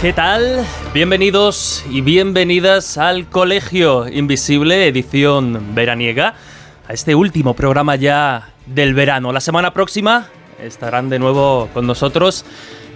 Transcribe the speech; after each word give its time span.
¿Qué 0.00 0.14
tal? 0.14 0.64
Bienvenidos 0.94 1.84
y 1.90 2.00
bienvenidas 2.00 2.96
al 2.96 3.28
Colegio 3.28 4.08
Invisible, 4.08 4.86
edición 4.86 5.74
veraniega, 5.74 6.36
a 6.88 6.94
este 6.94 7.14
último 7.14 7.52
programa 7.52 7.96
ya 7.96 8.54
del 8.64 8.94
verano. 8.94 9.30
La 9.30 9.40
semana 9.40 9.74
próxima 9.74 10.28
estarán 10.58 11.10
de 11.10 11.18
nuevo 11.18 11.68
con 11.74 11.86
nosotros 11.86 12.46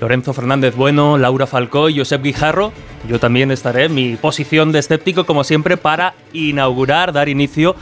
Lorenzo 0.01 0.33
Fernández 0.33 0.77
Bueno, 0.77 1.19
Laura 1.19 1.47
Falcó 1.47 1.91
y 1.91 1.99
Josep 1.99 2.23
Guijarro. 2.23 2.73
Yo 3.07 3.21
también 3.21 3.51
estaré 3.51 3.85
en 3.85 3.95
mi 3.95 4.17
posición 4.17 4.73
de 4.73 4.79
escéptico, 4.79 5.27
como 5.27 5.45
siempre, 5.45 5.77
para 5.77 6.15
inaugurar, 6.33 7.13
dar 7.13 7.29
inicio 7.29 7.77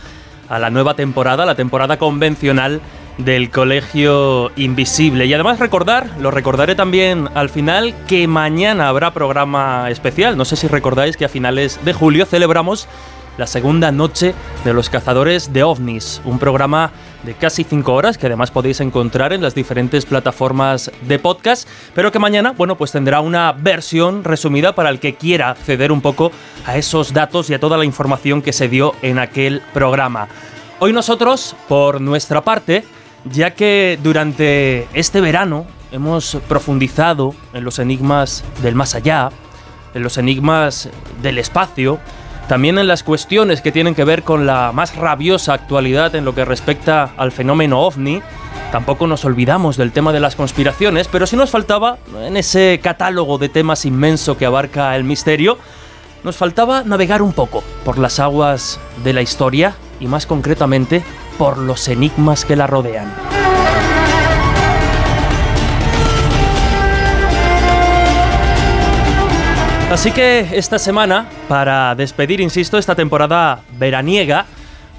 a 0.49 0.59
la 0.59 0.69
nueva 0.71 0.95
temporada, 0.95 1.47
la 1.47 1.55
temporada 1.55 1.97
convencional 1.97 2.81
del 3.25 3.51
Colegio 3.51 4.51
Invisible. 4.57 5.27
Y 5.27 5.35
además 5.35 5.59
recordar, 5.59 6.09
lo 6.21 6.31
recordaré 6.31 6.75
también 6.75 7.29
al 7.35 7.49
final, 7.49 7.95
que 8.07 8.27
mañana 8.27 8.89
habrá 8.89 9.13
programa 9.13 9.91
especial. 9.91 10.37
No 10.37 10.45
sé 10.45 10.57
si 10.57 10.69
recordáis 10.69 11.17
que 11.17 11.25
a 11.25 11.29
finales 11.29 11.79
de 11.85 11.93
julio 11.93 12.27
celebramos 12.27 12.89
la 13.39 13.47
segunda 13.47 13.91
noche 13.93 14.35
de 14.65 14.75
los 14.75 14.91
cazadores 14.91 15.53
de 15.53 15.63
ovnis, 15.63 16.21
un 16.25 16.39
programa 16.39 16.93
de 17.23 17.35
casi 17.35 17.65
5 17.65 17.93
horas 17.93 18.19
que 18.19 18.27
además 18.27 18.51
podéis 18.51 18.81
encontrar 18.81 19.33
en 19.33 19.41
las 19.41 19.55
diferentes 19.55 20.05
plataformas 20.05 20.91
de 21.03 21.19
podcast, 21.19 21.69
pero 21.95 22.13
que 22.13 22.19
mañana, 22.19 22.53
bueno, 22.53 22.77
pues 22.77 22.93
tendrá 22.93 23.21
una 23.21 23.53
versión 23.53 24.25
resumida 24.25 24.75
para 24.75 24.91
el 24.91 24.99
que 24.99 25.15
quiera 25.15 25.51
acceder 25.51 25.93
un 25.93 26.01
poco 26.01 26.31
a 26.67 26.77
esos 26.77 27.13
datos 27.13 27.49
y 27.49 27.55
a 27.55 27.61
toda 27.61 27.79
la 27.79 27.85
información 27.85 28.43
que 28.43 28.53
se 28.53 28.69
dio 28.69 28.95
en 29.03 29.19
aquel 29.19 29.63
programa. 29.73 30.29
Hoy 30.79 30.93
nosotros, 30.93 31.55
por 31.69 32.01
nuestra 32.01 32.43
parte, 32.43 32.85
ya 33.25 33.55
que 33.55 33.99
durante 34.03 34.89
este 34.95 35.21
verano 35.21 35.67
hemos 35.91 36.39
profundizado 36.49 37.35
en 37.53 37.65
los 37.65 37.79
enigmas 37.79 38.45
del 38.63 38.75
más 38.75 38.95
allá, 38.95 39.31
en 39.95 40.03
los 40.03 40.19
enigmas 40.19 40.89
del 41.23 41.39
espacio, 41.39 41.99
también 42.49 42.79
en 42.79 42.89
las 42.89 43.03
cuestiones 43.03 43.61
que 43.61 43.73
tienen 43.73 43.95
que 43.95 44.05
ver 44.05 44.25
con 44.25 44.47
la 44.47 44.73
más 44.73 44.97
rabiosa 44.97 45.55
actualidad 45.55 46.15
en 46.15 46.25
lo 46.25 46.35
que 46.35 46.45
respecta 46.45 47.13
al 47.17 47.33
fenómeno 47.33 47.81
ovni. 47.81 48.23
Tampoco 48.73 49.07
nos 49.07 49.25
olvidamos 49.25 49.77
del 49.77 49.93
tema 49.93 50.13
de 50.13 50.21
las 50.21 50.35
conspiraciones, 50.35 51.09
pero 51.09 51.27
si 51.27 51.37
nos 51.37 51.51
faltaba, 51.51 51.99
en 52.23 52.37
ese 52.37 52.81
catálogo 52.83 53.39
de 53.39 53.49
temas 53.49 53.85
inmenso 53.85 54.37
que 54.37 54.47
abarca 54.47 54.97
el 54.97 55.05
misterio, 55.05 55.59
nos 56.25 56.37
faltaba 56.37 56.83
navegar 56.83 57.21
un 57.21 57.33
poco 57.33 57.63
por 57.85 57.99
las 57.99 58.19
aguas 58.19 58.81
de 59.05 59.13
la 59.13 59.23
historia 59.23 59.75
y 60.01 60.07
más 60.07 60.27
concretamente 60.27 61.05
por 61.43 61.59
los 61.59 61.89
enigmas 61.89 62.45
que 62.45 62.55
la 62.55 62.69
rodean. 62.69 63.13
Así 69.91 70.13
que 70.13 70.47
esta 70.53 70.79
semana, 70.79 71.29
para 71.49 71.97
despedir, 71.97 72.41
insisto, 72.41 72.79
esta 72.79 72.95
temporada 72.95 73.63
veraniega, 73.77 74.47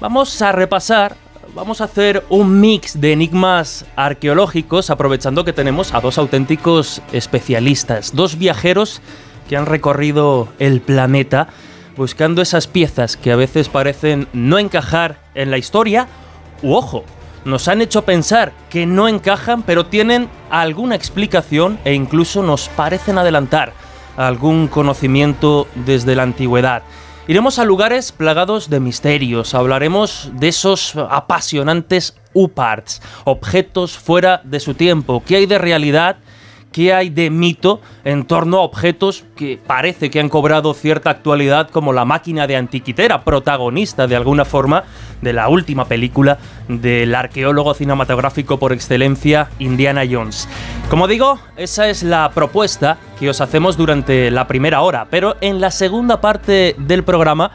vamos 0.02 0.42
a 0.42 0.52
repasar, 0.52 1.16
vamos 1.54 1.80
a 1.80 1.84
hacer 1.84 2.22
un 2.28 2.60
mix 2.60 3.00
de 3.00 3.14
enigmas 3.14 3.86
arqueológicos, 3.96 4.90
aprovechando 4.90 5.46
que 5.46 5.54
tenemos 5.54 5.94
a 5.94 6.02
dos 6.02 6.18
auténticos 6.18 7.00
especialistas, 7.12 8.14
dos 8.14 8.36
viajeros 8.36 9.00
que 9.48 9.56
han 9.56 9.64
recorrido 9.64 10.48
el 10.58 10.82
planeta 10.82 11.48
buscando 11.96 12.42
esas 12.42 12.66
piezas 12.66 13.16
que 13.16 13.32
a 13.32 13.36
veces 13.36 13.70
parecen 13.70 14.28
no 14.34 14.58
encajar 14.58 15.20
en 15.34 15.50
la 15.50 15.56
historia, 15.56 16.08
ojo, 16.72 17.04
nos 17.44 17.68
han 17.68 17.82
hecho 17.82 18.02
pensar 18.02 18.52
que 18.70 18.86
no 18.86 19.06
encajan, 19.08 19.62
pero 19.62 19.86
tienen 19.86 20.28
alguna 20.50 20.94
explicación 20.94 21.78
e 21.84 21.92
incluso 21.92 22.42
nos 22.42 22.68
parecen 22.70 23.18
adelantar 23.18 23.72
algún 24.16 24.68
conocimiento 24.68 25.68
desde 25.74 26.14
la 26.14 26.22
antigüedad. 26.22 26.82
Iremos 27.26 27.58
a 27.58 27.64
lugares 27.64 28.12
plagados 28.12 28.68
de 28.68 28.80
misterios, 28.80 29.54
hablaremos 29.54 30.30
de 30.34 30.48
esos 30.48 30.94
apasionantes 30.96 32.16
UPARTs, 32.34 33.00
objetos 33.24 33.96
fuera 33.96 34.42
de 34.44 34.60
su 34.60 34.74
tiempo, 34.74 35.22
qué 35.26 35.36
hay 35.36 35.46
de 35.46 35.58
realidad 35.58 36.16
qué 36.74 36.92
hay 36.92 37.08
de 37.08 37.30
mito 37.30 37.80
en 38.04 38.24
torno 38.24 38.56
a 38.56 38.62
objetos 38.62 39.24
que 39.36 39.60
parece 39.64 40.10
que 40.10 40.18
han 40.18 40.28
cobrado 40.28 40.74
cierta 40.74 41.08
actualidad 41.08 41.70
como 41.70 41.92
la 41.92 42.04
máquina 42.04 42.48
de 42.48 42.56
Antiquitera, 42.56 43.22
protagonista 43.22 44.08
de 44.08 44.16
alguna 44.16 44.44
forma 44.44 44.82
de 45.22 45.32
la 45.32 45.48
última 45.48 45.84
película 45.84 46.38
del 46.66 47.14
arqueólogo 47.14 47.74
cinematográfico 47.74 48.58
por 48.58 48.72
excelencia 48.72 49.50
Indiana 49.60 50.02
Jones. 50.10 50.48
Como 50.90 51.06
digo, 51.06 51.38
esa 51.56 51.88
es 51.88 52.02
la 52.02 52.32
propuesta 52.34 52.98
que 53.20 53.30
os 53.30 53.40
hacemos 53.40 53.76
durante 53.76 54.32
la 54.32 54.48
primera 54.48 54.80
hora, 54.80 55.06
pero 55.08 55.36
en 55.40 55.60
la 55.60 55.70
segunda 55.70 56.20
parte 56.20 56.74
del 56.76 57.04
programa 57.04 57.52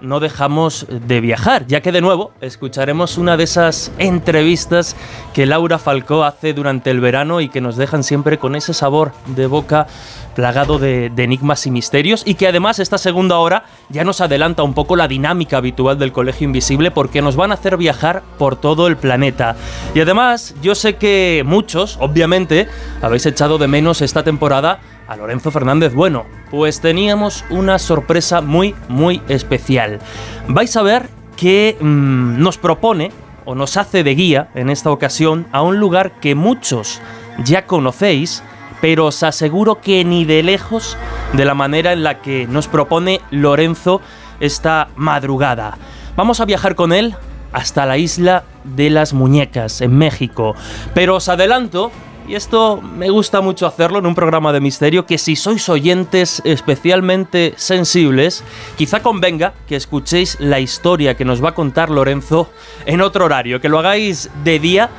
no 0.00 0.20
dejamos 0.20 0.86
de 0.88 1.20
viajar, 1.20 1.66
ya 1.66 1.80
que 1.80 1.92
de 1.92 2.00
nuevo 2.00 2.32
escucharemos 2.40 3.18
una 3.18 3.36
de 3.36 3.44
esas 3.44 3.92
entrevistas 3.98 4.96
que 5.34 5.46
Laura 5.46 5.78
Falcó 5.78 6.24
hace 6.24 6.52
durante 6.54 6.90
el 6.90 7.00
verano 7.00 7.40
y 7.40 7.48
que 7.48 7.60
nos 7.60 7.76
dejan 7.76 8.04
siempre 8.04 8.38
con 8.38 8.56
ese 8.56 8.74
sabor 8.74 9.12
de 9.26 9.46
boca 9.46 9.86
plagado 10.34 10.78
de, 10.78 11.12
enigmas 11.16 11.66
y 11.66 11.70
misterios 11.70 12.22
y 12.24 12.34
que 12.34 12.48
además 12.48 12.78
esta 12.78 12.96
segunda 12.96 13.38
hora 13.38 13.64
ya 13.90 14.04
nos 14.04 14.20
adelanta 14.20 14.62
un 14.62 14.72
poco 14.72 14.96
la 14.96 15.06
dinámica 15.06 15.58
habitual 15.58 15.98
del 15.98 16.12
Colegio 16.12 16.46
Invisible 16.46 16.90
porque 16.90 17.20
nos 17.20 17.36
van 17.36 17.50
a 17.50 17.54
hacer 17.54 17.76
viajar 17.76 18.22
por 18.38 18.56
todo 18.56 18.86
el 18.86 18.96
planeta. 18.96 19.56
Y 19.94 20.00
además 20.00 20.54
yo 20.62 20.74
sé 20.74 20.96
que 20.96 21.42
muchos, 21.44 21.98
obviamente, 22.00 22.68
habéis 23.02 23.26
echado 23.26 23.58
de 23.58 23.68
menos 23.68 24.00
esta 24.00 24.22
temporada 24.22 24.80
a 25.10 25.16
Lorenzo 25.16 25.50
Fernández 25.50 25.92
Bueno, 25.92 26.24
pues 26.50 26.80
teníamos 26.80 27.44
una 27.50 27.78
sorpresa 27.80 28.40
muy, 28.40 28.76
muy 28.88 29.20
especial. 29.28 29.98
Vais 30.46 30.74
a 30.76 30.82
ver 30.82 31.10
que 31.36 31.76
mm, 31.80 32.40
nos 32.40 32.58
propone 32.58 33.10
o 33.44 33.56
nos 33.56 33.76
hace 33.76 34.04
de 34.04 34.14
guía 34.14 34.50
en 34.54 34.70
esta 34.70 34.90
ocasión 34.90 35.48
a 35.50 35.62
un 35.62 35.78
lugar 35.78 36.20
que 36.20 36.36
muchos 36.36 37.00
ya 37.44 37.66
conocéis, 37.66 38.44
pero 38.80 39.06
os 39.06 39.22
aseguro 39.24 39.80
que 39.80 40.04
ni 40.04 40.24
de 40.24 40.44
lejos 40.44 40.96
de 41.32 41.44
la 41.44 41.54
manera 41.54 41.92
en 41.92 42.04
la 42.04 42.22
que 42.22 42.46
nos 42.46 42.68
propone 42.68 43.20
Lorenzo 43.32 44.00
esta 44.38 44.88
madrugada. 44.94 45.76
Vamos 46.14 46.40
a 46.40 46.44
viajar 46.44 46.76
con 46.76 46.92
él 46.92 47.16
hasta 47.52 47.84
la 47.84 47.98
isla 47.98 48.44
de 48.62 48.90
las 48.90 49.12
muñecas, 49.12 49.80
en 49.80 49.98
México. 49.98 50.54
Pero 50.94 51.16
os 51.16 51.28
adelanto 51.28 51.90
y 52.30 52.36
esto 52.36 52.80
me 52.80 53.10
gusta 53.10 53.40
mucho 53.40 53.66
hacerlo 53.66 53.98
en 53.98 54.06
un 54.06 54.14
programa 54.14 54.52
de 54.52 54.60
misterio, 54.60 55.04
que 55.04 55.18
si 55.18 55.34
sois 55.34 55.68
oyentes 55.68 56.40
especialmente 56.44 57.54
sensibles, 57.56 58.44
quizá 58.76 59.02
convenga 59.02 59.52
que 59.66 59.74
escuchéis 59.74 60.38
la 60.38 60.60
historia 60.60 61.16
que 61.16 61.24
nos 61.24 61.42
va 61.42 61.48
a 61.48 61.54
contar 61.54 61.90
Lorenzo 61.90 62.48
en 62.86 63.00
otro 63.00 63.24
horario, 63.24 63.60
que 63.60 63.68
lo 63.68 63.80
hagáis 63.80 64.30
de 64.44 64.60
día, 64.60 64.90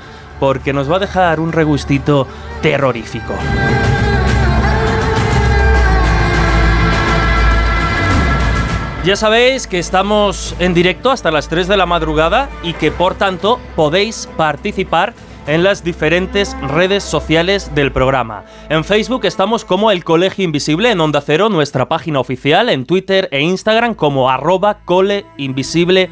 porque 0.42 0.74
nos 0.74 0.92
va 0.92 0.98
a 0.98 1.00
dejar 1.00 1.39
un 1.39 1.54
regustito 1.54 2.28
terrorífico. 2.62 3.33
Ya 9.06 9.16
sabéis 9.16 9.68
que 9.68 9.80
estamos 9.80 10.54
en 10.60 10.74
directo 10.74 11.10
hasta 11.10 11.31
las 11.31 11.48
3 11.48 11.69
de 11.69 11.78
la 11.78 11.86
madrugada 11.86 12.50
y 12.62 12.74
que 12.74 12.92
por 12.92 13.16
tanto 13.16 13.57
podéis 13.78 14.28
participar 14.36 15.13
en 15.47 15.63
las 15.63 15.83
diferentes 15.83 16.55
redes 16.61 17.03
sociales 17.03 17.73
del 17.73 17.91
programa. 17.91 18.45
En 18.69 18.83
Facebook 18.83 19.25
estamos 19.25 19.65
como 19.65 19.91
El 19.91 20.03
Colegio 20.03 20.43
Invisible, 20.43 20.91
en 20.91 20.99
Onda 20.99 21.21
Cero, 21.21 21.49
nuestra 21.49 21.88
página 21.88 22.19
oficial, 22.19 22.69
en 22.69 22.85
Twitter 22.85 23.27
e 23.31 23.41
Instagram 23.41 23.95
como 23.95 24.29
arroba 24.29 24.79
coleinvisibleoc 24.85 26.11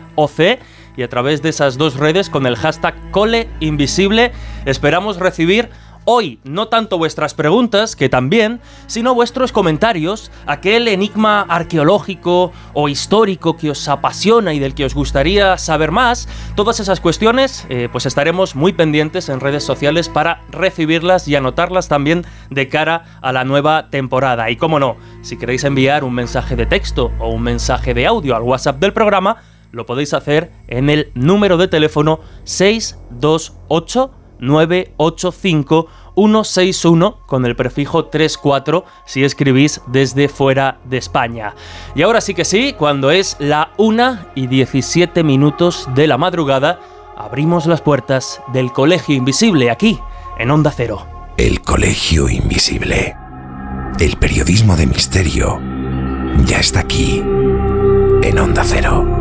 y 0.98 1.04
a 1.04 1.08
través 1.08 1.42
de 1.42 1.50
esas 1.50 1.78
dos 1.78 1.96
redes 1.96 2.30
con 2.30 2.46
el 2.46 2.58
hashtag 2.58 2.94
coleinvisible 3.12 4.34
esperamos 4.66 5.18
recibir 5.18 5.70
Hoy 6.12 6.40
no 6.44 6.70
tanto 6.70 6.98
vuestras 6.98 7.36
preguntas, 7.36 7.96
que 7.96 8.10
también, 8.10 8.62
sino 8.88 9.14
vuestros 9.14 9.52
comentarios, 9.52 10.32
aquel 10.48 10.88
enigma 10.88 11.42
arqueológico 11.42 12.52
o 12.74 12.90
histórico 12.90 13.56
que 13.56 13.70
os 13.70 13.88
apasiona 13.88 14.56
y 14.56 14.60
del 14.60 14.74
que 14.74 14.86
os 14.86 14.96
gustaría 14.96 15.56
saber 15.60 15.92
más, 15.92 16.28
todas 16.56 16.80
esas 16.80 17.00
cuestiones, 17.00 17.68
eh, 17.70 17.90
pues 17.92 18.08
estaremos 18.08 18.56
muy 18.56 18.74
pendientes 18.74 19.30
en 19.30 19.40
redes 19.40 19.64
sociales 19.64 20.10
para 20.10 20.42
recibirlas 20.50 21.28
y 21.28 21.36
anotarlas 21.36 21.90
también 21.90 22.26
de 22.50 22.68
cara 22.70 23.20
a 23.22 23.32
la 23.32 23.44
nueva 23.44 23.92
temporada. 23.92 24.50
Y 24.50 24.56
como 24.56 24.80
no, 24.80 24.98
si 25.22 25.38
queréis 25.38 25.64
enviar 25.64 26.04
un 26.04 26.16
mensaje 26.16 26.56
de 26.56 26.66
texto 26.66 27.12
o 27.20 27.30
un 27.30 27.44
mensaje 27.44 27.94
de 27.94 28.08
audio 28.08 28.36
al 28.36 28.42
WhatsApp 28.42 28.80
del 28.80 28.94
programa, 28.94 29.44
lo 29.72 29.86
podéis 29.86 30.16
hacer 30.16 30.52
en 30.70 30.90
el 30.90 31.12
número 31.14 31.58
de 31.58 31.68
teléfono 31.68 32.20
628 32.46 34.16
985 34.40 35.88
161 36.20 37.18
con 37.26 37.46
el 37.46 37.56
prefijo 37.56 38.06
34 38.06 38.84
si 39.06 39.24
escribís 39.24 39.82
desde 39.88 40.28
fuera 40.28 40.80
de 40.84 40.98
España. 40.98 41.56
Y 41.96 42.02
ahora 42.02 42.22
sí 42.22 42.34
que 42.34 42.46
sí, 42.46 42.74
cuando 42.78 43.12
es 43.12 43.38
la 43.40 43.72
1 43.78 44.20
y 44.36 44.48
17 44.48 45.24
minutos 45.24 45.88
de 45.96 46.08
la 46.08 46.18
madrugada, 46.18 46.80
abrimos 47.18 47.66
las 47.66 47.82
puertas 47.82 48.42
del 48.52 48.72
Colegio 48.72 49.16
Invisible 49.16 49.72
aquí, 49.72 50.00
en 50.38 50.52
Onda 50.52 50.72
Cero. 50.76 51.06
El 51.38 51.62
Colegio 51.62 52.28
Invisible. 52.28 53.16
El 54.00 54.18
periodismo 54.18 54.76
de 54.76 54.88
misterio 54.88 55.60
ya 56.46 56.60
está 56.60 56.82
aquí, 56.82 57.20
en 58.24 58.40
Onda 58.40 58.64
Cero. 58.66 59.19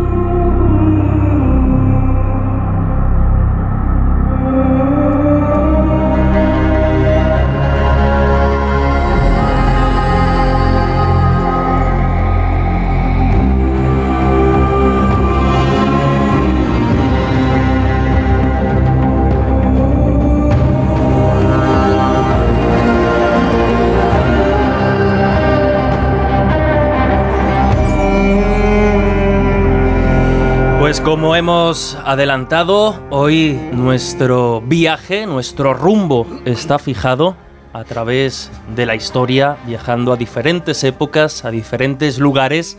Como 31.08 31.34
hemos 31.34 31.96
adelantado, 32.05 33.02
hoy 33.08 33.58
nuestro 33.72 34.60
viaje, 34.60 35.25
nuestro 35.26 35.72
rumbo 35.72 36.26
está 36.44 36.78
fijado 36.78 37.34
a 37.72 37.82
través 37.84 38.52
de 38.76 38.84
la 38.84 38.94
historia, 38.94 39.56
viajando 39.66 40.12
a 40.12 40.19
diferentes 40.19 40.84
épocas, 40.84 41.46
a 41.46 41.50
diferentes 41.50 42.19
lugares 42.19 42.76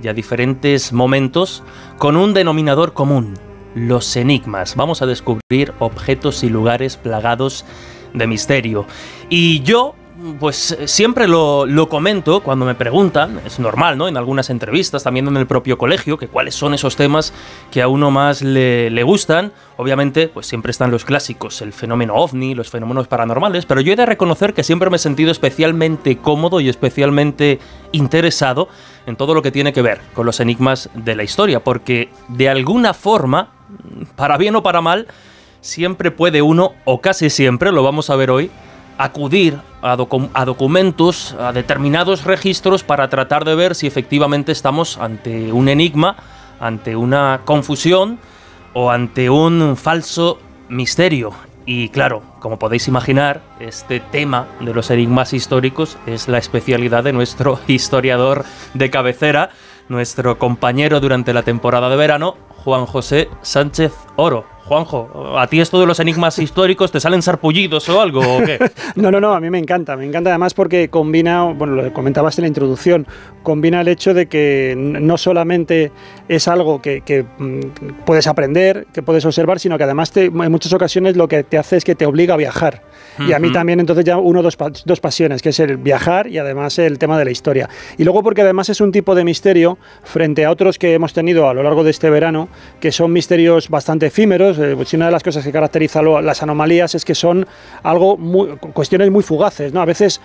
y 0.00 0.06
a 0.06 0.14
diferentes 0.14 0.92
momentos, 0.92 1.64
con 1.98 2.16
un 2.16 2.32
denominador 2.32 2.92
común, 2.92 3.34
los 3.74 4.14
enigmas. 4.14 4.76
Vamos 4.76 5.02
a 5.02 5.06
descubrir 5.06 5.74
objetos 5.80 6.44
y 6.44 6.50
lugares 6.50 6.96
plagados 6.96 7.64
de 8.14 8.28
misterio. 8.28 8.86
Y 9.30 9.62
yo 9.62 9.96
pues 10.38 10.72
eh, 10.72 10.88
siempre 10.88 11.28
lo, 11.28 11.88
comento 11.88 12.40
cuando 12.40 12.64
me 12.64 12.74
preguntan, 12.74 13.40
es 13.44 13.58
normal, 13.58 13.96
¿no? 13.96 14.08
En 14.08 14.16
algunas 14.16 14.50
entrevistas, 14.50 15.04
también 15.04 15.28
en 15.28 15.36
el 15.36 15.46
propio 15.46 15.78
colegio, 15.78 16.18
que 16.18 16.28
cuáles 16.28 16.54
son 16.54 16.74
esos 16.74 16.96
temas 16.96 17.32
que 17.70 17.82
a 17.82 17.88
uno 17.88 18.10
más 18.10 18.42
le, 18.42 18.90
le, 18.90 19.02
gustan. 19.02 19.52
Obviamente, 19.76 20.28
pues 20.28 20.46
siempre 20.46 20.70
están 20.70 20.90
los 20.90 21.04
clásicos, 21.04 21.62
el 21.62 21.72
fenómeno 21.72 22.14
ovni, 22.14 22.54
los 22.54 22.70
fenómenos 22.70 23.06
paranormales, 23.06 23.64
pero 23.66 23.80
yo 23.80 23.92
he 23.92 23.96
de 23.96 24.06
reconocer 24.06 24.54
que 24.54 24.64
siempre 24.64 24.90
me 24.90 24.96
he 24.96 25.00
sentido 25.00 25.30
especialmente 25.30 26.18
cómodo 26.18 26.60
y 26.60 26.68
especialmente 26.68 27.60
interesado 27.92 28.68
en 29.06 29.16
todo 29.16 29.34
lo 29.34 29.42
que 29.42 29.52
tiene 29.52 29.72
que 29.72 29.82
ver 29.82 30.00
con 30.14 30.26
los 30.26 30.40
enigmas 30.40 30.90
de 30.94 31.14
la 31.14 31.22
historia, 31.22 31.62
porque 31.62 32.10
de 32.28 32.48
alguna 32.48 32.92
forma, 32.92 33.50
para 34.16 34.36
bien 34.36 34.56
o 34.56 34.62
para 34.62 34.80
mal, 34.80 35.06
siempre 35.60 36.10
puede 36.10 36.42
uno, 36.42 36.72
o 36.84 37.00
casi 37.00 37.30
siempre, 37.30 37.72
lo 37.72 37.82
vamos 37.82 38.10
a 38.10 38.16
ver 38.16 38.30
hoy, 38.30 38.50
acudir 38.98 39.58
a, 39.82 39.96
documentos, 39.96 41.34
a 41.38 41.52
determinados 41.52 42.24
registros 42.24 42.82
para 42.82 43.08
tratar 43.08 43.44
de 43.44 43.54
ver 43.54 43.74
si 43.74 43.86
efectivamente 43.86 44.52
estamos 44.52 44.98
ante 44.98 45.52
un 45.52 45.68
enigma, 45.68 46.16
ante 46.60 46.96
una 46.96 47.42
confusión 47.44 48.18
o 48.74 48.90
ante 48.90 49.30
un 49.30 49.76
falso 49.76 50.38
misterio. 50.68 51.32
Y 51.66 51.90
claro, 51.90 52.22
como 52.40 52.58
podéis 52.58 52.88
imaginar, 52.88 53.42
este 53.60 54.00
tema 54.00 54.46
de 54.60 54.72
los 54.72 54.90
enigmas 54.90 55.34
históricos 55.34 55.98
es 56.06 56.26
la 56.26 56.38
especialidad 56.38 57.04
de 57.04 57.12
nuestro 57.12 57.60
historiador 57.68 58.44
de 58.74 58.90
cabecera, 58.90 59.50
nuestro 59.88 60.38
compañero 60.38 61.00
durante 61.00 61.34
la 61.34 61.42
temporada 61.42 61.88
de 61.90 61.96
verano, 61.96 62.36
Juan 62.64 62.86
José 62.86 63.28
Sánchez 63.42 63.92
Oro. 64.16 64.57
Juanjo, 64.68 65.38
¿a 65.38 65.46
ti 65.46 65.60
esto 65.60 65.80
de 65.80 65.86
los 65.86 65.98
enigmas 65.98 66.38
históricos 66.38 66.92
te 66.92 67.00
salen 67.00 67.22
sarpullidos 67.22 67.88
o 67.88 68.02
algo? 68.02 68.20
¿o 68.20 68.44
qué? 68.44 68.58
no, 68.96 69.10
no, 69.10 69.18
no, 69.18 69.32
a 69.32 69.40
mí 69.40 69.48
me 69.48 69.58
encanta. 69.58 69.96
Me 69.96 70.04
encanta 70.04 70.28
además 70.28 70.52
porque 70.52 70.90
combina, 70.90 71.44
bueno, 71.44 71.74
lo 71.74 71.92
comentabas 71.94 72.38
en 72.38 72.42
la 72.42 72.48
introducción, 72.48 73.06
combina 73.42 73.80
el 73.80 73.88
hecho 73.88 74.12
de 74.12 74.26
que 74.26 74.74
no 74.76 75.16
solamente 75.16 75.90
es 76.28 76.48
algo 76.48 76.82
que, 76.82 77.24
mm, 77.38 78.04
puedes 78.04 78.26
aprender, 78.26 78.86
que 78.92 79.02
puedes 79.02 79.24
observar, 79.24 79.58
sino 79.58 79.78
que 79.78 79.84
además 79.84 80.14
en 80.14 80.52
muchas 80.52 80.72
ocasiones 80.74 81.16
lo 81.16 81.28
que 81.28 81.44
te 81.44 81.56
hace 81.56 81.78
es 81.78 81.84
que 81.84 81.94
te 81.94 82.04
obliga 82.04 82.34
a 82.34 82.36
viajar. 82.36 82.82
Y 83.26 83.32
a 83.32 83.38
mí 83.38 83.52
también 83.52 83.80
entonces 83.80 84.04
ya 84.04 84.18
uno 84.18 84.42
dos, 84.42 84.56
dos 84.84 85.00
pasiones, 85.00 85.42
que 85.42 85.50
es 85.50 85.60
el 85.60 85.76
viajar 85.76 86.28
y 86.28 86.38
además 86.38 86.78
el 86.78 86.98
tema 86.98 87.18
de 87.18 87.24
la 87.24 87.30
historia. 87.30 87.68
Y 87.96 88.04
luego 88.04 88.22
porque 88.22 88.42
además 88.42 88.68
es 88.68 88.80
un 88.80 88.92
tipo 88.92 89.14
de 89.14 89.24
misterio 89.24 89.78
frente 90.02 90.44
a 90.44 90.50
otros 90.50 90.78
que 90.78 90.94
hemos 90.94 91.12
tenido 91.12 91.48
a 91.48 91.54
lo 91.54 91.62
largo 91.62 91.84
de 91.84 91.90
este 91.90 92.10
verano, 92.10 92.48
que 92.80 92.92
son 92.92 93.12
misterios 93.12 93.68
bastante 93.68 94.06
efímeros, 94.06 94.58
eh, 94.58 94.74
pues 94.76 94.92
una 94.94 95.06
de 95.06 95.12
las 95.12 95.22
cosas 95.22 95.44
que 95.44 95.52
caracteriza 95.52 96.02
las 96.02 96.42
anomalías 96.42 96.94
es 96.94 97.04
que 97.04 97.14
son 97.14 97.46
algo 97.82 98.16
muy, 98.16 98.56
cuestiones 98.72 99.10
muy 99.10 99.22
fugaces, 99.22 99.72
¿no? 99.72 99.80
A 99.80 99.84
veces 99.84 100.20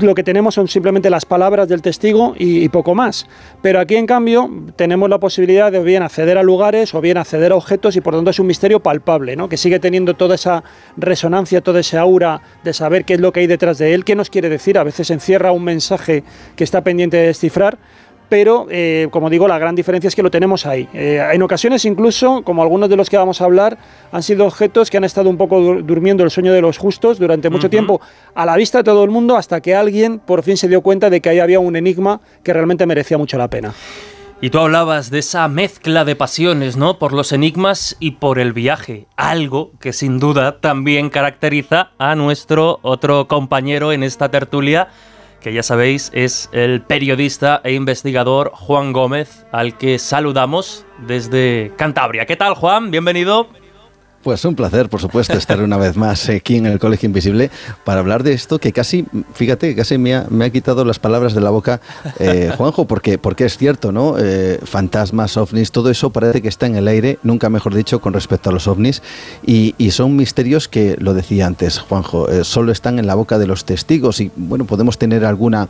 lo 0.00 0.14
que 0.14 0.22
tenemos 0.22 0.54
son 0.54 0.68
simplemente 0.68 1.10
las 1.10 1.24
palabras 1.24 1.68
del 1.68 1.82
testigo 1.82 2.34
y, 2.38 2.68
poco 2.68 2.94
más. 2.94 3.26
Pero 3.62 3.80
aquí, 3.80 3.96
en 3.96 4.06
cambio, 4.06 4.50
tenemos 4.74 5.08
la 5.08 5.18
posibilidad 5.18 5.70
de 5.70 5.80
bien 5.80 6.02
acceder 6.02 6.36
a 6.36 6.42
lugares 6.42 6.94
o 6.94 7.00
bien 7.00 7.16
acceder 7.16 7.52
a 7.52 7.56
objetos 7.56 7.96
y 7.96 8.00
por 8.00 8.12
lo 8.12 8.18
tanto 8.18 8.30
es 8.30 8.38
un 8.38 8.46
misterio 8.46 8.80
palpable, 8.80 9.36
¿no? 9.36 9.48
Que 9.48 9.56
sigue 9.56 9.78
teniendo 9.78 10.14
toda 10.14 10.34
esa 10.34 10.64
resonancia, 10.96 11.60
toda 11.60 11.80
esa 11.80 12.05
aura 12.06 12.40
de 12.64 12.72
saber 12.72 13.04
qué 13.04 13.14
es 13.14 13.20
lo 13.20 13.32
que 13.32 13.40
hay 13.40 13.46
detrás 13.46 13.78
de 13.78 13.94
él, 13.94 14.04
qué 14.04 14.14
nos 14.14 14.30
quiere 14.30 14.48
decir. 14.48 14.78
A 14.78 14.84
veces 14.84 15.10
encierra 15.10 15.52
un 15.52 15.64
mensaje 15.64 16.24
que 16.56 16.64
está 16.64 16.82
pendiente 16.82 17.16
de 17.16 17.26
descifrar 17.26 17.78
pero 18.28 18.66
eh, 18.70 19.08
como 19.10 19.30
digo, 19.30 19.46
la 19.46 19.58
gran 19.58 19.74
diferencia 19.74 20.08
es 20.08 20.16
que 20.16 20.22
lo 20.22 20.30
tenemos 20.30 20.66
ahí. 20.66 20.88
Eh, 20.92 21.22
en 21.32 21.42
ocasiones 21.42 21.84
incluso, 21.84 22.42
como 22.42 22.62
algunos 22.62 22.88
de 22.88 22.96
los 22.96 23.08
que 23.08 23.16
vamos 23.16 23.40
a 23.40 23.44
hablar, 23.44 23.78
han 24.10 24.22
sido 24.22 24.46
objetos 24.46 24.90
que 24.90 24.96
han 24.96 25.04
estado 25.04 25.30
un 25.30 25.36
poco 25.36 25.60
durmiendo 25.82 26.24
el 26.24 26.30
sueño 26.30 26.52
de 26.52 26.60
los 26.60 26.78
justos 26.78 27.18
durante 27.18 27.50
mucho 27.50 27.70
tiempo 27.70 28.00
a 28.34 28.46
la 28.46 28.56
vista 28.56 28.78
de 28.78 28.84
todo 28.84 29.04
el 29.04 29.10
mundo 29.10 29.36
hasta 29.36 29.60
que 29.60 29.74
alguien 29.74 30.18
por 30.18 30.42
fin 30.42 30.56
se 30.56 30.68
dio 30.68 30.80
cuenta 30.80 31.10
de 31.10 31.20
que 31.20 31.28
ahí 31.28 31.38
había 31.38 31.60
un 31.60 31.76
enigma 31.76 32.20
que 32.42 32.52
realmente 32.52 32.86
merecía 32.86 33.18
mucho 33.18 33.38
la 33.38 33.48
pena. 33.48 33.72
Y 34.38 34.50
tú 34.50 34.58
hablabas 34.58 35.10
de 35.10 35.20
esa 35.20 35.48
mezcla 35.48 36.04
de 36.04 36.14
pasiones, 36.14 36.76
¿no? 36.76 36.98
Por 36.98 37.14
los 37.14 37.32
enigmas 37.32 37.96
y 38.00 38.12
por 38.12 38.38
el 38.38 38.52
viaje. 38.52 39.06
Algo 39.16 39.72
que 39.80 39.94
sin 39.94 40.18
duda 40.18 40.60
también 40.60 41.08
caracteriza 41.08 41.92
a 41.96 42.14
nuestro 42.16 42.78
otro 42.82 43.28
compañero 43.28 43.92
en 43.92 44.02
esta 44.02 44.30
tertulia, 44.30 44.88
que 45.40 45.54
ya 45.54 45.62
sabéis 45.62 46.10
es 46.12 46.50
el 46.52 46.82
periodista 46.82 47.62
e 47.64 47.72
investigador 47.72 48.50
Juan 48.52 48.92
Gómez, 48.92 49.46
al 49.52 49.78
que 49.78 49.98
saludamos 49.98 50.84
desde 50.98 51.72
Cantabria. 51.78 52.26
¿Qué 52.26 52.36
tal, 52.36 52.54
Juan? 52.54 52.90
Bienvenido. 52.90 53.48
Pues 54.26 54.44
un 54.44 54.56
placer, 54.56 54.88
por 54.88 55.00
supuesto, 55.00 55.34
estar 55.34 55.62
una 55.62 55.76
vez 55.76 55.96
más 55.96 56.28
aquí 56.28 56.56
en 56.56 56.66
el 56.66 56.80
Colegio 56.80 57.06
Invisible 57.06 57.48
para 57.84 58.00
hablar 58.00 58.24
de 58.24 58.32
esto 58.32 58.58
que 58.58 58.72
casi, 58.72 59.06
fíjate, 59.34 59.76
casi 59.76 59.98
me 59.98 60.16
ha, 60.16 60.26
me 60.30 60.46
ha 60.46 60.50
quitado 60.50 60.84
las 60.84 60.98
palabras 60.98 61.32
de 61.32 61.40
la 61.40 61.50
boca 61.50 61.80
eh, 62.18 62.52
Juanjo, 62.56 62.86
porque, 62.86 63.18
porque 63.18 63.44
es 63.44 63.56
cierto, 63.56 63.92
¿no? 63.92 64.16
Eh, 64.18 64.58
fantasmas, 64.64 65.36
ovnis, 65.36 65.70
todo 65.70 65.90
eso 65.90 66.10
parece 66.10 66.42
que 66.42 66.48
está 66.48 66.66
en 66.66 66.74
el 66.74 66.88
aire, 66.88 67.20
nunca 67.22 67.48
mejor 67.50 67.72
dicho, 67.72 68.00
con 68.00 68.14
respecto 68.14 68.50
a 68.50 68.52
los 68.52 68.66
ovnis, 68.66 69.00
y, 69.46 69.76
son 69.92 70.16
misterios 70.16 70.66
que, 70.66 70.96
lo 70.98 71.14
decía 71.14 71.46
antes 71.46 71.78
Juanjo, 71.78 72.28
eh, 72.28 72.42
solo 72.42 72.72
están 72.72 72.98
en 72.98 73.06
la 73.06 73.14
boca 73.14 73.38
de 73.38 73.46
los 73.46 73.64
testigos 73.64 74.20
y, 74.20 74.32
bueno, 74.34 74.64
podemos 74.64 74.98
tener 74.98 75.24
alguna 75.24 75.68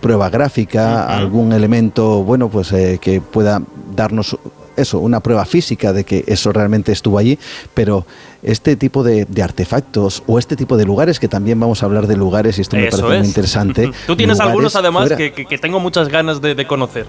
prueba 0.00 0.30
gráfica, 0.30 1.06
algún 1.06 1.52
elemento, 1.52 2.22
bueno, 2.22 2.48
pues 2.48 2.68
que 2.68 3.20
pueda 3.20 3.60
darnos 3.96 4.38
eso, 4.76 4.98
una 4.98 5.20
prueba 5.20 5.44
física 5.44 5.92
de 5.92 6.04
que 6.04 6.24
eso 6.26 6.52
realmente 6.52 6.92
estuvo 6.92 7.18
allí, 7.18 7.38
pero 7.74 8.06
este 8.42 8.76
tipo 8.76 9.02
de, 9.02 9.26
artefactos 9.42 10.22
o 10.26 10.38
este 10.38 10.56
tipo 10.56 10.76
de 10.76 10.84
lugares, 10.84 11.18
que 11.20 11.28
también 11.28 11.58
vamos 11.60 11.82
a 11.82 11.86
hablar 11.86 12.06
de 12.06 12.16
lugares 12.16 12.58
y 12.58 12.62
esto 12.62 12.76
me 12.76 12.90
parece 12.90 13.02
muy 13.02 13.26
interesante. 13.26 13.90
Tú 14.06 14.16
tienes 14.16 14.40
algunos 14.40 14.76
además 14.76 15.12
que, 15.12 15.32
que, 15.32 15.58
tengo 15.58 15.80
muchas 15.80 16.08
ganas 16.08 16.40
de 16.40 16.66
conocer. 16.66 17.06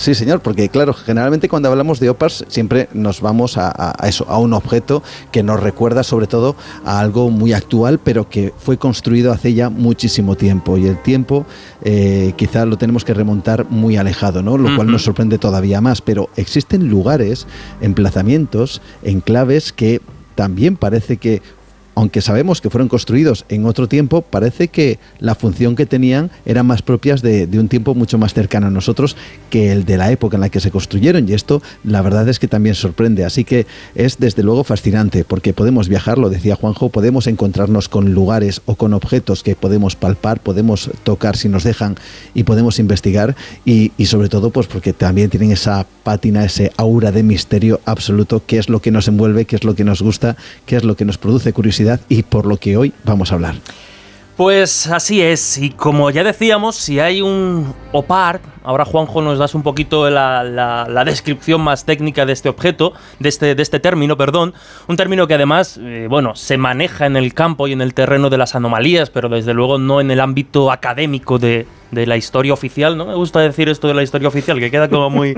Sí, 0.00 0.14
señor, 0.14 0.40
porque 0.40 0.70
claro, 0.70 0.94
generalmente 0.94 1.46
cuando 1.46 1.68
hablamos 1.68 2.00
de 2.00 2.08
OPARS 2.08 2.46
siempre 2.48 2.88
nos 2.94 3.20
vamos 3.20 3.58
a, 3.58 3.94
eso, 4.08 4.24
a 4.30 4.38
un 4.38 4.54
objeto 4.54 5.02
que 5.30 5.42
nos 5.42 5.60
recuerda 5.60 6.04
sobre 6.04 6.26
todo 6.26 6.56
a 6.86 7.00
algo 7.00 7.28
muy 7.28 7.52
actual, 7.52 8.00
pero 8.02 8.26
que 8.26 8.54
fue 8.56 8.78
construido 8.78 9.30
hace 9.30 9.52
ya 9.52 9.68
muchísimo 9.68 10.36
tiempo. 10.36 10.78
Y 10.78 10.86
el 10.86 11.02
tiempo 11.02 11.44
eh, 11.84 12.32
quizá 12.36 12.64
lo 12.64 12.78
tenemos 12.78 13.04
que 13.04 13.12
remontar 13.12 13.66
muy 13.68 13.98
alejado, 13.98 14.42
¿no? 14.42 14.56
Lo 14.56 14.74
cual 14.74 14.90
nos 14.90 15.02
sorprende 15.04 15.36
todavía 15.36 15.82
más. 15.82 16.00
Pero 16.00 16.30
existen 16.34 16.88
lugares, 16.88 17.46
emplazamientos, 17.82 18.80
enclaves 19.02 19.70
que 19.70 20.00
también 20.34 20.78
parece 20.78 21.18
que 21.18 21.42
aunque 21.94 22.20
sabemos 22.20 22.60
que 22.60 22.70
fueron 22.70 22.88
construidos 22.88 23.44
en 23.48 23.66
otro 23.66 23.88
tiempo, 23.88 24.22
parece 24.22 24.68
que 24.68 24.98
la 25.18 25.34
función 25.34 25.76
que 25.76 25.86
tenían 25.86 26.30
era 26.46 26.62
más 26.62 26.82
propias 26.82 27.22
de, 27.22 27.48
un 27.58 27.68
tiempo 27.68 27.94
mucho 27.94 28.16
más 28.16 28.32
cercano 28.32 28.68
a 28.68 28.70
nosotros 28.70 29.16
que 29.50 29.72
el 29.72 29.84
de 29.84 29.96
la 29.96 30.10
época 30.10 30.36
en 30.36 30.42
la 30.42 30.48
que 30.48 30.60
se 30.60 30.70
construyeron. 30.70 31.28
Y 31.28 31.32
esto, 31.32 31.62
la 31.84 32.00
verdad 32.02 32.28
es 32.28 32.38
que 32.38 32.48
también 32.48 32.74
sorprende. 32.74 33.24
Así 33.24 33.44
que 33.44 33.66
es 33.94 34.18
desde 34.18 34.42
luego 34.42 34.64
fascinante, 34.64 35.24
porque 35.24 35.52
podemos 35.52 35.88
viajar, 35.88 36.18
lo 36.18 36.30
decía 36.30 36.56
Juanjo, 36.56 36.88
podemos 36.88 37.26
encontrarnos 37.26 37.88
con 37.88 38.14
lugares 38.14 38.62
o 38.66 38.76
con 38.76 38.94
objetos 38.94 39.42
que 39.42 39.56
podemos 39.56 39.96
palpar, 39.96 40.40
podemos 40.40 40.90
tocar 41.02 41.36
si 41.36 41.48
nos 41.48 41.64
dejan 41.64 41.96
y 42.34 42.44
podemos 42.44 42.78
investigar. 42.78 43.36
Y, 43.64 43.92
y 43.98 44.06
sobre 44.06 44.28
todo, 44.28 44.50
pues 44.50 44.66
porque 44.66 44.92
también 44.92 45.30
tienen 45.30 45.52
esa 45.52 45.86
pátina, 46.02 46.44
ese 46.44 46.72
aura 46.76 47.12
de 47.12 47.22
misterio 47.22 47.80
absoluto, 47.84 48.42
que 48.46 48.58
es 48.58 48.68
lo 48.68 48.80
que 48.80 48.90
nos 48.90 49.08
envuelve, 49.08 49.44
que 49.44 49.56
es 49.56 49.64
lo 49.64 49.74
que 49.74 49.84
nos 49.84 50.02
gusta, 50.02 50.36
que 50.66 50.76
es 50.76 50.84
lo 50.84 50.96
que 50.96 51.04
nos 51.04 51.18
produce 51.18 51.52
curiosidad 51.52 51.79
y 52.08 52.22
por 52.22 52.46
lo 52.46 52.56
que 52.56 52.76
hoy 52.76 52.92
vamos 53.04 53.32
a 53.32 53.34
hablar. 53.34 53.54
Pues 54.40 54.86
así 54.86 55.20
es, 55.20 55.58
y 55.58 55.68
como 55.68 56.10
ya 56.10 56.24
decíamos, 56.24 56.74
si 56.74 56.98
hay 56.98 57.20
un 57.20 57.74
OPAR, 57.92 58.40
ahora 58.64 58.86
Juanjo 58.86 59.20
nos 59.20 59.38
das 59.38 59.54
un 59.54 59.62
poquito 59.62 60.08
la, 60.08 61.02
descripción 61.04 61.60
más 61.60 61.84
técnica 61.84 62.24
de 62.24 62.32
este 62.32 62.48
objeto, 62.48 62.94
de 63.18 63.28
este, 63.28 63.54
de 63.54 63.62
este 63.62 63.80
término, 63.80 64.16
perdón, 64.16 64.54
un 64.88 64.96
término 64.96 65.26
que 65.26 65.34
además, 65.34 65.78
eh, 65.82 66.06
bueno, 66.08 66.36
se 66.36 66.56
maneja 66.56 67.04
en 67.04 67.16
el 67.16 67.34
campo 67.34 67.68
y 67.68 67.72
en 67.72 67.82
el 67.82 67.92
terreno 67.92 68.30
de 68.30 68.38
las 68.38 68.54
anomalías, 68.54 69.10
pero 69.10 69.28
desde 69.28 69.52
luego 69.52 69.76
no 69.76 70.00
en 70.00 70.10
el 70.10 70.20
ámbito 70.20 70.72
académico 70.72 71.38
de, 71.38 71.66
de 71.90 72.06
la 72.06 72.16
historia 72.16 72.54
oficial, 72.54 72.96
no 72.96 73.04
me 73.04 73.16
gusta 73.16 73.40
decir 73.40 73.68
esto 73.68 73.88
de 73.88 73.94
la 73.94 74.02
historia 74.02 74.28
oficial, 74.28 74.58
que 74.58 74.70
queda 74.70 74.88
como 74.88 75.10
muy, 75.10 75.34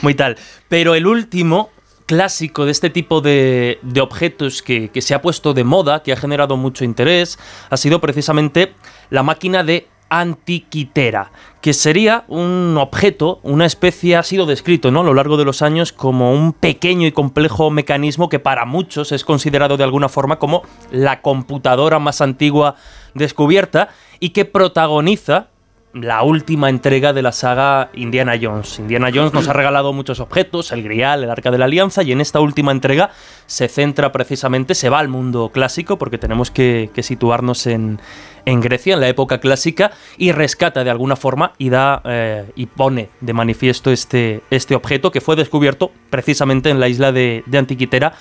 muy 0.00 0.14
tal, 0.14 0.38
pero 0.70 0.94
el 0.94 1.06
último 1.06 1.68
clásico 2.06 2.64
de 2.64 2.70
este 2.70 2.88
tipo 2.88 3.20
de, 3.20 3.78
objetos 4.00 4.62
que, 4.62 4.90
se 5.00 5.14
ha 5.14 5.20
puesto 5.20 5.52
de 5.52 5.64
moda, 5.64 6.02
que 6.02 6.12
ha 6.12 6.16
generado 6.16 6.56
mucho 6.56 6.84
interés, 6.84 7.38
ha 7.68 7.76
sido 7.76 8.00
precisamente 8.00 8.72
la 9.10 9.22
máquina 9.22 9.64
de 9.64 9.88
antiquitera, 10.08 11.32
que 11.60 11.72
sería 11.72 12.24
un 12.28 12.76
objeto, 12.78 13.40
una 13.42 13.66
especie, 13.66 14.16
ha 14.16 14.22
sido 14.22 14.46
descrito 14.46 14.92
¿no? 14.92 15.00
a 15.00 15.04
lo 15.04 15.14
largo 15.14 15.36
de 15.36 15.44
los 15.44 15.62
años 15.62 15.92
como 15.92 16.32
un 16.32 16.52
pequeño 16.52 17.08
y 17.08 17.12
complejo 17.12 17.70
mecanismo 17.70 18.28
que 18.28 18.38
para 18.38 18.64
muchos 18.66 19.10
es 19.10 19.24
considerado 19.24 19.76
de 19.76 19.82
alguna 19.82 20.08
forma 20.08 20.38
como 20.38 20.62
la 20.92 21.22
computadora 21.22 21.98
más 21.98 22.20
antigua 22.20 22.76
descubierta 23.14 23.88
y 24.20 24.28
que 24.28 24.44
protagoniza 24.44 25.48
la 26.00 26.22
última 26.22 26.68
entrega 26.68 27.12
de 27.12 27.22
la 27.22 27.32
saga 27.32 27.90
Indiana 27.94 28.34
Jones. 28.40 28.78
Indiana 28.78 29.10
Jones 29.12 29.32
nos 29.32 29.48
ha 29.48 29.54
regalado 29.54 29.92
muchos 29.92 30.20
objetos, 30.20 30.70
el 30.72 30.82
Grial, 30.82 31.24
el 31.24 31.30
Arca 31.30 31.50
de 31.50 31.58
la 31.58 31.64
Alianza, 31.64 32.02
y 32.02 32.12
en 32.12 32.20
esta 32.20 32.40
última 32.40 32.72
entrega 32.72 33.10
se 33.46 33.68
centra 33.68 34.12
precisamente, 34.12 34.74
se 34.74 34.90
va 34.90 34.98
al 34.98 35.08
mundo 35.08 35.50
clásico, 35.52 35.96
porque 35.96 36.18
tenemos 36.18 36.50
que, 36.50 36.90
situarnos 37.00 37.66
en, 37.66 37.98
Grecia, 38.44 38.94
en 38.94 39.00
la 39.00 39.08
época 39.08 39.38
clásica, 39.38 39.92
y 40.18 40.32
rescata 40.32 40.84
de 40.84 40.90
alguna 40.90 41.16
forma 41.16 41.52
y 41.56 41.70
da 41.70 42.02
eh, 42.04 42.44
y 42.54 42.66
pone 42.66 43.08
de 43.20 43.32
manifiesto 43.32 43.90
este, 43.90 44.42
este 44.50 44.74
objeto 44.74 45.10
que 45.10 45.22
fue 45.22 45.34
descubierto 45.34 45.90
precisamente 46.10 46.68
en 46.68 46.78
la 46.78 46.88
isla 46.88 47.10
de 47.10 47.42
Antiquitera 47.54 48.12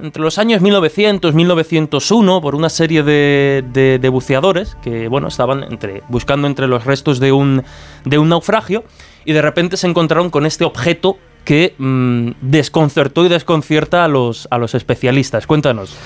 entre 0.00 0.22
los 0.22 0.38
años 0.38 0.60
1900 0.60 1.34
1901 1.34 2.40
por 2.40 2.54
una 2.54 2.68
serie 2.68 3.02
de, 3.02 3.64
de, 3.72 4.08
buceadores 4.08 4.76
que 4.82 5.08
bueno 5.08 5.28
estaban 5.28 5.64
entre, 5.64 6.02
buscando 6.08 6.46
entre 6.46 6.68
los 6.68 6.84
restos 6.84 7.20
de 7.20 7.32
un, 7.32 7.64
de 8.04 8.18
un 8.18 8.28
naufragio 8.28 8.84
y 9.24 9.32
de 9.32 9.42
repente 9.42 9.76
se 9.76 9.86
encontraron 9.86 10.30
con 10.30 10.46
este 10.46 10.64
objeto 10.64 11.18
que 11.44 11.74
mm, 11.78 12.32
desconcertó 12.42 13.24
y 13.24 13.28
desconcierta 13.28 14.04
a 14.04 14.08
los, 14.08 14.46
a 14.50 14.58
los 14.58 14.74
especialistas. 14.74 15.46
Cuéntanos. 15.46 15.96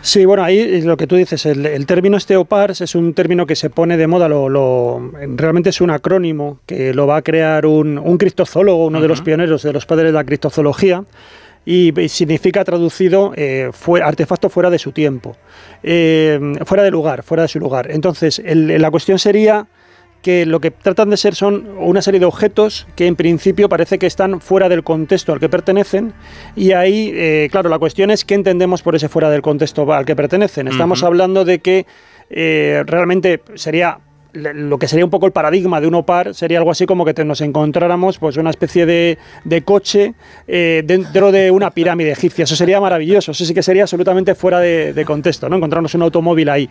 Sí, 0.00 0.24
bueno, 0.24 0.44
ahí 0.44 0.80
lo 0.82 0.96
que 0.96 1.06
tú 1.08 1.16
dices, 1.16 1.46
el, 1.46 1.86
término 1.86 2.16
esteopars 2.16 2.80
es 2.80 2.94
un 2.94 3.14
término 3.14 3.46
que 3.46 3.56
se 3.56 3.70
pone 3.70 3.96
de 3.96 4.08
moda, 4.08 4.28
lo, 4.28 5.12
realmente 5.36 5.70
es 5.70 5.80
un 5.80 5.90
acrónimo 5.90 6.58
que 6.66 6.92
lo 6.92 7.06
va 7.06 7.16
a 7.16 7.22
crear 7.22 7.66
un, 7.66 7.98
un 7.98 8.18
criptozoólogo, 8.18 8.86
uno 8.86 9.00
de 9.00 9.08
los 9.08 9.22
pioneros 9.22 9.62
de 9.62 9.72
los 9.72 9.86
padres 9.86 10.06
de 10.06 10.12
la 10.12 10.24
criptozoología, 10.24 11.04
y 11.64 11.92
significa 12.08 12.64
traducido 12.64 13.32
eh, 13.36 13.70
artefacto 14.02 14.48
fuera 14.48 14.70
de 14.70 14.78
su 14.78 14.92
tiempo, 14.92 15.36
eh, 15.82 16.38
fuera 16.64 16.82
de 16.82 16.90
lugar, 16.90 17.22
fuera 17.22 17.42
de 17.42 17.48
su 17.48 17.58
lugar. 17.58 17.90
Entonces, 17.90 18.42
la 18.44 18.90
cuestión 18.90 19.18
sería 19.18 19.66
que 20.22 20.46
lo 20.46 20.60
que 20.60 20.70
tratan 20.70 21.10
de 21.10 21.16
ser 21.16 21.34
son 21.34 21.68
una 21.78 22.00
serie 22.00 22.20
de 22.20 22.26
objetos 22.26 22.86
que 22.94 23.08
en 23.08 23.16
principio 23.16 23.68
parece 23.68 23.98
que 23.98 24.06
están 24.06 24.40
fuera 24.40 24.68
del 24.68 24.84
contexto 24.84 25.32
al 25.32 25.40
que 25.40 25.48
pertenecen 25.48 26.14
y 26.54 26.72
ahí, 26.72 27.10
eh, 27.12 27.48
claro, 27.50 27.68
la 27.68 27.80
cuestión 27.80 28.10
es 28.12 28.24
qué 28.24 28.34
entendemos 28.34 28.82
por 28.82 28.94
ese 28.94 29.08
fuera 29.08 29.30
del 29.30 29.42
contexto 29.42 29.92
al 29.92 30.04
que 30.04 30.14
pertenecen. 30.14 30.68
Estamos 30.68 31.02
hablando 31.02 31.44
de 31.44 31.58
que 31.58 31.86
realmente 32.86 33.42
sería 33.56 33.98
lo 34.32 34.78
que 34.78 34.88
sería 34.88 35.04
un 35.04 35.10
poco 35.10 35.26
el 35.26 35.32
paradigma 35.32 35.80
de 35.80 35.86
un 35.86 35.94
OPAR 35.94 36.34
sería 36.34 36.58
algo 36.58 36.70
así 36.70 36.86
como 36.86 37.04
que 37.04 37.24
nos 37.24 37.40
encontráramos 37.40 38.18
pues 38.18 38.36
una 38.36 38.50
especie 38.50 38.86
de, 38.86 39.18
coche 39.64 40.14
eh, 40.48 40.82
dentro 40.84 41.30
de 41.30 41.50
una 41.50 41.70
pirámide 41.70 42.12
egipcia. 42.12 42.44
Eso 42.44 42.56
sería 42.56 42.80
maravilloso. 42.80 43.32
Eso 43.32 43.44
sí 43.44 43.54
que 43.54 43.62
sería 43.62 43.82
absolutamente 43.82 44.34
fuera 44.34 44.60
de, 44.60 45.04
contexto, 45.06 45.48
¿no? 45.48 45.56
Encontrarnos 45.56 45.94
un 45.94 46.02
automóvil 46.02 46.48
ahí. 46.48 46.68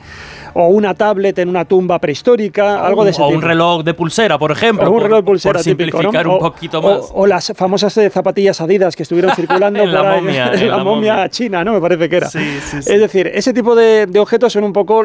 O 0.53 0.67
una 0.67 0.93
tablet 0.93 1.37
en 1.39 1.49
una 1.49 1.65
tumba 1.65 1.99
prehistórica, 1.99 2.85
algo 2.85 3.03
de 3.03 3.11
ese 3.11 3.21
O 3.21 3.27
un 3.27 3.41
reloj 3.41 3.83
de 3.83 3.93
pulsera, 3.93 4.37
por 4.37 4.51
ejemplo. 4.51 4.89
O 4.89 4.91
un 4.91 5.01
reloj 5.01 5.19
de 5.19 5.23
pulsera 5.23 5.53
por 5.53 5.63
simplificar 5.63 6.27
un 6.27 6.39
poquito 6.39 6.81
más. 6.81 7.11
O, 7.13 7.27
las 7.27 7.53
famosas 7.55 7.95
eh, 7.97 8.09
zapatillas 8.09 8.59
adidas 8.61 8.95
que 8.95 9.03
estuvieron 9.03 9.31
circulando 9.35 9.79
en 9.83 9.93
la, 9.93 10.03
momia, 10.03 10.51
en 10.53 10.69
la, 10.69 10.83
momia, 10.83 11.29
china, 11.29 11.63
¿no? 11.63 11.73
Me 11.73 11.81
parece 11.81 12.09
que 12.09 12.17
era. 12.17 12.27
Es 12.27 12.85
decir, 12.85 13.27
ese 13.33 13.53
tipo 13.53 13.75
de, 13.75 14.07
objetos 14.19 14.53
son 14.53 14.63
un 14.63 14.73
poco, 14.73 15.03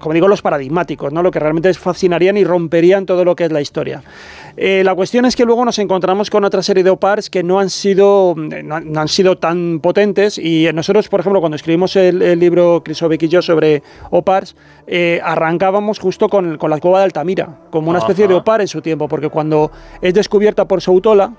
como 0.00 0.14
digo, 0.14 0.28
los 0.28 0.42
paradigmáticos, 0.42 1.12
¿no? 1.12 1.22
Lo 1.22 1.30
que 1.30 1.38
realmente 1.38 1.68
es 1.68 1.78
fácil 1.78 1.97
y 2.02 2.44
romperían 2.44 3.06
todo 3.06 3.24
lo 3.24 3.34
que 3.36 3.44
es 3.44 3.52
la 3.52 3.60
historia. 3.60 4.02
Eh, 4.56 4.82
la 4.84 4.94
cuestión 4.94 5.24
es 5.24 5.36
que 5.36 5.44
luego 5.44 5.64
nos 5.64 5.78
encontramos 5.78 6.30
con 6.30 6.44
otra 6.44 6.62
serie 6.62 6.82
de 6.82 6.90
OPARs 6.90 7.30
que 7.30 7.42
no 7.42 7.60
han 7.60 7.70
sido, 7.70 8.34
no, 8.36 9.00
han 9.00 9.08
sido 9.08 9.38
tan 9.38 9.78
potentes 9.80 10.38
y 10.38 10.68
nosotros, 10.74 11.08
por 11.08 11.20
ejemplo, 11.20 11.40
cuando 11.40 11.56
escribimos 11.56 11.94
el, 11.96 12.38
libro 12.38 12.82
Crisovic 12.84 13.22
y 13.22 13.28
yo 13.28 13.42
sobre 13.42 13.82
OPARs, 14.10 14.56
eh, 14.86 15.20
arrancábamos 15.22 15.98
justo 15.98 16.28
con, 16.28 16.58
con, 16.58 16.70
la 16.70 16.80
cueva 16.80 16.98
de 16.98 17.04
Altamira, 17.04 17.60
como 17.70 17.90
una 17.90 18.00
especie 18.00 18.26
de 18.26 18.34
OPAR 18.34 18.60
en 18.60 18.68
su 18.68 18.82
tiempo, 18.82 19.06
porque 19.08 19.28
cuando 19.28 19.70
es 20.02 20.12
descubierta 20.12 20.66
por 20.66 20.80
Soutola, 20.80 21.32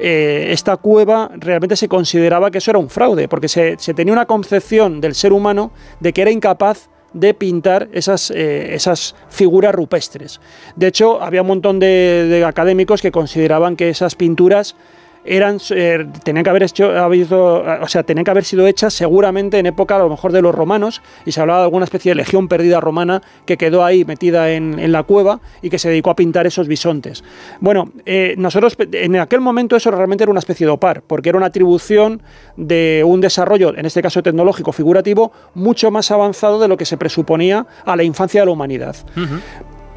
eh, 0.00 0.52
esta 0.52 0.76
cueva 0.76 1.30
realmente 1.34 1.74
se 1.74 1.88
consideraba 1.88 2.50
que 2.50 2.58
eso 2.58 2.70
era 2.70 2.78
un 2.78 2.88
fraude, 2.88 3.26
porque 3.26 3.48
se, 3.48 3.76
se 3.78 3.94
tenía 3.94 4.12
una 4.12 4.26
concepción 4.26 5.00
del 5.00 5.14
ser 5.14 5.32
humano 5.32 5.72
de 5.98 6.12
que 6.12 6.22
era 6.22 6.30
incapaz 6.30 6.88
de 7.12 7.34
pintar 7.34 7.88
esas, 7.92 8.30
eh, 8.30 8.74
esas 8.74 9.14
figuras 9.28 9.74
rupestres. 9.74 10.40
De 10.76 10.86
hecho, 10.86 11.22
había 11.22 11.42
un 11.42 11.48
montón 11.48 11.78
de, 11.78 12.44
académicos 12.46 13.02
que 13.02 13.10
consideraban 13.10 13.76
que 13.76 13.88
esas 13.88 14.14
pinturas 14.14 14.76
eran, 15.24 15.58
eh, 15.70 16.06
tenían 16.24 16.44
que 16.44 16.50
haber 16.50 16.62
hecho, 16.62 16.90
habido, 16.98 17.64
o 17.80 17.88
sea, 17.88 18.02
tenían 18.02 18.24
que 18.24 18.30
haber 18.30 18.44
sido 18.44 18.66
hechas 18.66 18.94
seguramente 18.94 19.58
en 19.58 19.66
época 19.66 19.96
a 19.96 19.98
lo 19.98 20.08
mejor 20.08 20.32
de 20.32 20.42
los 20.42 20.54
romanos 20.54 21.02
y 21.26 21.32
se 21.32 21.40
hablaba 21.40 21.60
de 21.60 21.64
alguna 21.64 21.84
especie 21.84 22.10
de 22.10 22.16
legión 22.16 22.48
perdida 22.48 22.80
romana 22.80 23.22
que 23.44 23.56
quedó 23.56 23.84
ahí 23.84 24.04
metida 24.04 24.50
en, 24.50 24.78
en 24.78 24.92
la 24.92 25.02
cueva 25.02 25.40
y 25.62 25.70
que 25.70 25.78
se 25.78 25.88
dedicó 25.88 26.10
a 26.10 26.16
pintar 26.16 26.46
esos 26.46 26.68
bisontes. 26.68 27.24
Bueno, 27.60 27.90
eh, 28.06 28.34
nosotros 28.38 28.76
en 28.92 29.16
aquel 29.16 29.40
momento 29.40 29.76
eso 29.76 29.90
realmente 29.90 30.24
era 30.24 30.30
una 30.30 30.40
especie 30.40 30.66
de 30.66 30.72
opar, 30.72 31.02
porque 31.06 31.28
era 31.28 31.38
una 31.38 31.46
atribución 31.46 32.22
de 32.56 33.02
un 33.06 33.20
desarrollo, 33.20 33.76
en 33.76 33.86
este 33.86 34.02
caso 34.02 34.22
tecnológico 34.22 34.72
figurativo, 34.72 35.32
mucho 35.54 35.90
más 35.90 36.10
avanzado 36.10 36.58
de 36.58 36.68
lo 36.68 36.76
que 36.76 36.84
se 36.84 36.96
presuponía 36.96 37.66
a 37.84 37.96
la 37.96 38.04
infancia 38.04 38.40
de 38.40 38.46
la 38.46 38.52
humanidad. 38.52 38.96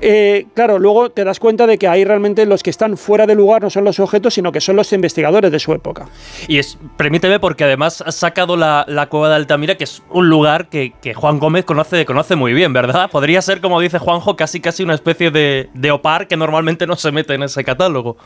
Eh, 0.02 0.48
claro, 0.56 0.80
luego 0.80 1.12
te 1.12 1.24
das 1.24 1.40
cuenta 1.40 1.68
de 1.68 1.78
que 1.78 1.88
ahí 1.88 2.04
realmente 2.04 2.46
los 2.46 2.64
que 2.64 2.72
están 2.72 2.98
fuera 2.98 3.28
de 3.28 3.36
lugar 3.36 3.62
no 3.62 3.70
son 3.70 3.84
los 3.84 4.00
objetos, 4.00 4.34
sino 4.34 4.52
que 4.52 4.60
son 4.60 4.76
los 4.76 4.92
investigadores 4.94 5.52
de 5.52 5.60
su 5.60 5.74
época. 5.74 6.08
Y 6.48 6.60
permíteme, 6.98 7.40
porque 7.40 7.64
además 7.64 8.02
has 8.02 8.16
sacado 8.16 8.58
la, 8.58 9.08
cueva 9.10 9.30
de 9.30 9.36
Altamira, 9.36 9.76
que 9.76 9.84
es 9.84 10.02
un 10.10 10.30
lugar 10.30 10.70
que, 10.70 10.94
Juan 11.14 11.40
Gómez 11.40 11.66
conoce, 11.66 12.06
conoce 12.06 12.36
muy 12.36 12.54
bien, 12.54 12.74
¿verdad? 12.74 13.12
Podría 13.12 13.42
ser, 13.42 13.62
como 13.62 13.80
dice 13.80 14.00
Juanjo, 14.00 14.36
casi 14.36 14.60
casi 14.60 14.84
una 14.84 14.96
especie 14.96 15.30
de, 15.30 15.70
de 15.74 15.92
opar 15.92 16.28
que 16.28 16.36
normalmente 16.36 16.88
no 16.88 16.96
se 16.96 17.12
mete 17.12 17.36
en 17.36 17.44
ese 17.44 17.64
catálogo. 17.64 18.18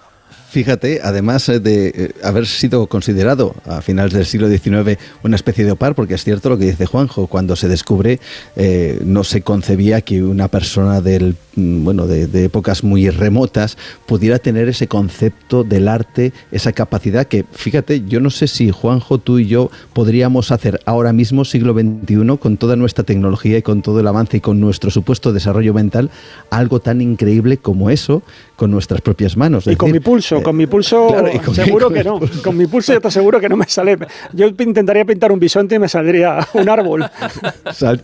Fíjate, 0.55 1.01
además 1.03 1.49
eh, 1.49 1.59
de 1.59 1.87
eh, 1.87 2.11
haber 2.23 2.47
sido 2.47 2.87
considerado 2.87 3.53
a 3.65 3.81
finales 3.81 4.13
del 4.13 4.25
siglo 4.25 4.47
XIX 4.47 4.97
una 5.21 5.35
especie 5.35 5.65
de 5.65 5.71
opar, 5.71 5.95
porque 5.95 6.13
es 6.13 6.23
cierto 6.23 6.47
lo 6.47 6.57
que 6.57 6.63
dice 6.63 6.85
Juanjo, 6.85 7.27
cuando 7.27 7.57
se 7.57 7.67
descubre 7.67 8.21
eh, 8.55 9.01
no 9.03 9.25
se 9.25 9.41
concebía 9.41 9.99
que 9.99 10.23
una 10.23 10.47
persona 10.47 11.01
del 11.01 11.35
mm, 11.57 11.83
bueno 11.83 12.07
de, 12.07 12.45
épocas 12.45 12.85
muy 12.85 13.09
remotas 13.09 13.77
pudiera 14.05 14.39
tener 14.39 14.69
ese 14.69 14.87
concepto 14.87 15.65
del 15.65 15.89
arte, 15.89 16.31
esa 16.53 16.71
capacidad 16.71 17.27
que, 17.27 17.43
fíjate, 17.51 18.05
yo 18.05 18.21
no 18.21 18.29
sé 18.29 18.47
si 18.47 18.71
Juanjo, 18.71 19.17
tú 19.17 19.39
y 19.39 19.47
yo 19.47 19.71
podríamos 19.91 20.51
hacer 20.51 20.79
ahora 20.85 21.11
mismo, 21.11 21.43
siglo 21.43 21.73
XXI, 21.73 22.37
con 22.39 22.55
toda 22.55 22.77
nuestra 22.77 23.03
tecnología 23.03 23.57
y 23.57 23.61
con 23.61 23.81
todo 23.81 23.99
el 23.99 24.07
avance 24.07 24.37
y 24.37 24.39
con 24.39 24.61
nuestro 24.61 24.89
supuesto 24.89 25.33
desarrollo 25.33 25.73
mental, 25.73 26.11
algo 26.49 26.79
tan 26.79 27.01
increíble 27.01 27.57
como 27.57 27.89
eso 27.89 28.23
con 28.55 28.71
nuestras 28.71 29.01
propias 29.01 29.35
manos. 29.35 29.67
y 29.67 29.75
con 29.75 29.91
mi 29.91 29.99
pulso, 29.99 30.41
con 30.45 30.55
mi 30.55 30.67
pulso 30.67 31.07
seguro 31.53 31.89
que 31.89 32.03
no. 32.03 32.19
Con 32.43 32.55
mi 32.55 32.67
pulso 32.67 32.93
yo 32.93 33.01
te 33.01 33.07
aseguro 33.07 33.39
que 33.39 33.49
no 33.49 33.57
me 33.57 33.65
sale. 33.67 33.97
Yo 34.31 34.47
intentaría 34.47 35.03
pintar 35.03 35.31
un 35.31 35.39
bisonte 35.39 35.75
y 35.75 35.79
me 35.79 35.89
saldría 35.89 36.47
un 36.53 36.69
árbol. 36.69 37.03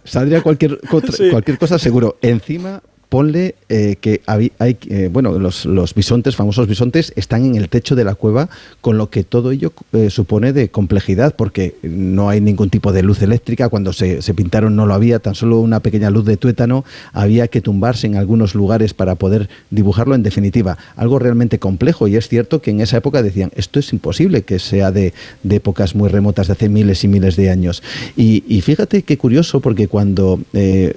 saldría 0.03 0.41
cualquier, 0.41 0.79
cualquier 0.89 1.57
cosa 1.59 1.77
seguro. 1.77 2.17
Encima 2.21 2.81
ponle 3.11 3.55
eh, 3.67 3.97
que 3.99 4.21
hay, 4.25 4.53
eh, 4.59 5.09
bueno, 5.11 5.37
los, 5.37 5.93
bisontes, 5.93 6.37
famosos 6.37 6.65
bisontes, 6.65 7.11
están 7.17 7.43
en 7.43 7.55
el 7.57 7.67
techo 7.67 7.93
de 7.93 8.05
la 8.05 8.15
cueva, 8.15 8.47
con 8.79 8.97
lo 8.97 9.09
que 9.09 9.25
todo 9.25 9.51
ello 9.51 9.73
eh, 9.91 10.09
supone 10.09 10.53
de 10.53 10.69
complejidad, 10.69 11.35
porque 11.35 11.75
no 11.83 12.29
hay 12.29 12.39
ningún 12.39 12.69
tipo 12.69 12.93
de 12.93 13.03
luz 13.03 13.21
eléctrica, 13.21 13.67
cuando 13.67 13.91
se, 13.91 14.21
pintaron 14.33 14.77
no 14.77 14.85
lo 14.85 14.93
había, 14.93 15.19
tan 15.19 15.35
solo 15.35 15.59
una 15.59 15.81
pequeña 15.81 16.09
luz 16.09 16.23
de 16.23 16.37
tuétano, 16.37 16.85
había 17.11 17.49
que 17.49 17.59
tumbarse 17.59 18.07
en 18.07 18.15
algunos 18.15 18.55
lugares 18.55 18.93
para 18.93 19.15
poder 19.15 19.49
dibujarlo, 19.71 20.15
en 20.15 20.23
definitiva, 20.23 20.77
algo 20.95 21.19
realmente 21.19 21.59
complejo, 21.59 22.07
y 22.07 22.15
es 22.15 22.29
cierto 22.29 22.61
que 22.61 22.71
en 22.71 22.79
esa 22.79 22.95
época 22.95 23.21
decían, 23.21 23.51
esto 23.57 23.79
es 23.79 23.91
imposible 23.91 24.43
que 24.43 24.57
sea 24.57 24.93
de, 24.93 25.13
épocas 25.49 25.95
muy 25.95 26.07
remotas, 26.07 26.47
de 26.47 26.53
hace 26.53 26.69
miles 26.69 27.03
y 27.03 27.09
miles 27.09 27.35
de 27.35 27.49
años. 27.49 27.83
Y, 28.15 28.61
fíjate 28.61 29.03
qué 29.03 29.17
curioso, 29.17 29.59
porque 29.59 29.89
cuando 29.89 30.39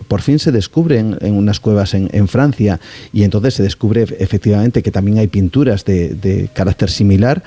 por 0.06 0.22
fin 0.22 0.38
se 0.38 0.52
descubren 0.52 1.18
en 1.20 1.34
unas 1.34 1.58
cuevas 1.58 1.94
en 1.94 2.03
en, 2.12 2.28
Francia 2.28 2.80
y 3.12 3.22
entonces 3.22 3.54
se 3.54 3.62
descubre 3.62 4.06
efectivamente 4.18 4.82
que 4.82 4.90
también 4.90 5.18
hay 5.18 5.26
pinturas 5.26 5.84
de, 5.84 6.48
carácter 6.52 6.90
similar. 6.90 7.42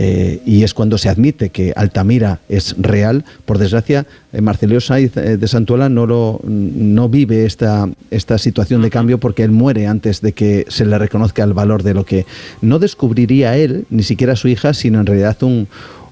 Eh, 0.00 0.40
y 0.46 0.62
es 0.62 0.74
cuando 0.74 0.96
se 0.96 1.08
admite 1.08 1.48
que 1.48 1.72
Altamira 1.74 2.38
es 2.48 2.76
real. 2.78 3.24
Por 3.44 3.58
desgracia, 3.58 4.06
eh, 4.32 4.40
Marcelio 4.40 4.80
Saiz 4.80 5.16
eh, 5.16 5.36
de 5.38 5.48
Santuela 5.48 5.88
no, 5.88 6.06
lo, 6.06 6.40
no 6.44 7.08
vive 7.08 7.46
esta, 7.46 7.88
esta 8.12 8.38
situación 8.38 8.80
de 8.82 8.90
cambio 8.90 9.18
porque 9.18 9.42
él 9.42 9.50
muere 9.50 9.88
antes 9.88 10.20
de 10.20 10.32
que 10.32 10.66
se 10.68 10.86
le 10.86 10.98
reconozca 10.98 11.42
el 11.42 11.52
valor 11.52 11.82
de 11.82 11.94
lo 11.94 12.04
que 12.04 12.26
no 12.60 12.78
descubriría 12.78 13.56
él, 13.56 13.86
ni 13.90 14.04
siquiera 14.04 14.36
su 14.36 14.46
hija, 14.46 14.72
sino 14.72 15.00
en 15.00 15.06
realidad 15.06 15.42
un, 15.42 15.66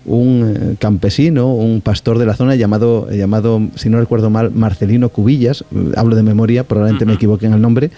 un 0.06 0.54
eh, 0.56 0.76
campesino, 0.78 1.52
un 1.52 1.80
pastor 1.80 2.18
de 2.18 2.26
la 2.26 2.34
zona 2.34 2.54
llamado, 2.54 3.10
llamado 3.10 3.60
si 3.74 3.90
no 3.90 3.98
recuerdo 3.98 4.30
mal, 4.30 4.52
Marcelino 4.52 5.08
Cubillas, 5.08 5.62
eh, 5.74 5.92
hablo 5.96 6.16
de 6.16 6.22
memoria, 6.22 6.64
probablemente 6.64 7.04
me 7.04 7.14
equivoque 7.14 7.46
en 7.46 7.54
el 7.54 7.60
nombre, 7.60 7.90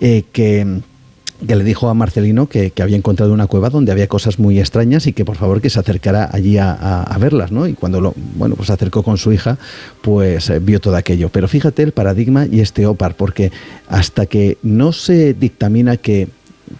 eh, 0.00 0.24
que 0.32 0.80
que 1.46 1.54
le 1.54 1.62
dijo 1.62 1.88
a 1.88 1.94
Marcelino 1.94 2.48
que, 2.48 2.72
había 2.82 2.96
encontrado 2.96 3.32
una 3.32 3.46
cueva 3.46 3.70
donde 3.70 3.92
había 3.92 4.08
cosas 4.08 4.40
muy 4.40 4.58
extrañas 4.58 5.06
y 5.06 5.12
que 5.12 5.24
por 5.24 5.36
favor 5.36 5.60
que 5.60 5.70
se 5.70 5.78
acercara 5.78 6.28
allí 6.32 6.58
a, 6.58 7.16
verlas, 7.20 7.52
¿no? 7.52 7.68
Y 7.68 7.74
cuando 7.74 8.00
lo, 8.00 8.12
bueno, 8.34 8.56
pues 8.56 8.66
se 8.66 8.72
acercó 8.72 9.04
con 9.04 9.18
su 9.18 9.32
hija, 9.32 9.56
pues 10.02 10.52
vio 10.64 10.80
todo 10.80 10.96
aquello. 10.96 11.28
Pero 11.28 11.46
fíjate 11.46 11.84
el 11.84 11.92
paradigma 11.92 12.46
y 12.50 12.58
este 12.58 12.86
OPAR, 12.86 13.14
porque 13.14 13.52
hasta 13.88 14.26
que 14.26 14.58
no 14.64 14.90
se 14.90 15.32
dictamina 15.32 15.96
que 15.96 16.26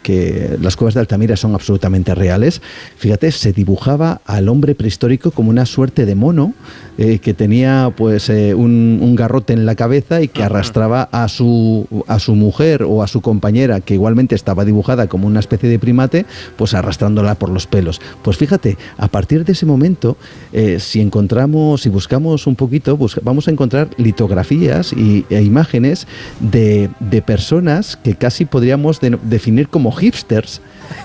que 0.03 0.57
las 0.61 0.77
cuevas 0.77 0.95
de 0.95 1.01
Altamira 1.01 1.37
son 1.37 1.55
absolutamente 1.55 2.15
reales. 2.15 2.61
Fíjate, 2.97 3.33
se 3.33 3.53
dibujaba 3.53 4.21
al 4.25 4.49
hombre 4.49 4.75
prehistórico 4.75 5.31
como 5.31 5.51
una 5.51 5.67
suerte 5.67 6.07
de 6.07 6.15
mono 6.15 6.55
eh, 7.01 7.21
que 7.21 7.33
tenía 7.33 7.93
pues 7.97 8.29
eh, 8.29 8.55
un, 8.55 9.15
garrote 9.15 9.53
en 9.53 9.67
la 9.67 9.77
cabeza 9.77 10.21
y 10.21 10.27
que 10.27 10.43
arrastraba 10.43 11.09
a 11.13 11.29
su, 11.29 11.87
a 12.09 12.19
su 12.19 12.35
mujer 12.35 12.83
o 12.83 13.05
a 13.05 13.07
su 13.07 13.21
compañera, 13.21 13.81
que 13.81 13.95
igualmente 13.95 14.35
estaba 14.35 14.65
dibujada 14.65 15.07
como 15.07 15.29
una 15.29 15.39
especie 15.39 15.69
de 15.69 15.79
primate, 15.79 16.27
pues 16.57 16.75
arrastrándola 16.75 17.37
por 17.37 17.51
los 17.51 17.69
pelos. 17.69 18.01
Pues 18.23 18.37
fíjate, 18.37 18.77
a 18.97 19.07
partir 19.07 19.45
de 19.45 19.53
ese 19.53 19.65
momento, 19.65 20.17
eh, 20.53 20.81
si 20.81 21.01
encontramos, 21.01 21.83
si 21.83 21.89
buscamos 21.89 22.49
un 22.49 22.57
poquito, 22.57 22.99
vamos 23.23 23.47
a 23.47 23.53
encontrar 23.53 23.91
litografías 23.97 24.93
y, 24.93 25.25
e 25.31 25.41
imágenes 25.41 26.09
de, 26.41 26.91
de 26.99 27.23
personas 27.23 27.97
que 27.97 28.17
casi 28.17 28.45
podríamos 28.45 28.99
definir 29.23 29.69
como 29.69 29.78
como 29.79 29.93
hipsters 29.93 30.61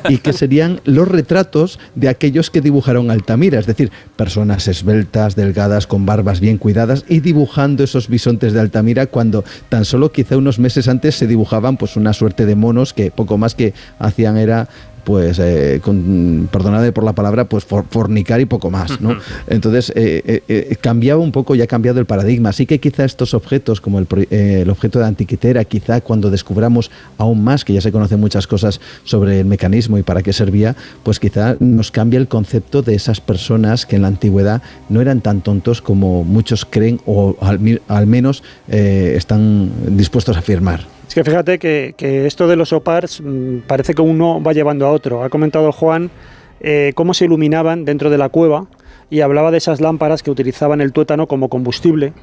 y 0.09 0.17
que 0.17 0.33
serían 0.33 0.81
los 0.83 1.07
retratos 1.07 1.77
de 1.93 2.09
aquellos 2.09 2.49
que 2.49 2.59
dibujaron 2.59 3.12
Altamira, 3.12 3.59
es 3.59 3.67
decir, 3.67 3.91
personas 4.15 4.67
esbeltas, 4.67 5.36
delgadas, 5.36 5.86
con 5.86 6.07
barbas 6.07 6.39
bien 6.39 6.57
cuidadas 6.57 7.05
y 7.07 7.19
dibujando 7.19 7.83
esos 7.83 8.07
bisontes 8.07 8.51
de 8.51 8.62
Altamira 8.62 9.05
cuando 9.05 9.43
tan 9.69 9.86
solo 9.86 10.12
quizá 10.12 10.38
unos 10.38 10.57
meses 10.57 10.88
antes 10.88 11.13
se 11.13 11.27
dibujaban 11.27 11.77
pues 11.77 11.95
una 11.97 12.13
suerte 12.13 12.47
de 12.47 12.55
monos 12.55 12.95
que 12.95 13.12
poco 13.12 13.38
más 13.38 13.53
que 13.53 13.75
hacían 13.99 14.38
era 14.38 14.67
pues, 15.03 15.39
eh, 15.39 15.79
con, 15.83 16.47
perdonad 16.51 16.91
por 16.93 17.03
la 17.03 17.13
palabra, 17.13 17.45
pues 17.45 17.65
fornicar 17.65 18.41
y 18.41 18.45
poco 18.45 18.69
más, 18.69 19.01
¿no? 19.01 19.17
Entonces, 19.47 19.91
eh, 19.95 20.43
eh, 20.47 20.75
cambiaba 20.79 21.21
un 21.21 21.31
poco 21.31 21.55
y 21.55 21.61
ha 21.61 21.67
cambiado 21.67 21.99
el 21.99 22.05
paradigma. 22.05 22.49
Así 22.49 22.65
que 22.65 22.79
quizá 22.79 23.03
estos 23.03 23.33
objetos, 23.33 23.81
como 23.81 23.99
el, 23.99 24.07
el, 24.29 24.69
objeto 24.69 24.99
de 24.99 25.05
Antiquitera, 25.05 25.65
quizá 25.65 26.01
cuando 26.01 26.29
descubramos 26.29 26.91
aún 27.17 27.43
más, 27.43 27.65
que 27.65 27.73
ya 27.73 27.81
se 27.81 27.91
conocen 27.91 28.19
muchas 28.19 28.47
cosas 28.47 28.79
sobre 29.03 29.39
el 29.39 29.45
mecanismo 29.45 29.97
y 29.97 30.03
para 30.03 30.21
qué 30.21 30.33
servía, 30.33 30.75
pues 31.03 31.19
quizá 31.19 31.55
nos 31.59 31.91
cambia 31.91 32.19
el 32.19 32.27
concepto 32.27 32.81
de 32.81 32.95
esas 32.95 33.21
personas 33.21 33.85
que 33.85 33.95
en 33.95 34.03
la 34.03 34.07
antigüedad 34.07 34.61
no 34.89 35.01
eran 35.01 35.21
tan 35.21 35.41
tontos 35.41 35.81
como 35.81 36.23
muchos 36.23 36.65
creen 36.65 36.99
o 37.05 37.35
al 37.41 38.07
menos 38.07 38.43
están 38.67 39.71
dispuestos 39.97 40.35
a 40.35 40.39
afirmar. 40.39 40.92
Es 41.07 41.15
que 41.15 41.23
fíjate 41.23 41.59
que, 41.59 42.25
esto 42.25 42.47
de 42.47 42.55
los 42.55 42.73
OPARs 42.73 43.21
mm, 43.21 43.59
parece 43.67 43.93
que 43.93 44.01
uno 44.01 44.41
va 44.41 44.53
llevando 44.53 44.87
a 44.87 44.91
otro. 44.91 45.23
Ha 45.23 45.29
comentado 45.29 45.71
Juan 45.71 46.09
eh, 46.59 46.93
cómo 46.95 47.13
se 47.13 47.25
iluminaban 47.25 47.85
dentro 47.85 48.09
de 48.09 48.17
la 48.17 48.29
cueva 48.29 48.67
y 49.09 49.21
hablaba 49.21 49.51
de 49.51 49.57
esas 49.57 49.81
lámparas 49.81 50.23
que 50.23 50.31
utilizaban 50.31 50.81
el 50.81 50.91
tuétano 50.91 51.27
como 51.27 51.49
combustible 51.49 52.13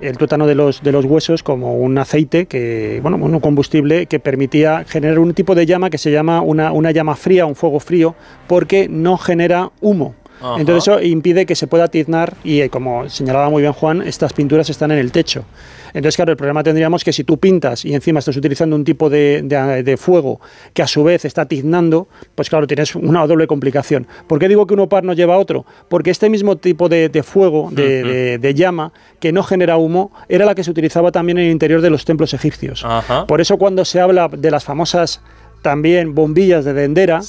el 0.00 0.16
tuétano 0.16 0.46
de 0.46 0.54
los, 0.54 0.82
de 0.82 0.92
los 0.92 1.04
huesos 1.04 1.42
como 1.42 1.74
un 1.74 1.98
aceite, 1.98 2.46
que, 2.46 3.00
bueno, 3.02 3.18
un 3.18 3.40
combustible 3.40 4.06
que 4.06 4.18
permitía 4.18 4.84
generar 4.84 5.18
un 5.18 5.34
tipo 5.34 5.54
de 5.54 5.66
llama 5.66 5.90
que 5.90 5.98
se 5.98 6.10
llama 6.10 6.40
una, 6.40 6.72
una 6.72 6.90
llama 6.90 7.16
fría, 7.16 7.46
un 7.46 7.54
fuego 7.54 7.80
frío, 7.80 8.14
porque 8.46 8.88
no 8.88 9.18
genera 9.18 9.70
humo. 9.80 10.14
Entonces 10.58 10.88
eso 10.88 11.02
impide 11.02 11.46
que 11.46 11.54
se 11.54 11.66
pueda 11.66 11.88
tiznar 11.88 12.34
y 12.44 12.60
eh, 12.60 12.70
como 12.70 13.08
señalaba 13.08 13.50
muy 13.50 13.62
bien 13.62 13.72
Juan, 13.72 14.02
estas 14.02 14.32
pinturas 14.32 14.70
están 14.70 14.90
en 14.90 14.98
el 14.98 15.12
techo. 15.12 15.44
Entonces, 15.92 16.16
claro, 16.16 16.30
el 16.30 16.36
problema 16.36 16.62
tendríamos 16.62 17.04
que 17.04 17.12
si 17.12 17.24
tú 17.24 17.38
pintas 17.38 17.84
y 17.84 17.94
encima 17.94 18.20
estás 18.20 18.36
utilizando 18.36 18.76
un 18.76 18.84
tipo 18.84 19.10
de, 19.10 19.96
fuego 19.98 20.40
que 20.72 20.82
a 20.82 20.86
su 20.86 21.02
vez 21.02 21.24
está 21.24 21.46
tiznando, 21.46 22.08
pues 22.34 22.48
claro, 22.48 22.66
tienes 22.66 22.94
una 22.94 23.26
doble 23.26 23.46
complicación. 23.46 24.06
¿Por 24.26 24.38
qué 24.38 24.48
digo 24.48 24.66
que 24.66 24.74
un 24.74 24.80
opar 24.80 25.04
no 25.04 25.12
lleva 25.12 25.34
a 25.34 25.38
otro? 25.38 25.64
Porque 25.88 26.10
este 26.10 26.30
mismo 26.30 26.56
tipo 26.56 26.88
de, 26.88 27.22
fuego, 27.24 27.70
de, 27.72 28.52
llama, 28.54 28.92
que 29.18 29.32
no 29.32 29.42
genera 29.42 29.76
humo, 29.76 30.12
era 30.28 30.44
la 30.44 30.54
que 30.54 30.64
se 30.64 30.70
utilizaba 30.70 31.12
también 31.12 31.38
en 31.38 31.46
el 31.46 31.50
interior 31.52 31.80
de 31.80 31.90
los 31.90 32.04
templos 32.04 32.34
egipcios. 32.34 32.84
Por 33.26 33.40
eso 33.40 33.56
cuando 33.56 33.84
se 33.84 34.00
habla 34.00 34.28
de 34.28 34.50
las 34.50 34.64
famosas 34.64 35.20
también 35.62 36.14
bombillas 36.14 36.64
de 36.64 36.72
Dendera. 36.72 37.20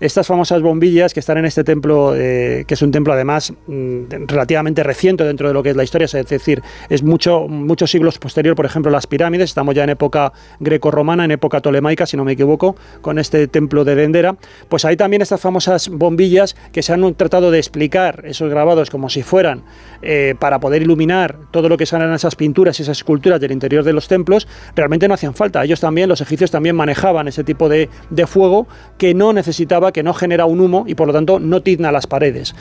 Estas 0.00 0.26
famosas 0.26 0.62
bombillas 0.62 1.12
que 1.14 1.20
están 1.20 1.38
en 1.38 1.44
este 1.44 1.64
templo, 1.64 2.14
eh, 2.16 2.64
que 2.66 2.74
es 2.74 2.82
un 2.82 2.90
templo 2.90 3.12
además 3.12 3.52
mm, 3.66 4.26
relativamente 4.26 4.82
reciente 4.82 5.24
dentro 5.24 5.48
de 5.48 5.54
lo 5.54 5.62
que 5.62 5.70
es 5.70 5.76
la 5.76 5.84
historia, 5.84 6.04
es 6.04 6.26
decir, 6.26 6.62
es 6.88 7.02
mucho, 7.02 7.48
muchos 7.48 7.90
siglos 7.90 8.18
posterior, 8.18 8.54
por 8.54 8.66
ejemplo, 8.66 8.90
las 8.90 9.06
pirámides. 9.06 9.50
Estamos 9.50 9.74
ya 9.74 9.84
en 9.84 9.90
época 9.90 10.32
greco-romana, 10.60 11.24
en 11.24 11.32
época 11.32 11.60
tolemaica, 11.60 12.06
si 12.06 12.16
no 12.16 12.24
me 12.24 12.32
equivoco, 12.32 12.76
con 13.00 13.18
este 13.18 13.48
templo 13.48 13.84
de 13.84 13.94
Dendera. 13.94 14.36
Pues 14.68 14.84
hay 14.84 14.96
también 14.96 15.22
estas 15.22 15.40
famosas 15.40 15.88
bombillas 15.88 16.56
que 16.72 16.82
se 16.82 16.92
han 16.92 17.14
tratado 17.14 17.50
de 17.50 17.58
explicar, 17.58 18.22
esos 18.26 18.50
grabados, 18.50 18.90
como 18.90 19.08
si 19.08 19.22
fueran 19.22 19.62
eh, 20.02 20.34
para 20.38 20.60
poder 20.60 20.82
iluminar 20.82 21.36
todo 21.50 21.68
lo 21.68 21.76
que 21.76 21.86
salen 21.86 22.12
esas 22.12 22.36
pinturas 22.36 22.78
y 22.78 22.82
esas 22.82 22.98
esculturas 22.98 23.40
del 23.40 23.52
interior 23.52 23.84
de 23.84 23.92
los 23.92 24.08
templos, 24.08 24.46
realmente 24.74 25.08
no 25.08 25.14
hacían 25.14 25.34
falta. 25.34 25.64
Ellos 25.64 25.80
también, 25.80 26.08
los 26.08 26.20
egipcios 26.20 26.50
también 26.50 26.76
manejaban 26.76 27.28
ese 27.28 27.44
tipo 27.44 27.68
de 27.68 27.79
de, 28.10 28.26
fuego 28.26 28.66
que 28.98 29.14
no 29.14 29.32
necesitaba, 29.32 29.92
que 29.92 30.02
no 30.02 30.12
genera 30.12 30.44
un 30.44 30.60
humo 30.60 30.84
y 30.86 30.94
por 30.94 31.06
lo 31.06 31.12
tanto 31.12 31.38
no 31.38 31.62
tizna 31.62 31.92
las 31.92 32.06
paredes. 32.06 32.54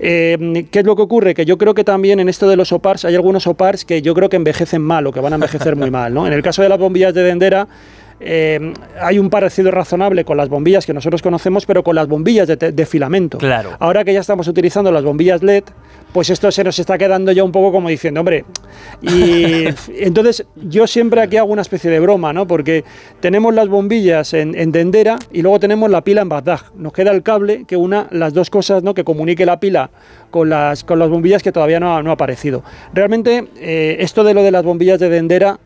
Eh, 0.00 0.66
¿Qué 0.70 0.80
es 0.80 0.84
lo 0.84 0.94
que 0.96 1.02
ocurre? 1.02 1.34
Que 1.34 1.44
yo 1.44 1.58
creo 1.58 1.74
que 1.74 1.84
también 1.84 2.20
en 2.20 2.28
esto 2.28 2.48
de 2.48 2.56
los 2.56 2.72
opars 2.72 3.04
hay 3.04 3.14
algunos 3.14 3.46
opars 3.46 3.84
que 3.84 4.02
yo 4.02 4.14
creo 4.14 4.28
que 4.28 4.36
envejecen 4.36 4.82
mal 4.82 5.06
o 5.06 5.12
que 5.12 5.20
van 5.20 5.32
a 5.32 5.36
envejecer 5.36 5.76
muy 5.76 5.90
mal. 5.98 6.14
¿no? 6.14 6.26
En 6.26 6.32
el 6.32 6.42
caso 6.42 6.62
de 6.62 6.68
las 6.68 6.78
bombillas 6.78 7.14
de 7.14 7.22
Dendera, 7.22 7.68
eh, 8.20 8.72
hay 9.00 9.18
un 9.18 9.30
parecido 9.30 9.70
razonable 9.70 10.24
con 10.24 10.36
las 10.36 10.48
bombillas 10.48 10.86
que 10.86 10.92
nosotros 10.92 11.22
conocemos, 11.22 11.66
pero 11.66 11.82
con 11.82 11.94
las 11.94 12.08
bombillas 12.08 12.48
de, 12.48 12.86
filamento. 12.86 13.38
Claro. 13.38 13.76
Ahora 13.78 14.04
que 14.04 14.12
ya 14.12 14.20
estamos 14.20 14.48
utilizando 14.48 14.90
las 14.90 15.04
bombillas 15.04 15.42
LED, 15.42 15.64
pues 16.12 16.30
esto 16.30 16.50
se 16.50 16.64
nos 16.64 16.78
está 16.78 16.96
quedando 16.98 17.32
ya 17.32 17.44
un 17.44 17.52
poco 17.52 17.70
como 17.70 17.88
diciendo, 17.88 18.20
hombre, 18.20 18.44
y 19.02 19.66
entonces 20.00 20.44
yo 20.56 20.86
siempre 20.86 21.20
aquí 21.20 21.36
hago 21.36 21.52
una 21.52 21.62
especie 21.62 21.90
de 21.90 22.00
broma, 22.00 22.32
¿no? 22.32 22.46
Porque 22.46 22.84
tenemos 23.20 23.54
las 23.54 23.68
bombillas 23.68 24.34
en, 24.34 24.54
en 24.54 24.72
Dendera 24.72 25.18
y 25.32 25.42
luego 25.42 25.60
tenemos 25.60 25.90
la 25.90 26.02
pila 26.02 26.22
en 26.22 26.28
Bagdad. 26.28 26.60
Nos 26.74 26.92
queda 26.92 27.12
el 27.12 27.22
cable 27.22 27.64
que 27.66 27.76
una 27.76 28.08
las 28.10 28.32
dos 28.34 28.50
cosas, 28.50 28.82
¿no? 28.82 28.94
Que 28.94 29.04
comunique 29.04 29.46
la 29.46 29.60
pila 29.60 29.90
con 30.30 30.48
las, 30.48 30.84
con 30.84 30.98
las 30.98 31.08
bombillas 31.08 31.42
que 31.42 31.52
todavía 31.52 31.78
no 31.80 31.96
ha, 31.96 32.02
no 32.02 32.10
ha 32.10 32.14
aparecido. 32.14 32.62
Realmente, 32.92 33.48
eh, 33.56 33.96
esto 34.00 34.24
de 34.24 34.34
lo 34.34 34.42
de 34.42 34.50
las 34.50 34.64
bombillas 34.64 34.98
de 34.98 35.08
Dendera 35.08 35.58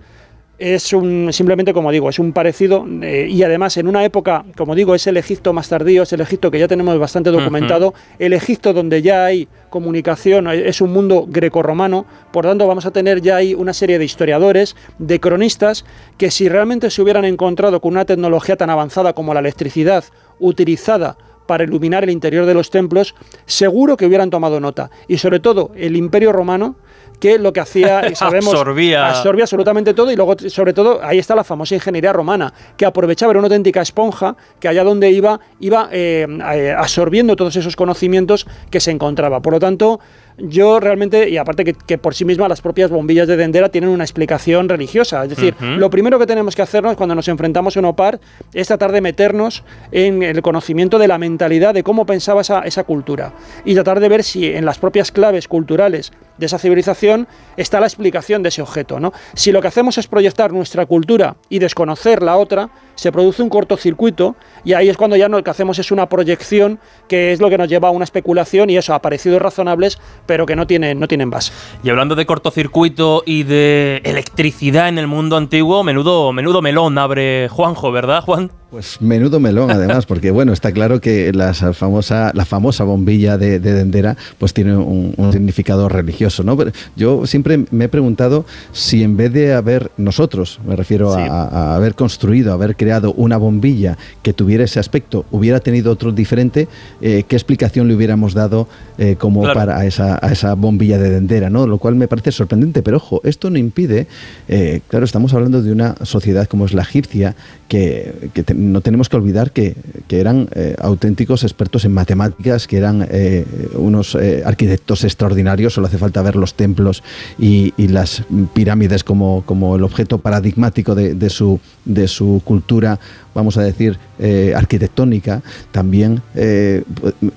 es 0.62 0.92
un, 0.92 1.32
simplemente, 1.32 1.72
como 1.72 1.90
digo, 1.90 2.08
es 2.08 2.20
un 2.20 2.32
parecido 2.32 2.86
eh, 3.02 3.26
y 3.28 3.42
además 3.42 3.76
en 3.78 3.88
una 3.88 4.04
época, 4.04 4.44
como 4.56 4.76
digo, 4.76 4.94
es 4.94 5.08
el 5.08 5.16
Egipto 5.16 5.52
más 5.52 5.68
tardío, 5.68 6.04
es 6.04 6.12
el 6.12 6.20
Egipto 6.20 6.52
que 6.52 6.60
ya 6.60 6.68
tenemos 6.68 6.96
bastante 7.00 7.30
documentado, 7.30 7.94
el 8.20 8.32
Egipto 8.32 8.72
donde 8.72 9.02
ya 9.02 9.24
hay 9.24 9.48
comunicación, 9.70 10.46
eh, 10.46 10.68
es 10.68 10.80
un 10.80 10.92
mundo 10.92 11.26
grecorromano, 11.28 12.06
por 12.30 12.44
tanto 12.44 12.68
vamos 12.68 12.86
a 12.86 12.92
tener 12.92 13.20
ya 13.20 13.36
ahí 13.36 13.54
una 13.54 13.74
serie 13.74 13.98
de 13.98 14.04
historiadores, 14.04 14.76
de 14.98 15.18
cronistas, 15.18 15.84
que 16.16 16.30
si 16.30 16.48
realmente 16.48 16.90
se 16.90 17.02
hubieran 17.02 17.24
encontrado 17.24 17.80
con 17.80 17.92
una 17.92 18.04
tecnología 18.04 18.56
tan 18.56 18.70
avanzada 18.70 19.14
como 19.14 19.34
la 19.34 19.40
electricidad 19.40 20.04
utilizada 20.38 21.16
para 21.46 21.64
iluminar 21.64 22.04
el 22.04 22.10
interior 22.10 22.46
de 22.46 22.54
los 22.54 22.70
templos, 22.70 23.16
seguro 23.46 23.96
que 23.96 24.06
hubieran 24.06 24.30
tomado 24.30 24.60
nota. 24.60 24.90
Y 25.08 25.18
sobre 25.18 25.40
todo 25.40 25.72
el 25.74 25.96
Imperio 25.96 26.32
Romano, 26.32 26.76
que 27.22 27.38
lo 27.38 27.52
que 27.52 27.60
hacía, 27.60 28.02
sabemos, 28.16 28.52
absorbía. 28.52 29.08
absorbía 29.08 29.44
absolutamente 29.44 29.94
todo 29.94 30.10
y 30.10 30.16
luego, 30.16 30.34
sobre 30.48 30.72
todo, 30.72 30.98
ahí 31.04 31.20
está 31.20 31.36
la 31.36 31.44
famosa 31.44 31.76
ingeniería 31.76 32.12
romana, 32.12 32.52
que 32.76 32.84
aprovechaba, 32.84 33.30
era 33.30 33.38
una 33.38 33.46
auténtica 33.46 33.80
esponja, 33.80 34.34
que 34.58 34.66
allá 34.66 34.82
donde 34.82 35.08
iba, 35.08 35.38
iba 35.60 35.88
eh, 35.92 36.26
eh, 36.52 36.74
absorbiendo 36.76 37.36
todos 37.36 37.54
esos 37.54 37.76
conocimientos 37.76 38.44
que 38.70 38.80
se 38.80 38.90
encontraba. 38.90 39.40
Por 39.40 39.52
lo 39.52 39.60
tanto, 39.60 40.00
yo 40.36 40.80
realmente, 40.80 41.28
y 41.28 41.36
aparte 41.36 41.62
que, 41.64 41.98
por 41.98 42.14
sí 42.14 42.24
misma 42.24 42.48
las 42.48 42.60
propias 42.60 42.90
bombillas 42.90 43.28
de 43.28 43.36
Dendera 43.36 43.68
tienen 43.68 43.90
una 43.90 44.02
explicación 44.02 44.68
religiosa. 44.68 45.22
Es 45.22 45.30
decir, 45.30 45.54
lo 45.60 45.90
primero 45.90 46.18
que 46.18 46.26
tenemos 46.26 46.56
que 46.56 46.62
hacernos 46.62 46.96
cuando 46.96 47.14
nos 47.14 47.28
enfrentamos 47.28 47.76
a 47.76 47.80
un 47.80 47.86
OPAR 47.86 48.18
es 48.52 48.66
tratar 48.66 48.90
de 48.90 49.00
meternos 49.00 49.62
en 49.92 50.24
el 50.24 50.42
conocimiento 50.42 50.98
de 50.98 51.06
la 51.06 51.18
mentalidad, 51.18 51.74
de 51.74 51.84
cómo 51.84 52.04
pensaba 52.04 52.40
esa, 52.40 52.60
esa 52.60 52.82
cultura. 52.82 53.32
Y 53.64 53.74
tratar 53.74 54.00
de 54.00 54.08
ver 54.08 54.24
si 54.24 54.46
en 54.46 54.64
las 54.64 54.78
propias 54.78 55.12
claves 55.12 55.46
culturales 55.46 56.12
de 56.38 56.46
esa 56.46 56.58
civilización 56.58 57.28
está 57.56 57.80
la 57.80 57.86
explicación 57.86 58.42
de 58.42 58.48
ese 58.48 58.62
objeto. 58.62 59.00
¿no? 59.00 59.12
Si 59.34 59.52
lo 59.52 59.60
que 59.60 59.68
hacemos 59.68 59.98
es 59.98 60.06
proyectar 60.06 60.52
nuestra 60.52 60.86
cultura 60.86 61.36
y 61.48 61.58
desconocer 61.58 62.22
la 62.22 62.36
otra, 62.36 62.70
se 62.94 63.12
produce 63.12 63.42
un 63.42 63.48
cortocircuito 63.48 64.36
y 64.64 64.74
ahí 64.74 64.88
es 64.88 64.96
cuando 64.96 65.16
ya 65.16 65.28
lo 65.28 65.42
que 65.42 65.50
hacemos 65.50 65.78
es 65.78 65.90
una 65.90 66.08
proyección 66.08 66.78
que 67.08 67.32
es 67.32 67.40
lo 67.40 67.50
que 67.50 67.58
nos 67.58 67.68
lleva 67.68 67.88
a 67.88 67.90
una 67.90 68.04
especulación 68.04 68.70
y 68.70 68.76
eso, 68.76 68.94
a 68.94 69.00
parecidos 69.00 69.40
razonables, 69.42 69.98
pero 70.26 70.46
que 70.46 70.56
no 70.56 70.66
tienen, 70.66 71.00
no 71.00 71.08
tienen 71.08 71.30
base. 71.30 71.52
Y 71.82 71.90
hablando 71.90 72.14
de 72.14 72.26
cortocircuito 72.26 73.22
y 73.26 73.42
de 73.42 74.00
electricidad 74.04 74.88
en 74.88 74.98
el 74.98 75.06
mundo 75.06 75.36
antiguo, 75.36 75.82
menudo, 75.82 76.32
menudo 76.32 76.62
melón 76.62 76.98
abre 76.98 77.48
Juanjo, 77.48 77.92
¿verdad, 77.92 78.22
Juan? 78.22 78.61
Pues 78.72 79.02
menudo 79.02 79.38
melón, 79.38 79.70
además, 79.70 80.06
porque 80.06 80.30
bueno, 80.30 80.54
está 80.54 80.72
claro 80.72 80.98
que 80.98 81.30
la 81.34 81.52
famosa, 81.52 82.30
la 82.32 82.46
famosa 82.46 82.84
bombilla 82.84 83.36
de, 83.36 83.60
Dendera 83.60 84.16
pues 84.38 84.54
tiene 84.54 84.74
un, 84.74 85.14
significado 85.30 85.90
religioso, 85.90 86.42
¿no? 86.42 86.56
Pero 86.56 86.72
yo 86.96 87.26
siempre 87.26 87.66
me 87.70 87.84
he 87.84 87.88
preguntado 87.90 88.46
si 88.72 89.02
en 89.02 89.18
vez 89.18 89.30
de 89.30 89.52
haber 89.52 89.90
nosotros, 89.98 90.58
me 90.66 90.74
refiero 90.74 91.12
a, 91.12 91.76
haber 91.76 91.94
construido, 91.94 92.54
haber 92.54 92.74
creado 92.74 93.12
una 93.12 93.36
bombilla 93.36 93.98
que 94.22 94.32
tuviera 94.32 94.64
ese 94.64 94.80
aspecto, 94.80 95.26
hubiera 95.30 95.60
tenido 95.60 95.92
otro 95.92 96.10
diferente, 96.10 96.66
eh, 97.02 97.24
¿qué 97.28 97.36
explicación 97.36 97.88
le 97.88 97.94
hubiéramos 97.94 98.32
dado 98.32 98.68
eh, 98.96 99.16
como 99.18 99.42
para 99.52 99.84
esa, 99.84 100.18
a 100.22 100.32
esa 100.32 100.54
bombilla 100.54 100.96
de 100.96 101.10
Dendera, 101.10 101.50
¿no? 101.50 101.66
Lo 101.66 101.76
cual 101.76 101.94
me 101.96 102.08
parece 102.08 102.32
sorprendente, 102.32 102.80
pero 102.82 102.96
ojo, 102.96 103.20
esto 103.22 103.50
no 103.50 103.58
impide, 103.58 104.06
eh, 104.48 104.80
claro, 104.88 105.04
estamos 105.04 105.34
hablando 105.34 105.60
de 105.60 105.72
una 105.72 105.94
sociedad 106.04 106.48
como 106.48 106.64
es 106.64 106.72
la 106.72 106.80
egipcia, 106.80 107.36
que, 107.72 108.30
que 108.34 108.52
no 108.52 108.82
tenemos 108.82 109.08
que 109.08 109.16
olvidar 109.16 109.50
que, 109.50 109.74
eran 110.10 110.46
eh, 110.54 110.76
auténticos 110.78 111.42
expertos 111.42 111.86
en 111.86 111.94
matemáticas, 111.94 112.66
que 112.66 112.76
eran 112.76 113.08
eh, 113.10 113.46
unos 113.72 114.14
eh, 114.14 114.42
arquitectos 114.44 115.04
extraordinarios, 115.04 115.72
solo 115.72 115.86
hace 115.86 115.96
falta 115.96 116.20
ver 116.20 116.36
los 116.36 116.52
templos 116.52 117.02
y, 117.38 117.72
las 117.78 118.24
pirámides 118.52 119.04
como, 119.04 119.42
como, 119.46 119.76
el 119.76 119.84
objeto 119.84 120.18
paradigmático 120.18 120.94
de, 120.94 121.30
su, 121.30 121.60
de 121.86 122.08
su 122.08 122.42
cultura 122.44 123.00
vamos 123.34 123.56
a 123.56 123.62
decir, 123.62 123.98
eh, 124.18 124.52
arquitectónica, 124.56 125.42
también 125.70 126.22
eh, 126.34 126.84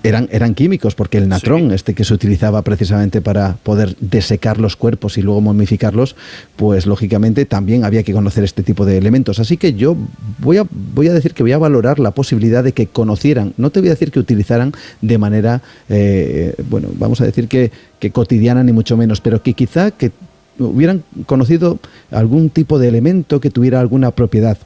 eran, 0.04 0.28
eran 0.32 0.54
químicos, 0.56 0.96
porque 0.96 1.18
el 1.18 1.28
natrón, 1.28 1.72
este 1.72 1.94
que 1.94 2.04
se 2.04 2.14
utilizaba 2.14 2.62
precisamente 2.62 3.22
para 3.22 3.58
poder 3.64 3.96
desecar 4.00 4.60
los 4.60 4.76
cuerpos 4.76 5.18
y 5.18 5.22
luego 5.22 5.42
momificarlos, 5.42 6.16
pues 6.56 6.86
lógicamente 6.86 7.46
también 7.46 7.86
había 7.86 8.04
que 8.04 8.14
conocer 8.14 8.44
este 8.44 8.64
tipo 8.64 8.86
de 8.86 8.98
elementos. 8.98 9.40
Así 9.40 9.58
que 9.58 9.74
yo 9.74 9.96
voy 10.40 10.58
a, 10.58 10.66
voy 10.70 11.08
a 11.08 11.14
decir 11.14 11.34
que 11.34 11.44
voy 11.44 11.54
a 11.54 11.58
valorar 11.58 12.00
la 12.00 12.12
posibilidad 12.12 12.64
de 12.64 12.74
que 12.74 12.88
conocieran, 12.88 13.54
no 13.58 13.70
te 13.70 13.80
voy 13.80 13.90
a 13.90 13.92
decir 13.94 14.12
que 14.12 14.20
utilizaran 14.20 14.74
de 15.02 15.18
manera, 15.18 15.62
eh, 15.90 16.56
bueno, 16.70 16.90
vamos 16.94 17.22
a 17.22 17.26
decir 17.26 17.48
que, 17.48 17.72
que 18.00 18.12
cotidiana 18.12 18.64
ni 18.64 18.72
mucho 18.72 18.98
menos, 18.98 19.22
pero 19.22 19.42
que 19.42 19.54
quizá 19.54 19.92
que 19.92 20.12
hubieran 20.60 21.04
conocido 21.26 21.80
algún 22.12 22.50
tipo 22.50 22.80
de 22.80 22.88
elemento 22.88 23.40
que 23.40 23.50
tuviera 23.50 23.80
alguna 23.80 24.12
propiedad 24.12 24.58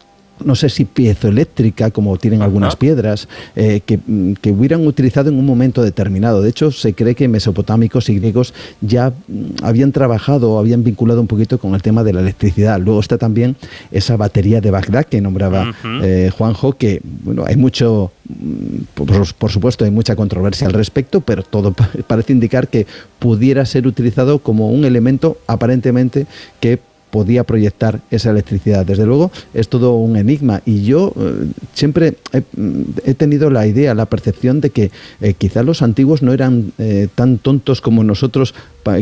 no 0.43 0.55
sé 0.55 0.69
si 0.69 0.85
piezoeléctrica, 0.85 1.91
como 1.91 2.17
tienen 2.17 2.41
algunas 2.41 2.75
piedras, 2.75 3.27
eh, 3.55 3.81
mm, 4.07 4.33
que, 4.33 4.51
hubieran 4.51 4.85
utilizado 4.85 5.29
en 5.29 5.37
un 5.37 5.45
momento 5.45 5.83
determinado. 5.83 6.41
De 6.41 6.49
hecho, 6.49 6.71
se 6.71 6.93
cree 6.93 7.15
que 7.15 7.27
mesopotámicos 7.27 8.09
y 8.09 8.19
griegos 8.19 8.53
ya 8.81 9.09
mm, 9.09 9.63
habían 9.63 9.91
trabajado, 9.91 10.59
habían 10.59 10.83
vinculado 10.83 11.21
un 11.21 11.27
poquito 11.27 11.57
con 11.57 11.75
el 11.75 11.81
tema 11.81 12.03
de 12.03 12.13
la 12.13 12.21
electricidad. 12.21 12.79
Luego 12.79 12.99
está 12.99 13.17
también 13.17 13.55
esa 13.91 14.17
batería 14.17 14.61
de 14.61 14.71
Bagdad 14.71 15.05
que 15.05 15.21
nombraba 15.21 15.73
eh, 16.03 16.31
Juanjo, 16.35 16.73
que 16.73 17.01
bueno, 17.23 17.43
hay 17.45 17.55
mucho, 17.55 18.11
mm, 18.27 19.03
por, 19.37 19.51
supuesto, 19.51 19.85
hay 19.85 19.91
mucha 19.91 20.15
controversia 20.15 20.67
al 20.67 20.73
respecto, 20.73 21.21
pero 21.21 21.43
todo 21.43 21.73
parece 22.07 22.33
indicar 22.33 22.67
que 22.67 22.87
pudiera 23.19 23.65
ser 23.65 23.87
utilizado 23.87 24.39
como 24.39 24.69
un 24.69 24.85
elemento 24.85 25.37
aparentemente 25.47 26.25
que 26.59 26.79
podía 27.09 27.43
proyectar 27.43 28.01
esa 28.11 28.31
electricidad. 28.31 28.85
Desde 28.85 29.05
luego 29.05 29.31
es 29.53 29.67
todo 29.69 29.95
un 29.95 30.15
enigma 30.15 30.61
y 30.65 30.83
yo 30.83 31.13
eh, 31.17 31.47
siempre 31.73 32.15
he, 32.33 33.13
tenido 33.13 33.49
la 33.49 33.67
idea, 33.67 33.93
la 33.95 34.05
percepción 34.05 34.61
de 34.61 34.69
que 34.69 34.91
eh, 35.21 35.33
quizás 35.33 35.65
los 35.65 35.81
antiguos 35.81 36.21
no 36.21 36.33
eran 36.33 36.71
eh, 36.77 37.07
tan 37.15 37.37
tontos 37.37 37.81
como 37.81 38.03
nosotros 38.03 38.53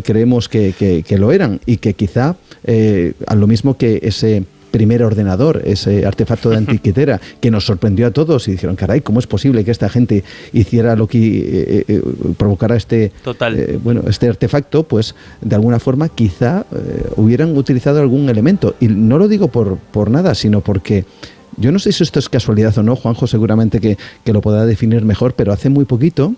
creemos 0.04 0.50
que, 0.50 0.74
que, 1.08 1.18
lo 1.18 1.32
eran 1.32 1.62
y 1.66 1.78
que 1.78 1.94
quizá 1.94 2.36
a 3.28 3.36
lo 3.36 3.48
mismo 3.48 3.78
que 3.78 4.02
ese 4.04 4.44
primer 4.72 5.04
ordenador, 5.04 5.62
ese 5.66 6.06
artefacto 6.06 6.50
de 6.50 6.58
antiquitera, 6.58 7.20
que 7.40 7.52
nos 7.52 7.66
sorprendió 7.66 8.08
a 8.08 8.12
todos 8.12 8.48
y 8.48 8.52
dijeron, 8.52 8.76
caray, 8.76 9.02
¿cómo 9.02 9.20
es 9.20 9.28
posible 9.28 9.64
que 9.64 9.72
esta 9.72 9.90
gente 9.90 10.24
hiciera 10.54 10.96
lo 10.96 11.08
que 11.08 11.18
eh, 11.20 11.86
eh, 11.88 12.02
provocara 12.38 12.76
este, 12.76 13.12
eh, 13.26 13.80
bueno, 13.84 14.04
este 14.08 14.28
artefacto? 14.28 14.84
Pues 14.84 15.16
de 15.42 15.56
alguna 15.56 15.80
forma 15.80 16.10
quizá 16.10 16.66
hubieran 17.16 17.56
utilizado 17.58 18.00
algún 18.00 18.30
elemento. 18.30 18.76
Y 18.80 18.88
no 18.88 19.18
lo 19.18 19.28
digo 19.28 19.48
por, 19.50 19.78
por 19.78 20.10
nada, 20.10 20.36
sino 20.36 20.62
porque... 20.62 21.06
Yo 21.60 21.72
no 21.72 21.80
sé 21.80 21.92
si 21.92 22.04
esto 22.04 22.20
es 22.20 22.30
casualidad 22.30 22.78
o 22.78 22.84
no, 22.84 22.96
Juanjo 22.96 23.26
seguramente 23.26 23.80
que, 23.80 23.98
que 24.24 24.32
lo 24.32 24.42
podrá 24.42 24.68
definir 24.68 25.04
mejor, 25.04 25.34
pero 25.34 25.52
hace 25.52 25.70
muy 25.70 25.86
poquito 25.86 26.36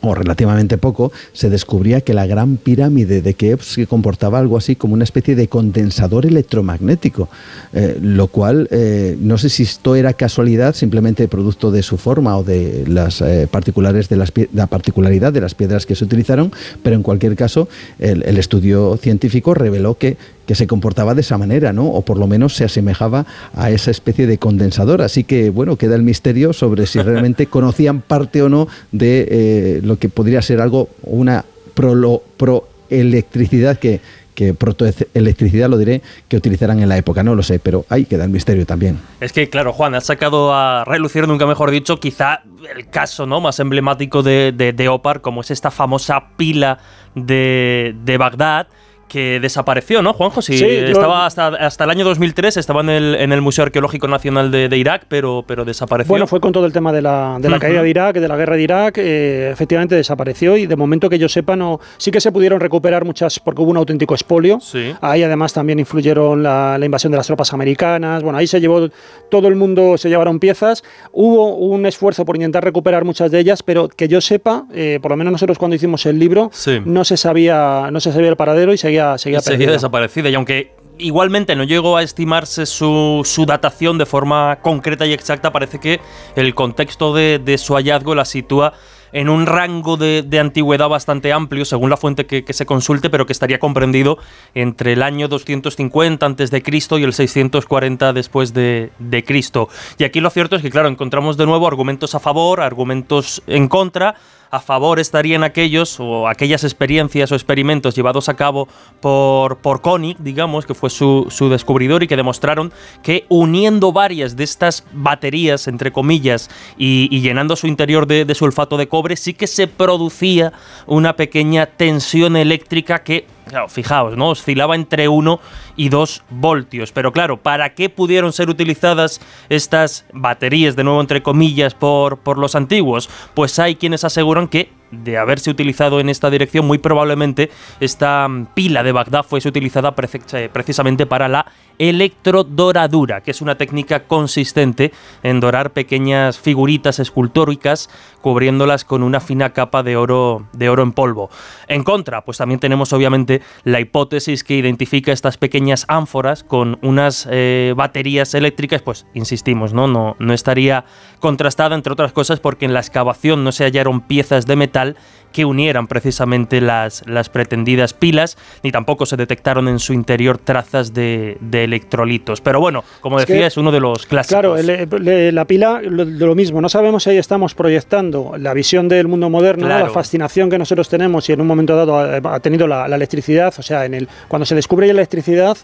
o 0.00 0.14
relativamente 0.14 0.78
poco, 0.78 1.12
se 1.32 1.50
descubría 1.50 2.00
que 2.00 2.14
la 2.14 2.26
gran 2.26 2.56
pirámide 2.56 3.22
de 3.22 3.34
Keops 3.34 3.80
comportaba 3.88 4.38
algo 4.38 4.56
así 4.56 4.76
como 4.76 4.94
una 4.94 5.04
especie 5.04 5.34
de 5.34 5.48
condensador 5.48 6.26
electromagnético, 6.26 7.28
eh, 7.72 7.98
lo 8.00 8.28
cual 8.28 8.68
eh, 8.70 9.16
no 9.20 9.38
sé 9.38 9.48
si 9.48 9.62
esto 9.62 9.96
era 9.96 10.12
casualidad, 10.12 10.74
simplemente 10.74 11.28
producto 11.28 11.70
de 11.70 11.82
su 11.82 11.96
forma 11.96 12.36
o 12.36 12.44
de 12.44 12.84
las 12.86 13.20
eh, 13.20 13.48
particulares 13.50 14.08
de 14.08 14.16
las 14.16 14.32
la 14.52 14.66
particularidad 14.66 15.32
de 15.32 15.40
las 15.40 15.54
piedras 15.54 15.86
que 15.86 15.94
se 15.94 16.04
utilizaron, 16.04 16.52
pero 16.82 16.96
en 16.96 17.02
cualquier 17.02 17.36
caso 17.36 17.68
el 17.98 18.36
estudio 18.38 18.98
científico 19.00 19.54
reveló 19.54 19.96
que 19.96 20.16
que 20.46 20.54
se 20.54 20.66
comportaba 20.66 21.14
de 21.14 21.20
esa 21.20 21.36
manera, 21.36 21.72
¿no? 21.72 21.86
O 21.86 22.02
por 22.02 22.18
lo 22.18 22.26
menos 22.26 22.54
se 22.54 22.64
asemejaba 22.64 23.26
a 23.54 23.70
esa 23.70 23.90
especie 23.90 24.26
de 24.26 24.38
condensador. 24.38 25.02
Así 25.02 25.24
que, 25.24 25.50
bueno, 25.50 25.76
queda 25.76 25.96
el 25.96 26.02
misterio 26.02 26.52
sobre 26.52 26.86
si 26.86 27.00
realmente 27.00 27.46
conocían 27.48 28.00
parte 28.00 28.42
o 28.42 28.48
no 28.48 28.68
de 28.92 29.26
eh, 29.30 29.80
lo 29.82 29.98
que 29.98 30.08
podría 30.08 30.42
ser 30.42 30.60
algo, 30.60 30.88
una 31.02 31.44
proelectricidad 31.74 33.78
que, 33.78 34.00
que 34.36 34.54
protoelectricidad, 34.54 35.68
lo 35.68 35.78
diré, 35.78 36.02
que 36.28 36.36
utilizarán 36.36 36.80
en 36.80 36.88
la 36.88 36.96
época. 36.96 37.24
No 37.24 37.34
lo 37.34 37.42
sé, 37.42 37.58
pero 37.58 37.84
ahí 37.88 38.04
queda 38.04 38.24
el 38.24 38.30
misterio 38.30 38.64
también. 38.64 39.00
Es 39.20 39.32
que, 39.32 39.48
claro, 39.48 39.72
Juan, 39.72 39.96
has 39.96 40.06
sacado 40.06 40.54
a 40.54 40.84
relucir, 40.84 41.26
nunca 41.26 41.46
mejor 41.46 41.72
dicho, 41.72 41.98
quizá 41.98 42.42
el 42.74 42.88
caso 42.88 43.26
¿no? 43.26 43.40
más 43.40 43.58
emblemático 43.58 44.22
de, 44.22 44.52
de, 44.52 44.88
Opar, 44.88 45.20
como 45.20 45.40
es 45.40 45.50
esta 45.50 45.72
famosa 45.72 46.36
pila 46.36 46.78
de, 47.16 47.96
de 48.04 48.18
Bagdad 48.18 48.68
que 49.08 49.40
desapareció, 49.40 50.02
¿no, 50.02 50.12
Juanjo? 50.12 50.42
Sí, 50.42 50.62
estaba 50.64 51.26
hasta, 51.26 51.48
hasta 51.48 51.84
el 51.84 51.90
año 51.90 52.04
2003, 52.04 52.56
estaba 52.56 52.80
en 52.80 52.90
el, 52.90 53.14
en 53.16 53.32
el 53.32 53.40
Museo 53.40 53.64
Arqueológico 53.64 54.08
Nacional 54.08 54.50
de, 54.50 54.76
Irak, 54.76 55.06
pero, 55.08 55.44
pero 55.46 55.64
desapareció. 55.64 56.08
Bueno, 56.10 56.26
fue 56.26 56.40
con 56.40 56.52
todo 56.52 56.66
el 56.66 56.72
tema 56.72 56.92
de 56.92 57.02
la, 57.02 57.38
de 57.40 57.48
la 57.48 57.58
caída 57.58 57.82
de 57.82 57.90
Irak, 57.90 58.16
de 58.16 58.28
la 58.28 58.36
guerra 58.36 58.56
de 58.56 58.62
Irak, 58.62 58.98
eh, 58.98 59.50
efectivamente 59.50 59.94
desapareció 59.94 60.56
y 60.56 60.66
de 60.66 60.76
momento 60.76 61.08
que 61.08 61.18
yo 61.18 61.28
sepa, 61.28 61.56
no 61.56 61.80
sí 61.98 62.10
que 62.10 62.20
se 62.20 62.32
pudieron 62.32 62.60
recuperar 62.60 63.04
muchas, 63.04 63.38
porque 63.40 63.62
hubo 63.62 63.70
un 63.70 63.76
auténtico 63.76 64.14
expolio. 64.14 64.58
Sí. 64.60 64.94
Ahí 65.00 65.22
además 65.22 65.52
también 65.52 65.78
influyeron 65.78 66.42
la, 66.42 66.76
la, 66.78 66.84
invasión 66.84 67.10
de 67.10 67.16
las 67.16 67.26
tropas 67.26 67.52
americanas. 67.52 68.22
Bueno, 68.22 68.38
ahí 68.38 68.46
se 68.46 68.60
llevó, 68.60 68.88
todo 69.30 69.48
el 69.48 69.56
mundo 69.56 69.96
se 69.98 70.08
llevaron 70.08 70.38
piezas. 70.38 70.82
Hubo 71.12 71.54
un 71.56 71.86
esfuerzo 71.86 72.24
por 72.24 72.36
intentar 72.36 72.64
recuperar 72.64 73.04
muchas 73.04 73.30
de 73.30 73.40
ellas, 73.40 73.62
pero 73.62 73.88
que 73.88 74.08
yo 74.08 74.20
sepa, 74.20 74.66
eh, 74.74 74.98
por 75.00 75.10
lo 75.10 75.16
menos 75.16 75.32
nosotros 75.32 75.58
cuando 75.58 75.76
hicimos 75.76 76.06
el 76.06 76.18
libro, 76.18 76.50
no, 76.84 77.04
se 77.04 77.16
sabía, 77.16 77.88
no 77.92 78.00
se 78.00 78.12
sabía 78.12 78.28
el 78.28 78.36
paradero 78.36 78.72
y 78.72 78.78
seguía 78.78 78.95
seguía, 79.18 79.40
desaparecida. 79.40 80.28
Y 80.28 80.34
aunque 80.34 80.72
igualmente 80.98 81.56
no 81.56 81.64
llegó 81.64 81.96
a 81.96 82.02
estimarse 82.02 82.66
su, 82.66 83.44
datación 83.46 83.98
de 83.98 84.06
forma 84.06 84.58
concreta 84.62 85.06
y 85.06 85.12
exacta, 85.12 85.52
parece 85.52 85.78
que 85.78 86.00
el 86.34 86.54
contexto 86.54 87.14
de, 87.14 87.58
su 87.58 87.74
hallazgo 87.74 88.14
la 88.14 88.24
sitúa 88.24 88.74
en 89.12 89.28
un 89.28 89.46
rango 89.46 89.96
de, 89.96 90.38
antigüedad 90.38 90.88
bastante 90.88 91.32
amplio, 91.32 91.64
según 91.64 91.90
la 91.90 91.96
fuente 91.96 92.26
que, 92.26 92.44
se 92.52 92.66
consulte, 92.66 93.08
pero 93.08 93.24
que 93.24 93.32
estaría 93.32 93.58
comprendido 93.58 94.18
entre 94.54 94.92
el 94.92 95.02
año 95.02 95.28
250 95.28 96.26
a.C. 96.26 96.62
y 96.98 97.02
el 97.02 97.12
640 97.12 98.12
después 98.12 98.52
de, 98.52 98.90
de 98.98 99.24
Cristo. 99.24 99.68
Y 99.98 100.04
aquí 100.04 100.20
lo 100.20 100.30
cierto 100.30 100.56
es 100.56 100.62
que, 100.62 100.70
claro, 100.70 100.88
encontramos 100.88 101.36
de 101.36 101.46
nuevo 101.46 101.66
argumentos 101.66 102.14
a 102.14 102.20
favor, 102.20 102.60
argumentos 102.60 103.42
en 103.46 103.68
contra, 103.68 104.16
a 104.50 104.60
favor 104.60 104.98
estarían 104.98 105.44
aquellos 105.44 105.98
o 106.00 106.28
aquellas 106.28 106.64
experiencias 106.64 107.32
o 107.32 107.34
experimentos 107.34 107.94
llevados 107.94 108.28
a 108.28 108.34
cabo 108.34 108.68
por, 109.00 109.58
por 109.58 109.80
Koenig, 109.80 110.18
digamos, 110.18 110.66
que 110.66 110.74
fue 110.74 110.90
su, 110.90 111.26
descubridor 111.50 112.02
y 112.02 112.08
que 112.08 112.16
demostraron 112.16 112.72
que 113.02 113.26
uniendo 113.28 113.92
varias 113.92 114.36
de 114.36 114.44
estas 114.44 114.84
baterías, 114.92 115.68
entre 115.68 115.92
comillas, 115.92 116.50
y, 116.76 117.20
llenando 117.20 117.56
su 117.56 117.66
interior 117.66 118.06
de, 118.06 118.24
de 118.24 118.34
sulfato 118.34 118.76
de 118.76 118.88
cobre, 118.88 119.16
sí 119.16 119.34
que 119.34 119.46
se 119.46 119.66
producía 119.66 120.52
una 120.86 121.14
pequeña 121.14 121.66
tensión 121.66 122.36
eléctrica 122.36 123.02
que 123.02 123.26
Claro, 123.46 123.68
fijaos, 123.68 124.16
¿no? 124.16 124.30
Oscilaba 124.30 124.74
entre 124.74 125.06
1 125.08 125.40
y 125.76 125.88
2 125.88 126.24
voltios. 126.30 126.90
Pero 126.90 127.12
claro, 127.12 127.36
¿para 127.36 127.74
qué 127.74 127.88
pudieron 127.88 128.32
ser 128.32 128.50
utilizadas 128.50 129.20
estas 129.48 130.04
baterías, 130.12 130.74
de 130.74 130.82
nuevo 130.82 131.00
entre 131.00 131.22
comillas, 131.22 131.74
por, 131.74 132.18
por 132.18 132.38
los 132.38 132.56
antiguos? 132.56 133.08
Pues 133.34 133.60
hay 133.60 133.76
quienes 133.76 134.02
aseguran 134.02 134.48
que 134.48 134.72
de 135.04 135.18
haberse 135.18 135.50
utilizado 135.50 136.00
en 136.00 136.08
esta 136.08 136.30
dirección, 136.30 136.66
muy 136.66 136.78
probablemente 136.78 137.50
esta 137.80 138.28
mm, 138.28 138.46
pila 138.54 138.82
de 138.82 138.92
Bagdad 138.92 139.24
fuese 139.24 139.48
utilizada 139.48 139.94
eh, 140.32 140.48
precisamente 140.52 141.06
para 141.06 141.28
la 141.28 141.46
electrodoradura, 141.78 143.20
que 143.20 143.30
es 143.30 143.42
una 143.42 143.56
técnica 143.56 144.04
consistente 144.04 144.92
en 145.22 145.40
dorar 145.40 145.72
pequeñas 145.72 146.38
figuritas 146.38 146.98
escultóricas, 146.98 147.90
cubriéndolas 148.22 148.84
con 148.84 149.02
una 149.02 149.20
fina 149.20 149.50
capa 149.50 149.82
de 149.82 149.96
oro, 149.96 150.46
de 150.52 150.68
oro 150.68 150.82
en 150.82 150.92
polvo. 150.92 151.30
En 151.68 151.84
contra, 151.84 152.24
pues 152.24 152.38
también 152.38 152.60
tenemos 152.60 152.92
obviamente 152.92 153.42
la 153.64 153.80
hipótesis 153.80 154.44
que 154.44 154.56
identifica 154.56 155.12
estas 155.12 155.36
pequeñas 155.36 155.84
ánforas 155.88 156.44
con 156.44 156.78
unas 156.82 157.28
eh, 157.30 157.74
baterías 157.76 158.34
eléctricas, 158.34 158.82
pues 158.82 159.06
insistimos, 159.14 159.72
¿no? 159.72 159.86
No, 159.86 160.16
no 160.18 160.32
estaría 160.32 160.84
contrastada, 161.20 161.74
entre 161.74 161.92
otras 161.92 162.12
cosas, 162.12 162.40
porque 162.40 162.64
en 162.64 162.72
la 162.72 162.80
excavación 162.80 163.44
no 163.44 163.52
se 163.52 163.64
hallaron 163.64 164.00
piezas 164.00 164.46
de 164.46 164.56
metal 164.56 164.85
que 165.32 165.44
unieran 165.44 165.86
precisamente 165.86 166.62
las, 166.62 167.06
las 167.06 167.28
pretendidas 167.28 167.92
pilas, 167.92 168.38
ni 168.62 168.72
tampoco 168.72 169.04
se 169.04 169.18
detectaron 169.18 169.68
en 169.68 169.78
su 169.78 169.92
interior 169.92 170.38
trazas 170.38 170.94
de, 170.94 171.36
electrolitos. 171.52 172.40
Pero 172.40 172.58
bueno, 172.58 172.84
como 173.02 173.18
decía, 173.20 173.46
es 173.46 173.58
uno 173.58 173.70
de 173.70 173.80
los 173.80 174.06
clásicos. 174.06 174.28
Claro, 174.28 174.56
la 174.56 175.44
pila, 175.44 175.82
lo, 175.82 176.04
lo 176.04 176.34
mismo, 176.34 176.62
no 176.62 176.70
sabemos 176.70 177.02
si 177.02 177.10
ahí 177.10 177.18
estamos 177.18 177.54
proyectando 177.54 178.34
la 178.38 178.54
visión 178.54 178.88
del 178.88 179.08
mundo 179.08 179.28
moderno, 179.28 179.68
la 179.68 179.90
fascinación 179.90 180.48
que 180.48 180.58
nosotros 180.58 180.88
tenemos 180.88 181.28
y 181.28 181.32
en 181.32 181.40
un 181.42 181.46
momento 181.46 181.76
dado 181.76 181.98
ha, 181.98 182.40
tenido 182.40 182.66
la, 182.66 182.88
la, 182.88 182.96
electricidad, 182.96 183.52
o 183.58 183.62
sea, 183.62 183.84
en 183.84 183.92
el, 183.92 184.08
cuando 184.28 184.46
se 184.46 184.54
descubre 184.54 184.86
la 184.86 184.92
electricidad, 184.92 185.58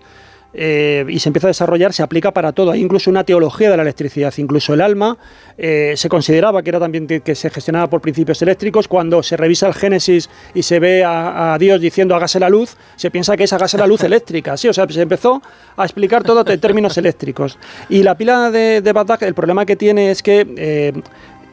eh, 0.55 1.05
y 1.09 1.19
se 1.19 1.29
empieza 1.29 1.47
a 1.47 1.51
desarrollar, 1.51 1.93
se 1.93 2.03
aplica 2.03 2.33
para 2.33 2.53
todo. 2.53 2.71
Hay 2.71 2.81
incluso 2.81 3.11
una 3.11 3.25
teología 3.25 3.71
de 3.71 3.77
la 3.77 3.83
electricidad, 3.83 4.33
incluso 4.37 4.75
el 4.75 4.81
alma 4.81 5.17
eh, 5.57 5.95
se 5.97 6.09
consideraba 6.09 6.62
que 6.62 6.71
era 6.71 6.81
también 6.81 7.07
que 7.07 7.35
se 7.35 7.51
gestionaba 7.51 7.88
por 7.88 8.01
principios 8.01 8.41
eléctricos. 8.43 8.88
Cuando 8.88 9.23
se 9.23 9.37
revisa 9.37 9.67
el 9.67 9.75
Génesis 9.75 10.29
y 10.55 10.62
se 10.62 10.79
ve 10.79 11.05
a, 11.05 11.57
Dios 11.59 11.81
diciendo 11.81 12.15
hágase 12.15 12.41
la 12.41 12.49
luz, 12.49 12.77
se 12.97 13.11
piensa 13.11 13.37
que 13.37 13.45
es 13.45 13.53
hágase 13.53 13.79
la 13.79 13.87
luz 13.87 14.03
eléctrica. 14.05 14.57
Sí, 14.57 14.69
o 14.69 14.73
sea, 14.73 14.87
se 14.88 15.03
empezó 15.03 15.43
a 15.77 15.85
explicar 15.85 16.23
todo 16.23 16.45
en 16.47 16.61
términos 16.61 16.97
eléctricos. 16.99 17.59
Y 17.88 18.03
la 18.03 18.17
pila 18.17 18.51
de, 18.51 18.81
de 18.81 18.93
el 19.21 19.35
problema 19.35 19.67
que 19.67 19.77
tiene 19.77 20.11
es 20.11 20.23
que 20.23 20.47
eh, 20.57 20.93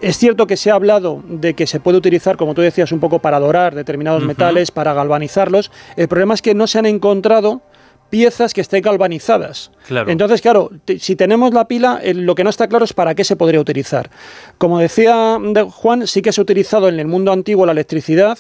es 0.02 0.18
cierto 0.18 0.48
que 0.48 0.56
se 0.56 0.72
ha 0.72 0.76
hablado 0.76 1.22
de 1.28 1.54
que 1.54 1.68
se 1.68 1.80
puede 1.80 1.98
utilizar, 1.98 2.38
como 2.38 2.54
tú 2.54 2.62
decías, 2.62 2.92
un 2.92 3.00
poco 3.00 3.20
para 3.20 3.40
dorar 3.40 3.76
determinados 3.76 4.24
metales, 4.24 4.72
para 4.72 4.94
galvanizarlos. 4.94 5.72
El 5.98 6.08
problema 6.08 6.34
es 6.34 6.42
que 6.42 6.54
no 6.54 6.68
se 6.68 6.80
han 6.80 6.86
encontrado 6.86 7.62
piezas 8.10 8.54
que 8.54 8.62
estén 8.62 8.82
galvanizadas. 8.82 9.72
Entonces, 10.08 10.42
claro, 10.42 10.72
si 11.00 11.16
tenemos 11.16 11.54
la 11.54 11.68
pila, 11.68 12.00
eh, 12.04 12.14
lo 12.14 12.36
que 12.36 12.44
no 12.44 12.50
está 12.50 12.68
claro 12.68 12.86
es 12.86 12.94
para 12.94 13.16
qué 13.16 13.24
se 13.24 13.36
podría 13.36 13.60
utilizar. 13.60 14.10
Como 14.58 14.80
decía 14.80 15.38
Juan, 15.72 16.08
sí 16.08 16.22
que 16.22 16.32
se 16.32 16.42
ha 16.42 16.44
utilizado 16.44 16.90
en 16.90 17.00
el 17.00 17.08
mundo 17.08 17.32
antiguo 17.32 17.66
la 17.66 17.72
electricidad 17.72 18.38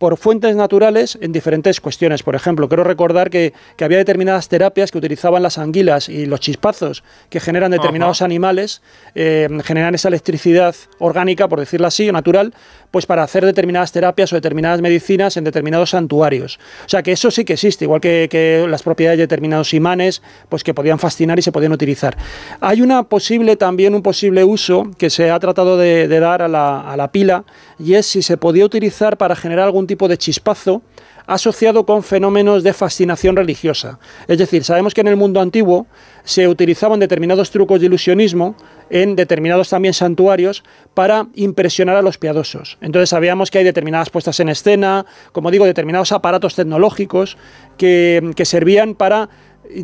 por 0.00 0.16
fuentes 0.16 0.56
naturales 0.56 1.18
en 1.20 1.30
diferentes 1.30 1.78
cuestiones. 1.78 2.22
Por 2.22 2.34
ejemplo, 2.34 2.68
quiero 2.68 2.84
recordar 2.84 3.28
que, 3.28 3.52
había 3.78 3.98
determinadas 3.98 4.48
terapias 4.48 4.90
que 4.90 4.96
utilizaban 4.96 5.42
las 5.42 5.58
anguilas 5.58 6.08
y 6.08 6.24
los 6.24 6.40
chispazos 6.40 7.04
que 7.28 7.38
generan 7.38 7.70
determinados 7.70 8.22
animales, 8.22 8.80
eh, 9.14 9.46
generan 9.62 9.94
esa 9.94 10.08
electricidad 10.08 10.74
orgánica, 10.98 11.48
por 11.48 11.60
decirlo 11.60 11.86
así, 11.86 12.10
natural, 12.10 12.54
pues 12.90 13.06
para 13.06 13.22
hacer 13.22 13.44
determinadas 13.44 13.92
terapias 13.92 14.32
o 14.32 14.36
determinadas 14.36 14.80
medicinas 14.80 15.36
en 15.36 15.44
determinados 15.44 15.90
santuarios. 15.90 16.58
O 16.86 16.88
sea 16.88 17.02
que 17.02 17.12
eso 17.12 17.30
sí 17.30 17.44
que 17.44 17.54
existe, 17.54 17.84
igual 17.84 18.00
que, 18.00 18.66
las 18.68 18.82
propiedades 18.82 19.18
de 19.18 19.24
determinados 19.24 19.74
imanes, 19.74 20.22
pues 20.48 20.64
que 20.64 20.74
podían 20.74 20.98
fascinar 20.98 21.38
y 21.38 21.42
se 21.42 21.52
podían 21.52 21.72
utilizar. 21.72 22.16
Hay 22.60 22.82
una 22.82 23.04
posible 23.04 23.56
también 23.56 23.94
un 23.94 24.02
posible 24.02 24.44
uso 24.44 24.90
que 24.98 25.10
se 25.10 25.30
ha 25.30 25.38
tratado 25.38 25.76
de, 25.76 26.08
dar 26.08 26.42
a 26.42 26.50
a 26.50 26.96
la 26.96 27.12
pila 27.12 27.44
y 27.78 27.94
es 27.94 28.06
si 28.06 28.22
se 28.22 28.36
podía 28.36 28.64
utilizar 28.64 29.16
para 29.16 29.36
generar 29.36 29.66
algún 29.66 29.86
tipo 29.86 30.08
de 30.08 30.18
chispazo 30.18 30.82
asociado 31.30 31.86
con 31.86 32.02
fenómenos 32.02 32.64
de 32.64 32.72
fascinación 32.72 33.36
religiosa. 33.36 34.00
Es 34.26 34.38
decir, 34.38 34.64
sabemos 34.64 34.94
que 34.94 35.00
en 35.00 35.06
el 35.06 35.16
mundo 35.16 35.40
antiguo 35.40 35.86
se 36.24 36.48
utilizaban 36.48 36.98
determinados 36.98 37.52
trucos 37.52 37.78
de 37.78 37.86
ilusionismo 37.86 38.56
en 38.90 39.16
determinados 39.16 39.70
también 39.70 39.94
santuarios 39.94 40.64
para 40.94 41.28
impresionar 41.34 41.96
a 41.96 42.02
los 42.02 42.18
piadosos. 42.18 42.76
Entonces 42.80 43.10
sabíamos 43.10 43.50
que 43.50 43.58
hay 43.58 43.64
determinadas 43.64 44.10
puestas 44.10 44.40
en 44.40 44.48
escena, 44.48 45.06
como 45.32 45.50
digo, 45.50 45.64
determinados 45.64 46.12
aparatos 46.12 46.54
tecnológicos 46.56 47.38
que, 47.78 48.34
servían 48.42 48.94
para 48.96 49.28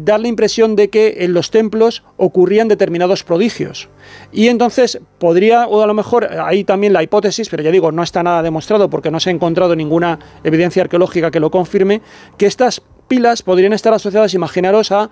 dar 0.01 0.19
la 0.19 0.27
impresión 0.27 0.75
de 0.75 0.91
que 0.91 1.19
en 1.21 1.33
los 1.33 1.53
templos 1.53 2.03
ocurrían 2.17 2.67
determinados 2.67 3.23
prodigios. 3.23 3.89
Y 4.33 4.49
entonces 4.49 4.99
podría, 5.19 5.69
o 5.69 5.83
a 5.83 5.87
lo 5.87 5.95
mejor 5.95 6.29
hay 6.43 6.65
también 6.65 6.93
la 6.93 7.05
hipótesis, 7.05 7.49
pero 7.49 7.63
ya 7.63 7.71
digo, 7.71 7.93
no 7.93 8.03
está 8.03 8.25
nada 8.25 8.43
demostrado 8.43 8.91
porque 8.91 9.13
no 9.13 9.21
se 9.21 9.31
ha 9.31 9.33
encontrado 9.33 9.77
ninguna 9.77 10.19
evidencia 10.43 10.83
arqueológica 10.83 11.31
que 11.31 11.39
lo 11.39 11.53
confirme, 11.53 12.03
que 12.37 12.47
estas 12.47 12.83
pilas 13.07 13.43
podrían 13.43 13.73
estar 13.73 13.95
asociadas, 13.95 14.35
imaginaros, 14.35 14.91
a 14.91 15.11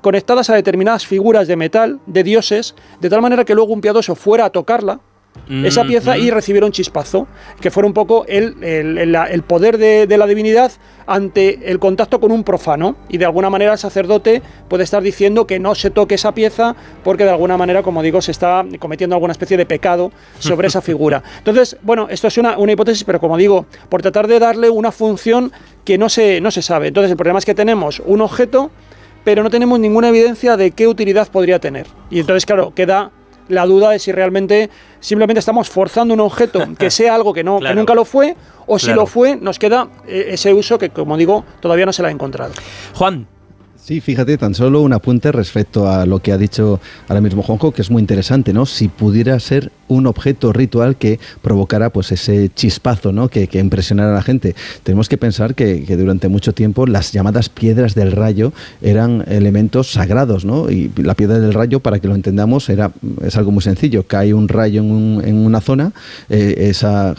conectadas 0.00 0.50
a 0.50 0.54
determinadas 0.54 1.06
figuras 1.06 1.48
de 1.48 1.56
metal, 1.56 2.00
de 2.06 2.22
dioses, 2.22 2.74
de 3.00 3.10
tal 3.10 3.22
manera 3.22 3.44
que 3.44 3.54
luego 3.54 3.72
un 3.72 3.80
piadoso 3.80 4.14
fuera 4.14 4.44
a 4.44 4.50
tocarla, 4.50 5.00
esa 5.64 5.84
pieza 5.84 6.18
y 6.18 6.30
recibiera 6.30 6.66
un 6.66 6.72
chispazo, 6.72 7.26
que 7.60 7.70
fuera 7.70 7.86
un 7.86 7.94
poco 7.94 8.26
el, 8.26 8.62
el, 8.62 9.42
poder 9.44 9.78
de, 9.78 10.06
de, 10.06 10.18
la 10.18 10.26
divinidad 10.26 10.72
ante 11.06 11.70
el 11.70 11.78
contacto 11.78 12.20
con 12.20 12.32
un 12.32 12.44
profano. 12.44 12.96
Y 13.08 13.16
de 13.16 13.24
alguna 13.24 13.48
manera 13.48 13.72
el 13.72 13.78
sacerdote 13.78 14.42
puede 14.68 14.84
estar 14.84 15.02
diciendo 15.02 15.46
que 15.46 15.58
no 15.58 15.74
se 15.74 15.90
toque 15.90 16.16
esa 16.16 16.32
pieza 16.32 16.76
porque 17.02 17.24
de 17.24 17.30
alguna 17.30 17.56
manera, 17.56 17.82
como 17.82 18.02
digo, 18.02 18.20
se 18.20 18.32
está 18.32 18.64
cometiendo 18.78 19.16
alguna 19.16 19.32
especie 19.32 19.56
de 19.56 19.64
pecado 19.64 20.12
sobre 20.38 20.68
esa 20.68 20.82
figura. 20.82 21.22
Entonces, 21.38 21.78
bueno, 21.82 22.08
esto 22.10 22.28
es 22.28 22.36
una, 22.36 22.58
una 22.58 22.72
hipótesis, 22.72 23.04
pero 23.04 23.18
como 23.18 23.38
digo, 23.38 23.64
por 23.88 24.02
tratar 24.02 24.26
de 24.26 24.38
darle 24.38 24.68
una 24.68 24.92
función 24.92 25.50
que 25.84 25.96
no 25.96 26.10
se, 26.10 26.42
no 26.42 26.50
se 26.50 26.60
sabe. 26.60 26.88
Entonces, 26.88 27.10
el 27.10 27.16
problema 27.16 27.38
es 27.38 27.46
que 27.46 27.54
tenemos 27.54 28.02
un 28.04 28.20
objeto 28.20 28.70
pero 29.28 29.42
no 29.42 29.50
tenemos 29.50 29.78
ninguna 29.78 30.08
evidencia 30.08 30.56
de 30.56 30.70
qué 30.70 30.88
utilidad 30.88 31.28
podría 31.28 31.58
tener. 31.58 31.86
Y 32.08 32.20
entonces, 32.20 32.46
claro, 32.46 32.72
queda 32.74 33.10
la 33.48 33.66
duda 33.66 33.90
de 33.90 33.98
si 33.98 34.10
realmente 34.10 34.70
simplemente 35.00 35.38
estamos 35.38 35.68
forzando 35.68 36.14
un 36.14 36.20
objeto 36.20 36.60
que 36.78 36.90
sea 36.98 37.14
algo 37.14 37.34
que, 37.34 37.44
no, 37.44 37.60
nunca 37.60 37.94
lo 37.94 38.06
fue, 38.06 38.36
o 38.66 38.78
si 38.78 38.90
lo 38.94 39.04
fue, 39.04 39.36
nos 39.36 39.58
queda 39.58 39.88
eh, 40.06 40.28
ese 40.30 40.54
uso 40.54 40.78
que, 40.78 40.88
como 40.88 41.18
digo, 41.18 41.44
todavía 41.60 41.84
no 41.84 41.92
se 41.92 42.00
la 42.00 42.08
ha 42.08 42.10
encontrado. 42.10 42.54
Juan, 42.94 43.26
Sí, 43.80 44.00
fíjate, 44.02 44.36
tan 44.36 44.54
solo 44.54 44.82
un 44.82 44.92
apunte 44.92 45.32
respecto 45.32 45.88
a 45.88 46.04
lo 46.04 46.18
que 46.18 46.32
ha 46.32 46.36
dicho 46.36 46.80
ahora 47.08 47.20
mismo 47.20 47.42
Juanjo, 47.42 47.72
que 47.72 47.80
es 47.80 47.90
muy 47.90 48.00
interesante, 48.00 48.52
¿no? 48.52 48.66
Si 48.66 48.88
pudiera 48.88 49.38
ser 49.40 49.72
un 49.88 50.06
objeto 50.06 50.52
ritual 50.52 50.96
que 50.96 51.18
provocara 51.40 51.90
pues 51.90 52.12
ese 52.12 52.50
chispazo, 52.54 53.12
¿no? 53.12 53.28
Que, 53.28 53.48
impresionara 53.54 54.10
a 54.10 54.14
la 54.14 54.22
gente. 54.22 54.54
Tenemos 54.82 55.08
que 55.08 55.16
pensar 55.16 55.54
que, 55.54 55.84
durante 55.96 56.28
mucho 56.28 56.52
tiempo 56.52 56.86
las 56.86 57.12
llamadas 57.12 57.48
piedras 57.48 57.94
del 57.94 58.12
rayo 58.12 58.52
eran 58.82 59.24
elementos 59.26 59.92
sagrados, 59.92 60.44
¿no? 60.44 60.70
Y 60.70 60.92
la 60.96 61.14
piedra 61.14 61.38
del 61.38 61.54
rayo, 61.54 61.80
para 61.80 61.98
que 61.98 62.08
lo 62.08 62.14
entendamos, 62.14 62.68
era, 62.68 62.92
es 63.24 63.36
algo 63.36 63.52
muy 63.52 63.62
sencillo. 63.62 64.06
Cae 64.06 64.34
un 64.34 64.48
rayo 64.48 64.82
en, 64.82 65.34
una 65.34 65.60
zona, 65.60 65.92
eh, 66.28 66.68
esa, 66.68 67.14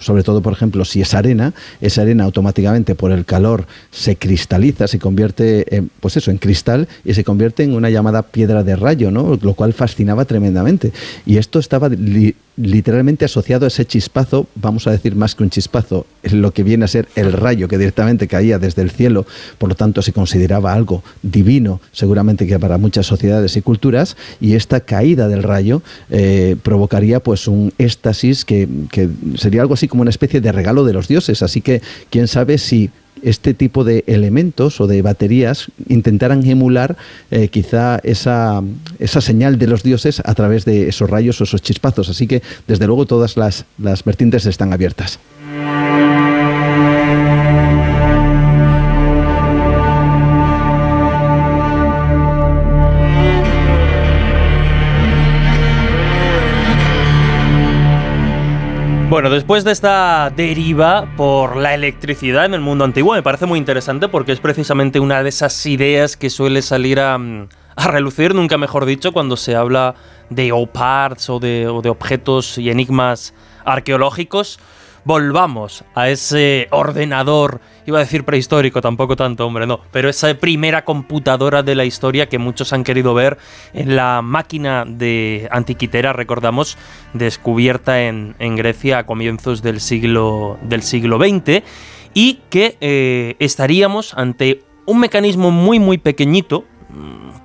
sobre 0.00 0.22
todo, 0.22 0.42
por 0.42 0.52
ejemplo, 0.52 0.84
si 0.84 1.00
es 1.00 1.14
arena, 1.14 1.54
esa 1.80 2.02
arena 2.02 2.24
automáticamente 2.24 2.94
por 2.94 3.10
el 3.10 3.24
calor 3.24 3.64
se 3.90 4.16
cristaliza, 4.16 4.86
se 4.86 4.98
convierte 4.98 5.76
en, 5.76 5.90
pues 6.00 6.16
eso, 6.16 6.30
en 6.30 6.38
cristal 6.38 6.88
y 7.04 7.14
se 7.14 7.24
convierte 7.24 7.62
en 7.62 7.74
una 7.74 7.90
llamada 7.90 8.22
piedra 8.22 8.62
de 8.62 8.76
rayo, 8.76 9.10
¿no? 9.10 9.38
Lo 9.40 9.54
cual 9.54 9.72
fascinaba 9.72 10.24
tremendamente. 10.24 10.92
Y 11.26 11.36
esto 11.36 11.58
estaba 11.58 11.88
literalmente 12.56 13.24
asociado 13.24 13.64
a 13.64 13.68
ese 13.68 13.84
chispazo, 13.84 14.46
vamos 14.54 14.86
a 14.86 14.90
decir 14.90 15.14
más 15.16 15.34
que 15.34 15.42
un 15.42 15.50
chispazo, 15.50 16.06
lo 16.22 16.52
que 16.52 16.62
viene 16.62 16.84
a 16.84 16.88
ser 16.88 17.08
el 17.14 17.32
rayo 17.32 17.68
que 17.68 17.78
directamente 17.78 18.28
caía 18.28 18.58
desde 18.58 18.82
el 18.82 18.90
cielo, 18.90 19.26
por 19.58 19.68
lo 19.68 19.74
tanto 19.74 20.02
se 20.02 20.12
consideraba 20.12 20.72
algo 20.72 21.02
divino, 21.22 21.80
seguramente 21.92 22.46
que 22.46 22.58
para 22.58 22.78
muchas 22.78 23.06
sociedades 23.06 23.56
y 23.56 23.62
culturas, 23.62 24.16
y 24.40 24.54
esta 24.54 24.80
caída 24.80 25.28
del 25.28 25.42
rayo 25.42 25.82
eh, 26.10 26.56
provocaría 26.62 27.20
pues 27.20 27.48
un 27.48 27.72
éxtasis 27.78 28.44
que, 28.44 28.68
que 28.90 29.08
sería 29.36 29.62
algo 29.62 29.74
así 29.74 29.88
como 29.88 30.02
una 30.02 30.10
especie 30.10 30.40
de 30.40 30.52
regalo 30.52 30.84
de 30.84 30.92
los 30.92 31.08
dioses, 31.08 31.42
así 31.42 31.60
que 31.60 31.80
quién 32.10 32.28
sabe 32.28 32.58
si 32.58 32.90
este 33.22 33.54
tipo 33.54 33.84
de 33.84 34.04
elementos 34.06 34.80
o 34.80 34.86
de 34.86 35.02
baterías 35.02 35.70
intentaran 35.88 36.46
emular 36.46 36.96
eh, 37.30 37.48
quizá 37.48 38.00
esa, 38.02 38.62
esa, 38.98 39.20
señal 39.20 39.58
de 39.58 39.66
los 39.66 39.82
dioses 39.82 40.22
a 40.24 40.34
través 40.34 40.64
de 40.64 40.88
esos 40.88 41.08
rayos 41.10 41.40
o 41.40 41.44
esos 41.44 41.62
chispazos. 41.62 42.08
Así 42.08 42.26
que, 42.26 42.42
desde 42.66 42.86
luego, 42.86 43.06
todas 43.06 43.36
las, 43.36 43.64
las 43.78 44.04
vertientes 44.04 44.46
están 44.46 44.72
abiertas. 44.72 45.18
Bueno, 59.10 59.28
después 59.28 59.64
de 59.64 59.72
esta 59.72 60.30
deriva 60.30 61.16
por 61.16 61.56
la 61.56 61.74
electricidad 61.74 62.44
en 62.44 62.54
el 62.54 62.60
mundo 62.60 62.84
antiguo, 62.84 63.12
me 63.12 63.24
parece 63.24 63.44
muy 63.44 63.58
interesante 63.58 64.06
porque 64.06 64.30
es 64.30 64.38
precisamente 64.38 65.00
una 65.00 65.24
de 65.24 65.30
esas 65.30 65.66
ideas 65.66 66.16
que 66.16 66.30
suele 66.30 66.62
salir 66.62 67.00
a, 67.00 67.18
relucir, 67.76 68.36
nunca 68.36 68.56
mejor 68.56 68.84
dicho, 68.84 69.10
cuando 69.10 69.36
se 69.36 69.56
habla 69.56 69.96
de 70.28 70.52
OPARTS 70.52 71.28
o 71.28 71.40
de, 71.40 71.66
o 71.66 71.82
de 71.82 71.88
objetos 71.90 72.56
y 72.56 72.70
enigmas 72.70 73.34
arqueológicos 73.64 74.60
volvamos 75.04 75.84
a 75.94 76.08
ese 76.08 76.68
ordenador, 76.70 77.60
iba 77.86 77.98
a 77.98 78.02
decir 78.02 78.24
prehistórico, 78.24 78.80
tampoco 78.80 79.16
tanto, 79.16 79.46
hombre, 79.46 79.66
no, 79.66 79.80
pero 79.90 80.08
esa 80.08 80.32
primera 80.34 80.84
computadora 80.84 81.62
de 81.62 81.74
la 81.74 81.84
historia 81.84 82.28
que 82.28 82.38
muchos 82.38 82.72
han 82.72 82.84
querido 82.84 83.14
ver 83.14 83.38
en 83.72 83.96
la 83.96 84.22
máquina 84.22 84.84
de 84.86 85.48
Antiquitera, 85.50 86.12
recordamos, 86.12 86.76
descubierta 87.12 88.02
en, 88.02 88.34
Grecia 88.56 88.98
a 88.98 89.06
comienzos 89.06 89.62
del 89.62 89.80
siglo, 89.80 90.58
del 90.62 90.82
siglo 90.82 91.18
XX, 91.18 91.62
y 92.14 92.40
que 92.50 92.76
eh, 92.80 93.36
estaríamos 93.38 94.14
ante 94.14 94.64
un 94.86 94.98
mecanismo 94.98 95.50
muy, 95.50 95.78
muy 95.78 95.98
pequeñito, 95.98 96.64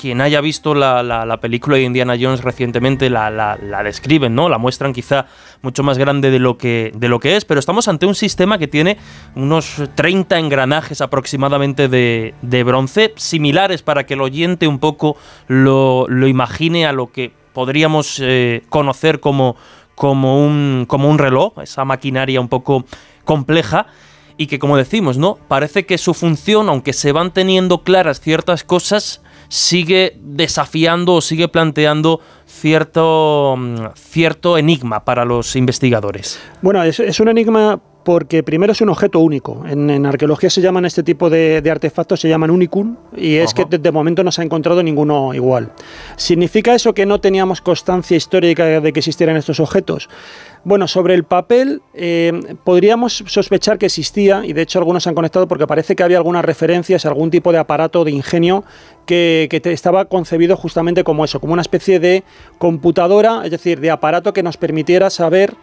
quien 0.05 0.21
haya 0.21 0.39
visto 0.39 0.75
la, 0.75 1.39
película 1.41 1.77
de 1.77 1.81
Indiana 1.81 2.13
Jones 2.15 2.43
recientemente 2.43 3.09
la, 3.09 3.31
la, 3.31 3.83
describen, 3.83 4.35
¿no? 4.35 4.49
La 4.49 4.59
muestran 4.59 4.93
quizá 4.93 5.25
mucho 5.63 5.81
más 5.81 5.97
grande 5.97 6.29
de 6.29 6.37
lo, 6.37 6.59
que, 6.59 6.91
de 6.95 7.09
lo 7.09 7.19
que 7.19 7.35
es, 7.35 7.43
pero 7.43 7.59
estamos 7.59 7.87
ante 7.87 8.05
un 8.05 8.13
sistema 8.13 8.59
que 8.59 8.67
tiene 8.67 8.99
unos 9.33 9.81
30 9.95 10.37
engranajes 10.37 11.01
aproximadamente 11.01 11.87
de, 11.87 12.63
bronce, 12.63 13.13
similares 13.15 13.81
para 13.81 14.05
que 14.05 14.13
el 14.13 14.21
oyente 14.21 14.67
un 14.67 14.77
poco 14.77 15.17
lo, 15.47 16.05
imagine 16.27 16.85
a 16.85 16.91
lo 16.91 17.11
que 17.11 17.33
podríamos 17.53 18.19
eh, 18.21 18.61
conocer 18.69 19.19
como, 19.19 19.55
como, 19.95 20.45
un, 20.45 20.85
como 20.87 21.09
un 21.09 21.17
reloj, 21.17 21.57
esa 21.63 21.83
maquinaria 21.83 22.39
un 22.39 22.47
poco 22.47 22.85
compleja 23.23 23.87
y 24.37 24.45
que 24.45 24.59
como 24.59 24.77
decimos, 24.77 25.17
¿no? 25.17 25.39
Parece 25.47 25.87
que 25.87 25.97
su 25.97 26.13
función, 26.13 26.69
aunque 26.69 26.93
se 26.93 27.11
van 27.11 27.33
teniendo 27.33 27.81
claras 27.81 28.19
ciertas 28.19 28.63
cosas, 28.63 29.23
sigue 29.49 30.17
desafiando 30.21 31.13
o 31.13 31.21
sigue 31.21 31.47
planteando 31.47 32.21
cierto, 32.47 33.55
mm, 33.57 33.75
cierto 33.95 34.57
enigma 34.57 35.03
para 35.03 35.25
los 35.25 35.55
investigadores. 35.55 36.39
Bueno, 36.61 36.83
es, 36.83 37.19
un 37.19 37.29
enigma 37.29 37.79
porque 38.03 38.43
primero 38.43 38.71
es 38.71 38.81
un 38.81 38.89
objeto 38.89 39.19
único. 39.19 39.63
En, 39.67 40.05
arqueología 40.05 40.49
se 40.49 40.61
llaman 40.61 40.85
este 40.85 41.01
tipo 41.01 41.29
de, 41.29 41.61
artefactos, 41.69 42.19
se 42.19 42.29
llaman 42.29 42.51
unicum, 42.51 42.97
y 43.17 43.35
es 43.35 43.53
que 43.53 43.65
de, 43.65 43.91
momento 43.91 44.23
no 44.23 44.31
se 44.31 44.41
ha 44.41 44.45
encontrado 44.45 44.83
ninguno 44.83 45.33
igual. 45.33 45.71
¿Significa 46.15 46.75
eso 46.75 46.93
que 46.93 47.07
no 47.07 47.19
teníamos 47.19 47.61
constancia 47.61 48.15
histórica 48.15 48.79
de 48.79 48.93
que 48.93 48.99
existieran 48.99 49.37
estos 49.37 49.59
objetos? 49.59 50.07
Bueno, 50.63 50.87
sobre 50.87 51.13
el 51.13 51.23
papel 51.23 51.83
eh, 51.93 52.31
podríamos 52.63 53.23
sospechar 53.27 53.77
que 53.77 53.85
existía, 53.85 54.43
y 54.45 54.53
de 54.53 54.63
hecho 54.63 54.79
algunos 54.79 55.03
se 55.03 55.09
han 55.09 55.15
conectado 55.15 55.47
porque 55.47 55.67
parece 55.67 55.95
que 55.95 56.01
había 56.01 56.17
algunas 56.17 56.43
referencias 56.43 57.05
a 57.05 57.09
algún 57.09 57.29
tipo 57.29 57.51
de 57.51 57.59
aparato 57.59 58.03
de 58.03 58.11
ingenio 58.11 58.63
que, 59.05 59.61
estaba 59.65 60.05
concebido 60.05 60.57
justamente 60.57 61.03
como 61.03 61.23
eso, 61.23 61.39
como 61.39 61.53
una 61.53 61.61
especie 61.61 61.99
de 61.99 62.23
computadora, 62.57 63.41
es 63.43 63.51
decir, 63.51 63.79
de 63.79 63.91
aparato 63.91 64.33
que 64.33 64.43
nos 64.43 64.57
permitiera 64.57 65.09
saber 65.09 65.55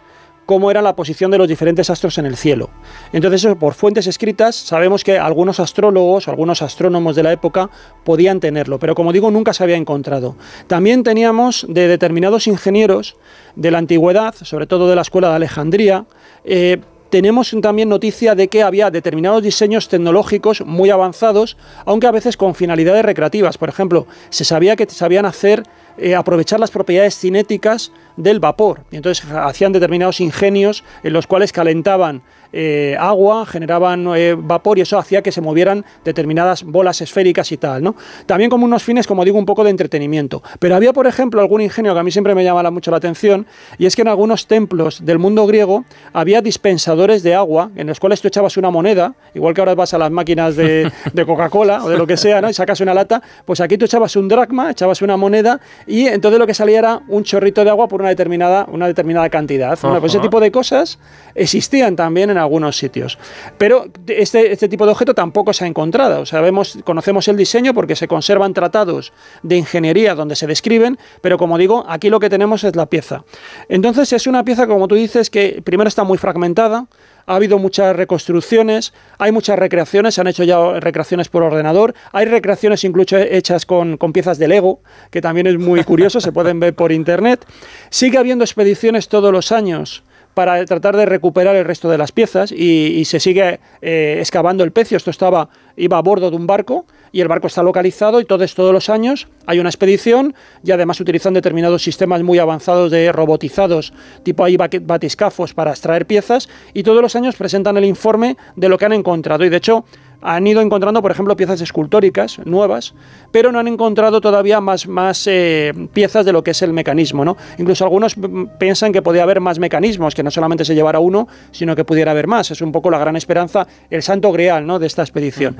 cómo 0.45 0.71
era 0.71 0.81
la 0.81 0.95
posición 0.95 1.31
de 1.31 1.37
los 1.37 1.47
diferentes 1.47 1.89
astros 1.89 2.17
en 2.17 2.25
el 2.25 2.35
cielo. 2.35 2.69
Entonces, 3.11 3.55
por 3.59 3.73
fuentes 3.73 4.07
escritas, 4.07 4.55
sabemos 4.55 5.03
que 5.03 5.17
algunos 5.17 5.59
astrólogos, 5.59 6.27
algunos 6.27 6.61
astrónomos 6.61 7.15
de 7.15 7.23
la 7.23 7.31
época 7.31 7.69
podían 8.03 8.39
tenerlo, 8.39 8.79
pero 8.79 8.95
como 8.95 9.13
digo, 9.13 9.31
nunca 9.31 9.53
se 9.53 9.63
había 9.63 9.77
encontrado. 9.77 10.35
También 10.67 11.03
teníamos 11.03 11.65
de 11.69 11.87
determinados 11.87 12.47
ingenieros 12.47 13.15
de 13.55 13.71
la 13.71 13.77
antigüedad, 13.77 14.35
sobre 14.35 14.67
todo 14.67 14.89
de 14.89 14.95
la 14.95 15.01
escuela 15.01 15.29
de 15.29 15.35
Alejandría, 15.35 16.05
eh, 16.43 16.81
tenemos 17.13 17.55
también 17.61 17.89
noticia 17.89 18.33
de 18.33 18.47
que 18.47 18.63
había 18.63 18.89
determinados 18.89 19.43
diseños 19.43 19.87
tecnológicos 19.87 20.65
muy 20.65 20.89
avanzados, 20.89 21.57
aunque 21.85 22.07
a 22.07 22.11
veces 22.11 22.37
con 22.37 22.55
finalidades 22.55 23.05
recreativas. 23.05 23.59
Por 23.59 23.69
ejemplo, 23.69 24.07
se 24.31 24.43
sabía 24.43 24.75
que 24.75 24.89
sabían 24.89 25.27
hacer 25.27 25.61
eh, 25.97 26.15
aprovechar 26.15 26.59
las 26.59 26.71
propiedades 26.71 27.17
cinéticas 27.17 27.91
del 28.17 28.39
vapor. 28.39 28.81
Y 28.91 28.97
entonces 28.97 29.25
hacían 29.31 29.71
determinados 29.71 30.19
ingenios 30.21 30.83
en 31.03 31.13
los 31.13 31.27
cuales 31.27 31.51
calentaban 31.51 32.21
eh, 32.55 32.95
agua, 32.99 33.47
generaban 33.47 34.07
eh, 34.15 34.35
vapor 34.37 34.77
y 34.77 34.81
eso 34.81 34.99
hacía 34.99 35.23
que 35.23 35.31
se 35.31 35.41
movieran 35.41 35.83
determinadas 36.05 36.63
bolas 36.63 37.01
esféricas 37.01 37.51
y 37.51 37.57
tal, 37.57 37.81
¿no? 37.81 37.95
También 38.27 38.51
como 38.51 38.65
unos 38.65 38.83
fines, 38.83 39.07
como 39.07 39.25
digo, 39.25 39.39
un 39.39 39.45
poco 39.45 39.63
de 39.63 39.71
entretenimiento. 39.71 40.43
Pero 40.59 40.75
había, 40.75 40.93
por 40.93 41.07
ejemplo, 41.07 41.41
algún 41.41 41.61
ingenio 41.61 41.93
que 41.93 41.99
a 41.99 42.03
mí 42.03 42.11
siempre 42.11 42.35
me 42.35 42.43
llama 42.43 42.69
mucho 42.69 42.91
la 42.91 42.97
atención 42.97 43.47
y 43.79 43.87
es 43.87 43.95
que 43.95 44.03
en 44.03 44.07
algunos 44.07 44.45
templos 44.45 45.03
del 45.03 45.17
mundo 45.17 45.47
griego 45.47 45.83
había 46.13 46.41
dispensadores 46.41 47.23
de 47.23 47.33
agua 47.33 47.71
en 47.75 47.87
los 47.87 47.99
cuales 47.99 48.21
tú 48.21 48.27
echabas 48.27 48.55
una 48.57 48.69
moneda, 48.69 49.15
igual 49.33 49.55
que 49.55 49.61
ahora 49.61 49.73
vas 49.73 49.95
a 49.95 49.97
las 49.97 50.11
máquinas 50.11 50.55
de, 50.55 50.91
Coca-Cola 51.25 51.83
o 51.83 51.89
de 51.89 51.97
lo 51.97 52.05
que 52.05 52.17
sea, 52.17 52.39
¿no? 52.39 52.49
Y 52.51 52.53
sacas 52.53 52.79
una 52.81 52.93
lata, 52.93 53.21
pues 53.45 53.61
aquí 53.61 53.79
tú 53.79 53.85
echabas 53.85 54.15
un 54.15 54.27
dracma, 54.27 54.69
echabas 54.69 55.01
una 55.01 55.17
moneda 55.17 55.59
y 55.85 56.07
entonces 56.07 56.39
lo 56.39 56.47
que 56.47 56.53
salía 56.53 56.79
era 56.79 57.01
un 57.07 57.23
chorrito 57.23 57.63
de 57.63 57.69
agua 57.69 57.87
por 57.87 58.01
una 58.01 58.09
determinada, 58.09 58.65
una 58.71 58.87
determinada 58.87 59.29
cantidad. 59.29 59.77
pues 59.79 60.13
ese 60.13 60.19
tipo 60.19 60.39
de 60.39 60.51
cosas 60.51 60.99
existían 61.35 61.95
también 61.95 62.29
en 62.29 62.37
algunos 62.37 62.77
sitios. 62.77 63.17
Pero 63.57 63.85
este, 64.07 64.51
este 64.51 64.67
tipo 64.67 64.85
de 64.85 64.91
objeto 64.91 65.13
tampoco 65.13 65.53
se 65.53 65.65
ha 65.65 65.67
encontrado. 65.67 66.25
Sabemos, 66.25 66.77
conocemos 66.83 67.27
el 67.27 67.37
diseño 67.37 67.73
porque 67.73 67.95
se 67.95 68.07
conservan 68.07 68.53
tratados 68.53 69.13
de 69.41 69.57
ingeniería 69.57 70.15
donde 70.15 70.35
se 70.35 70.47
describen, 70.47 70.97
pero 71.21 71.37
como 71.37 71.57
digo, 71.57 71.85
aquí 71.87 72.09
lo 72.09 72.19
que 72.19 72.29
tenemos 72.29 72.63
es 72.63 72.75
la 72.75 72.85
pieza. 72.85 73.23
Entonces 73.69 74.13
es 74.13 74.27
una 74.27 74.43
pieza, 74.43 74.67
como 74.67 74.87
tú 74.87 74.95
dices, 74.95 75.29
que 75.29 75.61
primero 75.63 75.87
está 75.87 76.03
muy 76.03 76.17
fragmentada, 76.17 76.87
ha 77.25 77.35
habido 77.35 77.57
muchas 77.57 77.95
reconstrucciones, 77.95 78.93
hay 79.17 79.31
muchas 79.31 79.57
recreaciones, 79.57 80.15
se 80.15 80.21
han 80.21 80.27
hecho 80.27 80.43
ya 80.43 80.79
recreaciones 80.79 81.29
por 81.29 81.43
ordenador, 81.43 81.93
hay 82.11 82.25
recreaciones 82.25 82.83
incluso 82.83 83.17
hechas 83.17 83.65
con, 83.65 83.97
piezas 84.13 84.37
de 84.37 84.47
Lego, 84.47 84.81
que 85.09 85.21
también 85.21 85.47
es 85.47 85.57
muy 85.57 85.72
curioso, 85.81 86.21
se 86.21 86.31
pueden 86.31 86.59
ver 86.59 86.75
por 86.75 86.91
internet. 86.91 87.43
Sigue 87.89 88.19
habiendo 88.19 88.43
expediciones 88.43 89.07
todos 89.07 89.31
los 89.31 89.51
años 89.51 90.03
para 90.33 90.63
tratar 90.65 90.97
de 90.97 91.05
recuperar 91.05 91.55
el 91.55 91.65
resto 91.65 91.89
de 91.89 91.97
las 91.97 92.11
piezas 92.11 92.51
y, 92.51 93.03
se 93.05 93.19
sigue 93.19 93.59
eh, 93.81 94.17
excavando 94.19 94.63
el 94.63 94.71
pecio. 94.71 94.97
Esto 94.97 95.11
estaba, 95.11 95.49
iba 95.75 95.97
a 95.97 96.01
bordo 96.01 96.29
de 96.29 96.35
un 96.35 96.47
barco 96.47 96.85
y 97.11 97.21
el 97.21 97.27
barco 97.27 97.47
está 97.47 97.61
localizado 97.61 98.19
y 98.19 98.25
todos, 98.25 98.55
todos 98.55 98.73
los 98.73 98.89
años 98.89 99.27
hay 99.45 99.59
una 99.59 99.69
expedición 99.69 100.33
y 100.63 100.71
además 100.71 100.99
utilizan 100.99 101.33
determinados 101.33 101.83
sistemas 101.83 102.23
muy 102.23 102.39
avanzados 102.39 102.89
de 102.89 103.11
robotizados, 103.11 103.93
tipo 104.23 104.43
ahí 104.43 104.57
batiscafos 104.57 105.53
para 105.53 105.71
extraer 105.71 106.07
piezas 106.07 106.49
y 106.73 106.83
todos 106.83 107.01
los 107.01 107.15
años 107.15 107.35
presentan 107.35 107.77
el 107.77 107.85
informe 107.85 108.37
de 108.55 108.69
lo 108.69 108.77
que 108.77 108.85
han 108.85 108.93
encontrado 108.93 109.45
y 109.45 109.49
de 109.49 109.57
hecho 109.57 109.85
han 110.23 110.47
ido 110.47 110.61
encontrando, 110.61 111.01
por 111.01 111.11
ejemplo, 111.11 111.35
piezas 111.35 111.61
escultóricas 111.61 112.39
nuevas, 112.45 112.93
pero 113.31 113.51
no 113.51 113.59
han 113.59 113.67
encontrado 113.67 114.21
todavía 114.21 114.61
más, 114.61 114.87
más 114.87 115.27
eh, 115.27 115.73
piezas 115.93 116.25
de 116.25 116.33
lo 116.33 116.43
que 116.43 116.51
es 116.51 116.61
el 116.61 116.73
mecanismo. 116.73 117.25
¿no? 117.25 117.37
Incluso 117.57 117.83
algunos 117.83 118.15
piensan 118.57 118.91
que 118.93 119.01
podía 119.01 119.23
haber 119.23 119.41
más 119.41 119.59
mecanismos, 119.59 120.15
que 120.15 120.23
no 120.23 120.31
solamente 120.31 120.65
se 120.65 120.75
llevara 120.75 120.99
uno, 120.99 121.27
sino 121.51 121.75
que 121.75 121.83
pudiera 121.83 122.11
haber 122.11 122.27
más. 122.27 122.51
Es 122.51 122.61
un 122.61 122.71
poco 122.71 122.89
la 122.89 122.97
gran 122.97 123.15
esperanza, 123.15 123.67
el 123.89 124.01
santo 124.01 124.31
grial 124.31 124.65
¿no? 124.65 124.79
de 124.79 124.87
esta 124.87 125.01
expedición. 125.01 125.57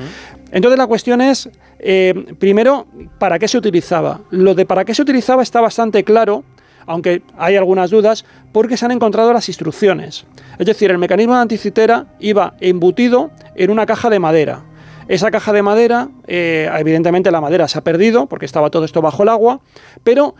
Entonces 0.51 0.78
la 0.78 0.88
cuestión 0.88 1.22
es, 1.22 1.49
eh, 1.80 2.14
primero, 2.39 2.88
¿para 3.20 3.39
qué 3.39 3.47
se 3.47 3.57
utilizaba? 3.57 4.22
Lo 4.32 4.55
de 4.55 4.66
para 4.66 4.86
qué 4.86 4.93
se 4.93 5.01
utilizaba 5.01 5.43
está 5.43 5.61
bastante 5.61 6.03
claro 6.03 6.43
aunque 6.86 7.23
hay 7.38 7.55
algunas 7.55 7.89
dudas, 7.89 8.25
porque 8.51 8.77
se 8.77 8.86
han 8.86 8.91
encontrado 8.91 9.34
las 9.34 9.47
instrucciones. 9.47 10.25
Es 10.59 10.65
decir, 10.65 10.91
el 10.91 10.97
mecanismo 10.97 11.36
de 11.36 11.41
anticitera 11.41 12.07
iba 12.19 12.53
embutido 12.59 13.31
en 13.55 13.71
una 13.71 13.86
caja 13.86 14.09
de 14.09 14.19
madera. 14.19 14.63
Esa 15.07 15.31
caja 15.31 15.51
de 15.51 15.61
madera, 15.61 16.09
eh, 16.27 16.69
evidentemente 16.77 17.29
la 17.31 17.41
madera 17.41 17.67
se 17.67 17.77
ha 17.77 17.81
perdido 17.81 18.27
porque 18.27 18.45
estaba 18.45 18.69
todo 18.69 18.86
esto 18.86 19.01
bajo 19.01 19.23
el 19.23 19.29
agua, 19.29 19.59
pero 20.03 20.36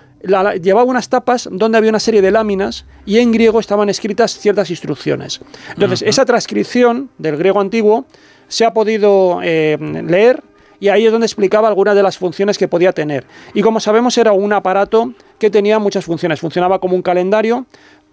llevaba 0.62 0.86
unas 0.86 1.10
tapas 1.10 1.50
donde 1.52 1.78
había 1.78 1.90
una 1.90 2.00
serie 2.00 2.22
de 2.22 2.32
láminas 2.32 2.86
y 3.06 3.20
en 3.20 3.34
griego 3.34 3.60
estaban 3.60 3.90
escritas 3.90 4.38
ciertas 4.38 4.70
instrucciones. 4.70 5.42
Entonces, 5.70 6.02
esa 6.02 6.24
transcripción 6.24 7.10
del 7.18 7.36
griego 7.36 7.60
antiguo 7.60 8.06
se 8.48 8.66
ha 8.66 8.74
podido 8.74 9.42
eh, 9.44 9.78
leer 10.08 10.44
y 10.84 10.90
ahí 10.90 11.06
es 11.06 11.14
donde 11.14 11.26
explicaba 11.26 11.70
algunas 11.70 11.96
de 11.96 12.04
las 12.04 12.18
funciones 12.18 12.58
que 12.58 12.68
podía 12.68 12.92
tener. 12.92 13.26
Y 13.54 13.62
como 13.62 13.80
sabemos 13.80 14.18
era 14.18 14.34
un 14.34 14.52
aparato 14.52 15.14
que 15.40 15.50
tenía 15.50 15.80
muchas 15.80 16.04
funciones. 16.04 16.42
Funcionaba 16.42 16.80
como 16.80 16.94
un 16.94 17.02
calendario, 17.02 17.66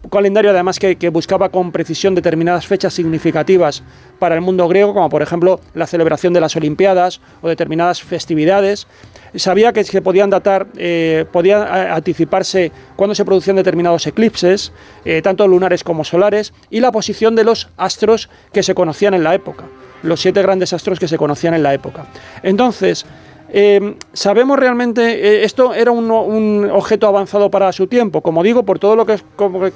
calendario 0.09 0.51
además 0.51 0.79
que, 0.79 0.97
buscaba 1.11 1.51
con 1.51 1.73
precisión 1.73 2.15
determinadas 2.15 2.67
fechas 2.67 2.95
significativas 2.95 3.83
para 4.19 4.35
el 4.35 4.41
mundo 4.41 4.67
griego, 4.69 4.95
como 4.95 5.09
por 5.09 5.23
ejemplo 5.23 5.61
la 5.75 5.87
celebración 5.87 6.33
de 6.33 6.41
las 6.41 6.57
Olimpiadas 6.57 7.21
o 7.43 7.49
determinadas 7.49 8.03
festividades. 8.03 8.87
Sabía 9.35 9.73
que 9.73 9.85
se 9.85 10.01
podían 10.03 10.31
datar, 10.31 10.67
eh, 10.77 11.27
podía 11.31 11.95
anticiparse 11.95 12.73
cuando 12.97 13.15
se 13.15 13.25
producían 13.25 13.57
determinados 13.57 14.07
eclipses, 14.07 14.73
eh, 15.05 15.21
tanto 15.23 15.47
lunares 15.47 15.85
como 15.85 16.05
solares, 16.05 16.53
y 16.71 16.81
la 16.81 16.91
posición 16.93 17.37
de 17.37 17.45
los 17.45 17.69
astros 17.77 18.31
que 18.53 18.63
se 18.63 18.75
conocían 18.75 19.15
en 19.15 19.25
la 19.25 19.35
época 19.35 19.65
los 20.03 20.21
siete 20.21 20.41
grandes 20.43 20.73
astros 20.73 20.99
que 20.99 21.09
se 21.09 21.19
conocían 21.19 21.53
en 21.53 21.63
la 21.63 21.75
época. 21.75 22.07
Entonces, 22.43 23.05
eh, 23.53 23.97
¿Sabemos 24.13 24.59
realmente, 24.59 25.03
eh, 25.03 25.45
esto 25.45 25.75
era 25.75 25.91
un, 25.91 26.71
objeto 26.71 27.07
avanzado 27.07 27.51
para 27.51 27.73
su 27.73 27.87
tiempo? 27.87 28.21
Como 28.21 28.43
digo, 28.43 28.65
por 28.65 28.79
todo 28.79 28.97
lo 28.97 29.07
que 29.07 29.21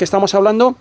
estamos 0.05 0.35
hablando, 0.35 0.77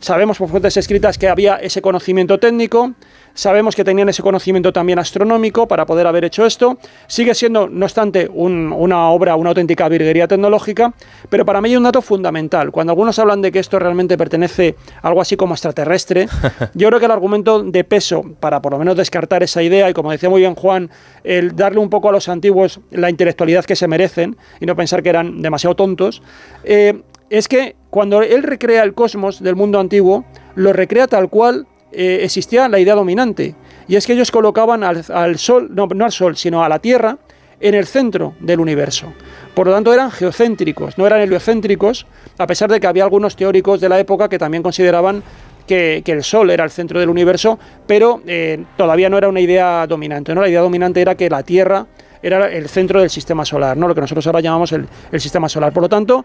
sabemos 0.00 0.38
por 0.38 0.48
fuentes 0.48 0.76
escritas 0.76 1.18
que 1.18 1.28
había 1.28 1.56
ese 1.56 1.82
conocimiento 1.82 2.38
técnico, 2.38 2.92
Sabemos 3.38 3.76
que 3.76 3.84
tenían 3.84 4.08
ese 4.08 4.20
conocimiento 4.20 4.72
también 4.72 4.98
astronómico 4.98 5.68
para 5.68 5.86
poder 5.86 6.08
haber 6.08 6.24
hecho 6.24 6.44
esto. 6.44 6.76
Sigue 7.06 7.36
siendo, 7.36 7.68
no 7.68 7.86
obstante, 7.86 8.28
una 8.28 9.10
obra, 9.10 9.36
una 9.36 9.50
auténtica 9.50 9.88
virguería 9.88 10.26
tecnológica, 10.26 10.92
pero 11.28 11.44
para 11.44 11.60
mí 11.60 11.68
hay 11.68 11.76
un 11.76 11.84
dato 11.84 12.02
fundamental. 12.02 12.72
Cuando 12.72 12.90
algunos 12.90 13.16
hablan 13.20 13.40
de 13.40 13.52
que 13.52 13.60
esto 13.60 13.78
realmente 13.78 14.18
pertenece 14.18 14.74
a 15.00 15.06
algo 15.06 15.20
así 15.20 15.36
como 15.36 15.54
extraterrestre, 15.54 16.26
yo 16.74 16.88
creo 16.88 16.98
que 16.98 17.06
el 17.06 17.12
argumento 17.12 17.62
de 17.62 17.84
peso 17.84 18.24
para 18.40 18.60
por 18.60 18.72
lo 18.72 18.78
menos 18.80 18.96
descartar 18.96 19.44
esa 19.44 19.62
idea 19.62 19.88
y 19.88 19.92
como 19.92 20.10
decía 20.10 20.28
muy 20.28 20.40
bien 20.40 20.56
Juan, 20.56 20.90
el 21.22 21.54
darle 21.54 21.78
un 21.78 21.90
poco 21.90 22.08
a 22.08 22.12
los 22.12 22.28
antiguos 22.28 22.80
la 22.90 23.08
intelectualidad 23.08 23.64
que 23.64 23.76
se 23.76 23.86
merecen 23.86 24.36
y 24.58 24.66
no 24.66 24.74
pensar 24.74 25.00
que 25.04 25.10
eran 25.10 25.42
demasiado 25.42 25.76
tontos, 25.76 26.22
eh, 26.64 27.02
es 27.30 27.46
que 27.46 27.76
cuando 27.90 28.20
él 28.20 28.42
recrea 28.42 28.82
el 28.82 28.94
cosmos 28.94 29.40
del 29.40 29.54
mundo 29.54 29.78
antiguo, 29.78 30.24
lo 30.56 30.72
recrea 30.72 31.06
tal 31.06 31.28
cual 31.28 31.68
eh, 31.92 32.20
existía 32.22 32.68
la 32.68 32.78
idea 32.78 32.94
dominante, 32.94 33.54
y 33.86 33.96
es 33.96 34.06
que 34.06 34.12
ellos 34.12 34.30
colocaban 34.30 34.84
al, 34.84 35.38
Sol, 35.38 35.68
no, 35.74 35.86
no 35.86 36.04
al 36.04 36.12
Sol, 36.12 36.36
sino 36.36 36.62
a 36.62 36.68
la 36.68 36.78
Tierra, 36.78 37.18
en 37.60 37.74
el 37.74 37.86
centro 37.86 38.34
del 38.40 38.60
universo. 38.60 39.12
Por 39.54 39.66
lo 39.66 39.72
tanto, 39.72 39.92
eran 39.92 40.10
geocéntricos, 40.10 40.96
no 40.98 41.06
eran 41.06 41.20
heliocéntricos, 41.20 42.06
a 42.38 42.46
pesar 42.46 42.70
de 42.70 42.78
que 42.78 42.86
había 42.86 43.04
algunos 43.04 43.34
teóricos 43.34 43.80
de 43.80 43.88
la 43.88 43.98
época 43.98 44.28
que 44.28 44.38
también 44.38 44.62
consideraban 44.62 45.22
que, 45.66 46.02
el 46.06 46.24
Sol 46.24 46.50
era 46.50 46.64
el 46.64 46.70
centro 46.70 46.98
del 46.98 47.10
universo, 47.10 47.58
pero 47.86 48.22
eh, 48.26 48.64
todavía 48.76 49.08
no 49.08 49.18
era 49.18 49.28
una 49.28 49.40
idea 49.40 49.86
dominante. 49.86 50.34
¿no? 50.34 50.40
La 50.40 50.48
idea 50.48 50.60
dominante 50.60 51.00
era 51.00 51.14
que 51.14 51.28
la 51.28 51.42
Tierra 51.42 51.86
era 52.22 52.50
el 52.50 52.68
centro 52.68 53.00
del 53.00 53.10
sistema 53.10 53.44
solar, 53.44 53.76
¿no? 53.76 53.86
lo 53.86 53.94
que 53.94 54.00
nosotros 54.00 54.26
ahora 54.26 54.40
llamamos 54.40 54.72
el, 54.72 54.88
el 55.12 55.20
sistema 55.20 55.48
solar. 55.48 55.72
Por 55.72 55.82
lo 55.82 55.88
tanto, 55.88 56.24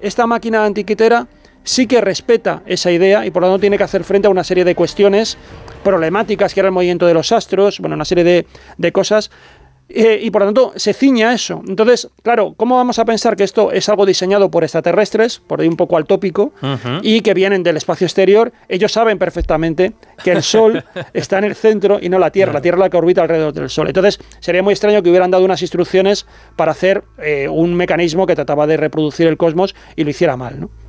esta 0.00 0.26
máquina 0.26 0.64
antiquitera 0.64 1.26
sí 1.64 1.86
que 1.86 2.00
respeta 2.00 2.62
esa 2.66 2.92
idea 2.92 3.26
y 3.26 3.30
por 3.30 3.42
lo 3.42 3.48
tanto 3.48 3.60
tiene 3.60 3.78
que 3.78 3.84
hacer 3.84 4.04
frente 4.04 4.28
a 4.28 4.30
una 4.30 4.44
serie 4.44 4.64
de 4.64 4.74
cuestiones 4.74 5.36
problemáticas 5.82 6.54
que 6.54 6.60
era 6.60 6.68
el 6.68 6.72
movimiento 6.72 7.06
de 7.06 7.14
los 7.14 7.32
astros, 7.32 7.80
bueno, 7.80 7.96
una 7.96 8.04
serie 8.04 8.46
de, 8.78 8.92
cosas. 8.92 9.30
Eh, 9.90 10.18
y 10.22 10.30
por 10.30 10.40
lo 10.40 10.46
tanto 10.46 10.72
se 10.76 10.94
ciña 10.94 11.28
a 11.28 11.34
eso. 11.34 11.62
Entonces, 11.68 12.08
claro, 12.22 12.54
¿cómo 12.56 12.76
vamos 12.76 12.98
a 12.98 13.04
pensar 13.04 13.36
que 13.36 13.44
esto 13.44 13.70
es 13.70 13.86
algo 13.90 14.06
diseñado 14.06 14.50
por 14.50 14.64
extraterrestres, 14.64 15.40
por 15.40 15.60
ahí 15.60 15.68
un 15.68 15.76
poco 15.76 15.98
al 15.98 16.06
tópico, 16.06 16.52
y 17.02 17.20
que 17.20 17.34
vienen 17.34 17.62
del 17.62 17.76
espacio 17.76 18.06
exterior? 18.06 18.50
Ellos 18.68 18.92
saben 18.92 19.18
perfectamente 19.18 19.92
que 20.24 20.32
el 20.32 20.42
Sol 20.42 20.82
está 21.12 21.36
en 21.36 21.44
el 21.44 21.54
centro 21.54 21.98
y 22.00 22.08
no 22.08 22.18
la 22.18 22.30
Tierra, 22.30 22.54
la 22.54 22.62
Tierra 22.62 22.78
es 22.78 22.80
la 22.80 22.90
que 22.90 22.96
orbita 22.96 23.22
alrededor 23.22 23.52
del 23.52 23.68
Sol. 23.68 23.88
Entonces, 23.88 24.18
sería 24.40 24.62
muy 24.62 24.72
extraño 24.72 25.02
que 25.02 25.10
hubieran 25.10 25.30
dado 25.30 25.44
unas 25.44 25.60
instrucciones 25.60 26.26
para 26.56 26.72
hacer 26.72 27.04
eh, 27.18 27.46
un 27.48 27.74
mecanismo 27.74 28.26
que 28.26 28.34
trataba 28.34 28.66
de 28.66 28.78
reproducir 28.78 29.26
el 29.26 29.36
cosmos 29.36 29.74
y 29.96 30.04
lo 30.04 30.10
hiciera 30.10 30.36
mal, 30.38 30.60
¿no? 30.60 30.83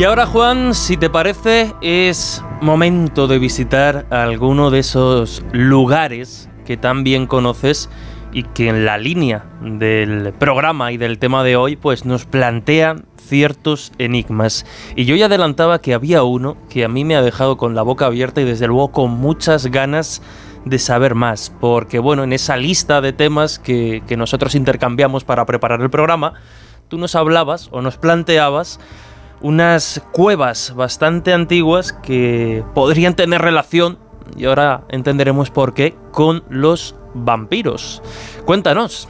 Y 0.00 0.04
ahora 0.04 0.24
Juan, 0.24 0.72
si 0.74 0.96
te 0.96 1.10
parece, 1.10 1.74
es 1.82 2.42
momento 2.62 3.28
de 3.28 3.38
visitar 3.38 4.06
alguno 4.08 4.70
de 4.70 4.78
esos 4.78 5.44
lugares 5.52 6.48
que 6.64 6.78
tan 6.78 7.04
bien 7.04 7.26
conoces 7.26 7.90
y 8.32 8.44
que 8.44 8.70
en 8.70 8.86
la 8.86 8.96
línea 8.96 9.44
del 9.60 10.32
programa 10.32 10.90
y 10.90 10.96
del 10.96 11.18
tema 11.18 11.44
de 11.44 11.56
hoy 11.56 11.76
pues 11.76 12.06
nos 12.06 12.24
plantean 12.24 13.04
ciertos 13.18 13.92
enigmas. 13.98 14.64
Y 14.96 15.04
yo 15.04 15.16
ya 15.16 15.26
adelantaba 15.26 15.82
que 15.82 15.92
había 15.92 16.22
uno 16.22 16.56
que 16.70 16.82
a 16.86 16.88
mí 16.88 17.04
me 17.04 17.14
ha 17.14 17.20
dejado 17.20 17.58
con 17.58 17.74
la 17.74 17.82
boca 17.82 18.06
abierta 18.06 18.40
y 18.40 18.44
desde 18.44 18.68
luego 18.68 18.92
con 18.92 19.10
muchas 19.10 19.66
ganas 19.66 20.22
de 20.64 20.78
saber 20.78 21.14
más, 21.14 21.54
porque 21.60 21.98
bueno, 21.98 22.24
en 22.24 22.32
esa 22.32 22.56
lista 22.56 23.02
de 23.02 23.12
temas 23.12 23.58
que, 23.58 24.02
que 24.08 24.16
nosotros 24.16 24.54
intercambiamos 24.54 25.24
para 25.24 25.44
preparar 25.44 25.82
el 25.82 25.90
programa, 25.90 26.32
tú 26.88 26.96
nos 26.96 27.14
hablabas 27.14 27.68
o 27.70 27.82
nos 27.82 27.98
planteabas 27.98 28.80
unas 29.40 30.02
cuevas 30.12 30.74
bastante 30.74 31.32
antiguas 31.32 31.92
que 31.92 32.64
podrían 32.74 33.14
tener 33.14 33.42
relación, 33.42 33.98
y 34.36 34.44
ahora 34.44 34.82
entenderemos 34.88 35.50
por 35.50 35.74
qué, 35.74 35.96
con 36.12 36.44
los 36.48 36.94
vampiros. 37.14 38.02
Cuéntanos. 38.44 39.08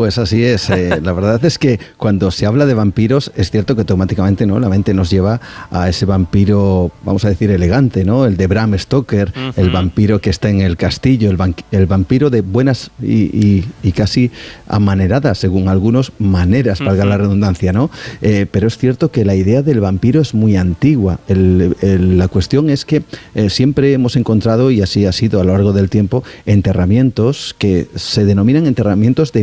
Pues 0.00 0.16
así 0.16 0.42
es. 0.42 0.70
Eh, 0.70 0.98
la 1.02 1.12
verdad 1.12 1.44
es 1.44 1.58
que 1.58 1.78
cuando 1.98 2.30
se 2.30 2.46
habla 2.46 2.64
de 2.64 2.72
vampiros, 2.72 3.32
es 3.36 3.50
cierto 3.50 3.74
que 3.74 3.82
automáticamente 3.82 4.46
¿no? 4.46 4.58
la 4.58 4.70
mente 4.70 4.94
nos 4.94 5.10
lleva 5.10 5.42
a 5.70 5.90
ese 5.90 6.06
vampiro, 6.06 6.90
vamos 7.04 7.26
a 7.26 7.28
decir, 7.28 7.50
elegante, 7.50 8.02
¿no? 8.02 8.24
El 8.24 8.38
de 8.38 8.46
Bram 8.46 8.78
Stoker, 8.78 9.30
el 9.56 9.68
vampiro 9.68 10.18
que 10.18 10.30
está 10.30 10.48
en 10.48 10.62
el 10.62 10.78
castillo, 10.78 11.30
el, 11.30 11.86
vampiro 11.86 12.30
de 12.30 12.40
buenas 12.40 12.90
y, 13.02 13.62
casi 13.94 14.30
amaneradas, 14.68 15.36
según 15.36 15.68
algunos, 15.68 16.12
maneras, 16.18 16.80
valga 16.80 17.04
la 17.04 17.18
redundancia, 17.18 17.74
¿no? 17.74 17.90
Eh, 18.22 18.46
pero 18.50 18.68
es 18.68 18.78
cierto 18.78 19.10
que 19.10 19.26
la 19.26 19.34
idea 19.34 19.60
del 19.60 19.80
vampiro 19.80 20.22
es 20.22 20.32
muy 20.32 20.56
antigua. 20.56 21.20
la 21.28 22.28
cuestión 22.28 22.70
es 22.70 22.86
que 22.86 23.02
eh, 23.34 23.50
siempre 23.50 23.92
hemos 23.92 24.16
encontrado, 24.16 24.70
y 24.70 24.80
así 24.80 25.04
ha 25.04 25.12
sido 25.12 25.42
a 25.42 25.44
lo 25.44 25.52
largo 25.52 25.74
del 25.74 25.90
tiempo, 25.90 26.24
enterramientos 26.46 27.54
que 27.58 27.86
se 27.96 28.24
denominan 28.24 28.66
enterramientos 28.66 29.32
de 29.32 29.42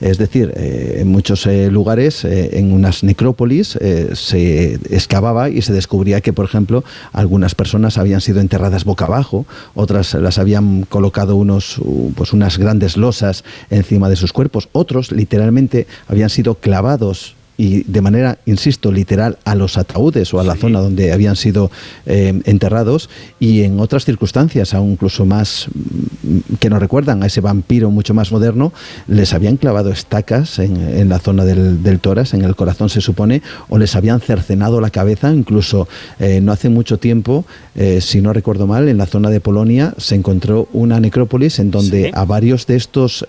Es 0.00 0.16
decir, 0.16 0.52
eh, 0.56 0.98
en 1.00 1.08
muchos 1.08 1.46
eh, 1.46 1.70
lugares, 1.70 2.24
eh, 2.24 2.58
en 2.58 2.72
unas 2.72 3.02
necrópolis, 3.02 3.78
se 4.14 4.74
excavaba 4.90 5.50
y 5.50 5.60
se 5.62 5.72
descubría 5.72 6.20
que, 6.20 6.32
por 6.32 6.46
ejemplo, 6.46 6.84
algunas 7.12 7.54
personas 7.54 7.98
habían 7.98 8.20
sido 8.20 8.40
enterradas 8.40 8.84
boca 8.84 9.04
abajo, 9.04 9.46
otras 9.74 10.14
las 10.14 10.38
habían 10.38 10.82
colocado 10.82 11.36
unos, 11.36 11.80
pues 12.14 12.32
unas 12.32 12.58
grandes 12.58 12.96
losas 12.96 13.44
encima 13.70 14.08
de 14.08 14.16
sus 14.16 14.32
cuerpos, 14.32 14.68
otros 14.72 15.12
literalmente 15.12 15.86
habían 16.08 16.30
sido 16.30 16.54
clavados 16.54 17.37
y 17.60 17.82
de 17.82 18.00
manera, 18.00 18.38
insisto, 18.46 18.92
literal 18.92 19.36
a 19.44 19.56
los 19.56 19.78
ataúdes 19.78 20.32
o 20.32 20.38
a 20.38 20.44
la 20.44 20.54
zona 20.54 20.78
donde 20.78 21.12
habían 21.12 21.34
sido 21.34 21.72
eh, 22.06 22.40
enterrados 22.44 23.10
y 23.40 23.62
en 23.62 23.80
otras 23.80 24.04
circunstancias, 24.04 24.74
aún 24.74 24.92
incluso 24.92 25.26
más 25.26 25.66
mm, 25.74 26.54
que 26.60 26.70
nos 26.70 26.78
recuerdan 26.78 27.24
a 27.24 27.26
ese 27.26 27.40
vampiro 27.40 27.90
mucho 27.90 28.14
más 28.14 28.30
moderno, 28.30 28.72
les 29.08 29.34
habían 29.34 29.56
clavado 29.56 29.90
estacas 29.90 30.60
en, 30.60 30.76
en 30.76 31.08
la 31.08 31.18
zona 31.18 31.44
del, 31.44 31.82
del, 31.82 31.98
tórax, 31.98 32.32
en 32.32 32.42
el 32.42 32.54
corazón 32.54 32.90
se 32.90 33.00
supone, 33.00 33.42
o 33.68 33.76
les 33.76 33.96
habían 33.96 34.20
cercenado 34.20 34.80
la 34.80 34.90
cabeza, 34.90 35.32
incluso 35.32 35.88
eh, 36.20 36.40
no 36.40 36.52
hace 36.52 36.68
mucho 36.68 36.98
tiempo, 36.98 37.44
eh, 37.74 38.00
si 38.00 38.20
no 38.20 38.32
recuerdo 38.32 38.68
mal, 38.68 38.88
en 38.88 38.98
la 38.98 39.06
zona 39.06 39.30
de 39.30 39.40
Polonia 39.40 39.94
se 39.98 40.14
encontró 40.14 40.68
una 40.72 41.00
necrópolis 41.00 41.58
en 41.58 41.72
donde 41.72 42.12
a 42.14 42.24
varios 42.24 42.68
de 42.68 42.76
estos 42.76 43.26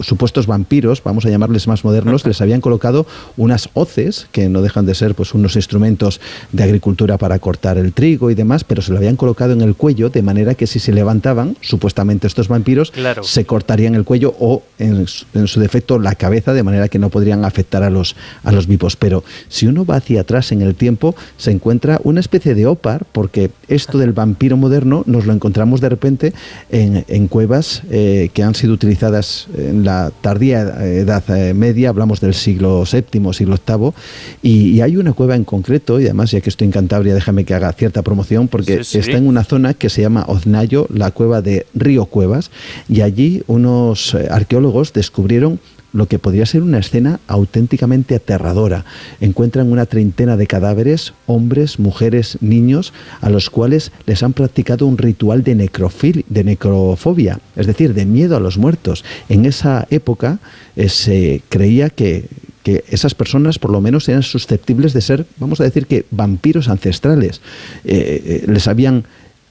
supuestos 0.00 0.46
vampiros, 0.46 1.02
vamos 1.02 1.24
a 1.24 1.30
llamarles 1.30 1.66
más 1.66 1.82
modernos, 1.82 2.26
les 2.26 2.42
habían 2.42 2.60
colocado 2.60 2.89
unas 3.36 3.68
hoces, 3.74 4.26
que 4.32 4.48
no 4.48 4.62
dejan 4.62 4.86
de 4.86 4.94
ser 4.94 5.14
pues, 5.14 5.34
unos 5.34 5.56
instrumentos 5.56 6.20
de 6.52 6.62
agricultura 6.62 7.18
para 7.18 7.38
cortar 7.38 7.78
el 7.78 7.92
trigo 7.92 8.30
y 8.30 8.34
demás, 8.34 8.64
pero 8.64 8.82
se 8.82 8.92
lo 8.92 8.98
habían 8.98 9.16
colocado 9.16 9.52
en 9.52 9.60
el 9.60 9.74
cuello, 9.74 10.10
de 10.10 10.22
manera 10.22 10.54
que 10.54 10.66
si 10.66 10.78
se 10.78 10.92
levantaban, 10.92 11.56
supuestamente 11.60 12.26
estos 12.26 12.48
vampiros, 12.48 12.92
se 13.22 13.44
cortarían 13.44 13.94
el 13.94 14.04
cuello 14.04 14.34
o, 14.38 14.62
en 14.78 15.06
su, 15.06 15.60
defecto, 15.60 15.98
la 15.98 16.14
cabeza, 16.14 16.52
de 16.52 16.62
manera 16.62 16.88
que 16.88 16.98
no 16.98 17.10
podrían 17.10 17.44
afectar 17.44 17.82
a 17.82 17.90
los, 17.90 18.16
a 18.44 18.52
los 18.52 18.66
vivos. 18.66 18.96
Pero 18.96 19.24
si 19.48 19.66
uno 19.66 19.84
va 19.84 19.96
hacia 19.96 20.22
atrás 20.22 20.52
en 20.52 20.62
el 20.62 20.74
tiempo, 20.74 21.14
se 21.36 21.50
encuentra 21.50 22.00
una 22.04 22.20
especie 22.20 22.54
de 22.54 22.66
opar, 22.66 23.04
porque 23.12 23.50
esto 23.68 23.98
del 23.98 24.12
vampiro 24.12 24.56
moderno 24.56 25.02
nos 25.06 25.26
lo 25.26 25.32
encontramos 25.32 25.80
de 25.80 25.88
repente 25.88 26.32
en, 26.70 27.28
cuevas 27.28 27.82
eh, 27.90 28.30
que 28.32 28.42
han 28.42 28.54
sido 28.54 28.72
utilizadas 28.72 29.46
en 29.56 29.84
la 29.84 30.10
tardía 30.20 30.62
Edad 30.84 31.22
eh, 31.28 31.54
Media, 31.54 31.90
hablamos 31.90 32.20
del 32.20 32.34
siglo 32.34 32.79
séptimo, 32.86 33.32
siglo 33.32 33.54
octavo, 33.54 33.94
y, 34.42 34.80
hay 34.80 34.96
una 34.96 35.12
cueva 35.12 35.36
en 35.36 35.44
concreto, 35.44 36.00
y 36.00 36.04
además 36.04 36.30
ya 36.30 36.40
que 36.40 36.48
estoy 36.48 36.66
en 36.66 36.72
Cantabria, 36.72 37.14
déjame 37.14 37.44
que 37.44 37.54
haga 37.54 37.72
cierta 37.72 38.02
promoción, 38.02 38.48
porque 38.48 38.80
está 38.80 39.16
en 39.16 39.26
una 39.26 39.44
zona 39.44 39.74
que 39.74 39.90
se 39.90 40.00
llama 40.00 40.24
Oznayo, 40.26 40.86
la 40.92 41.10
cueva 41.10 41.42
de 41.42 41.66
Río 41.74 42.06
Cuevas, 42.06 42.50
y 42.88 43.02
allí 43.02 43.42
unos 43.46 44.14
eh, 44.14 44.28
arqueólogos 44.30 44.92
descubrieron 44.92 45.60
lo 45.92 46.06
que 46.06 46.18
podría 46.18 46.46
ser 46.46 46.62
una 46.62 46.78
escena 46.78 47.20
auténticamente 47.26 48.14
aterradora. 48.14 48.84
Encuentran 49.20 49.70
una 49.72 49.86
treintena 49.86 50.36
de 50.36 50.46
cadáveres, 50.46 51.14
hombres, 51.26 51.78
mujeres, 51.78 52.38
niños, 52.40 52.92
a 53.20 53.30
los 53.30 53.50
cuales 53.50 53.92
les 54.06 54.22
han 54.22 54.32
practicado 54.32 54.86
un 54.86 54.98
ritual 54.98 55.42
de, 55.42 55.54
de 55.54 56.44
necrofobia, 56.44 57.40
es 57.56 57.66
decir, 57.66 57.94
de 57.94 58.06
miedo 58.06 58.36
a 58.36 58.40
los 58.40 58.58
muertos. 58.58 59.04
En 59.28 59.46
esa 59.46 59.86
época 59.90 60.38
eh, 60.76 60.88
se 60.88 61.42
creía 61.48 61.90
que 61.90 62.26
que 62.62 62.84
esas 62.88 63.14
personas 63.14 63.58
por 63.58 63.70
lo 63.70 63.80
menos 63.80 64.08
eran 64.08 64.22
susceptibles 64.22 64.92
de 64.92 65.00
ser, 65.00 65.26
vamos 65.38 65.60
a 65.60 65.64
decir 65.64 65.86
que 65.86 66.04
vampiros 66.10 66.68
ancestrales. 66.68 67.40
Eh, 67.84 68.22
eh, 68.24 68.44
les 68.46 68.68
habían 68.68 69.04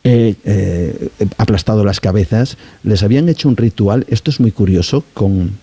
eh, 0.04 1.10
aplastado 1.38 1.84
las 1.84 2.00
cabezas, 2.00 2.58
les 2.84 3.04
habían 3.04 3.30
hecho 3.30 3.50
un 3.50 3.58
ritual, 3.58 4.06
esto 4.10 4.32
es 4.32 4.40
muy 4.40 4.52
curioso, 4.52 5.04
con 5.14 5.58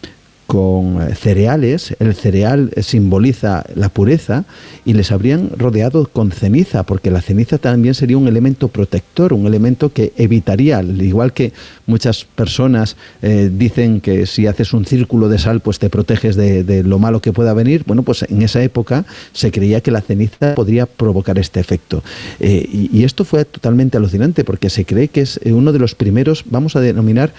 con 0.47 1.03
eh, 1.03 1.15
cereales, 1.15 1.97
el 1.99 2.15
cereal 2.15 2.71
simboliza 2.81 3.65
la 3.75 3.89
pureza 3.89 4.45
y 4.85 4.93
les 4.93 5.11
habrían 5.11 5.51
rodeado 5.57 6.07
con 6.07 6.31
ceniza, 6.31 6.85
porque 6.85 7.11
la 7.11 7.21
ceniza 7.21 7.59
también 7.59 7.95
sería 7.95 8.17
un 8.17 8.29
elemento 8.29 8.69
protector, 8.69 9.33
un 9.33 9.47
elemento 9.47 9.93
que 9.93 10.13
evitaría, 10.17 10.79
al 10.79 11.03
igual 11.03 11.33
que 11.33 11.53
muchas 11.87 12.25
personas 12.25 12.97
eh, 13.23 13.51
dicen 13.53 14.01
que 14.01 14.27
si 14.27 14.47
haces 14.47 14.73
un 14.73 14.85
círculo 14.87 15.29
de 15.29 15.39
sal 15.39 15.61
pues 15.61 15.79
te 15.79 15.91
proteges 15.91 16.37
de, 16.37 16.83
lo 16.85 16.99
malo 16.99 17.21
que 17.21 17.33
pueda 17.33 17.53
venir, 17.53 17.83
bueno 17.87 18.03
pues 18.03 18.25
en 18.29 18.43
esa 18.43 18.63
época 18.63 19.05
se 19.33 19.51
creía 19.51 19.81
que 19.81 19.91
la 19.91 20.01
ceniza 20.01 20.55
podría 20.55 20.87
provocar 20.87 21.39
este 21.39 21.59
efecto. 21.59 22.03
Eh, 22.39 22.69
y, 22.93 23.07
esto 23.07 23.25
fue 23.25 23.45
totalmente 23.45 23.97
alucinante 23.97 24.43
porque 24.43 24.69
se 24.69 24.85
cree 24.85 25.07
que 25.07 25.21
es 25.21 25.39
uno 25.45 25.73
de 25.73 25.79
los 25.79 25.95
primeros, 25.95 26.45
vamos 26.51 26.75
a 26.75 26.81
denominar, 26.81 27.33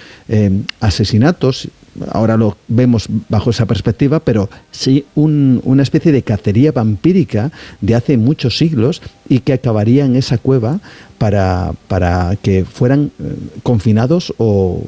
asesinatos 0.80 1.68
ahora 2.12 2.38
lo 2.38 2.58
vemos 2.68 3.08
bajo 3.30 3.50
esa 3.50 3.66
perspectiva, 3.66 4.20
pero 4.20 4.50
sí 4.72 5.06
una 5.16 5.84
especie 5.84 6.12
de 6.12 6.24
cacería 6.24 6.72
vampírica 6.72 7.52
de 7.82 7.95
hace 7.95 8.18
muchos 8.18 8.58
siglos 8.58 9.02
y 9.30 9.39
que 9.39 9.54
acabaría 9.54 10.06
en 10.06 10.16
esa 10.16 10.38
cueva 10.38 10.80
para, 11.18 11.74
para 11.88 12.38
que 12.41 12.64
fueran 12.66 13.12
eh, 13.20 13.36
confinados 13.64 14.34
o, 14.38 14.82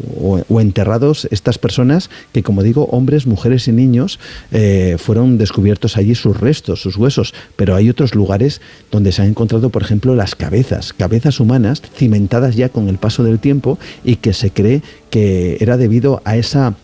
enterrados 0.59 1.27
estas 1.31 1.57
personas 1.57 2.09
que, 2.31 2.43
como 2.43 2.63
digo, 2.63 2.85
hombres, 2.91 3.25
mujeres 3.25 3.67
y 3.67 3.71
niños, 3.71 4.19
eh, 4.51 4.97
fueron 4.99 5.37
descubiertos 5.37 5.97
allí 5.97 6.15
sus 6.15 6.39
restos, 6.39 6.81
sus 6.81 6.97
huesos. 6.97 7.33
Pero 7.55 7.75
hay 7.75 7.89
otros 7.89 8.15
lugares 8.15 8.61
donde 8.91 9.11
se 9.11 9.21
han 9.21 9.29
encontrado, 9.29 9.69
por 9.69 9.81
ejemplo, 9.81 10.15
las 10.15 10.35
cabezas, 10.35 10.93
cabezas 10.93 11.39
humanas 11.39 11.81
cimentadas 11.95 12.55
ya 12.55 12.69
con 12.69 12.89
el 12.89 12.97
paso 12.97 13.23
del 13.23 13.39
tiempo 13.39 13.79
y 14.03 14.17
que 14.17 14.33
se 14.33 14.51
cree 14.51 14.81
que 15.09 15.57
era 15.59 15.77
debido 15.77 16.21
a 16.25 16.37
esa 16.37 16.75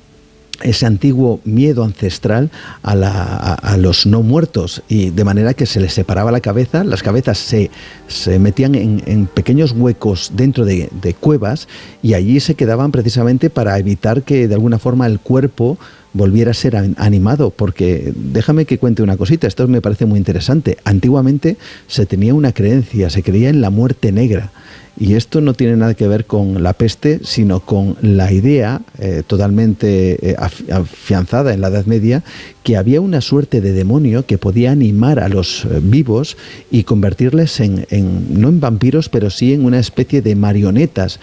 ese 0.62 0.86
antiguo 0.86 1.40
miedo 1.44 1.84
ancestral 1.84 2.52
a, 2.84 3.78
los 3.78 4.06
no 4.06 4.22
muertos 4.22 4.82
y 4.88 5.10
de 5.10 5.24
manera 5.24 5.54
que 5.54 5.66
se 5.66 5.80
les 5.80 5.94
separaba 5.94 6.32
la 6.32 6.40
cabeza, 6.40 6.84
las 6.84 7.04
cabezas 7.04 7.38
se, 7.38 7.70
se 8.08 8.40
metían 8.40 8.76
en, 8.76 9.28
pequeños 9.34 9.72
huecos 9.72 10.32
dentro 10.36 10.66
de, 10.66 10.90
cuevas 11.20 11.68
y 12.02 12.14
allí 12.14 12.40
se 12.40 12.56
quedaban 12.56 12.92
precisamente 12.92 13.50
para 13.50 13.78
evitar 13.78 14.24
que 14.24 14.48
de 14.48 14.54
alguna 14.54 14.80
forma 14.80 15.08
el 15.08 15.20
cuerpo 15.20 15.78
volviera 16.14 16.52
a 16.52 16.54
ser 16.54 16.78
animado, 16.98 17.50
porque 17.50 18.14
déjame 18.16 18.66
que 18.66 18.78
cuente 18.78 19.04
una 19.04 19.18
cosita, 19.18 19.48
esto 19.48 19.68
me 19.68 19.82
parece 19.82 20.06
muy 20.06 20.18
interesante. 20.18 20.78
Antiguamente 20.86 21.58
se 21.88 22.06
tenía 22.06 22.34
una 22.34 22.54
creencia, 22.54 23.10
se 23.10 23.22
creía 23.22 23.50
en 23.50 23.60
la 23.60 23.70
muerte 23.70 24.14
negra. 24.14 24.52
Y 24.98 25.16
esto 25.16 25.42
no 25.42 25.54
tiene 25.54 25.76
nada 25.76 25.94
que 25.94 26.08
ver 26.08 26.26
con 26.26 26.64
la 26.64 26.72
peste, 26.72 27.20
sino 27.24 27.60
con 27.60 27.98
la 28.02 28.32
idea 28.32 28.82
eh, 28.98 29.24
totalmente 29.28 30.32
eh, 30.32 30.36
afianzada 30.72 31.54
en 31.54 31.60
la 31.60 31.68
Edad 31.68 31.86
Media 31.86 32.24
que 32.64 32.78
había 32.78 33.02
una 33.02 33.20
suerte 33.20 33.60
de 33.60 33.74
demonio 33.74 34.26
que 34.26 34.38
podía 34.38 34.72
animar 34.72 35.20
a 35.20 35.28
los 35.28 35.66
eh, 35.66 35.82
vivos 35.84 36.38
y 36.72 36.84
convertirles 36.84 37.60
en, 37.60 37.86
no 38.30 38.48
en 38.48 38.60
vampiros, 38.62 39.10
pero 39.10 39.30
sí 39.30 39.54
en 39.54 39.66
una 39.66 39.80
especie 39.80 40.22
de 40.22 40.36
marionetas 40.36 41.20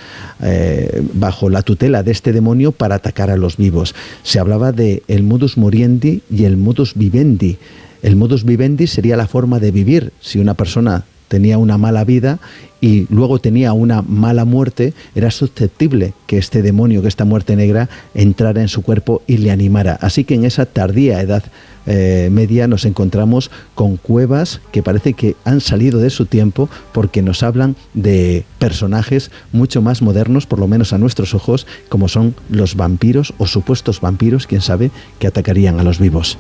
bajo 1.15 1.49
la 1.49 1.63
tutela 1.63 2.03
de 2.03 2.13
este 2.13 2.33
demonio 2.33 2.73
para 2.73 2.97
atacar 2.97 3.31
a 3.31 3.37
los 3.37 3.57
vivos. 3.57 3.95
Se 4.23 4.39
hablaba 4.39 4.73
de 4.73 5.03
el 5.09 5.23
modus 5.23 5.57
moriendi 5.57 6.23
y 6.31 6.45
el 6.45 6.57
modus 6.57 6.95
vivendi. 6.95 7.59
El 8.03 8.17
modus 8.17 8.45
vivendi 8.45 8.87
sería 8.87 9.17
la 9.17 9.29
forma 9.29 9.61
de 9.61 9.71
vivir. 9.71 10.13
Si 10.21 10.39
una 10.39 10.55
persona 10.55 11.05
tenía 11.33 11.57
una 11.57 11.79
mala 11.79 12.05
vida 12.05 12.41
y 12.83 13.07
luego 13.09 13.39
tenía 13.39 13.73
una 13.73 14.03
mala 14.03 14.45
muerte, 14.45 14.93
era 15.15 15.31
susceptible 15.31 16.13
que 16.27 16.37
este 16.37 16.61
demonio, 16.61 17.01
que 17.01 17.09
esta 17.09 17.25
muerte 17.25 17.57
negra, 17.57 17.89
entrara 18.13 18.61
en 18.61 18.69
su 18.69 18.83
cuerpo 18.83 19.23
y 19.27 19.39
le 19.39 19.51
animara. 19.51 19.99
Así 20.03 20.25
que 20.25 20.35
en 20.35 20.45
esa 20.45 20.67
tardía 20.67 21.23
edad 21.23 21.43
eh, 21.87 22.29
media 22.31 22.69
nos 22.69 22.85
encontramos 22.85 23.51
con 23.75 23.97
cuevas 23.97 24.61
que 24.73 24.83
parece 24.83 25.15
que 25.15 25.35
han 25.47 25.63
salido 25.63 26.01
de 26.01 26.11
su 26.11 26.27
tiempo 26.27 26.69
porque 26.93 27.23
nos 27.23 27.43
hablan 27.43 27.77
de 27.95 28.45
personajes 28.59 29.31
mucho 29.53 29.81
más 29.81 30.03
modernos, 30.03 30.45
por 30.45 30.59
lo 30.59 30.69
menos 30.69 30.93
a 30.93 30.99
nuestros 30.99 31.33
ojos, 31.33 31.67
como 31.89 32.09
son 32.09 32.35
los 32.51 32.77
vampiros 32.77 33.33
o 33.39 33.47
supuestos 33.47 34.03
vampiros, 34.03 34.47
quién 34.47 34.61
sabe, 34.61 34.91
que 35.19 35.29
atacarían 35.29 35.81
a 35.81 35.83
los 35.83 35.99
vivos. 35.99 36.37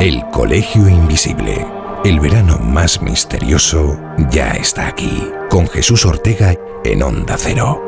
El 0.00 0.22
Colegio 0.30 0.88
Invisible 0.88 1.83
el 2.04 2.20
verano 2.20 2.58
más 2.58 3.00
misterioso 3.00 3.98
ya 4.30 4.50
está 4.50 4.88
aquí, 4.88 5.26
con 5.48 5.66
Jesús 5.66 6.04
Ortega 6.04 6.54
en 6.84 7.02
Onda 7.02 7.36
Cero. 7.38 7.82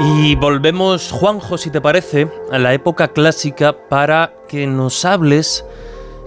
Y 0.00 0.34
volvemos, 0.34 1.12
Juanjo, 1.12 1.56
si 1.56 1.70
te 1.70 1.80
parece, 1.80 2.28
a 2.50 2.58
la 2.58 2.74
época 2.74 3.08
clásica 3.08 3.76
para 3.88 4.34
que 4.48 4.66
nos 4.66 5.04
hables 5.04 5.64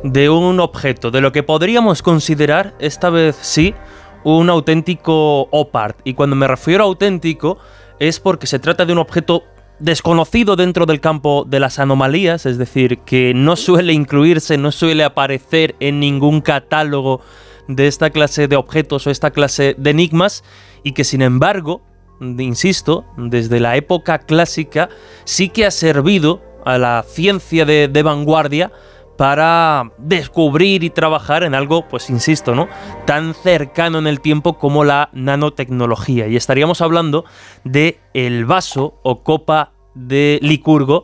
de 0.04 0.30
un 0.30 0.62
objeto, 0.62 1.12
de 1.12 1.20
lo 1.20 1.34
que 1.34 1.44
podríamos 1.44 2.02
considerar, 2.02 2.74
esta 2.80 3.10
vez 3.10 3.38
sí, 3.42 3.76
un 4.24 4.50
auténtico 4.50 5.50
OPART. 5.52 6.00
Y 6.06 6.14
cuando 6.14 6.38
me 6.38 6.48
refiero 6.48 6.86
a 6.86 6.88
auténtico 6.88 7.58
es 8.00 8.22
porque 8.22 8.48
se 8.48 8.60
trata 8.60 8.86
de 8.86 8.94
un 8.94 9.00
objeto 9.00 9.44
desconocido 9.82 10.56
dentro 10.56 10.86
del 10.86 11.02
campo 11.02 11.46
de 11.48 11.60
las 11.60 11.80
anomalías, 11.80 12.46
es 12.46 12.58
decir, 12.58 13.00
que 13.00 13.34
no 13.34 13.56
suele 13.56 13.94
incluirse, 13.94 14.58
no 14.58 14.72
suele 14.72 15.04
aparecer 15.04 15.76
en 15.80 16.00
ningún 16.00 16.42
catálogo 16.42 17.22
de 17.68 17.88
esta 17.88 18.10
clase 18.10 18.48
de 18.48 18.56
objetos 18.56 19.08
o 19.08 19.10
esta 19.10 19.32
clase 19.32 19.76
de 19.78 19.90
enigmas 19.90 20.44
y 20.84 20.94
que 20.94 21.04
sin 21.04 21.22
embargo 21.22 21.82
insisto, 22.22 23.06
desde 23.18 23.60
la 23.60 23.76
época 23.76 24.20
clásica, 24.20 24.90
sí 25.24 25.50
que 25.50 25.66
ha 25.66 25.72
servido 25.72 26.42
a 26.66 26.78
la 26.78 27.04
ciencia 27.08 27.66
de, 27.66 28.04
vanguardia 28.04 28.72
para 29.22 29.92
descubrir 30.00 30.84
y 30.84 30.90
trabajar 30.90 31.44
en 31.44 31.54
algo, 31.54 31.88
pues 31.88 32.10
insisto, 32.10 32.56
¿no? 32.56 32.68
Tan 33.06 33.36
cercano 33.36 34.00
en 34.00 34.08
el 34.08 34.20
tiempo 34.20 34.58
como 34.58 34.84
la 34.84 35.12
nanotecnología. 35.14 36.28
Y 36.28 36.36
estaríamos 36.36 36.82
hablando 36.82 37.24
de 37.64 38.00
el 38.16 38.46
vaso 38.46 39.00
o 39.04 39.22
copa 39.22 39.74
de 39.94 40.40
Licurgo, 40.42 41.04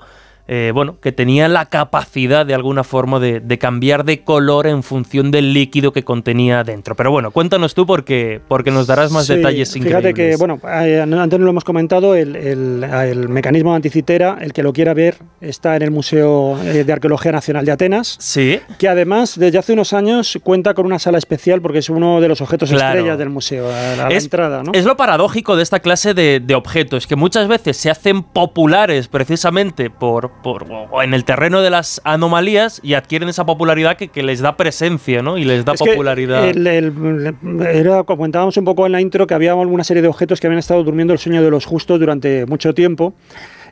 eh, 0.50 0.72
bueno, 0.74 0.98
que 1.02 1.12
tenía 1.12 1.50
la 1.50 1.66
capacidad 1.66 2.46
de 2.46 2.54
alguna 2.54 2.86
forma 2.86 3.20
de, 3.20 3.58
cambiar 3.58 4.06
de 4.06 4.24
color 4.24 4.68
en 4.68 4.82
función 4.82 5.30
del 5.30 5.54
líquido 5.54 5.92
que 5.92 6.04
contenía 6.04 6.64
dentro. 6.64 6.96
Pero 6.96 7.12
bueno, 7.12 7.32
cuéntanos 7.32 7.76
tú 7.76 7.86
porque, 7.86 8.40
porque 8.48 8.72
nos 8.72 8.88
darás 8.88 9.12
más 9.12 9.28
detalles 9.28 9.76
increíbles. 9.76 10.04
Fíjate 10.04 10.14
que, 10.14 10.36
bueno, 10.38 10.60
eh, 10.64 11.02
antes 11.02 11.40
no 11.40 11.46
lo 11.46 11.52
hemos 11.52 11.66
comentado, 11.66 12.16
el, 12.16 13.28
mecanismo 13.28 13.72
de 13.72 13.78
anticitera, 13.78 14.38
el 14.40 14.54
que 14.54 14.64
lo 14.64 14.72
quiera 14.72 14.94
ver, 14.94 15.18
está 15.42 15.76
en 15.76 15.82
el 15.82 15.92
Museo 15.92 16.58
eh, 16.64 16.86
de 16.86 16.94
Arqueología 16.94 17.34
Nacional 17.34 17.66
de 17.66 17.72
Atenas. 17.74 18.16
Sí. 18.20 18.60
Que 18.80 18.88
además, 18.88 19.38
desde 19.38 19.58
hace 19.58 19.74
unos 19.74 19.92
años, 19.92 20.40
cuenta 20.44 20.74
con 20.74 20.86
una 20.86 21.00
sala 21.00 21.18
especial 21.18 21.62
porque 21.62 21.80
es 21.80 21.90
uno 21.90 22.22
de 22.22 22.28
los 22.30 22.40
objetos 22.40 22.72
estrellas 22.72 23.18
del 23.18 23.30
museo, 23.30 23.68
a 23.68 23.96
la, 23.96 24.08
es, 24.10 24.24
entrada. 24.24 24.64
¿no? 24.64 24.72
Es 24.74 24.86
lo 24.86 24.96
paradójico 24.96 25.58
de 25.58 25.64
esta 25.64 25.82
clase 25.82 26.14
de, 26.14 26.40
de 26.40 26.56
objetos, 26.56 27.06
que 27.06 27.18
muchas 27.18 27.50
veces 27.50 27.76
se 27.76 27.90
hacen 27.90 28.24
populares 28.24 29.10
precisamente 29.10 29.90
por 29.90 30.37
o 30.44 31.04
en 31.04 31.14
el 31.14 31.26
terreno 31.26 31.62
de 31.62 31.70
las 31.70 32.02
anomalías 32.04 32.80
y 32.84 32.94
adquieren 32.94 33.30
esa 33.30 33.46
popularidad 33.46 33.98
que, 33.98 34.24
les 34.24 34.40
da 34.40 34.58
presencia, 34.58 35.22
¿no? 35.22 35.38
Y 35.38 35.44
les 35.44 35.66
da 35.66 35.74
popularidad. 35.74 36.46
era, 37.66 38.04
comentábamos 38.04 38.58
un 38.58 38.66
poco 38.66 38.86
en 38.86 38.92
la 38.92 39.02
intro 39.02 39.28
que 39.28 39.34
había 39.34 39.52
alguna 39.52 39.84
serie 39.84 40.02
de 40.02 40.08
objetos 40.08 40.40
que 40.40 40.48
habían 40.48 40.60
estado 40.60 40.84
durmiendo 40.84 41.14
el 41.14 41.20
sueño 41.20 41.44
de 41.44 41.50
los 41.50 41.66
justos 41.66 42.00
durante 42.00 42.46
mucho 42.46 42.74
tiempo. 42.74 43.14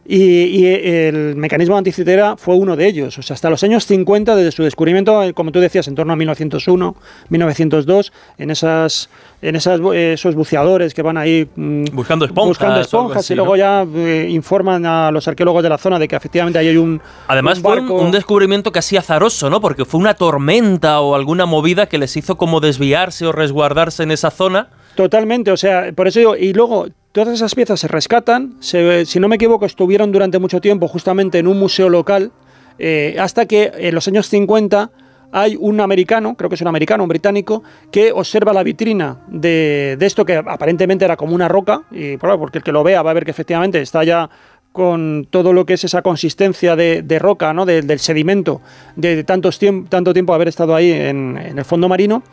Y, 0.08 0.66
el 0.66 1.36
mecanismo 1.36 1.78
anticitera 1.78 2.38
fue 2.38 2.56
uno 2.56 2.76
de 2.76 2.88
ellos. 2.88 3.18
O 3.18 3.22
sea, 3.24 3.34
hasta 3.34 3.50
los 3.50 3.64
años 3.64 3.86
50, 3.86 4.36
desde 4.36 4.52
su 4.52 4.64
descubrimiento, 4.64 5.24
eh, 5.24 5.34
como 5.34 5.52
tú 5.52 5.60
decías, 5.60 5.88
en 5.88 5.96
torno 5.96 6.14
a 6.14 6.16
1901, 6.16 6.96
1902, 7.30 8.14
en 8.38 8.52
esas 8.52 9.10
en 9.42 9.56
esas, 9.56 9.80
eh, 9.94 10.14
esos 10.14 10.34
buceadores 10.34 10.94
que 10.94 11.02
van 11.02 11.18
ahí 11.18 11.48
mm, 11.56 11.86
buscando 11.94 12.26
esponjas, 12.26 12.50
buscando 12.50 12.80
esponjas 12.82 13.30
y 13.30 13.36
luego 13.36 13.56
ya 13.56 13.86
eh, 13.96 14.28
informan 14.32 14.86
a 14.86 15.12
los 15.12 15.28
arqueólogos 15.28 15.62
de 15.62 15.70
la 15.70 15.78
zona 15.78 16.00
de 16.00 16.08
que 16.08 16.16
efectivamente 16.16 16.58
ahí 16.58 16.70
hay 16.70 16.78
un 16.78 17.00
además 17.28 17.60
fue 17.60 17.80
un, 17.80 18.12
descubrimiento 18.12 18.72
casi 18.72 18.98
azaroso 18.98 19.50
no 19.50 19.62
porque 19.62 19.86
fue 19.86 20.00
una 20.00 20.16
tormenta 20.16 21.00
o 21.02 21.16
alguna 21.16 21.46
movida 21.46 21.86
que 21.86 21.98
les 21.98 22.18
hizo 22.18 22.38
como 22.38 22.60
desviarse 22.60 23.28
o 23.28 23.32
resguardarse 23.32 24.04
en 24.04 24.12
esa 24.12 24.32
zona 24.32 24.70
totalmente 24.96 25.52
o 25.52 25.58
sea 25.58 25.92
por 25.94 26.08
eso 26.08 26.20
digo 26.20 26.36
y 26.36 26.54
luego 26.54 26.88
Todas 27.16 27.34
esas 27.34 27.56
piezas 27.56 27.80
se 27.80 27.88
rescatan, 27.88 28.58
si 28.60 29.20
no 29.22 29.30
me 29.30 29.38
equivoco 29.38 29.66
estuvieron 29.66 30.12
durante 30.12 30.38
mucho 30.38 30.60
tiempo 30.60 30.90
justamente 30.90 31.40
en 31.40 31.48
un 31.48 31.58
museo 31.58 31.88
local, 31.88 32.34
eh, 32.78 33.16
hasta 33.18 33.46
que 33.46 33.72
en 33.74 33.96
los 33.96 34.06
años 34.10 34.28
50 34.28 34.92
hay 35.32 35.56
un 35.58 35.80
americano, 35.80 36.36
creo 36.36 36.50
que 36.50 36.56
es 36.56 36.62
un 36.62 36.68
americano, 36.68 37.04
un 37.04 37.08
británico, 37.08 37.64
que 37.90 38.12
observa 38.12 38.52
la 38.52 38.64
vitrina 38.64 39.22
de, 39.30 39.98
esto 40.02 40.26
que 40.26 40.36
aparentemente 40.36 41.06
era 41.06 41.16
como 41.16 41.34
una 41.34 41.48
roca, 41.48 41.84
y 41.90 42.18
porque 42.18 42.58
el 42.58 42.66
que 42.66 42.74
lo 42.74 42.84
vea 42.84 43.02
va 43.02 43.12
a 43.12 43.14
ver 43.14 43.24
que 43.24 43.32
efectivamente 43.32 43.82
está 43.82 44.04
ya 44.04 44.30
con 44.74 45.26
todo 45.30 45.54
lo 45.54 45.66
que 45.66 45.76
es 45.76 45.86
esa 45.86 46.02
consistencia 46.02 46.76
de, 46.76 47.18
roca, 47.18 47.54
¿no? 47.54 47.66
del 47.66 48.00
sedimento, 48.00 48.60
de, 48.98 49.24
tantos 49.24 49.58
tanto 49.88 50.12
tiempo 50.12 50.34
haber 50.34 50.50
estado 50.50 50.76
ahí 50.76 50.92
en, 50.92 51.38
en 51.38 51.58
el 51.58 51.64
fondo 51.64 51.88
marino. 51.88 52.24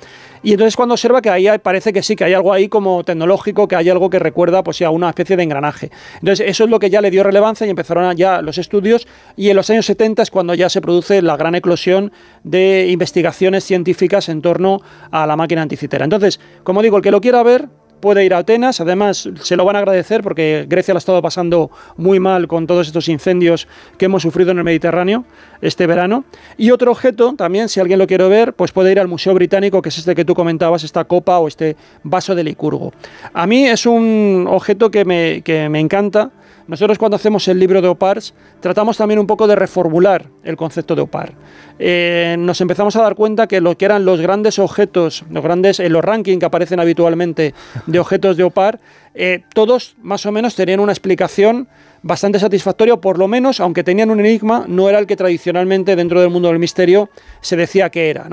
Y 0.43 0.53
entonces 0.53 0.76
cuando 0.76 0.95
observa 0.95 1.22
que 1.22 1.30
ahí 1.30 1.47
parece 1.62 1.93
que 1.93 2.03
sí, 2.03 2.16
que 2.16 2.24
hay 2.24 2.34
algo 2.34 2.53
ahí 2.53 2.68
como 2.68 3.05
tecnológico, 3.05 3.68
que 3.68 3.76
hay 3.76 3.88
algo 3.88 4.11
que 4.11 4.18
recuerda 4.18 4.64
pues 4.64 4.82
a 4.82 4.90
una 4.90 5.09
especie 5.09 5.36
de 5.36 5.45
engranaje. 5.45 5.90
Entonces 6.14 6.49
eso 6.49 6.64
es 6.64 6.70
lo 6.70 6.78
que 6.78 6.90
ya 6.90 7.01
le 7.01 7.11
dio 7.11 7.22
relevancia 7.22 7.66
y 7.66 7.70
empezaron 7.70 8.16
ya 8.16 8.43
los 8.43 8.59
estudios 8.59 9.07
y 9.36 9.51
en 9.51 9.57
los 9.57 9.70
años 9.70 9.86
70 9.86 10.22
es 10.22 10.30
cuando 10.30 10.55
ya 10.55 10.68
se 10.68 10.80
produce 10.80 11.22
la 11.22 11.36
gran 11.36 11.55
eclosión 11.55 12.12
de 12.43 12.88
investigaciones 12.90 13.64
científicas 13.64 14.28
en 14.28 14.43
torno 14.43 14.80
a 15.11 15.26
la 15.26 15.36
máquina 15.36 15.62
anticitera. 15.62 16.05
Entonces, 16.05 16.40
como 16.64 16.82
digo, 16.82 16.97
el 16.97 17.03
que 17.03 17.11
lo 17.11 17.20
quiera 17.20 17.43
ver, 17.43 17.68
puede 18.03 18.25
ir 18.25 18.35
a 18.35 18.39
Atenas, 18.39 18.81
además 18.81 19.31
se 19.41 19.57
lo 19.57 19.65
van 19.65 19.77
a 19.77 19.79
agradecer 19.79 20.23
porque 20.23 20.67
Grecia 20.69 20.93
lo 20.93 20.99
ha 20.99 20.99
estado 20.99 21.23
pasando 21.23 21.71
muy 21.97 22.19
mal 22.19 22.49
con 22.49 22.67
todos 22.67 22.89
estos 22.89 23.09
incendios 23.09 23.69
que 23.97 24.07
hemos 24.07 24.23
sufrido 24.23 24.51
en 24.51 24.59
el 24.59 24.65
Mediterráneo 24.65 25.25
este 25.63 25.87
verano. 25.87 26.25
Y 26.59 26.73
otro 26.73 26.91
objeto 26.91 27.35
también, 27.35 27.69
si 27.69 27.79
alguien 27.79 28.01
lo 28.01 28.09
quiere 28.09 28.29
ver, 28.29 28.55
pues 28.55 28.73
puede 28.73 28.91
ir 28.91 28.99
al 28.99 29.07
Museo 29.07 29.33
Británico, 29.35 29.81
que 29.81 29.89
es 29.89 29.99
este 29.99 30.17
que 30.17 30.25
tú 30.25 30.35
comentabas, 30.35 30.83
esta 30.83 31.05
copa 31.05 31.39
o 31.39 31.47
este 31.47 31.77
vaso 32.03 32.35
de 32.35 32.43
Licurgo. 32.43 32.93
A 33.33 33.47
mí 33.47 33.67
es 33.67 33.87
un 33.87 34.47
objeto 34.51 34.91
que 34.91 35.05
me, 35.05 35.43
que 35.43 35.69
me 35.69 35.79
encanta 35.79 36.31
nosotros 36.67 36.99
cuando 36.99 37.17
hacemos 37.17 37.47
el 37.49 37.59
libro 37.59 37.81
de 37.83 37.89
OPARS 37.89 38.35
tratamos 38.61 38.97
también 38.97 39.19
un 39.19 39.27
poco 39.27 39.47
de 39.47 39.57
reformular 39.57 40.27
el 40.45 40.57
concepto 40.57 40.95
de 40.95 41.03
OPAR. 41.03 41.33
Eh, 41.79 42.37
nos 42.39 42.61
empezamos 42.61 42.95
a 42.97 43.03
dar 43.03 43.15
cuenta 43.15 43.47
que 43.47 43.61
lo 43.61 43.77
que 43.77 43.85
eran 43.85 44.05
los 44.05 44.21
grandes 44.21 44.59
objetos, 44.59 45.25
los 45.31 45.43
grandes, 45.43 45.81
en 45.81 45.93
los 45.93 46.05
rankings 46.05 46.41
que 46.41 46.47
aparecen 46.47 46.81
habitualmente 46.81 47.55
de 47.87 47.99
objetos 47.99 48.37
de 48.37 48.45
OPAR, 48.45 48.81
eh, 49.15 49.43
todos 49.55 49.97
más 50.03 50.25
o 50.27 50.33
menos 50.33 50.55
tenían 50.55 50.81
una 50.81 50.93
explicación 50.93 51.69
bastante 52.03 52.39
satisfactoria, 52.39 52.97
por 52.97 53.19
lo 53.19 53.29
menos, 53.29 53.61
aunque 53.61 53.85
tenían 53.85 54.11
un 54.11 54.21
enigma, 54.21 54.65
no 54.67 54.89
era 54.89 54.99
el 54.99 55.07
que 55.07 55.17
tradicionalmente 55.17 55.97
dentro 55.97 56.21
del 56.21 56.31
mundo 56.31 56.49
del 56.49 56.59
misterio 56.59 57.11
se 57.41 57.57
decía 57.57 57.91
que 57.91 58.11
era. 58.11 58.27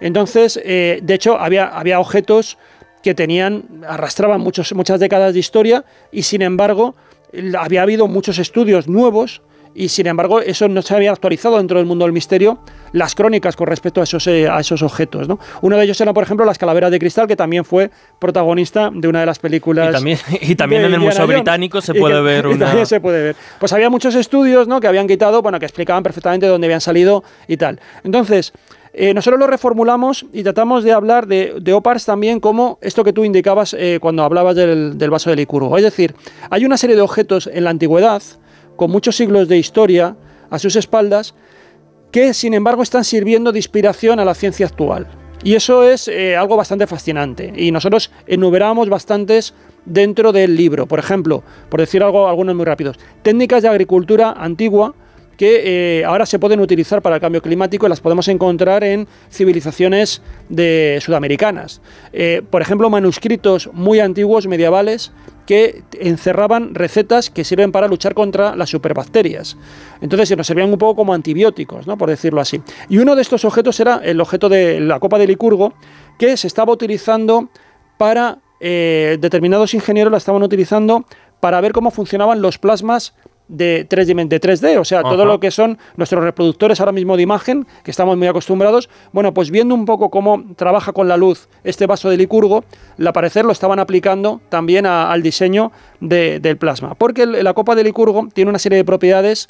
Entonces, 0.00 0.60
eh, 0.64 1.00
de 1.02 1.14
hecho, 1.14 1.38
había, 1.38 1.66
había 1.66 2.00
objetos 2.00 2.58
que 3.02 3.14
tenían, 3.14 3.82
arrastraban 3.86 4.40
muchos, 4.40 4.72
muchas 4.74 5.00
décadas 5.00 5.34
de 5.34 5.40
historia 5.40 5.84
y 6.10 6.22
sin 6.22 6.42
embargo 6.42 6.94
había 7.58 7.82
habido 7.82 8.08
muchos 8.08 8.38
estudios 8.38 8.88
nuevos 8.88 9.42
y 9.74 9.88
sin 9.88 10.06
embargo 10.06 10.40
eso 10.40 10.68
no 10.68 10.82
se 10.82 10.94
había 10.94 11.12
actualizado 11.12 11.56
dentro 11.58 11.78
del 11.78 11.86
mundo 11.86 12.04
del 12.04 12.12
misterio 12.12 12.58
las 12.92 13.14
crónicas 13.14 13.56
con 13.56 13.66
respecto 13.66 14.00
a 14.00 14.04
esos, 14.04 14.26
eh, 14.26 14.48
a 14.48 14.60
esos 14.60 14.82
objetos. 14.82 15.28
¿no? 15.28 15.38
Uno 15.62 15.76
de 15.76 15.84
ellos 15.84 16.00
era, 16.00 16.12
por 16.12 16.22
ejemplo, 16.22 16.44
las 16.44 16.58
calaveras 16.58 16.90
de 16.90 16.98
cristal, 16.98 17.26
que 17.26 17.36
también 17.36 17.64
fue 17.64 17.90
protagonista 18.18 18.90
de 18.92 19.08
una 19.08 19.20
de 19.20 19.26
las 19.26 19.38
películas. 19.38 19.88
Y 19.88 19.92
también, 19.92 20.18
y 20.42 20.54
también 20.54 20.84
en 20.84 20.94
el 20.94 21.00
Museo 21.00 21.26
Británico 21.26 21.80
se 21.80 21.94
puede 21.98 22.20
ver 22.22 22.46
una. 22.46 22.66
También 22.66 22.86
se 22.86 23.00
puede 23.00 23.22
ver. 23.22 23.36
Pues 23.58 23.72
había 23.72 23.88
muchos 23.88 24.14
estudios 24.14 24.68
¿no? 24.68 24.80
que 24.80 24.86
habían 24.86 25.08
quitado, 25.08 25.42
bueno, 25.42 25.58
que 25.58 25.66
explicaban 25.66 26.02
perfectamente 26.02 26.46
dónde 26.46 26.66
habían 26.66 26.80
salido 26.80 27.24
y 27.48 27.56
tal. 27.56 27.80
Entonces. 28.04 28.52
Eh, 28.94 29.14
nosotros 29.14 29.40
lo 29.40 29.46
reformulamos 29.46 30.26
y 30.32 30.42
tratamos 30.42 30.84
de 30.84 30.92
hablar 30.92 31.26
de, 31.26 31.54
de 31.60 31.72
OPARS 31.72 32.04
también 32.04 32.40
como 32.40 32.78
esto 32.82 33.04
que 33.04 33.14
tú 33.14 33.24
indicabas 33.24 33.74
eh, 33.78 33.98
cuando 34.02 34.22
hablabas 34.22 34.54
del, 34.54 35.10
vaso 35.10 35.30
de 35.30 35.36
Licurgo. 35.36 35.76
Es 35.78 35.82
decir, 35.82 36.14
hay 36.50 36.66
una 36.66 36.76
serie 36.76 36.94
de 36.94 37.02
objetos 37.02 37.48
en 37.50 37.64
la 37.64 37.70
antigüedad, 37.70 38.22
con 38.76 38.90
muchos 38.90 39.16
siglos 39.16 39.48
de 39.48 39.56
historia 39.56 40.16
a 40.50 40.58
sus 40.58 40.76
espaldas, 40.76 41.34
que 42.10 42.34
sin 42.34 42.52
embargo 42.52 42.82
están 42.82 43.04
sirviendo 43.04 43.52
de 43.52 43.58
inspiración 43.58 44.20
a 44.20 44.26
la 44.26 44.34
ciencia 44.34 44.66
actual. 44.66 45.06
Y 45.42 45.54
eso 45.54 45.84
es 45.84 46.06
eh, 46.08 46.36
algo 46.36 46.56
bastante 46.56 46.86
fascinante. 46.86 47.50
Y 47.56 47.72
nosotros 47.72 48.10
enumeramos 48.26 48.90
bastantes 48.90 49.54
dentro 49.86 50.32
del 50.32 50.54
libro. 50.54 50.86
Por 50.86 50.98
ejemplo, 50.98 51.42
por 51.70 51.80
decir 51.80 52.02
algo, 52.02 52.28
algunos 52.28 52.54
muy 52.54 52.66
rápidos, 52.66 52.98
técnicas 53.22 53.62
de 53.62 53.68
agricultura 53.68 54.32
antigua 54.32 54.94
que 55.36 56.00
eh, 56.00 56.04
ahora 56.04 56.26
se 56.26 56.38
pueden 56.38 56.60
utilizar 56.60 57.02
para 57.02 57.16
el 57.16 57.20
cambio 57.20 57.42
climático 57.42 57.86
y 57.86 57.88
las 57.88 58.00
podemos 58.00 58.28
encontrar 58.28 58.84
en 58.84 59.08
civilizaciones 59.30 60.22
de 60.48 60.98
sudamericanas. 61.02 61.80
Eh, 62.12 62.42
por 62.48 62.62
ejemplo, 62.62 62.90
manuscritos 62.90 63.70
muy 63.72 64.00
antiguos, 64.00 64.46
medievales, 64.46 65.12
que 65.46 65.82
encerraban 65.98 66.74
recetas 66.74 67.30
que 67.30 67.44
sirven 67.44 67.72
para 67.72 67.88
luchar 67.88 68.14
contra 68.14 68.54
las 68.54 68.70
superbacterias. 68.70 69.56
Entonces 70.00 70.36
nos 70.36 70.46
servían 70.46 70.70
un 70.70 70.78
poco 70.78 70.96
como 70.96 71.14
antibióticos, 71.14 71.86
¿no? 71.86 71.98
por 71.98 72.08
decirlo 72.08 72.40
así. 72.40 72.62
Y 72.88 72.98
uno 72.98 73.16
de 73.16 73.22
estos 73.22 73.44
objetos 73.44 73.80
era 73.80 74.00
el 74.04 74.20
objeto 74.20 74.48
de 74.48 74.80
la 74.80 75.00
copa 75.00 75.18
de 75.18 75.26
Licurgo, 75.26 75.74
que 76.18 76.36
se 76.36 76.46
estaba 76.46 76.72
utilizando 76.72 77.48
para... 77.98 78.38
Eh, 78.64 79.18
determinados 79.20 79.74
ingenieros 79.74 80.12
la 80.12 80.18
estaban 80.18 80.40
utilizando 80.40 81.04
para 81.40 81.60
ver 81.60 81.72
cómo 81.72 81.90
funcionaban 81.90 82.40
los 82.40 82.58
plasmas 82.58 83.12
de, 83.48 83.84
3, 83.88 84.06
de 84.06 84.40
3D, 84.40 84.78
o 84.78 84.84
sea, 84.84 85.02
todo 85.02 85.24
lo 85.24 85.40
que 85.40 85.50
son 85.50 85.78
nuestros 85.96 86.22
reproductores 86.24 86.80
ahora 86.80 86.92
mismo 86.92 87.16
de 87.16 87.22
imagen, 87.22 87.66
que 87.84 87.90
estamos 87.90 88.16
muy 88.16 88.26
acostumbrados. 88.26 88.88
Bueno, 89.12 89.34
pues 89.34 89.50
viendo 89.50 89.74
un 89.74 89.84
poco 89.84 90.10
cómo 90.10 90.44
trabaja 90.56 90.92
con 90.92 91.08
la 91.08 91.16
luz 91.16 91.48
este 91.64 91.86
vaso 91.86 92.08
de 92.08 92.16
Licurgo, 92.16 92.64
al 92.98 93.12
parecer 93.12 93.44
lo 93.44 93.52
estaban 93.52 93.78
aplicando 93.78 94.40
también 94.48 94.86
al 94.86 95.22
diseño 95.22 95.72
del 96.00 96.56
plasma, 96.56 96.94
porque 96.94 97.26
la 97.26 97.54
copa 97.54 97.74
de 97.74 97.84
Licurgo 97.84 98.28
tiene 98.32 98.50
una 98.50 98.58
serie 98.58 98.78
de 98.78 98.84
propiedades 98.84 99.48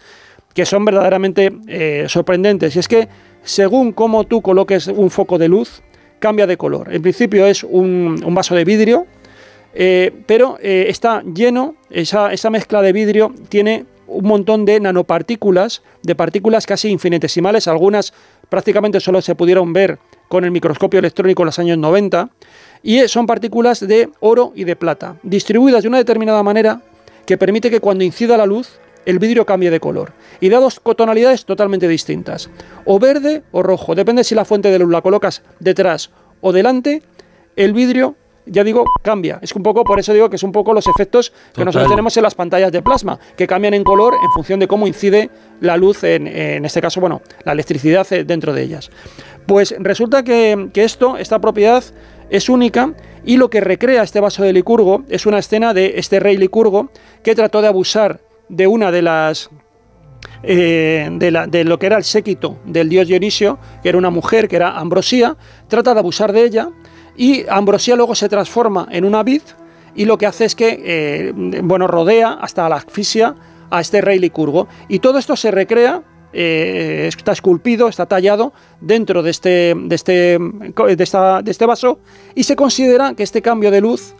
que 0.55 0.67
son 0.67 0.85
verdaderamente 0.85 1.53
eh, 1.67 2.05
sorprendentes, 2.09 2.77
y 2.77 2.79
es 2.79 2.89
que 2.89 3.09
según 3.43 3.93
cómo 3.93 4.25
tú 4.25 4.43
coloques 4.43 4.87
un 4.87 5.11
foco 5.11 5.39
de 5.39 5.49
luz, 5.49 5.83
cambia 6.23 6.47
de 6.47 6.57
color. 6.57 6.95
En 6.95 7.03
principio 7.03 7.47
es 7.47 7.65
un, 7.65 8.17
vaso 8.29 8.55
de 8.55 8.65
vidrio, 8.65 9.07
eh, 9.75 10.13
pero 10.27 10.59
eh, 10.61 10.87
está 10.89 11.23
lleno, 11.23 11.77
esa, 11.91 12.33
esa, 12.33 12.51
mezcla 12.51 12.83
de 12.83 12.93
vidrio 12.93 13.35
tiene 13.49 13.87
un 14.07 14.27
montón 14.27 14.65
de 14.65 14.79
nanopartículas, 14.81 15.83
de 16.03 16.15
partículas 16.15 16.67
casi 16.67 16.91
infinitesimales, 16.91 17.69
algunas 17.69 18.13
prácticamente 18.49 19.01
solo 19.01 19.23
se 19.23 19.35
pudieron 19.35 19.73
ver 19.73 19.99
con 20.29 20.45
el 20.45 20.51
microscopio 20.51 20.99
electrónico 20.99 21.43
en 21.43 21.47
los 21.47 21.59
años 21.59 21.79
90, 21.79 22.29
y 22.83 23.07
son 23.09 23.27
partículas 23.27 23.81
de 23.87 24.11
oro 24.21 24.53
y 24.55 24.65
de 24.65 24.77
plata, 24.77 25.17
distribuidas 25.23 25.83
de 25.83 25.89
una 25.89 25.99
determinada 25.99 26.43
manera 26.43 26.83
que 27.27 27.39
permite 27.39 27.71
que 27.71 27.81
cuando 27.81 28.05
incida 28.05 28.37
la 28.37 28.47
luz, 28.47 28.79
el 29.07 29.19
vidrio 29.19 29.47
cambie 29.47 29.71
de 29.71 29.81
color. 29.81 30.13
Y 30.41 30.49
da 30.49 30.61
dos 30.61 30.81
tonalidades 30.97 31.45
totalmente 31.45 31.89
distintas, 31.89 32.51
o 32.85 32.99
verde 32.99 33.43
o 33.53 33.63
rojo, 33.63 33.95
depende 33.95 34.25
si 34.25 34.35
la 34.35 34.45
fuente 34.45 34.71
de 34.71 34.79
luz 34.79 34.91
la 34.91 35.03
colocas 35.03 35.43
detrás 35.61 36.11
o 36.41 36.53
delante, 36.53 37.03
el 37.57 37.73
vidrio 37.73 38.17
ya 38.47 38.65
digo, 38.65 38.85
cambia. 39.03 39.39
Es 39.43 39.55
un 39.55 39.63
poco, 39.63 39.85
por 39.85 39.99
eso 39.99 40.13
digo 40.13 40.29
que 40.29 40.37
es 40.37 40.43
un 40.43 40.53
poco 40.53 40.73
los 40.73 40.87
efectos 40.87 41.33
que 41.55 41.65
nosotros 41.65 41.91
tenemos 41.91 42.17
en 42.17 42.23
las 42.23 42.35
pantallas 42.35 42.73
de 42.73 42.83
plasma, 42.83 43.19
que 43.37 43.47
cambian 43.47 43.75
en 43.75 43.85
color 43.85 44.15
en 44.15 44.31
función 44.33 44.59
de 44.61 44.69
cómo 44.69 44.87
incide 44.87 45.31
la 45.61 45.77
luz, 45.77 46.03
en, 46.05 46.27
este 46.27 46.81
caso, 46.81 47.01
bueno, 47.01 47.23
la 47.45 47.53
electricidad 47.53 48.07
eh, 48.13 48.25
dentro 48.25 48.53
de 48.53 48.63
ellas. 48.63 48.91
Pues 49.47 49.75
resulta 49.79 50.23
que, 50.23 50.71
esto, 50.75 51.17
esta 51.17 51.41
propiedad, 51.41 51.85
es 52.31 52.49
única 52.49 52.95
y 53.27 53.37
lo 53.37 53.51
que 53.51 53.61
recrea 53.61 54.03
este 54.03 54.19
vaso 54.19 54.43
de 54.43 54.55
Licurgo 54.55 55.05
es 55.11 55.27
una 55.27 55.39
escena 55.39 55.75
de 55.75 55.95
este 55.97 56.19
rey 56.19 56.39
Licurgo 56.39 56.89
que 57.23 57.35
trató 57.35 57.61
de 57.61 57.69
abusar 57.69 58.21
de 58.49 58.67
una 58.67 58.91
de 58.91 59.03
las 59.03 59.51
eh, 60.43 61.09
de, 61.13 61.31
la, 61.31 61.47
de, 61.47 61.65
lo 61.65 61.79
que 61.79 61.87
era 61.87 61.99
el 61.99 62.05
séquito 62.05 62.59
del 62.65 62.89
dios 62.89 63.07
Dionisio, 63.07 63.59
que 63.83 63.91
era 63.91 63.99
una 63.99 64.11
mujer, 64.11 64.49
que 64.49 64.57
era 64.57 64.79
Ambrosía, 64.79 65.37
trata 65.69 65.93
de 65.93 66.01
abusar 66.01 66.33
de 66.33 66.45
ella 66.45 66.71
y 67.17 67.45
Ambrosía 67.49 67.97
luego 67.97 68.15
se 68.15 68.29
transforma 68.29 68.89
en 68.91 69.05
una 69.05 69.23
vid 69.23 69.43
y 69.95 70.05
lo 70.05 70.19
que 70.19 70.27
hace 70.27 70.45
es 70.45 70.55
que, 70.55 70.83
eh, 70.85 71.33
bueno, 71.63 71.87
rodea 71.87 72.39
hasta 72.41 72.69
la 72.69 72.77
asfixia 72.77 73.35
a 73.71 73.81
este 73.81 74.01
rey 74.01 74.19
licurgo. 74.19 74.69
Y 74.89 75.01
todo 75.01 75.19
esto 75.19 75.37
se 75.37 75.51
recrea, 75.51 76.03
eh, 76.33 77.05
está 77.09 77.33
esculpido, 77.33 77.89
está 77.89 78.07
tallado 78.07 78.53
dentro 78.81 79.23
de 79.23 79.31
este, 79.31 79.75
de, 79.77 79.95
este, 79.95 80.39
de, 80.39 81.05
esta, 81.05 81.43
de 81.43 81.51
este 81.51 81.67
vaso 81.67 82.01
y 82.35 82.45
se 82.45 82.57
considera 82.57 83.15
que 83.15 83.23
este 83.23 83.43
cambio 83.43 83.71
de 83.71 83.83
luz 83.83 84.15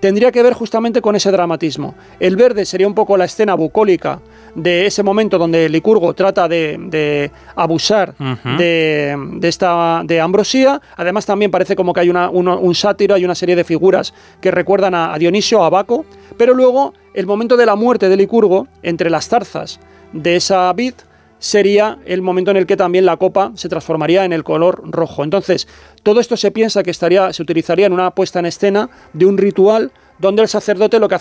tendría 0.00 0.32
que 0.32 0.42
ver 0.42 0.52
justamente 0.52 1.00
con 1.00 1.16
ese 1.16 1.30
dramatismo. 1.30 1.94
El 2.20 2.36
verde 2.36 2.64
sería 2.64 2.86
un 2.86 2.94
poco 2.94 3.16
la 3.16 3.24
escena 3.24 3.54
bucólica 3.54 4.20
de 4.54 4.86
ese 4.86 5.02
momento 5.02 5.38
donde 5.38 5.68
Licurgo 5.68 6.14
trata 6.14 6.48
de, 6.48 7.30
abusar 7.54 8.14
de, 8.56 9.38
esta 9.42 10.02
de 10.04 10.20
Ambrosía. 10.20 10.80
Además 10.96 11.26
también 11.26 11.50
parece 11.50 11.76
como 11.76 11.92
que 11.92 12.00
hay 12.00 12.10
un 12.10 12.74
sátiro, 12.74 13.14
hay 13.14 13.24
una 13.24 13.34
serie 13.34 13.56
de 13.56 13.64
figuras 13.64 14.14
que 14.40 14.50
recuerdan 14.50 14.94
a, 14.94 15.16
Dionisio, 15.18 15.64
a 15.64 15.70
Baco, 15.70 16.04
pero 16.36 16.54
luego 16.54 16.94
el 17.14 17.26
momento 17.26 17.56
de 17.56 17.66
la 17.66 17.76
muerte 17.76 18.08
de 18.08 18.16
Licurgo, 18.16 18.68
entre 18.82 19.10
las 19.10 19.28
zarzas 19.28 19.80
de 20.12 20.36
esa 20.36 20.72
vid, 20.72 20.94
sería 21.38 21.98
el 22.04 22.22
momento 22.22 22.50
en 22.50 22.56
el 22.56 22.66
que 22.66 22.76
también 22.76 23.06
la 23.06 23.16
copa 23.16 23.52
se 23.54 23.68
transformaría 23.68 24.24
en 24.24 24.32
el 24.32 24.44
color 24.44 24.82
rojo. 24.84 25.24
Entonces, 25.24 25.68
todo 26.02 26.20
esto 26.20 26.36
se 26.36 26.50
piensa 26.50 26.82
que 26.82 26.90
estaría, 26.90 27.32
se 27.32 27.42
utilizaría 27.42 27.86
en 27.86 27.92
una 27.92 28.10
puesta 28.10 28.38
en 28.38 28.46
escena 28.46 28.90
de 29.12 29.26
un 29.26 29.38
ritual 29.38 29.92
donde 30.18 30.42
el 30.42 30.48
sacerdote 30.48 30.98
lo 30.98 31.08
que 31.08 31.16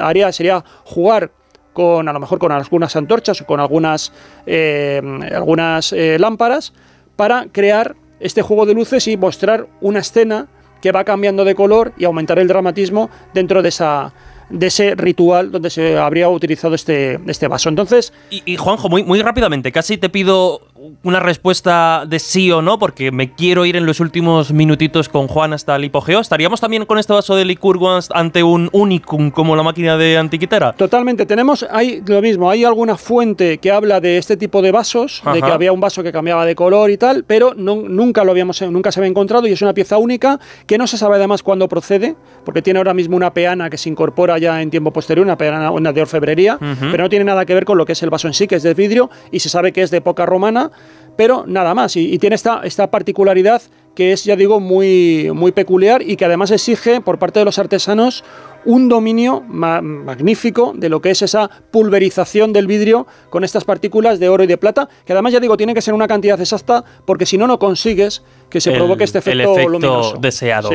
haría 0.00 0.32
sería 0.32 0.64
jugar 0.84 1.32
con 1.72 2.08
a 2.08 2.12
lo 2.12 2.20
mejor 2.20 2.38
con 2.38 2.52
algunas 2.52 2.96
antorchas 2.96 3.40
o 3.42 3.46
con 3.46 3.60
algunas, 3.60 4.12
eh, 4.46 5.02
algunas 5.34 5.92
eh, 5.92 6.16
lámparas 6.18 6.72
para 7.16 7.48
crear 7.52 7.96
este 8.18 8.40
juego 8.40 8.64
de 8.64 8.74
luces 8.74 9.06
y 9.08 9.16
mostrar 9.16 9.66
una 9.80 9.98
escena 10.00 10.48
que 10.80 10.92
va 10.92 11.04
cambiando 11.04 11.44
de 11.44 11.54
color 11.54 11.92
y 11.98 12.04
aumentar 12.04 12.38
el 12.38 12.48
dramatismo 12.48 13.10
dentro 13.34 13.60
de 13.60 13.68
esa, 13.68 14.14
de 14.48 14.66
ese 14.66 14.94
ritual 14.94 15.50
donde 15.50 15.70
se 15.70 15.98
habría 15.98 16.28
utilizado 16.28 16.74
este, 16.74 17.18
este 17.26 17.48
vaso. 17.48 17.68
Entonces. 17.68 18.12
Y, 18.30 18.56
Juanjo, 18.56 18.88
muy, 18.88 19.02
muy 19.02 19.22
rápidamente, 19.22 19.72
casi 19.72 19.98
te 19.98 20.08
pido 20.08 20.60
una 21.02 21.20
respuesta 21.20 22.04
de 22.06 22.18
sí 22.18 22.50
o 22.50 22.62
no, 22.62 22.78
porque 22.78 23.10
me 23.10 23.34
quiero 23.34 23.64
ir 23.64 23.76
en 23.76 23.86
los 23.86 24.00
últimos 24.00 24.52
minutitos 24.52 25.08
con 25.08 25.28
Juan 25.28 25.52
hasta 25.52 25.76
el 25.76 25.84
hipogeo. 25.84 26.20
¿Estaríamos 26.20 26.60
también 26.60 26.84
con 26.86 26.98
este 26.98 27.12
vaso 27.12 27.36
de 27.36 27.44
Licurgo 27.44 27.98
ante 28.10 28.42
un 28.42 28.68
unicum 28.72 29.30
como 29.30 29.56
la 29.56 29.62
máquina 29.62 29.96
de 29.96 30.18
Antiquitera? 30.18 30.72
Totalmente. 30.72 31.26
Tenemos 31.26 31.66
hay 31.70 32.02
lo 32.06 32.20
mismo. 32.22 32.50
Hay 32.50 32.64
alguna 32.64 32.96
fuente 32.96 33.58
que 33.58 33.70
habla 33.70 34.00
de 34.00 34.18
este 34.18 34.36
tipo 34.36 34.62
de 34.62 34.72
vasos, 34.72 35.22
de 35.32 35.40
que 35.40 35.50
había 35.50 35.72
un 35.72 35.80
vaso 35.80 36.02
que 36.02 36.12
cambiaba 36.12 36.44
de 36.44 36.54
color 36.54 36.90
y 36.90 36.96
tal, 36.96 37.24
pero 37.24 37.54
nunca 37.54 38.24
lo 38.24 38.32
habíamos, 38.32 38.60
nunca 38.62 38.92
se 38.92 39.00
había 39.00 39.10
encontrado 39.10 39.46
y 39.46 39.52
es 39.52 39.62
una 39.62 39.74
pieza 39.74 39.98
única 39.98 40.38
que 40.66 40.78
no 40.78 40.86
se 40.86 40.98
sabe 40.98 41.16
además 41.16 41.42
cuándo 41.42 41.68
procede, 41.68 42.16
porque 42.44 42.62
tiene 42.62 42.78
ahora 42.78 42.94
mismo 42.94 43.16
una 43.16 43.32
peana 43.32 43.70
que 43.70 43.78
se 43.78 43.88
incorpora 43.88 44.38
ya 44.38 44.62
en 44.62 44.70
tiempo 44.70 44.92
posterior, 44.92 45.24
una 45.24 45.36
peana 45.36 45.70
una 45.70 45.92
de 45.92 46.02
orfebrería, 46.02 46.58
pero 46.90 47.04
no 47.04 47.08
tiene 47.08 47.24
nada 47.24 47.44
que 47.44 47.54
ver 47.54 47.64
con 47.64 47.78
lo 47.78 47.84
que 47.84 47.92
es 47.92 48.02
el 48.02 48.10
vaso 48.10 48.26
en 48.28 48.34
sí, 48.34 48.46
que 48.46 48.56
es 48.56 48.62
de 48.62 48.74
vidrio 48.74 49.10
y 49.30 49.40
se 49.40 49.48
sabe 49.48 49.72
que 49.72 49.82
es 49.82 49.90
de 49.90 49.98
época 49.98 50.26
romana 50.26 50.70
pero 51.16 51.44
nada 51.46 51.74
más. 51.74 51.96
Y, 51.96 52.18
tiene 52.18 52.36
esta, 52.36 52.60
esta 52.64 52.90
particularidad 52.90 53.62
que 53.94 54.12
es, 54.12 54.24
ya 54.24 54.36
digo, 54.36 54.60
muy, 54.60 55.30
muy 55.34 55.52
peculiar 55.52 56.02
y 56.02 56.16
que 56.16 56.26
además 56.26 56.50
exige 56.50 57.00
por 57.00 57.18
parte 57.18 57.38
de 57.38 57.46
los 57.46 57.58
artesanos 57.58 58.24
un 58.66 58.88
dominio 58.88 59.40
magnífico 59.40 60.74
de 60.76 60.88
lo 60.88 61.00
que 61.00 61.10
es 61.10 61.22
esa 61.22 61.48
pulverización 61.70 62.52
del 62.52 62.66
vidrio 62.66 63.06
con 63.30 63.42
estas 63.42 63.64
partículas 63.64 64.20
de 64.20 64.28
oro 64.28 64.44
y 64.44 64.46
de 64.46 64.58
plata, 64.58 64.88
que 65.06 65.12
además 65.12 65.32
ya 65.32 65.40
digo, 65.40 65.56
tiene 65.56 65.72
que 65.72 65.80
ser 65.80 65.94
una 65.94 66.06
cantidad 66.06 66.38
exacta, 66.38 66.84
porque 67.06 67.24
si 67.24 67.38
no, 67.38 67.46
no 67.46 67.58
consigues 67.58 68.22
que 68.50 68.60
se 68.60 68.72
provoque 68.72 69.04
este 69.04 69.20
efecto, 69.20 69.56
el 69.56 69.64
efecto 69.74 70.14
deseado. 70.20 70.70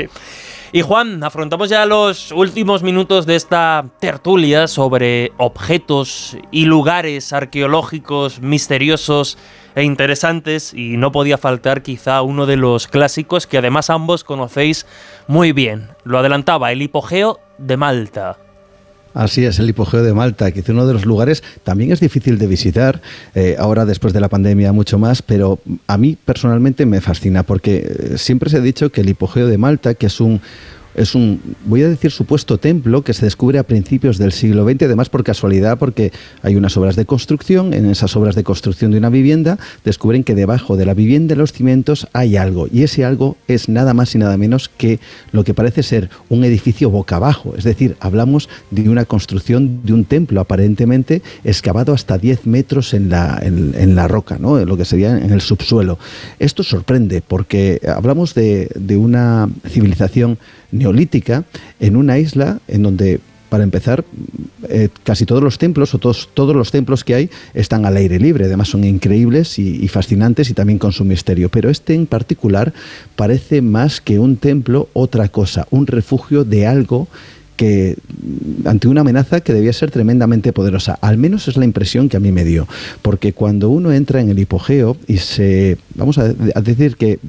Y 0.74 0.82
Juan, 0.82 1.22
afrontamos 1.22 1.70
ya 1.70 1.86
los 1.86 2.32
últimos 2.32 2.82
minutos 2.82 3.26
de 3.26 3.36
esta 3.36 3.86
tertulia 4.00 4.70
sobre 4.70 5.34
objetos 5.36 6.38
y 6.50 6.64
lugares 6.64 7.34
arqueológicos 7.34 8.40
misteriosos 8.40 9.38
e 9.76 9.84
interesantes 9.84 10.74
y 10.74 10.98
no 10.98 11.12
podía 11.12 11.38
faltar 11.38 11.82
quizá 11.82 12.22
uno 12.22 12.46
de 12.46 12.58
los 12.58 12.88
clásicos 12.88 13.48
que 13.48 13.58
además 13.58 13.90
ambos 13.90 14.24
conocéis 14.24 14.86
muy 15.28 15.52
bien. 15.52 15.90
Lo 16.04 16.20
adelantaba, 16.20 16.72
el 16.72 16.82
hipogeo 16.82 17.40
de 17.58 17.78
Malta. 17.78 18.38
Así 19.14 19.44
es, 19.44 19.60
el 19.60 19.70
hipogeo 19.70 20.04
de 20.04 20.14
Malta, 20.14 20.52
que 20.52 20.62
es 20.62 20.70
uno 20.70 20.88
de 20.88 20.94
los 20.94 21.06
lugares 21.06 21.44
también 21.64 21.92
es 21.92 22.00
difícil 22.00 22.38
de 22.38 22.48
visitar, 22.48 23.02
eh, 23.36 23.58
ahora 23.60 23.86
después 23.86 24.14
de 24.14 24.22
la 24.22 24.30
pandemia 24.30 24.72
mucho 24.72 24.98
más, 25.00 25.22
pero 25.22 25.60
a 25.88 25.98
mí 25.98 26.18
personalmente 26.24 26.86
me 26.86 27.02
fascina 27.02 27.44
porque 27.44 27.78
eh, 28.14 28.18
siempre 28.18 28.50
se 28.50 28.58
ha 28.58 28.62
dicho 28.62 28.90
que 28.90 29.02
el 29.02 29.10
hipogeo 29.10 29.48
de 29.48 29.58
Malta, 29.58 29.96
que 29.96 30.06
es 30.06 30.22
un, 30.22 30.40
es 30.96 31.16
un, 31.16 31.42
voy 31.66 31.84
a 31.84 31.90
decir, 31.90 32.12
supuesto 32.12 32.58
templo 32.58 33.04
que 33.04 33.14
se 33.14 33.26
descubre 33.26 33.60
a 33.60 33.64
principios 33.64 34.18
del 34.18 34.32
siglo 34.32 34.66
XX, 34.66 34.84
además 34.84 35.10
por 35.10 35.24
casualidad, 35.24 35.78
porque 35.78 36.12
hay 36.42 36.56
unas 36.56 36.76
obras 36.78 36.96
de 36.96 37.06
construcción, 37.06 37.74
en 37.74 37.86
esas 37.90 38.16
obras 38.16 38.36
de 38.36 38.44
construcción 38.44 38.92
de 38.92 38.98
una 38.98 39.10
vivienda, 39.10 39.58
descubren 39.84 40.24
que 40.24 40.36
debajo 40.36 40.78
de 40.78 40.86
la 40.86 40.94
vivienda, 40.94 41.36
los 41.36 41.54
cimientos, 41.54 42.08
hay 42.14 42.38
algo, 42.38 42.68
y 42.72 42.84
ese 42.84 43.06
algo 43.06 43.38
es 43.48 43.70
nada 43.70 43.94
más 43.94 44.14
y 44.16 44.18
nada 44.18 44.38
menos 44.38 44.70
que 44.70 45.00
lo 45.32 45.44
que 45.44 45.54
parece 45.54 45.84
ser 45.84 46.10
un 46.30 46.44
edificio 46.44 46.90
boca 46.90 47.18
abajo, 47.18 47.54
es 47.58 47.64
decir, 47.64 47.96
hablamos 48.00 48.50
de 48.72 48.90
una 48.90 49.06
construcción 49.06 49.82
de 49.84 49.94
un 49.94 50.06
templo 50.06 50.42
aparentemente 50.42 51.22
excavado 51.44 51.94
hasta 51.94 52.18
10 52.18 52.46
metros 52.48 52.94
en 52.94 53.10
la, 53.10 53.40
en, 53.42 53.96
la 53.96 54.08
roca, 54.08 54.38
¿no? 54.40 54.64
lo 54.66 54.78
que 54.78 54.86
sería 54.86 55.18
en 55.18 55.32
el 55.32 55.42
subsuelo. 55.42 55.98
Esto 56.40 56.64
sorprende 56.64 57.22
porque 57.22 57.82
hablamos 57.88 58.34
de, 58.34 58.70
de 58.76 58.98
una 58.98 59.50
civilización 59.68 60.38
neolítica 60.82 61.44
en 61.80 61.96
una 61.96 62.18
isla 62.18 62.60
en 62.68 62.84
donde 62.84 63.20
para 63.52 63.66
empezar, 63.66 64.06
eh, 64.70 64.88
casi 65.04 65.26
todos 65.26 65.44
los 65.44 65.58
templos 65.58 65.94
o 65.94 65.98
todos, 65.98 66.30
todos 66.34 66.56
los 66.56 66.72
templos 66.72 67.04
que 67.04 67.16
hay 67.16 67.30
están 67.54 67.86
al 67.86 67.98
aire 67.98 68.18
libre, 68.18 68.46
además 68.46 68.70
son 68.70 68.86
increíbles 68.86 69.60
y, 69.60 69.86
fascinantes 69.90 70.50
y 70.50 70.54
también 70.54 70.80
con 70.80 70.94
su 70.94 71.04
misterio, 71.04 71.50
pero 71.50 71.70
este 71.70 71.94
en 71.94 72.06
particular 72.06 72.72
parece 73.18 73.62
más 73.62 74.00
que 74.00 74.20
un 74.20 74.38
templo 74.38 74.88
otra 74.94 75.28
cosa, 75.28 75.68
un 75.70 75.86
refugio 75.86 76.46
de 76.46 76.66
algo 76.66 77.10
que 77.58 77.98
ante 78.64 78.88
una 78.88 79.02
amenaza 79.02 79.42
que 79.42 79.54
debía 79.54 79.74
ser 79.74 79.92
tremendamente 79.92 80.54
poderosa. 80.54 80.98
Al 81.02 81.18
menos 81.18 81.50
es 81.50 81.58
la 81.58 81.66
impresión 81.66 82.08
que 82.08 82.16
a 82.16 82.22
mí 82.22 82.32
me 82.32 82.46
dio, 82.46 82.70
porque 83.02 83.34
cuando 83.34 83.70
uno 83.70 83.92
entra 83.92 84.22
en 84.22 84.30
el 84.30 84.40
hipogeo 84.40 84.96
y 85.08 85.18
se, 85.18 85.78
vamos 85.96 86.18
a 86.18 86.30
decir 86.30 86.96
que 86.96 87.20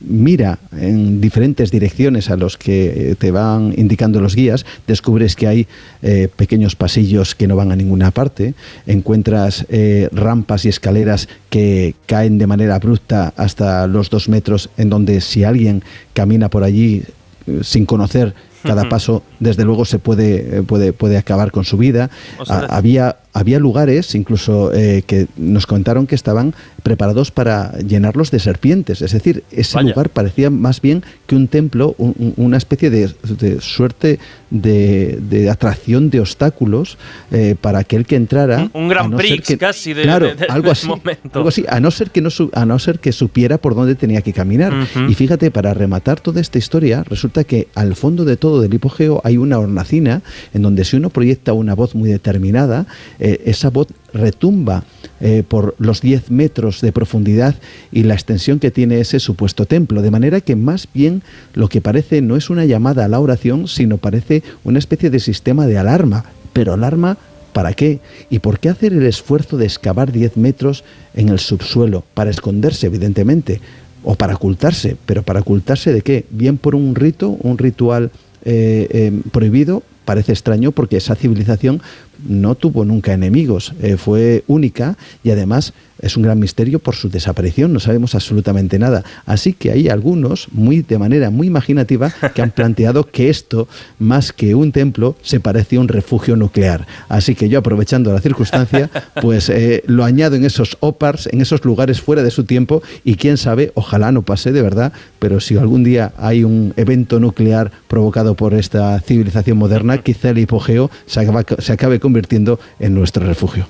mira 0.00 0.58
en 0.72 1.20
diferentes 1.20 1.70
direcciones 1.70 2.30
a 2.30 2.36
los 2.36 2.56
que 2.56 3.16
te 3.18 3.30
van 3.30 3.74
indicando 3.76 4.20
los 4.20 4.34
guías, 4.34 4.66
descubres 4.86 5.36
que 5.36 5.46
hay 5.46 5.66
eh, 6.02 6.28
pequeños 6.34 6.74
pasillos 6.76 7.34
que 7.34 7.46
no 7.46 7.56
van 7.56 7.72
a 7.72 7.76
ninguna 7.76 8.10
parte, 8.10 8.54
encuentras 8.86 9.66
eh, 9.68 10.08
rampas 10.12 10.64
y 10.64 10.68
escaleras 10.68 11.28
que 11.50 11.94
caen 12.06 12.38
de 12.38 12.46
manera 12.46 12.74
abrupta 12.74 13.32
hasta 13.36 13.86
los 13.86 14.10
dos 14.10 14.28
metros, 14.28 14.70
en 14.76 14.90
donde 14.90 15.20
si 15.20 15.44
alguien 15.44 15.82
camina 16.14 16.48
por 16.48 16.64
allí 16.64 17.04
eh, 17.46 17.60
sin 17.62 17.86
conocer 17.86 18.34
cada 18.62 18.88
paso, 18.88 19.22
desde 19.38 19.64
luego, 19.64 19.84
se 19.84 20.00
puede, 20.00 20.64
puede, 20.64 20.92
puede 20.92 21.18
acabar 21.18 21.52
con 21.52 21.64
su 21.64 21.76
vida. 21.76 22.10
había 22.48 23.16
había 23.36 23.58
lugares 23.58 24.14
incluso 24.14 24.72
eh, 24.72 25.02
que 25.06 25.26
nos 25.36 25.66
contaron 25.66 26.06
que 26.06 26.14
estaban 26.14 26.54
preparados 26.82 27.30
para 27.30 27.76
llenarlos 27.78 28.30
de 28.30 28.38
serpientes. 28.38 29.02
Es 29.02 29.12
decir, 29.12 29.44
ese 29.50 29.82
lugar 29.82 30.08
parecía 30.08 30.48
más 30.48 30.80
bien 30.80 31.04
que 31.26 31.36
un 31.36 31.46
templo, 31.46 31.94
una 31.98 32.56
especie 32.56 32.88
de, 32.88 33.10
suerte 33.60 34.18
de, 34.50 35.50
atracción 35.50 36.08
de 36.08 36.20
obstáculos 36.20 36.96
eh, 37.30 37.56
para 37.60 37.80
aquel 37.80 38.06
que 38.06 38.16
entrara. 38.16 38.70
Un, 38.72 38.88
gran 38.88 39.14
prix 39.14 39.54
casi 39.58 39.92
de, 39.92 40.04
claro, 40.04 40.30
algo 40.48 40.70
así, 40.70 40.88
algo 41.32 41.48
así, 41.48 41.64
a 41.68 41.78
no 41.78 41.90
ser 41.90 42.10
que 42.10 42.22
no 42.22 42.30
a 42.54 42.64
no 42.64 42.78
ser 42.78 43.00
que 43.00 43.12
supiera 43.12 43.58
por 43.58 43.74
dónde 43.74 43.96
tenía 43.96 44.22
que 44.22 44.32
caminar. 44.32 44.72
Y 45.08 45.14
fíjate, 45.14 45.50
para 45.50 45.74
rematar 45.74 46.20
toda 46.20 46.40
esta 46.40 46.56
historia, 46.56 47.04
resulta 47.04 47.44
que 47.44 47.68
al 47.74 47.96
fondo 47.96 48.24
de 48.24 48.38
todo 48.38 48.62
del 48.62 48.72
hipogeo 48.72 49.20
hay 49.24 49.36
una 49.36 49.58
hornacina 49.58 50.22
en 50.54 50.62
donde 50.62 50.84
si 50.84 50.96
uno 50.96 51.10
proyecta 51.10 51.52
una 51.52 51.74
voz 51.74 51.94
muy 51.94 52.08
determinada, 52.08 52.86
eh, 53.18 53.25
esa 53.44 53.70
voz 53.70 53.88
retumba 54.12 54.84
eh, 55.20 55.42
por 55.46 55.74
los 55.78 56.00
10 56.00 56.30
metros 56.30 56.80
de 56.80 56.92
profundidad 56.92 57.54
y 57.90 58.02
la 58.02 58.14
extensión 58.14 58.58
que 58.58 58.70
tiene 58.70 59.00
ese 59.00 59.20
supuesto 59.20 59.66
templo, 59.66 60.02
de 60.02 60.10
manera 60.10 60.40
que 60.40 60.56
más 60.56 60.88
bien 60.92 61.22
lo 61.54 61.68
que 61.68 61.80
parece 61.80 62.22
no 62.22 62.36
es 62.36 62.50
una 62.50 62.64
llamada 62.64 63.04
a 63.04 63.08
la 63.08 63.20
oración, 63.20 63.68
sino 63.68 63.98
parece 63.98 64.42
una 64.64 64.78
especie 64.78 65.10
de 65.10 65.20
sistema 65.20 65.66
de 65.66 65.78
alarma. 65.78 66.24
Pero 66.52 66.74
alarma 66.74 67.18
¿Para 67.52 67.72
qué? 67.72 68.00
¿Y 68.28 68.40
por 68.40 68.58
qué 68.58 68.68
hacer 68.68 68.92
el 68.92 69.06
esfuerzo 69.06 69.56
de 69.56 69.64
excavar 69.64 70.12
10 70.12 70.36
metros 70.36 70.84
en 71.14 71.30
el 71.30 71.38
subsuelo? 71.38 72.04
Para 72.12 72.28
esconderse, 72.28 72.86
evidentemente, 72.86 73.62
o 74.04 74.14
para 74.14 74.34
ocultarse. 74.34 74.98
¿Pero 75.06 75.22
para 75.22 75.40
ocultarse 75.40 75.90
de 75.90 76.02
qué? 76.02 76.26
Bien 76.28 76.58
por 76.58 76.74
un 76.74 76.94
rito, 76.94 77.30
un 77.30 77.56
ritual 77.56 78.10
eh, 78.44 79.22
prohibido, 79.32 79.82
parece 80.06 80.32
extraño 80.32 80.72
porque 80.72 80.96
esa 80.96 81.14
civilización 81.14 81.82
no 82.26 82.54
tuvo 82.54 82.84
nunca 82.84 83.12
enemigos, 83.12 83.72
eh, 83.82 83.96
fue 83.96 84.44
única 84.46 84.96
y 85.22 85.30
además 85.30 85.72
es 86.00 86.16
un 86.16 86.22
gran 86.22 86.38
misterio 86.38 86.78
por 86.78 86.94
su 86.94 87.08
desaparición, 87.08 87.72
no 87.72 87.80
sabemos 87.80 88.14
absolutamente 88.14 88.78
nada. 88.78 89.02
Así 89.24 89.52
que 89.52 89.72
hay 89.72 89.88
algunos, 89.88 90.48
muy 90.52 90.82
de 90.82 90.98
manera 90.98 91.30
muy 91.30 91.46
imaginativa, 91.46 92.12
que 92.34 92.42
han 92.42 92.50
planteado 92.54 93.04
que 93.04 93.30
esto, 93.30 93.68
más 93.98 94.32
que 94.32 94.54
un 94.54 94.72
templo, 94.72 95.16
se 95.22 95.40
parece 95.40 95.76
a 95.76 95.80
un 95.80 95.88
refugio 95.88 96.36
nuclear. 96.36 96.86
Así 97.08 97.34
que 97.34 97.48
yo, 97.48 97.58
aprovechando 97.58 98.12
la 98.12 98.20
circunstancia, 98.20 98.90
pues 99.22 99.48
eh, 99.48 99.82
lo 99.86 100.04
añado 100.04 100.36
en 100.36 100.44
esos 100.44 100.76
OPARs, 100.80 101.28
en 101.32 101.40
esos 101.40 101.64
lugares 101.64 102.00
fuera 102.00 102.22
de 102.22 102.30
su 102.30 102.44
tiempo, 102.44 102.82
y 103.04 103.16
quién 103.16 103.36
sabe, 103.36 103.72
ojalá 103.74 104.12
no 104.12 104.22
pase 104.22 104.52
de 104.52 104.62
verdad, 104.62 104.92
pero 105.18 105.40
si 105.40 105.56
algún 105.56 105.82
día 105.82 106.12
hay 106.18 106.44
un 106.44 106.74
evento 106.76 107.20
nuclear 107.20 107.70
provocado 107.88 108.34
por 108.34 108.54
esta 108.54 109.00
civilización 109.00 109.56
moderna, 109.56 109.98
quizá 109.98 110.30
el 110.30 110.38
hipogeo 110.38 110.90
se 111.06 111.20
acabe, 111.20 111.44
se 111.58 111.72
acabe 111.72 112.00
convirtiendo 112.06 112.60
en 112.78 112.94
nuestro 112.94 113.26
refugio. 113.26 113.66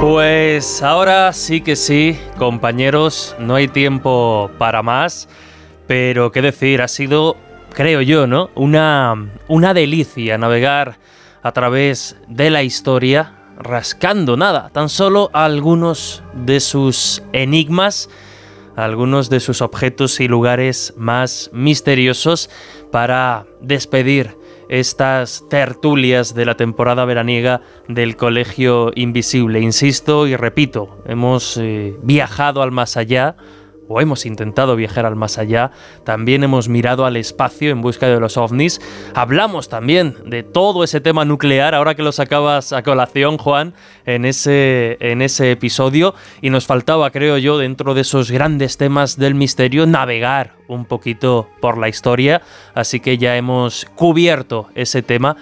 Pues 0.00 0.82
ahora 0.82 1.32
sí 1.32 1.60
que 1.60 1.76
sí, 1.76 2.18
compañeros, 2.38 3.36
no 3.38 3.54
hay 3.54 3.68
tiempo 3.68 4.50
para 4.58 4.82
más, 4.82 5.28
pero 5.86 6.32
qué 6.32 6.42
decir, 6.42 6.82
ha 6.82 6.88
sido, 6.88 7.36
creo 7.72 8.00
yo, 8.00 8.26
¿no? 8.26 8.50
Una, 8.56 9.30
una 9.46 9.74
delicia 9.74 10.38
navegar 10.38 10.98
a 11.42 11.52
través 11.52 12.16
de 12.26 12.50
la 12.50 12.64
historia, 12.64 13.34
rascando 13.56 14.36
nada, 14.36 14.70
tan 14.70 14.88
solo 14.88 15.30
algunos 15.32 16.22
de 16.34 16.60
sus 16.60 17.22
enigmas, 17.32 18.08
algunos 18.76 19.30
de 19.30 19.40
sus 19.40 19.62
objetos 19.62 20.20
y 20.20 20.28
lugares 20.28 20.94
más 20.96 21.50
misteriosos 21.52 22.50
para 22.90 23.46
despedir 23.60 24.36
estas 24.68 25.44
tertulias 25.48 26.34
de 26.34 26.46
la 26.46 26.56
temporada 26.56 27.04
veraniega 27.04 27.60
del 27.88 28.16
Colegio 28.16 28.92
Invisible. 28.94 29.60
Insisto 29.60 30.26
y 30.26 30.36
repito, 30.36 31.02
hemos 31.06 31.56
eh, 31.56 31.96
viajado 32.02 32.62
al 32.62 32.72
más 32.72 32.96
allá 32.96 33.36
o 33.88 34.00
hemos 34.00 34.26
intentado 34.26 34.76
viajar 34.76 35.06
al 35.06 35.16
más 35.16 35.38
allá, 35.38 35.70
también 36.04 36.44
hemos 36.44 36.68
mirado 36.68 37.04
al 37.06 37.16
espacio 37.16 37.70
en 37.70 37.82
busca 37.82 38.06
de 38.06 38.20
los 38.20 38.36
ovnis, 38.36 38.80
hablamos 39.14 39.68
también 39.68 40.16
de 40.26 40.42
todo 40.42 40.84
ese 40.84 41.00
tema 41.00 41.24
nuclear, 41.24 41.74
ahora 41.74 41.94
que 41.94 42.02
lo 42.02 42.12
sacabas 42.12 42.72
a 42.72 42.82
colación, 42.82 43.38
Juan, 43.38 43.74
en 44.06 44.24
ese, 44.24 44.96
en 45.00 45.22
ese 45.22 45.50
episodio, 45.50 46.14
y 46.40 46.50
nos 46.50 46.66
faltaba, 46.66 47.10
creo 47.10 47.38
yo, 47.38 47.58
dentro 47.58 47.94
de 47.94 48.02
esos 48.02 48.30
grandes 48.30 48.76
temas 48.76 49.18
del 49.18 49.34
misterio, 49.34 49.86
navegar 49.86 50.54
un 50.68 50.84
poquito 50.84 51.48
por 51.60 51.78
la 51.78 51.88
historia, 51.88 52.42
así 52.74 53.00
que 53.00 53.18
ya 53.18 53.36
hemos 53.36 53.86
cubierto 53.94 54.68
ese 54.74 55.02
tema 55.02 55.36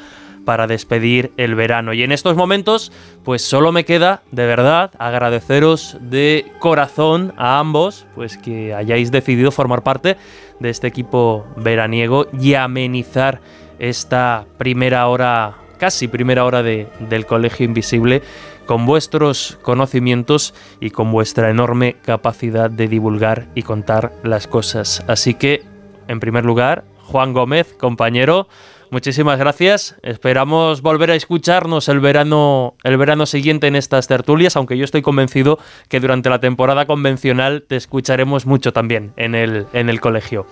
para 0.45 0.66
despedir 0.66 1.32
el 1.36 1.55
verano. 1.55 1.93
Y 1.93 2.03
en 2.03 2.12
estos 2.12 2.36
momentos, 2.36 2.93
pues 3.24 3.43
solo 3.43 3.72
me 3.72 3.84
queda, 3.84 4.22
de 4.30 4.47
verdad, 4.47 4.90
agradeceros 4.99 5.97
de 6.01 6.53
corazón 6.59 7.32
a 7.36 7.59
ambos, 7.59 8.07
pues 8.14 8.36
que 8.36 8.74
hayáis 8.74 9.11
decidido 9.11 9.51
formar 9.51 9.82
parte 9.82 10.16
de 10.61 10.70
este 10.70 10.86
equipo 10.86 11.47
veraniego 11.57 12.26
y 12.38 12.55
amenizar 12.55 13.40
esta 13.78 14.47
primera 14.59 15.07
hora, 15.09 15.57
casi 15.78 16.09
primera 16.09 16.45
hora 16.45 16.62
de, 16.62 16.88
del 17.01 17.26
Colegio 17.26 17.66
Invisible 17.66 18.22
con 18.66 18.86
vuestros 18.86 19.59
conocimientos 19.62 20.55
y 20.80 20.90
con 20.90 21.11
vuestra 21.11 21.51
enorme 21.51 21.97
capacidad 22.05 22.70
de 22.70 22.88
divulgar 22.88 23.49
y 23.55 23.62
contar 23.62 24.12
las 24.22 24.47
cosas. 24.47 25.05
Así 25.09 25.34
que, 25.34 25.64
en 26.09 26.20
primer 26.20 26.45
lugar, 26.45 26.84
Juan 27.01 27.32
Gómez, 27.32 27.74
compañero, 27.78 28.49
Muchísimas 28.93 29.38
gracias. 29.38 29.97
Esperamos 30.03 30.82
volver 30.82 31.11
a 31.11 31.14
escucharnos 31.14 31.88
el 31.88 31.99
verano, 31.99 32.74
el 32.84 32.99
verano 32.99 33.24
siguiente 33.24 33.66
en 33.66 33.74
estas 33.74 34.07
tertulias, 34.07 34.55
aunque 34.55 34.76
yo 34.76 34.84
estoy 34.84 35.01
convencido 35.01 35.59
que 35.88 35.99
durante 35.99 36.28
la 36.28 36.40
temporada 36.40 36.84
convencional 36.84 37.64
te 37.66 37.76
escucharemos 37.76 38.45
mucho 38.45 38.74
también 38.74 39.14
en 39.16 39.34
el, 39.34 39.64
en 39.72 39.88
el 39.88 39.99
colegio. 39.99 40.47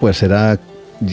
Pues 0.00 0.16
será 0.16 0.58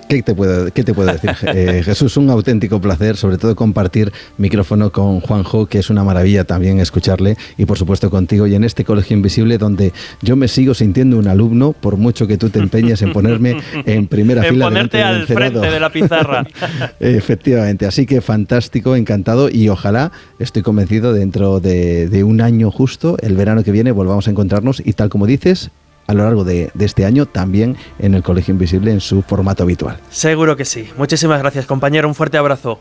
¿Qué 0.08 0.24
te 0.24 0.34
puedo, 0.34 0.72
qué 0.74 0.84
te 0.84 0.94
puedo 0.94 1.12
decir? 1.12 1.32
Eh, 1.56 1.84
Jesús, 1.84 2.18
un 2.18 2.30
auténtico 2.30 2.82
placer, 2.82 3.18
sobre 3.18 3.38
todo 3.38 3.56
compartir 3.56 4.12
micrófono 4.38 4.92
con 4.92 5.20
Juanjo, 5.20 5.68
que 5.68 5.80
es 5.80 5.90
una 5.90 6.04
maravilla 6.04 6.44
también 6.44 6.80
escucharle, 6.80 7.38
y 7.58 7.66
por 7.66 7.78
supuesto 7.78 8.10
contigo, 8.10 8.48
y 8.48 8.56
en 8.56 8.64
este 8.64 8.84
Colegio 8.84 9.16
Invisible 9.16 9.58
donde 9.58 9.94
yo 10.22 10.36
me 10.36 10.48
sigo 10.48 10.74
sintiendo 10.74 11.18
un 11.18 11.28
alumno, 11.28 11.74
por 11.74 11.98
mucho 11.98 12.26
que 12.28 12.38
tú 12.38 12.50
te 12.50 12.60
empeñes 12.60 13.02
en 13.04 13.14
ponerme 13.14 13.58
en 13.86 14.08
primera 14.08 14.44
fila. 14.44 14.66
En 14.66 14.74
ponerte 14.74 15.04
al 15.04 15.28
frente 15.28 15.60
de 15.60 15.80
la 15.80 15.92
pizarra. 15.92 16.46
Efectivamente, 17.00 17.86
así 17.86 18.06
que 18.06 18.22
fantástico, 18.22 18.96
encantado, 18.96 19.50
y 19.50 19.70
ojalá, 19.70 20.12
estoy 20.40 20.64
convencido, 20.64 21.14
dentro 21.14 21.60
de, 21.60 22.10
de 22.10 22.24
un 22.24 22.42
año 22.42 22.72
justo, 22.72 23.18
el 23.22 23.36
verano 23.36 23.64
que 23.64 23.72
viene, 23.72 23.92
volvamos 23.92 24.28
a 24.28 24.32
encontrarnos, 24.32 24.82
y 24.84 24.94
tal 24.94 25.10
como 25.10 25.28
dices, 25.28 25.70
a 26.08 26.14
lo 26.14 26.24
largo 26.24 26.44
de, 26.44 26.72
este 26.80 27.06
año 27.06 27.26
también 27.26 27.78
en 28.00 28.14
el 28.14 28.24
Colegio 28.24 28.52
Invisible 28.52 28.92
en 28.92 29.02
su 29.02 29.22
formato 29.22 29.64
habitual. 29.64 29.98
Seguro 30.10 30.56
que 30.56 30.66
sí. 30.66 30.90
Muchísimas 30.98 31.40
gracias, 31.40 31.66
compañero. 31.66 32.08
Un 32.08 32.16
fuerte 32.16 32.38
abrazo. 32.38 32.80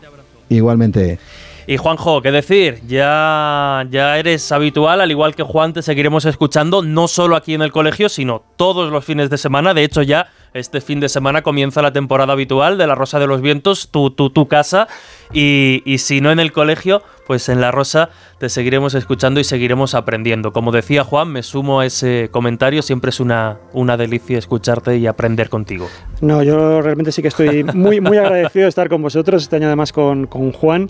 Igualmente. 0.49 1.19
Y 1.67 1.77
Juanjo, 1.77 2.21
¿qué 2.21 2.31
decir? 2.31 2.81
Ya, 2.87 3.85
ya 3.89 4.19
eres 4.19 4.51
habitual, 4.51 5.01
al 5.01 5.09
igual 5.09 5.33
que 5.33 5.41
Juan, 5.41 5.73
te 5.73 5.81
seguiremos 5.81 6.25
escuchando 6.25 6.83
no 6.83 7.07
solo 7.07 7.35
aquí 7.35 7.55
en 7.55 7.63
el 7.63 7.71
colegio, 7.71 8.07
sino 8.07 8.43
todos 8.55 8.91
los 8.91 9.03
fines 9.03 9.31
de 9.31 9.39
semana. 9.39 9.73
De 9.73 9.83
hecho, 9.83 10.03
ya 10.03 10.27
este 10.55 10.79
fin 10.79 11.01
de 11.01 11.09
semana 11.09 11.41
comienza 11.41 11.81
la 11.81 11.91
temporada 11.91 12.31
habitual 12.31 12.77
de 12.77 12.87
La 12.87 12.95
Rosa 12.95 13.19
de 13.19 13.27
los 13.27 13.41
Vientos, 13.41 13.89
tu, 13.89 14.09
tu, 14.09 14.29
tu 14.29 14.47
casa. 14.47 14.87
Y, 15.33 15.83
y 15.85 15.97
si 15.97 16.21
no 16.21 16.31
en 16.31 16.39
el 16.39 16.53
colegio, 16.53 17.03
pues 17.27 17.49
en 17.49 17.59
La 17.59 17.71
Rosa 17.71 18.09
te 18.37 18.49
seguiremos 18.49 18.93
escuchando 18.95 19.39
y 19.39 19.43
seguiremos 19.43 19.95
aprendiendo. 19.95 20.53
Como 20.53 20.71
decía 20.71 21.03
Juan, 21.03 21.29
me 21.29 21.43
sumo 21.43 21.79
a 21.79 21.85
ese 21.85 22.29
comentario, 22.31 22.81
siempre 22.81 23.09
es 23.09 23.19
una, 23.19 23.57
una 23.73 23.97
delicia 23.97 24.37
escucharte 24.37 24.97
y 24.97 25.07
aprender 25.07 25.49
contigo. 25.49 25.87
No, 26.21 26.43
yo 26.43 26.81
realmente 26.81 27.11
sí 27.11 27.21
que 27.21 27.29
estoy 27.29 27.63
muy, 27.63 27.99
muy 27.99 28.17
agradecido 28.17 28.63
de 28.63 28.69
estar 28.69 28.87
con 28.89 29.01
vosotros, 29.01 29.43
este 29.43 29.55
año 29.55 29.67
además 29.67 29.91
con, 29.91 30.27
con 30.27 30.51
Juan, 30.51 30.89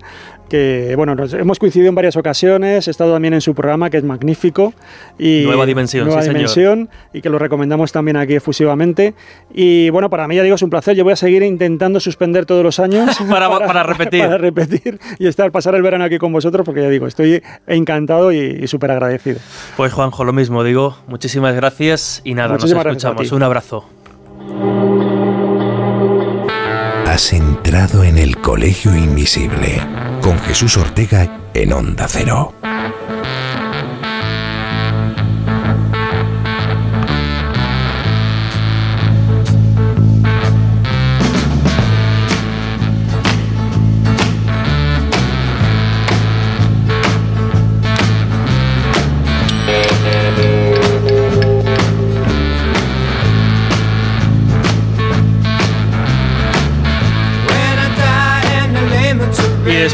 que 0.50 0.94
bueno, 0.96 1.16
nos 1.16 1.34
hemos 1.34 1.60
coincidido 1.60 1.90
en 1.90 1.96
varias 1.96 2.18
ocasiones, 2.18 2.88
he 2.88 2.92
estado 2.92 3.14
también 3.14 3.34
en 3.34 3.42
su 3.42 3.56
programa, 3.56 3.90
que 3.90 3.98
es 3.98 4.04
magnífico. 4.04 4.74
Y 5.18 5.44
nueva 5.46 5.66
Dimensión, 5.66 6.06
nueva 6.06 6.22
dimensión 6.22 6.90
Y 7.14 7.22
que 7.22 7.30
lo 7.30 7.40
recomendamos 7.40 7.92
también 7.92 8.18
aquí 8.18 8.36
efusivamente. 8.36 9.16
Y 9.58 9.90
bueno, 9.90 10.10
para 10.10 10.28
mí 10.28 10.36
ya 10.36 10.44
digo, 10.44 10.56
es 10.56 10.62
un 10.62 10.70
placer. 10.70 10.98
Yo 10.98 11.06
voy 11.06 11.14
a 11.14 11.16
seguir 11.16 11.42
intentando 11.42 12.02
suspender 12.02 12.46
todos 12.46 12.62
los 12.62 12.78
años 12.80 13.18
para, 13.30 13.84
repetir. 13.84 14.26
Para 14.26 14.38
repetir 14.38 15.00
y 15.18 15.28
estar, 15.28 15.50
pasar 15.52 15.76
el 15.76 15.82
verano 15.82 16.04
aquí 16.04 16.18
con 16.18 16.34
vosotros, 16.34 16.66
porque 16.66 16.82
ya 16.82 16.90
digo, 16.90 17.08
estoy 17.08 17.42
encantado 17.66 18.34
y, 18.34 18.68
súper 18.68 18.92
agradecido. 18.92 19.40
Pues 19.78 19.94
Juanjo, 19.94 20.26
lo 20.26 20.34
mismo 20.34 20.66
digo. 20.66 20.98
Muchísimas 21.08 21.56
gracias 21.56 22.22
y 22.26 22.34
nada, 22.34 22.58
nos 22.58 22.70
escuchamos. 22.70 23.32
Un 23.32 23.44
abrazo. 23.44 23.86
Has 27.06 27.32
entrado 27.32 28.04
en 28.04 28.18
el 28.18 28.36
Colegio 28.42 28.94
Invisible 28.94 29.80
con 30.22 30.38
Jesús 30.40 30.76
Ortega 30.76 31.40
en 31.54 31.72
Onda 31.72 32.08
Cero. 32.10 32.54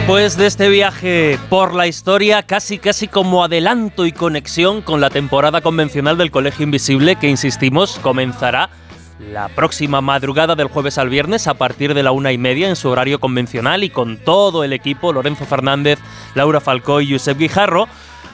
Después 0.02 0.36
de 0.36 0.48
este 0.48 0.68
viaje 0.68 1.38
por 1.48 1.76
la 1.76 1.86
historia, 1.86 2.42
casi 2.42 2.80
casi 2.80 3.08
como 3.08 3.44
adelanto 3.44 4.08
y 4.08 4.12
conexión 4.12 4.82
con 4.82 5.00
la 5.00 5.12
temporada 5.12 5.62
convencional 5.62 6.18
del 6.18 6.32
Colegio 6.32 6.64
Invisible, 6.64 7.18
que 7.18 7.30
insistimos, 7.30 8.00
comenzará 8.00 8.72
la 9.20 9.48
próxima 9.50 10.02
madrugada 10.02 10.56
del 10.56 10.70
jueves 10.70 10.98
al 10.98 11.10
viernes 11.10 11.46
a 11.46 11.54
partir 11.54 11.94
de 11.94 12.02
la 12.02 12.14
una 12.14 12.32
y 12.32 12.40
media 12.40 12.68
en 12.68 12.76
su 12.76 12.90
horario 12.90 13.20
convencional 13.20 13.84
y 13.84 13.92
con 13.92 14.18
todo 14.18 14.64
el 14.64 14.74
equipo, 14.74 15.14
Lorenzo 15.14 15.46
Fernández, 15.46 16.00
Laura 16.34 16.60
Falcó 16.60 17.00
y 17.00 17.12
Josep 17.12 17.38
Guijarro, 17.38 17.88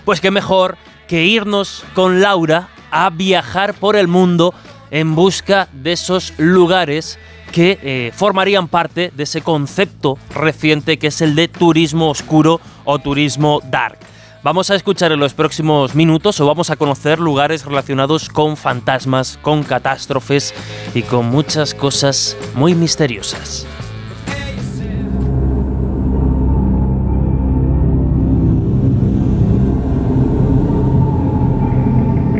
pues 0.06 0.22
qué 0.22 0.32
mejor 0.32 0.78
que 1.10 1.26
irnos 1.26 1.84
con 1.94 2.22
Laura 2.22 2.70
a 2.92 3.10
viajar 3.10 3.74
por 3.74 3.98
el 3.98 4.08
mundo 4.08 4.54
en 4.90 5.16
busca 5.16 5.68
de 5.74 5.92
esos 5.92 6.34
lugares 6.38 7.20
que 7.52 7.80
eh, 7.82 8.12
formarían 8.16 8.68
parte 8.68 9.12
de 9.16 9.24
ese 9.24 9.42
concepto 9.42 10.18
reciente 10.34 10.98
que 10.98 11.08
es 11.08 11.22
el 11.22 11.36
de 11.36 11.48
turismo 11.48 12.10
oscuro 12.10 12.62
o 12.86 13.00
turismo 13.00 13.62
dark. 13.70 13.98
Vamos 14.44 14.70
a 14.70 14.76
escuchar 14.76 15.12
en 15.12 15.20
los 15.20 15.34
próximos 15.34 15.96
minutos 15.96 16.40
o 16.40 16.48
vamos 16.48 16.70
a 16.70 16.76
conocer 16.76 17.20
lugares 17.20 17.66
relacionados 17.66 18.30
con 18.30 18.56
fantasmas, 18.56 19.38
con 19.42 19.64
catástrofes 19.64 20.54
y 20.94 21.02
con 21.02 21.26
muchas 21.26 21.74
cosas 21.74 22.38
muy 22.54 22.76
misteriosas. 22.76 23.68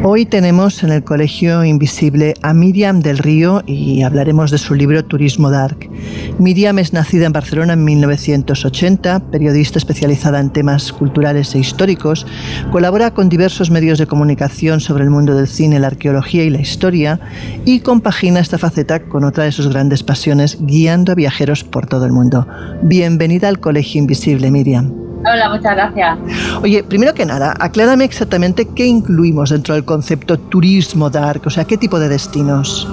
Hoy 0.10 0.26
tenemos 0.26 0.84
en 0.84 0.92
el 0.92 1.04
Colegio 1.04 1.66
Invisible 1.66 2.34
a 2.42 2.54
Miriam 2.54 3.02
del 3.02 3.18
Río 3.18 3.62
y 3.68 4.04
hablaremos 4.04 4.52
de 4.52 4.58
su 4.58 4.74
libro 4.74 5.04
Turismo 5.04 5.52
Dark. 5.52 5.90
Miriam 6.40 6.80
es 6.80 6.94
nacida 6.94 7.26
en 7.26 7.34
Barcelona 7.34 7.74
en 7.74 7.84
1980, 7.84 9.32
periodista 9.32 9.78
especializada 9.80 10.40
en 10.40 10.52
temas 10.52 10.94
culturales 10.94 11.54
e 11.56 11.60
históricos, 11.60 12.26
colabora 12.72 13.14
con 13.14 13.28
diversos 13.28 13.70
medios 13.70 14.00
de 14.00 14.08
comunicación 14.08 14.80
sobre 14.80 15.04
el 15.04 15.10
mundo 15.10 15.36
del 15.36 15.50
cine, 15.50 15.78
la 15.78 15.88
arqueología 15.88 16.46
y 16.46 16.52
la 16.52 16.62
historia 16.62 17.20
y 17.66 17.82
compagina 17.82 18.40
esta 18.40 18.58
faceta 18.58 19.10
con 19.10 19.26
otra 19.26 19.44
de 19.44 19.52
sus 19.52 19.68
grandes 19.68 20.04
pasiones, 20.04 20.58
guiando 20.62 21.12
a 21.12 21.16
viajeros 21.16 21.66
por 21.66 21.86
todo 21.86 22.06
el 22.06 22.14
mundo. 22.14 22.48
Bienvenida 22.82 23.50
al 23.50 23.60
Colegio 23.60 24.00
Invisible, 24.00 24.52
Miriam. 24.52 25.07
Hola, 25.32 25.50
muchas 25.50 25.76
gracias. 25.76 26.18
Oye, 26.62 26.84
primero 26.84 27.14
que 27.14 27.26
nada, 27.26 27.54
aclárame 27.60 28.06
exactamente 28.06 28.66
qué 28.76 28.86
incluimos 28.86 29.50
dentro 29.50 29.76
del 29.76 29.84
concepto 29.84 30.38
turismo 30.38 31.10
dark, 31.10 31.42
o 31.46 31.50
sea, 31.50 31.66
qué 31.66 31.78
tipo 31.78 32.00
de 32.00 32.08
destinos. 32.08 32.88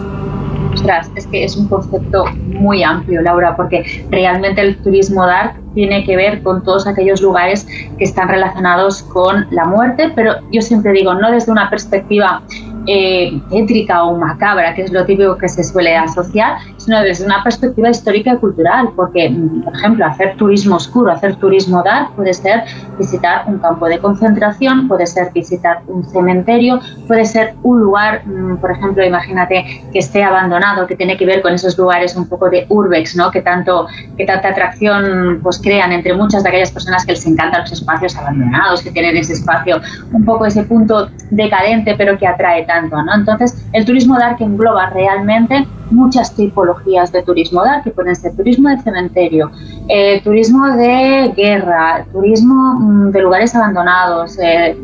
Ostras, 0.73 1.09
es 1.15 1.27
que 1.29 1.45
es 1.45 1.57
un 1.57 1.69
concepto 1.69 2.25
muy 2.47 2.83
amplio, 2.83 3.23
Laura, 3.23 3.55
porque 3.55 3.85
realmente 4.11 4.61
el 4.61 4.77
turismo 4.83 5.25
dark 5.25 5.55
tiene 5.75 6.05
que 6.05 6.17
ver 6.17 6.43
con 6.43 6.65
todos 6.65 6.89
aquellos 6.89 7.23
lugares 7.23 7.67
que 7.97 8.05
están 8.05 8.29
relacionados 8.29 9.05
con 9.05 9.47
la 9.51 9.65
muerte, 9.67 10.11
pero 10.17 10.35
yo 10.51 10.61
siempre 10.61 10.93
digo, 10.93 11.15
no 11.15 11.31
desde 11.31 11.53
una 11.53 11.71
perspectiva 11.71 12.43
eh, 12.87 13.41
étrica 13.53 14.05
o 14.05 14.19
macabra, 14.19 14.75
que 14.75 14.83
es 14.83 14.93
lo 14.93 15.05
típico 15.07 15.39
que 15.39 15.49
se 15.49 15.63
suele 15.63 15.97
asociar, 15.97 16.59
sino 16.85 17.01
desde 17.03 17.25
una 17.25 17.43
perspectiva 17.43 17.89
histórica 17.91 18.35
y 18.35 18.37
cultural, 18.39 18.91
porque, 18.95 19.35
por 19.65 19.75
ejemplo, 19.75 20.07
hacer 20.07 20.37
turismo 20.37 20.77
oscuro, 20.77 21.11
hacer 21.11 21.37
turismo 21.37 21.83
dark 21.83 22.15
puede 22.15 22.35
ser 22.35 22.65
visitar 22.99 23.45
un 23.47 23.59
campo 23.59 23.87
de 23.87 23.99
concentración, 23.99 24.89
puede 24.89 25.07
ser 25.07 25.33
visitar 25.33 25.81
un 25.87 26.05
cementerio, 26.05 26.81
puede 27.07 27.25
ser 27.25 27.55
un 27.63 27.81
lugar, 27.81 28.27
mm, 28.27 28.57
por 28.59 28.71
ejemplo, 28.71 29.05
imagínate 29.05 29.83
que 29.93 29.99
esté 29.99 30.23
abandonado, 30.23 30.87
que 30.87 30.97
tiene 30.97 31.17
que 31.17 31.27
ver 31.27 31.43
con 31.43 31.55
esos 31.55 31.77
lugares 31.79 32.17
un 32.17 32.29
poco 32.29 32.51
de 32.51 32.67
urbex, 32.69 33.17
¿no? 33.17 33.31
que, 33.31 33.41
tanto, 33.41 33.87
que 34.17 34.25
tanta 34.27 34.49
atracción 34.49 35.41
pues, 35.43 35.61
crean 35.63 35.93
entre 35.93 36.15
muchas 36.15 36.43
de 36.43 36.49
aquellas 36.51 36.71
personas 36.71 37.05
que 37.05 37.13
les 37.13 37.27
encantan 37.27 37.63
los 37.63 37.73
espacios 37.73 38.17
abandonados, 38.17 38.83
que 38.83 38.91
tienen 38.91 39.17
ese 39.17 39.33
espacio, 39.33 39.81
un 40.13 40.25
poco 40.25 40.47
ese 40.47 40.65
punto 40.65 41.09
decadente, 41.31 41.95
pero 41.97 42.19
que 42.19 42.27
atrae 42.27 42.65
tanto. 42.65 43.03
¿no? 43.03 43.15
Entonces, 43.15 43.67
el 43.73 43.85
turismo 43.85 44.19
dark 44.19 44.37
engloba 44.41 44.91
realmente 44.91 45.67
muchas 45.91 46.35
tipologías 46.35 47.13
de 47.13 47.23
turismo 47.23 47.63
dark, 47.63 47.85
que 47.85 47.91
pueden 47.91 48.17
ser 48.17 48.35
turismo 48.37 48.69
de 48.69 48.81
cementerio, 48.81 49.51
eh, 49.89 50.21
turismo 50.23 50.67
de 50.77 51.33
guerra, 51.37 52.07
turismo 52.13 52.75
mm, 52.75 53.11
de 53.11 53.23
lugares 53.23 53.55
abandonados. 53.55 54.39
Eh, 54.43 54.77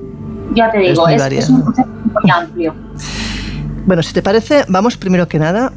ya 0.54 0.70
te 0.70 0.78
digo, 0.78 1.08
es, 1.08 1.48
un 1.48 1.62
concepto 1.62 1.92
muy 2.04 2.30
amplio. 2.32 2.74
Bueno, 3.86 4.02
si 4.02 4.12
te 4.12 4.22
parece, 4.22 4.64
vamos 4.68 4.96
primero 4.96 5.26
que 5.26 5.38
nada 5.38 5.72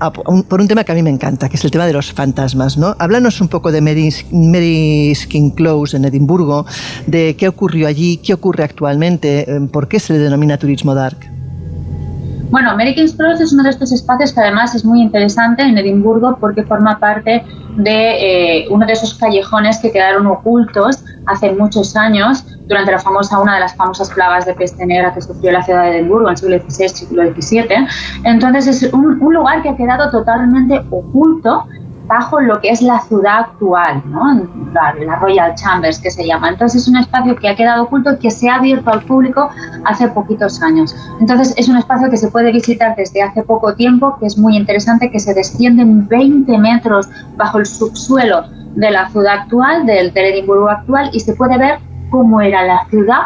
por 0.50 0.60
un 0.60 0.68
tema 0.68 0.84
que 0.84 0.92
a 0.92 0.96
mí 0.96 1.02
me 1.02 1.10
encanta, 1.10 1.48
que 1.50 1.56
es 1.56 1.64
el 1.64 1.72
tema 1.72 1.86
de 1.86 1.94
los 1.94 2.12
fantasmas, 2.12 2.78
¿no? 2.78 2.96
Háblanos 3.00 3.40
un 3.40 3.48
poco 3.48 3.72
de 3.72 3.82
Mary, 3.82 5.16
Skin 5.16 5.52
Close 5.52 5.98
en 5.98 6.06
Edimburgo, 6.06 6.66
de 7.08 7.36
qué 7.38 7.48
ocurrió 7.48 7.88
allí, 7.88 8.18
qué 8.18 8.34
ocurre 8.34 8.66
actualmente, 8.66 9.50
eh, 9.50 9.60
por 9.72 9.88
qué 9.88 10.00
se 10.00 10.14
le 10.14 10.20
denomina 10.20 10.58
turismo 10.58 10.94
dark. 10.94 11.33
Bueno, 12.54 12.70
American 12.70 13.08
Cross 13.08 13.42
es 13.42 13.52
uno 13.52 13.64
de 13.64 13.72
estos 13.72 13.92
espacios 13.92 14.32
que 14.32 14.40
además 14.40 14.76
es 14.76 14.86
muy 14.86 15.02
interesante 15.02 15.64
en 15.64 15.76
Edimburgo 15.76 16.38
porque 16.40 16.62
forma 16.62 17.00
parte 17.00 17.44
de 17.78 18.62
eh, 18.62 18.68
uno 18.70 18.86
de 18.86 18.94
esos 18.94 19.16
callejones 19.16 19.80
que 19.80 19.92
quedaron 19.92 20.28
ocultos 20.28 21.04
hace 21.26 21.52
muchos 21.54 21.96
años 21.96 22.46
durante 22.68 22.92
la 22.92 23.00
famosa, 23.00 23.40
una 23.40 23.56
de 23.56 23.62
las 23.62 23.76
famosas 23.76 24.12
plagas 24.12 24.46
de 24.46 24.54
peste 24.54 24.86
negra 24.86 25.12
que 25.16 25.22
sufrió 25.22 25.52
la 25.52 25.64
ciudad 25.64 25.86
de 25.86 25.98
Edimburgo 25.98 26.28
en 26.28 26.34
el 26.34 26.38
siglo 26.38 26.60
XVI, 26.60 26.90
siglo 26.90 27.24
XVII. 27.24 27.88
Entonces 28.24 28.68
es 28.68 28.94
un 28.94 29.34
lugar 29.34 29.64
que 29.64 29.70
ha 29.70 29.76
quedado 29.76 30.12
totalmente 30.12 30.80
oculto 30.92 31.66
bajo 32.08 32.42
lo 32.42 32.60
que 32.60 32.70
es 32.70 32.82
la 32.82 33.00
ciudad 33.02 33.40
actual, 33.40 34.04
¿no? 34.06 34.48
la, 34.74 35.16
Royal 35.20 35.56
Chambers 35.56 36.00
que 36.00 36.12
se 36.12 36.26
llama. 36.26 36.50
Entonces 36.50 36.82
es 36.82 36.88
un 36.88 36.98
espacio 36.98 37.36
que 37.36 37.48
ha 37.48 37.56
quedado 37.56 37.84
oculto 37.84 38.14
y 38.14 38.18
que 38.18 38.32
se 38.32 38.50
ha 38.50 38.56
abierto 38.56 38.92
al 38.92 39.04
público 39.04 39.50
hace 39.86 40.08
poquitos 40.10 40.62
años. 40.62 40.96
Entonces 41.20 41.54
es 41.58 41.70
un 41.70 41.78
espacio 41.78 42.10
que 42.10 42.18
se 42.18 42.30
puede 42.30 42.52
visitar 42.52 42.96
desde 42.96 43.22
hace 43.22 43.44
poco 43.44 43.76
tiempo, 43.76 44.18
que 44.20 44.26
es 44.26 44.38
muy 44.38 44.58
interesante, 44.58 45.12
que 45.12 45.20
se 45.20 45.34
desciende 45.34 45.84
20 45.86 46.58
metros 46.58 47.08
bajo 47.38 47.60
el 47.60 47.66
subsuelo 47.66 48.44
de 48.76 48.92
la 48.92 49.10
ciudad 49.10 49.40
actual, 49.42 49.86
del, 49.86 50.14
del 50.14 50.34
Edimburgo 50.34 50.70
actual, 50.70 51.10
y 51.14 51.20
se 51.20 51.34
puede 51.34 51.58
ver 51.58 51.80
cómo 52.10 52.42
era 52.42 52.64
la 52.66 52.86
ciudad 52.90 53.22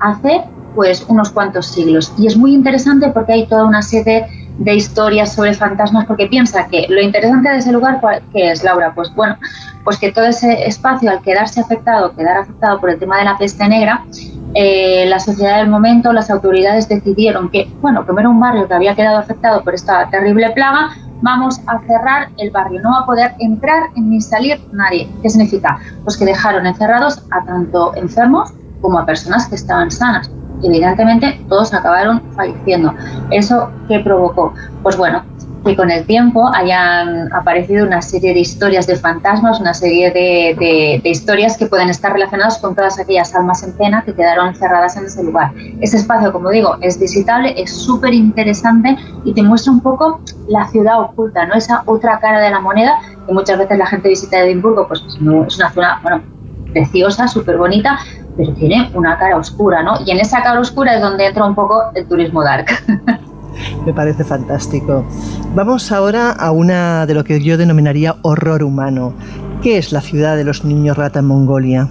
hace 0.00 0.44
pues 0.74 1.04
unos 1.08 1.30
cuantos 1.30 1.66
siglos. 1.66 2.12
Y 2.18 2.26
es 2.26 2.36
muy 2.36 2.54
interesante 2.54 3.10
porque 3.10 3.32
hay 3.32 3.46
toda 3.46 3.64
una 3.64 3.82
serie 3.82 4.04
de 4.04 4.47
historias 4.66 5.32
sobre 5.32 5.54
fantasmas, 5.54 6.06
porque 6.06 6.26
piensa 6.26 6.66
que 6.66 6.86
lo 6.88 7.00
interesante 7.00 7.48
de 7.48 7.58
ese 7.58 7.72
lugar, 7.72 8.00
¿qué 8.32 8.50
es, 8.50 8.64
Laura? 8.64 8.92
Pues 8.94 9.14
bueno, 9.14 9.36
pues 9.84 9.98
que 9.98 10.12
todo 10.12 10.26
ese 10.26 10.66
espacio 10.66 11.10
al 11.10 11.22
quedarse 11.22 11.60
afectado, 11.60 12.14
quedar 12.14 12.38
afectado 12.38 12.80
por 12.80 12.90
el 12.90 12.98
tema 12.98 13.18
de 13.18 13.24
la 13.24 13.38
peste 13.38 13.68
negra, 13.68 14.04
eh, 14.54 15.06
la 15.06 15.20
sociedad 15.20 15.58
del 15.58 15.68
momento, 15.68 16.12
las 16.12 16.30
autoridades 16.30 16.88
decidieron 16.88 17.50
que, 17.50 17.70
bueno, 17.80 18.04
era 18.18 18.28
un 18.28 18.40
barrio 18.40 18.66
que 18.66 18.74
había 18.74 18.94
quedado 18.94 19.18
afectado 19.18 19.62
por 19.62 19.74
esta 19.74 20.08
terrible 20.10 20.50
plaga, 20.50 20.90
vamos 21.22 21.60
a 21.66 21.80
cerrar 21.80 22.28
el 22.38 22.50
barrio, 22.50 22.80
no 22.80 22.90
va 22.92 22.98
a 23.00 23.06
poder 23.06 23.34
entrar 23.38 23.90
ni 23.96 24.20
salir 24.20 24.60
nadie. 24.72 25.08
¿Qué 25.22 25.30
significa? 25.30 25.78
Pues 26.04 26.16
que 26.16 26.24
dejaron 26.24 26.66
encerrados 26.66 27.22
a 27.30 27.44
tanto 27.44 27.94
enfermos 27.96 28.52
como 28.80 28.98
a 28.98 29.06
personas 29.06 29.48
que 29.48 29.56
estaban 29.56 29.90
sanas 29.90 30.30
evidentemente 30.62 31.40
todos 31.48 31.72
acabaron 31.74 32.22
falleciendo. 32.34 32.94
¿Eso 33.30 33.70
qué 33.88 34.00
provocó? 34.00 34.54
Pues 34.82 34.96
bueno, 34.96 35.22
que 35.64 35.76
con 35.76 35.90
el 35.90 36.06
tiempo 36.06 36.48
hayan 36.54 37.32
aparecido 37.32 37.86
una 37.86 38.00
serie 38.00 38.32
de 38.32 38.40
historias 38.40 38.86
de 38.86 38.96
fantasmas, 38.96 39.60
una 39.60 39.74
serie 39.74 40.10
de, 40.10 41.00
historias 41.04 41.56
que 41.56 41.66
pueden 41.66 41.88
estar 41.88 42.12
relacionadas 42.12 42.58
con 42.58 42.74
todas 42.74 42.98
aquellas 42.98 43.34
almas 43.34 43.62
en 43.62 43.72
pena 43.72 44.02
que 44.04 44.14
quedaron 44.14 44.48
encerradas 44.48 44.96
en 44.96 45.06
ese 45.06 45.22
lugar. 45.22 45.52
Ese 45.80 45.96
espacio, 45.96 46.32
como 46.32 46.50
digo, 46.50 46.76
es 46.80 46.98
visitable, 46.98 47.54
es 47.56 47.72
súper 47.72 48.14
interesante 48.14 48.96
y 49.24 49.34
te 49.34 49.42
muestra 49.42 49.72
un 49.72 49.80
poco 49.80 50.20
la 50.48 50.66
ciudad 50.68 51.00
oculta, 51.00 51.46
¿no? 51.46 51.54
esa 51.54 51.82
otra 51.86 52.18
cara 52.20 52.40
de 52.40 52.50
la 52.50 52.60
moneda 52.60 52.98
que 53.26 53.32
muchas 53.32 53.58
veces 53.58 53.78
la 53.78 53.86
gente 53.86 54.08
visita 54.08 54.40
Edimburgo, 54.40 54.86
pues, 54.88 55.02
es 55.06 55.16
una 55.16 55.70
ciudad, 55.70 55.96
bueno, 56.02 56.22
preciosa, 56.72 57.28
súper 57.28 57.58
bonita, 57.58 57.98
pero 58.38 58.54
tiene 58.54 58.88
una 58.94 59.18
cara 59.18 59.36
oscura, 59.36 59.82
¿no? 59.82 59.94
Y 60.06 60.12
en 60.12 60.20
esa 60.20 60.42
cara 60.42 60.60
oscura 60.60 60.94
es 60.94 61.02
donde 61.02 61.26
entra 61.26 61.44
un 61.44 61.56
poco 61.56 61.82
el 61.94 62.06
turismo 62.06 62.42
dark. 62.42 62.66
Me 63.84 63.92
parece 63.92 64.24
fantástico. 64.24 65.04
Vamos 65.56 65.90
ahora 65.90 66.30
a 66.30 66.52
una 66.52 67.04
de 67.06 67.14
lo 67.14 67.24
que 67.24 67.42
yo 67.42 67.58
denominaría 67.58 68.14
horror 68.22 68.62
humano. 68.62 69.12
¿Qué 69.60 69.76
es 69.76 69.92
la 69.92 70.00
ciudad 70.00 70.36
de 70.36 70.44
los 70.44 70.64
niños 70.64 70.96
rata 70.96 71.18
en 71.18 71.26
Mongolia? 71.26 71.88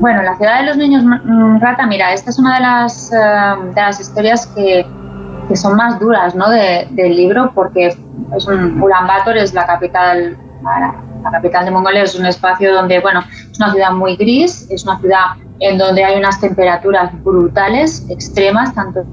Bueno, 0.00 0.22
la 0.22 0.34
ciudad 0.36 0.60
de 0.60 0.66
los 0.66 0.78
niños 0.78 1.04
mm, 1.04 1.58
rata, 1.60 1.86
mira, 1.86 2.14
esta 2.14 2.30
es 2.30 2.38
una 2.38 2.54
de 2.54 2.60
las, 2.62 3.12
eh, 3.12 3.16
de 3.74 3.80
las 3.80 4.00
historias 4.00 4.46
que, 4.46 4.86
que, 5.46 5.56
son 5.56 5.76
más 5.76 6.00
duras 6.00 6.34
¿no? 6.34 6.48
del 6.48 7.16
libro 7.16 7.50
porque 7.54 7.88
es 8.34 8.46
un, 8.46 8.80
Ulaanbaatar 8.80 9.36
es 9.36 9.52
la 9.52 9.66
capital, 9.66 10.38
la 11.26 11.38
capital 11.38 11.64
de 11.64 11.70
Mongolia, 11.70 12.02
es 12.02 12.14
un 12.14 12.26
espacio 12.26 12.74
donde, 12.74 13.00
bueno, 13.00 13.20
es 13.50 13.58
una 13.58 13.72
ciudad 13.72 13.92
muy 13.92 14.16
gris, 14.16 14.66
es 14.70 14.84
una 14.84 14.98
ciudad 15.00 15.24
en 15.60 15.78
donde 15.78 16.04
hay 16.04 16.18
unas 16.18 16.40
temperaturas 16.40 17.10
brutales, 17.22 18.06
extremas, 18.10 18.74
tanto 18.74 19.04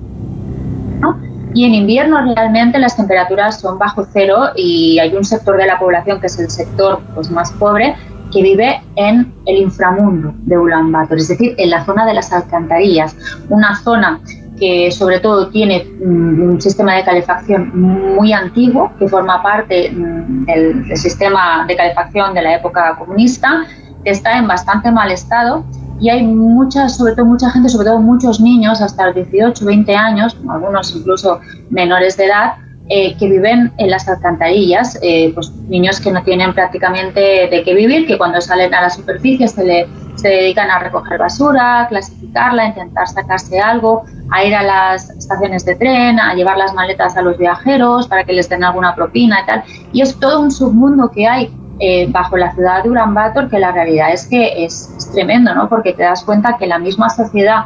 y 1.53 1.65
en 1.65 1.75
invierno 1.75 2.33
realmente 2.35 2.79
las 2.79 2.95
temperaturas 2.95 3.59
son 3.59 3.77
bajo 3.77 4.05
cero 4.11 4.49
y 4.55 4.99
hay 4.99 5.15
un 5.15 5.23
sector 5.23 5.57
de 5.57 5.67
la 5.67 5.79
población 5.79 6.19
que 6.19 6.27
es 6.27 6.39
el 6.39 6.49
sector 6.49 7.01
pues, 7.13 7.29
más 7.29 7.51
pobre 7.51 7.95
que 8.31 8.41
vive 8.41 8.81
en 8.95 9.31
el 9.45 9.57
inframundo 9.57 10.33
de 10.37 10.57
Ulaanbaatar, 10.57 11.19
es 11.19 11.27
decir, 11.27 11.53
en 11.57 11.69
la 11.69 11.85
zona 11.85 12.03
de 12.07 12.15
las 12.15 12.33
alcantarillas, 12.33 13.15
una 13.49 13.75
zona 13.75 14.19
que 14.59 14.91
sobre 14.91 15.19
todo 15.19 15.49
tiene 15.49 15.85
mm, 15.85 16.41
un 16.41 16.61
sistema 16.61 16.95
de 16.95 17.03
calefacción 17.03 17.71
muy 18.15 18.33
antiguo, 18.33 18.91
que 18.99 19.07
forma 19.07 19.41
parte 19.41 19.91
mm, 19.91 20.45
del 20.45 20.97
sistema 20.97 21.65
de 21.67 21.75
calefacción 21.75 22.33
de 22.33 22.41
la 22.41 22.55
época 22.55 22.95
comunista, 22.97 23.65
que 24.03 24.11
está 24.11 24.37
en 24.37 24.47
bastante 24.47 24.91
mal 24.91 25.11
estado. 25.11 25.63
Y 25.99 26.09
hay 26.09 26.23
mucha, 26.23 26.89
sobre 26.89 27.15
todo 27.15 27.25
mucha 27.25 27.49
gente, 27.49 27.69
sobre 27.69 27.87
todo 27.87 27.99
muchos 27.99 28.41
niños 28.41 28.81
hasta 28.81 29.07
los 29.07 29.15
18, 29.15 29.65
20 29.65 29.95
años, 29.95 30.37
algunos 30.49 30.93
incluso 30.95 31.39
menores 31.69 32.17
de 32.17 32.25
edad, 32.25 32.53
eh, 32.89 33.15
que 33.17 33.29
viven 33.29 33.71
en 33.77 33.89
las 33.89 34.07
alcantarillas, 34.09 34.99
eh, 35.01 35.31
pues 35.33 35.51
niños 35.69 36.01
que 36.01 36.11
no 36.11 36.21
tienen 36.23 36.53
prácticamente 36.53 37.47
de 37.49 37.63
qué 37.63 37.73
vivir, 37.73 38.05
que 38.05 38.17
cuando 38.17 38.41
salen 38.41 38.73
a 38.73 38.81
la 38.81 38.89
superficie 38.89 39.47
se, 39.47 39.63
le, 39.63 39.87
se 40.15 40.27
dedican 40.27 40.69
a 40.69 40.79
recoger 40.79 41.17
basura, 41.17 41.85
clasificarla, 41.87 42.67
intentar 42.67 43.07
sacarse 43.07 43.59
algo, 43.59 44.03
a 44.31 44.43
ir 44.43 44.53
a 44.53 44.63
las 44.63 45.09
estaciones 45.11 45.63
de 45.65 45.75
tren, 45.75 46.19
a 46.19 46.33
llevar 46.33 46.57
las 46.57 46.73
maletas 46.73 47.15
a 47.15 47.21
los 47.21 47.37
viajeros 47.37 48.07
para 48.07 48.23
que 48.25 48.33
les 48.33 48.49
den 48.49 48.63
alguna 48.63 48.93
propina 48.95 49.41
y 49.41 49.45
tal. 49.45 49.63
Y 49.93 50.01
es 50.01 50.19
todo 50.19 50.41
un 50.41 50.51
submundo 50.51 51.09
que 51.09 51.25
hay 51.25 51.53
eh, 51.79 52.07
bajo 52.11 52.37
la 52.37 52.53
ciudad 52.53 52.83
de 52.83 52.89
Ulaanbaatar 52.89 53.49
que 53.49 53.59
la 53.59 53.71
realidad 53.71 54.11
es 54.11 54.27
que 54.27 54.63
es, 54.63 54.89
tremendo, 55.13 55.53
¿no? 55.55 55.69
Porque 55.69 55.93
te 55.93 56.03
das 56.03 56.23
cuenta 56.23 56.57
que 56.57 56.67
la 56.67 56.79
misma 56.79 57.09
sociedad 57.09 57.65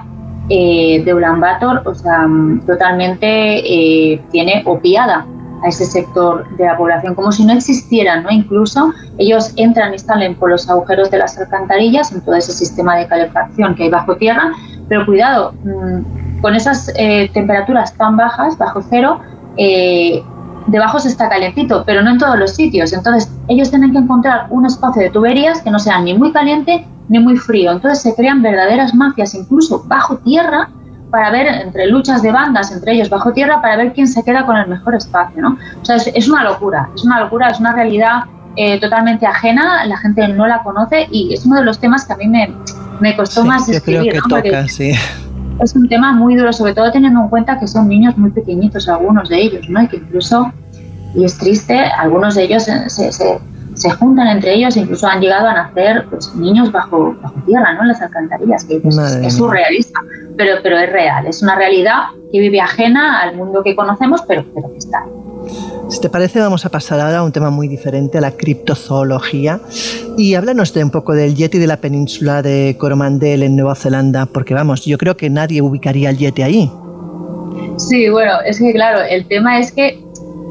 eh, 0.50 1.04
de 1.04 1.14
Ulaanbaatar, 1.14 1.88
o 1.88 1.94
sea, 1.94 2.28
mm, 2.28 2.66
totalmente 2.66 3.28
eh, 3.28 4.22
tiene 4.32 4.64
opiada 4.66 5.26
a 5.64 5.68
ese 5.68 5.86
sector 5.86 6.48
de 6.58 6.66
la 6.66 6.78
población, 6.78 7.16
como 7.16 7.32
si 7.32 7.44
no 7.46 7.54
existieran, 7.54 8.24
¿no? 8.24 8.30
Incluso 8.32 8.94
ellos 9.18 9.52
entran 9.56 9.94
y 9.94 10.00
salen 10.00 10.36
por 10.36 10.50
los 10.50 10.70
agujeros 10.70 11.10
de 11.12 11.18
las 11.18 11.38
alcantarillas 11.38 12.12
en 12.12 12.22
todo 12.22 12.36
ese 12.36 12.54
sistema 12.54 12.96
de 12.96 13.08
calefacción 13.08 13.76
que 13.76 13.84
hay 13.84 13.90
bajo 13.90 14.16
tierra, 14.18 14.52
pero 14.88 15.06
cuidado, 15.06 15.54
mm, 15.64 16.42
con 16.42 16.56
esas 16.56 16.94
temperaturas 17.34 17.98
tan 17.98 18.16
bajas, 18.16 18.58
bajo 18.60 18.82
cero, 18.88 19.20
debajo 20.68 21.00
se 21.00 21.08
está 21.08 21.28
calentito, 21.30 21.84
pero 21.86 22.04
no 22.04 22.12
en 22.12 22.20
todos 22.20 22.38
los 22.38 22.52
sitios. 22.52 22.94
Entonces, 22.94 23.32
ellos 23.48 23.72
tienen 23.72 23.92
que 23.92 23.98
encontrar 23.98 24.46
un 24.52 24.66
espacio 24.66 25.02
de 25.02 25.10
tuberías 25.10 25.62
que 25.62 25.72
no 25.72 25.80
sea 25.80 26.00
ni 26.00 26.14
muy 26.14 26.32
caliente 26.32 26.86
ni 27.10 27.20
muy 27.20 27.38
frío. 27.38 27.72
Entonces, 27.72 28.02
se 28.02 28.16
crean 28.16 28.42
verdaderas 28.42 28.94
mafias, 28.94 29.34
incluso 29.34 29.84
bajo 29.86 30.18
tierra, 30.18 30.70
para 31.10 31.32
ver 31.32 31.48
entre 31.48 31.88
luchas 31.88 32.22
de 32.22 32.32
bandas 32.32 32.72
entre 32.72 32.94
ellos 32.94 33.10
bajo 33.10 33.32
tierra, 33.32 33.62
para 33.62 33.78
ver 33.78 33.94
quién 33.94 34.08
se 34.08 34.24
queda 34.24 34.46
con 34.46 34.58
el 34.58 34.68
mejor 34.68 34.96
espacio. 34.96 35.42
¿no? 35.42 35.58
O 35.82 35.86
sea, 35.86 35.96
es, 35.96 36.28
una 36.28 36.44
locura, 36.44 36.90
es 36.96 37.04
una 37.04 37.22
locura, 37.22 37.48
es 37.48 37.60
una 37.60 37.74
realidad 37.74 38.26
eh, 38.58 38.80
totalmente 38.80 39.26
ajena, 39.26 39.86
la 39.86 39.98
gente 39.98 40.28
no 40.28 40.48
la 40.48 40.64
conoce 40.64 41.08
y 41.10 41.34
es 41.34 41.46
uno 41.46 41.58
de 41.60 41.66
los 41.66 41.80
temas 41.80 42.06
que 42.06 42.14
a 42.14 42.18
mí 42.18 42.28
me, 42.28 42.54
me 43.00 43.16
costó 43.16 43.46
más 43.46 43.70
escribir. 43.70 44.12
Creo 44.12 44.42
que 44.42 44.50
toca, 44.50 44.68
sí 44.68 44.94
es 45.60 45.76
un 45.76 45.88
tema 45.88 46.14
muy 46.14 46.36
duro, 46.36 46.54
sobre 46.54 46.74
todo 46.74 46.92
teniendo 46.92 47.22
en 47.22 47.30
cuenta 47.30 47.60
que 47.60 47.68
son 47.68 47.88
niños 47.88 48.18
muy 48.18 48.32
pequeñitos, 48.32 48.88
algunos 48.88 49.30
de 49.30 49.42
ellos, 49.42 49.70
¿no? 49.70 49.82
Y 49.82 49.88
que 49.88 49.98
incluso, 49.98 50.52
y 51.16 51.24
es 51.24 51.38
triste, 51.38 51.80
algunos 51.80 52.36
de 52.36 52.44
ellos 52.44 52.64
se, 52.64 52.90
se, 52.90 53.40
se 53.78 53.92
juntan 53.92 54.28
entre 54.28 54.56
ellos 54.56 54.76
e 54.76 54.82
incluso 54.82 55.08
han 55.08 55.22
llegado 55.22 55.48
a 55.48 55.54
nacer 55.54 56.06
pues, 56.10 56.34
niños 56.36 56.72
bajo, 56.72 57.16
bajo 57.22 57.36
tierra, 57.46 57.74
¿no? 57.74 57.84
En 57.84 57.88
las 57.90 58.02
alcantarillas, 58.02 58.66
que 58.66 58.82
es, 58.84 59.36
surrealista, 59.36 60.00
pero, 60.36 60.58
pero 60.64 60.78
es 60.78 60.92
real, 60.92 61.28
es 61.28 61.42
una 61.42 61.56
realidad 61.56 62.08
que 62.32 62.40
vive 62.40 62.60
ajena 62.60 63.22
al 63.22 63.36
mundo 63.36 63.62
que 63.64 63.76
conocemos, 63.76 64.22
pero, 64.28 64.46
pero 64.54 64.72
que 64.72 64.78
está 64.78 65.04
ahí. 65.04 65.12
Si 65.90 66.02
te 66.02 66.10
parece, 66.10 66.42
vamos 66.42 66.66
a 66.66 66.70
pasar 66.70 67.00
ahora 67.00 67.20
a 67.20 67.24
un 67.24 67.32
tema 67.32 67.50
muy 67.50 67.70
diferente, 67.70 68.18
a 68.18 68.22
la 68.22 68.32
criptozoología. 68.32 69.62
Y 70.18 70.34
háblanos 70.34 70.74
de 70.74 70.84
un 70.84 70.92
poco 70.92 71.14
del 71.14 71.36
Yeti 71.36 71.60
de 71.60 71.68
la 71.68 71.78
península 71.78 72.42
de 72.42 72.76
Coromandel 72.78 73.44
en 73.44 73.56
Nueva 73.56 73.76
Zelanda, 73.76 74.26
porque 74.26 74.54
vamos, 74.54 74.84
yo 74.84 74.98
creo 74.98 75.16
que 75.16 75.30
nadie 75.30 75.62
ubicaría 75.62 76.10
el 76.10 76.18
Yeti 76.18 76.42
ahí. 76.42 76.72
Sí, 77.78 78.10
bueno, 78.10 78.34
es 78.46 78.60
que 78.60 78.74
claro, 78.74 79.00
el 79.10 79.26
tema 79.28 79.60
es 79.60 79.72
que 79.72 80.04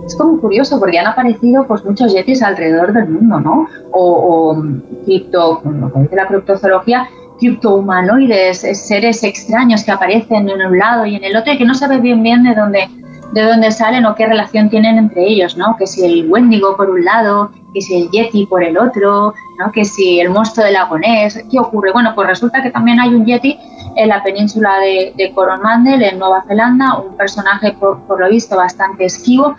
es 0.07 0.17
como 0.17 0.41
curioso 0.41 0.79
porque 0.79 0.99
han 0.99 1.07
aparecido 1.07 1.67
pues 1.67 1.85
muchos 1.85 2.13
yetis 2.13 2.43
alrededor 2.43 2.93
del 2.93 3.09
mundo, 3.09 3.41
¿no? 3.41 3.67
O, 3.93 4.53
o 4.53 4.65
cripto, 5.05 5.61
como 5.63 6.03
dice 6.03 6.17
la 6.17 6.27
criptozoología, 6.27 7.09
criptohumanoides, 7.39 8.61
seres 8.87 9.23
extraños 9.25 9.85
que 9.85 9.93
aparecen 9.93 10.49
en 10.49 10.65
un 10.65 10.79
lado 10.79 11.07
y 11.07 11.17
en 11.17 11.25
el 11.25 11.37
otro 11.37 11.53
y 11.53 11.59
que 11.59 11.65
no 11.65 11.75
sabe 11.75 11.99
bien 11.99 12.23
bien 12.23 12.45
de 12.45 12.55
dónde 12.55 12.89
de 13.33 13.43
dónde 13.43 13.71
salen 13.71 14.07
o 14.07 14.15
qué 14.15 14.27
relación 14.27 14.71
tienen 14.71 14.99
entre 14.99 15.27
ellos, 15.27 15.57
¿no? 15.57 15.77
Que 15.77 15.87
si 15.87 16.05
el 16.05 16.31
Wendigo 16.31 16.77
por 16.77 16.89
un 16.89 17.05
lado, 17.05 17.51
que 17.75 17.81
si 17.81 18.01
el 18.01 18.11
Yeti 18.11 18.47
por 18.47 18.63
el 18.63 18.79
otro, 18.79 19.35
¿no? 19.59 19.73
Que 19.73 19.85
si 19.85 20.21
el 20.21 20.31
monstruo 20.31 20.65
del 20.65 20.75
lagonés, 20.75 21.45
¿qué 21.51 21.59
ocurre? 21.59 21.93
Bueno, 21.93 22.13
pues 22.15 22.29
resulta 22.29 22.63
que 22.63 22.71
también 22.71 23.01
hay 23.01 23.15
un 23.15 23.27
Yeti 23.27 23.59
en 23.97 24.09
la 24.09 24.23
península 24.23 24.79
de, 24.79 25.13
de 25.17 25.33
Coromandel, 25.33 26.03
en 26.03 26.19
Nueva 26.19 26.45
Zelanda, 26.47 26.99
un 26.99 27.17
personaje 27.17 27.73
por, 27.79 27.99
lo 28.19 28.29
visto 28.29 28.57
bastante 28.57 29.07
esquivo, 29.07 29.57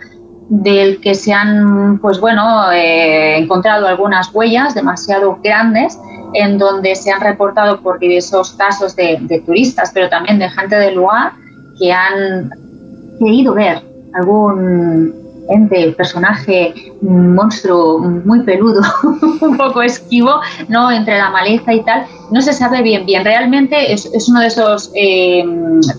del 0.48 1.00
que 1.00 1.14
se 1.14 1.32
han, 1.32 1.98
pues 1.98 2.20
bueno, 2.20 2.72
eh, 2.72 3.38
encontrado 3.38 3.86
algunas 3.86 4.34
huellas 4.34 4.74
demasiado 4.74 5.38
grandes 5.42 5.98
en 6.34 6.58
donde 6.58 6.94
se 6.94 7.10
han 7.10 7.20
reportado 7.20 7.80
por 7.80 7.98
diversos 7.98 8.52
casos 8.52 8.96
de, 8.96 9.18
de 9.20 9.40
turistas, 9.40 9.90
pero 9.92 10.08
también 10.08 10.38
de 10.38 10.48
gente 10.48 10.76
del 10.76 10.96
lugar 10.96 11.32
que 11.78 11.92
han 11.92 12.50
querido 13.18 13.54
ver 13.54 13.82
algún 14.14 15.14
ente, 15.48 15.92
personaje, 15.92 16.74
monstruo 17.00 17.98
muy 17.98 18.42
peludo, 18.42 18.80
un 19.40 19.56
poco 19.56 19.82
esquivo, 19.82 20.40
¿no? 20.68 20.90
Entre 20.90 21.16
la 21.18 21.30
maleza 21.30 21.72
y 21.72 21.82
tal, 21.82 22.06
no 22.30 22.40
se 22.40 22.52
sabe 22.52 22.82
bien 22.82 23.06
bien. 23.06 23.24
Realmente 23.24 23.92
es, 23.92 24.28
uno 24.28 24.40
de 24.40 24.46
esos 24.46 24.90
eh, 24.94 25.44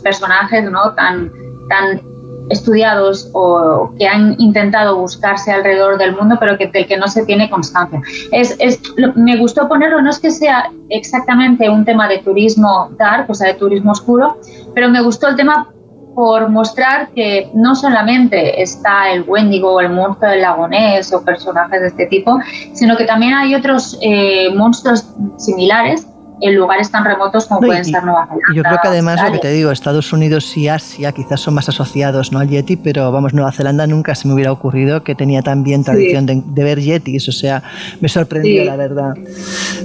personajes, 0.03 0.69
¿no? 0.69 0.93
Tan, 0.93 1.31
tan 1.67 2.01
estudiados 2.49 3.29
o 3.33 3.93
que 3.97 4.07
han 4.07 4.35
intentado 4.39 4.97
buscarse 4.97 5.51
alrededor 5.51 5.97
del 5.97 6.15
mundo, 6.15 6.37
pero 6.39 6.57
que, 6.57 6.67
del 6.67 6.87
que 6.87 6.97
no 6.97 7.07
se 7.07 7.25
tiene 7.25 7.49
constancia. 7.49 8.01
Es, 8.31 8.55
es, 8.59 8.81
me 9.15 9.37
gustó 9.37 9.67
ponerlo, 9.67 10.01
no 10.01 10.09
es 10.09 10.19
que 10.19 10.31
sea 10.31 10.71
exactamente 10.89 11.69
un 11.69 11.85
tema 11.85 12.07
de 12.07 12.19
turismo 12.19 12.89
dark, 12.97 13.29
o 13.29 13.33
sea, 13.33 13.47
de 13.47 13.53
turismo 13.55 13.91
oscuro, 13.91 14.37
pero 14.73 14.89
me 14.89 15.01
gustó 15.01 15.27
el 15.27 15.35
tema 15.35 15.69
por 16.15 16.49
mostrar 16.49 17.11
que 17.15 17.49
no 17.53 17.75
solamente 17.75 18.61
está 18.61 19.09
el 19.09 19.23
Wendigo 19.23 19.75
o 19.75 19.79
el 19.79 19.89
monstruo 19.89 20.29
del 20.31 20.41
lagonés 20.41 21.13
o 21.13 21.23
personajes 21.23 21.79
de 21.79 21.87
este 21.87 22.07
tipo, 22.07 22.37
sino 22.73 22.97
que 22.97 23.05
también 23.05 23.33
hay 23.35 23.55
otros 23.55 23.97
eh, 24.01 24.53
monstruos 24.53 25.05
similares 25.37 26.05
en 26.41 26.55
lugares 26.55 26.91
tan 26.91 27.05
remotos 27.05 27.47
como 27.47 27.61
pueden 27.61 27.85
ser 27.85 28.03
Nueva 28.03 28.25
Zelanda. 28.25 28.45
Yo 28.55 28.63
creo 28.63 28.77
que 28.81 28.87
además, 28.87 29.21
lo 29.23 29.33
que 29.33 29.39
te 29.39 29.51
digo, 29.51 29.71
Estados 29.71 30.11
Unidos 30.13 30.55
y 30.57 30.67
Asia 30.67 31.11
quizás 31.11 31.41
son 31.41 31.53
más 31.53 31.69
asociados 31.69 32.31
¿no? 32.31 32.39
al 32.39 32.49
Yeti, 32.49 32.77
pero 32.77 33.11
vamos, 33.11 33.33
Nueva 33.33 33.51
Zelanda 33.51 33.87
nunca 33.87 34.15
se 34.15 34.27
me 34.27 34.33
hubiera 34.33 34.51
ocurrido 34.51 35.03
que 35.03 35.15
tenía 35.15 35.41
también 35.41 35.83
tradición 35.83 36.25
de, 36.25 36.63
ver 36.63 36.79
Yetis, 36.79 37.27
o 37.27 37.31
sea, 37.31 37.63
me 38.01 38.09
sorprendió 38.09 38.65
la 38.65 38.75
verdad. 38.75 39.13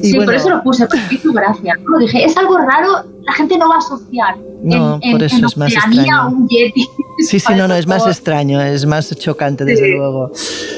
sí, 0.02 0.14
por 0.14 0.34
eso 0.34 0.50
lo 0.50 0.62
puse, 0.62 0.86
porque 0.86 1.02
hizo 1.10 1.32
gracia. 1.32 1.74
Dije, 2.00 2.24
es 2.24 2.36
algo 2.36 2.58
raro 2.58 3.13
la 3.26 3.32
gente 3.32 3.56
no 3.58 3.68
va 3.68 3.76
a 3.76 3.78
asociar 3.78 4.36
no, 4.64 4.98
por 5.12 5.22
eso 5.22 5.46
es 5.46 5.56
más 5.58 5.72
extraño. 5.72 6.28
Un 6.28 6.48
Yeti. 6.48 6.88
Sí, 7.16 7.38
sí, 7.38 7.54
no, 7.54 7.68
no, 7.68 7.76
es 7.76 7.86
más 7.86 8.04
extraño, 8.08 8.60
es 8.60 8.86
más 8.86 9.14
chocante, 9.16 9.64
desde 9.64 9.96
luego. 9.96 10.32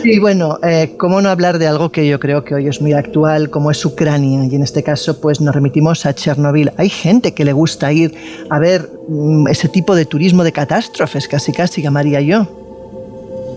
Y 0.04 0.18
bueno, 0.18 0.58
eh, 0.62 0.94
¿cómo 0.98 1.22
no 1.22 1.30
hablar 1.30 1.58
de 1.58 1.66
algo 1.66 1.90
que 1.90 2.06
yo 2.06 2.20
creo 2.20 2.44
que 2.44 2.54
hoy 2.54 2.68
es 2.68 2.82
muy 2.82 2.92
actual, 2.92 3.48
como 3.48 3.70
es 3.70 3.82
Ucrania? 3.86 4.44
Y 4.44 4.54
en 4.54 4.62
este 4.62 4.82
caso, 4.82 5.18
pues 5.18 5.40
nos 5.40 5.54
remitimos 5.54 6.04
a 6.04 6.14
Chernobyl. 6.14 6.72
Hay 6.76 6.90
gente 6.90 7.32
que 7.32 7.46
le 7.46 7.54
gusta 7.54 7.90
ir 7.90 8.14
a 8.50 8.58
ver 8.58 8.90
mm, 9.08 9.48
ese 9.48 9.70
tipo 9.70 9.94
de 9.94 10.04
turismo 10.04 10.44
de 10.44 10.52
catástrofes, 10.52 11.26
casi 11.26 11.52
casi 11.52 11.80
llamaría 11.80 12.20
yo. 12.20 12.46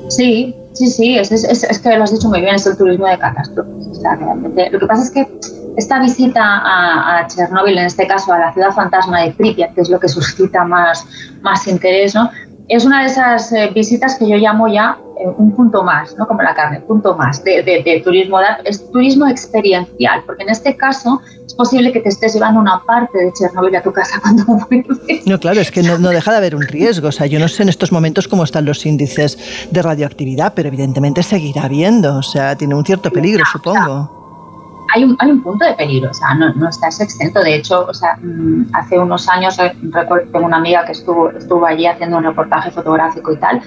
Sí, 0.08 0.56
sí, 0.72 0.88
sí, 0.88 1.18
es, 1.18 1.34
es, 1.34 1.64
es, 1.66 1.80
que 1.80 1.98
lo 1.98 2.06
has 2.06 2.14
dicho 2.14 2.30
muy 2.30 2.40
bien, 2.40 2.56
es 2.56 2.66
el 2.66 2.78
turismo 2.78 3.08
de 3.08 3.20
catástrofes. 3.20 3.88
O 3.92 3.96
sea, 3.96 4.16
realmente. 4.16 4.70
Lo 4.72 4.80
que 4.80 4.88
pasa 4.88 5.04
es 5.04 5.12
que 5.12 5.28
esta 5.80 6.00
visita 6.00 6.42
a, 6.44 7.18
a, 7.18 7.28
Chernóbil, 7.28 7.78
en 7.78 7.86
este 7.86 8.06
caso 8.08 8.32
a 8.34 8.40
la 8.40 8.54
ciudad 8.54 8.72
fantasma 8.72 9.22
de 9.22 9.32
Pripyat, 9.32 9.74
que 9.74 9.82
es 9.82 9.90
lo 9.90 10.00
que 10.00 10.08
suscita 10.08 10.64
más, 10.64 11.06
más 11.42 11.68
interés, 11.68 12.14
¿no? 12.14 12.30
es 12.70 12.86
una 12.86 13.02
de 13.02 13.08
esas 13.08 13.52
eh, 13.52 13.72
visitas 13.74 14.16
que 14.16 14.30
yo 14.30 14.38
llamo 14.38 14.68
ya 14.68 15.00
eh, 15.20 15.28
un 15.38 15.56
punto 15.56 15.84
más, 15.84 16.16
¿no? 16.18 16.28
como 16.28 16.44
la 16.44 16.54
carne, 16.54 16.80
punto 16.82 17.18
más 17.18 17.44
de, 17.44 17.64
de, 17.64 18.02
turismo, 18.06 18.38
es 18.64 18.92
turismo 18.92 19.28
experiencial, 19.28 20.24
porque 20.26 20.44
en 20.44 20.50
este 20.50 20.78
caso 20.78 21.20
es 21.46 21.54
posible 21.56 21.92
que 21.92 22.00
te 22.00 22.10
estés 22.10 22.36
llevando 22.36 22.62
una 22.62 22.84
parte 22.86 23.18
de 23.18 23.34
Chernóbil 23.34 23.76
a 23.76 23.82
tu 23.82 23.92
casa 23.92 24.20
cuando 24.22 24.46
vuelves. 24.46 25.26
No, 25.26 25.40
claro, 25.40 25.60
es 25.60 25.72
que 25.72 25.82
no, 25.82 25.98
no, 25.98 26.10
deja 26.10 26.30
de 26.32 26.38
haber 26.38 26.56
un 26.56 26.62
riesgo. 26.62 27.08
O 27.08 27.12
sea, 27.12 27.26
yo 27.26 27.40
no 27.40 27.48
sé 27.48 27.64
en 27.64 27.70
estos 27.70 27.92
momentos 27.92 28.28
cómo 28.28 28.44
están 28.44 28.66
los 28.66 28.86
índices 28.86 29.68
de 29.72 29.82
radioactividad, 29.82 30.54
pero 30.54 30.68
evidentemente 30.68 31.24
seguirá 31.24 31.64
habiendo. 31.64 32.18
O 32.18 32.24
sea, 32.24 32.56
tiene 32.56 32.76
un 32.76 32.86
cierto 32.86 33.10
peligro, 33.10 33.44
supongo 33.52 34.19
hay 34.94 35.04
un, 35.04 35.16
hay 35.20 35.32
un 35.32 35.42
punto 35.42 35.66
de 35.66 35.74
peligro, 35.74 36.12
o 36.12 36.14
sea, 36.14 36.34
no, 36.36 36.54
no 36.54 36.70
estás 36.70 37.00
exento. 37.00 37.42
De 37.42 37.56
hecho, 37.56 37.86
o 37.88 37.94
sea, 37.94 38.18
mm, 38.22 38.72
hace 38.74 38.98
unos 38.98 39.28
años 39.30 39.58
eh, 39.60 39.76
tengo 40.32 40.46
una 40.46 40.58
amiga 40.58 40.86
que 40.86 40.94
estuvo, 40.94 41.30
estuvo 41.32 41.66
allí 41.66 41.86
haciendo 41.86 42.18
un 42.18 42.24
reportaje 42.24 42.72
fotográfico 42.72 43.32
y 43.32 43.38
tal, 43.38 43.62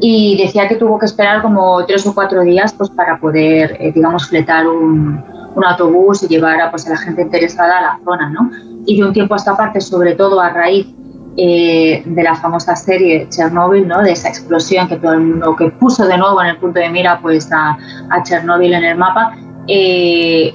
y 0.00 0.36
decía 0.42 0.68
que 0.68 0.76
tuvo 0.76 0.98
que 0.98 1.06
esperar 1.06 1.42
como 1.42 1.84
tres 1.86 2.06
o 2.06 2.14
cuatro 2.14 2.42
días 2.42 2.72
pues, 2.74 2.90
para 2.90 3.18
poder, 3.18 3.76
eh, 3.80 3.92
digamos, 3.92 4.28
fletar 4.28 4.66
un, 4.66 5.22
un, 5.54 5.64
autobús 5.64 6.22
y 6.22 6.28
llevar 6.28 6.60
a, 6.60 6.70
pues, 6.70 6.86
a 6.86 6.90
la 6.90 6.98
gente 6.98 7.22
interesada 7.22 7.78
a 7.78 7.82
la 7.82 8.00
zona, 8.04 8.30
¿no? 8.30 8.50
Y 8.84 9.00
de 9.00 9.06
un 9.06 9.12
tiempo 9.12 9.34
a 9.34 9.38
esta 9.38 9.56
parte, 9.56 9.80
sobre 9.80 10.14
todo 10.14 10.40
a 10.40 10.50
raíz 10.50 10.86
eh, 11.38 12.02
de 12.06 12.22
la 12.22 12.34
famosa 12.34 12.74
serie 12.76 13.28
Chernobyl, 13.28 13.86
¿no? 13.86 14.00
de 14.02 14.12
esa 14.12 14.28
explosión 14.28 14.88
que 14.88 14.96
todo 14.96 15.12
el 15.12 15.20
mundo 15.20 15.54
que 15.54 15.70
puso 15.70 16.06
de 16.06 16.16
nuevo 16.16 16.40
en 16.40 16.48
el 16.48 16.56
punto 16.56 16.80
de 16.80 16.88
mira 16.88 17.20
pues 17.20 17.52
a, 17.52 17.76
a 18.08 18.22
Chernobyl 18.22 18.72
en 18.72 18.84
el 18.84 18.96
mapa, 18.96 19.36
eh, 19.66 20.54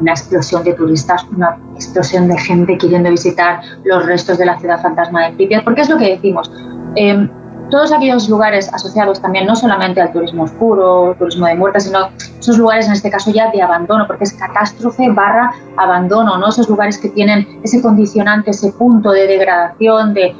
una 0.00 0.12
explosión 0.12 0.64
de 0.64 0.74
turistas, 0.74 1.24
una 1.34 1.58
explosión 1.74 2.28
de 2.28 2.38
gente 2.38 2.78
queriendo 2.78 3.10
visitar 3.10 3.60
los 3.84 4.06
restos 4.06 4.38
de 4.38 4.46
la 4.46 4.58
ciudad 4.58 4.80
fantasma 4.80 5.26
de 5.26 5.36
Pripyat, 5.36 5.64
porque 5.64 5.82
es 5.82 5.90
lo 5.90 5.98
que 5.98 6.10
decimos. 6.10 6.50
Eh, 6.96 7.28
todos 7.70 7.92
aquellos 7.92 8.28
lugares 8.28 8.72
asociados 8.74 9.20
también 9.20 9.46
no 9.46 9.54
solamente 9.54 10.00
al 10.00 10.12
turismo 10.12 10.42
oscuro, 10.42 11.14
turismo 11.18 11.46
de 11.46 11.54
muerte, 11.54 11.80
sino 11.80 12.10
esos 12.38 12.58
lugares 12.58 12.86
en 12.86 12.92
este 12.92 13.10
caso 13.10 13.30
ya 13.30 13.50
de 13.50 13.62
abandono, 13.62 14.06
porque 14.06 14.24
es 14.24 14.32
catástrofe 14.32 15.08
barra 15.10 15.52
abandono, 15.76 16.36
¿no? 16.36 16.48
Esos 16.48 16.68
lugares 16.68 16.98
que 16.98 17.08
tienen 17.10 17.60
ese 17.62 17.80
condicionante, 17.80 18.50
ese 18.50 18.72
punto 18.72 19.12
de 19.12 19.26
degradación, 19.26 20.14
de, 20.14 20.34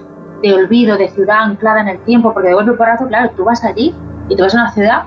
olvido, 0.52 0.96
de 0.96 1.08
ciudad 1.10 1.42
anclada 1.42 1.82
en 1.82 1.88
el 1.88 1.98
tiempo, 2.00 2.34
porque 2.34 2.48
de 2.48 2.54
golpe 2.54 2.72
porrazo, 2.72 3.06
claro, 3.06 3.30
tú 3.36 3.44
vas 3.44 3.62
allí 3.64 3.94
y 4.28 4.36
tú 4.36 4.42
vas 4.42 4.54
a 4.54 4.62
una 4.62 4.72
ciudad 4.72 5.02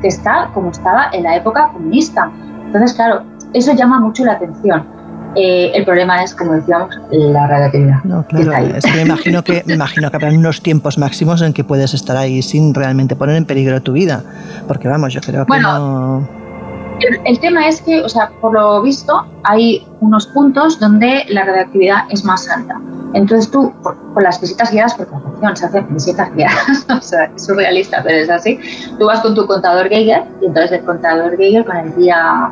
que 0.00 0.08
está 0.08 0.50
como 0.54 0.70
estaba 0.70 1.10
en 1.12 1.24
la 1.24 1.36
época 1.36 1.70
comunista. 1.72 2.30
Entonces, 2.66 2.94
claro, 2.94 3.22
eso 3.54 3.72
llama 3.72 4.00
mucho 4.00 4.24
la 4.24 4.32
atención. 4.32 4.84
Eh, 5.36 5.72
el 5.74 5.84
problema 5.84 6.22
es, 6.22 6.34
como 6.34 6.52
decíamos, 6.52 6.98
la 7.10 7.46
radioactividad. 7.46 8.02
No, 8.04 8.26
claro, 8.26 8.52
es 8.74 8.84
que 8.84 8.92
me 8.92 9.02
imagino 9.02 9.42
que 9.44 9.62
me 9.66 9.74
imagino 9.74 10.10
que 10.10 10.16
habrá 10.16 10.30
unos 10.30 10.62
tiempos 10.62 10.98
máximos 10.98 11.42
en 11.42 11.52
que 11.52 11.64
puedes 11.64 11.94
estar 11.94 12.16
ahí 12.16 12.42
sin 12.42 12.74
realmente 12.74 13.14
poner 13.14 13.36
en 13.36 13.44
peligro 13.44 13.80
tu 13.82 13.92
vida, 13.92 14.22
porque 14.66 14.88
vamos, 14.88 15.12
yo 15.12 15.20
creo 15.20 15.44
que 15.44 15.60
no 15.60 16.26
el, 17.24 17.40
tema 17.40 17.68
es 17.68 17.80
que, 17.82 18.00
o 18.00 18.08
sea, 18.08 18.30
por 18.40 18.52
lo 18.52 18.82
visto, 18.82 19.26
hay 19.44 19.86
unos 20.00 20.26
puntos 20.28 20.78
donde 20.78 21.24
la 21.28 21.44
radioactividad 21.44 22.04
es 22.10 22.24
más 22.24 22.48
alta. 22.48 22.80
Entonces 23.14 23.50
tú, 23.50 23.72
con 23.82 24.22
las 24.22 24.40
visitas 24.40 24.70
guiadas, 24.70 24.94
porque 24.94 25.14
atención, 25.14 25.56
se 25.56 25.66
hacen 25.66 25.94
visitas 25.94 26.34
guiadas, 26.34 26.86
o 26.96 27.00
sea, 27.00 27.24
es 27.24 27.44
surrealista, 27.44 28.02
pero 28.02 28.18
es 28.18 28.30
así, 28.30 28.58
tú 28.98 29.06
vas 29.06 29.20
con 29.20 29.34
tu 29.34 29.46
contador 29.46 29.88
Geiger 29.88 30.24
y 30.42 30.46
entonces 30.46 30.72
el 30.72 30.84
contador 30.84 31.36
Geiger 31.36 31.64
con 31.64 31.76
el 31.76 31.94
guía 31.96 32.50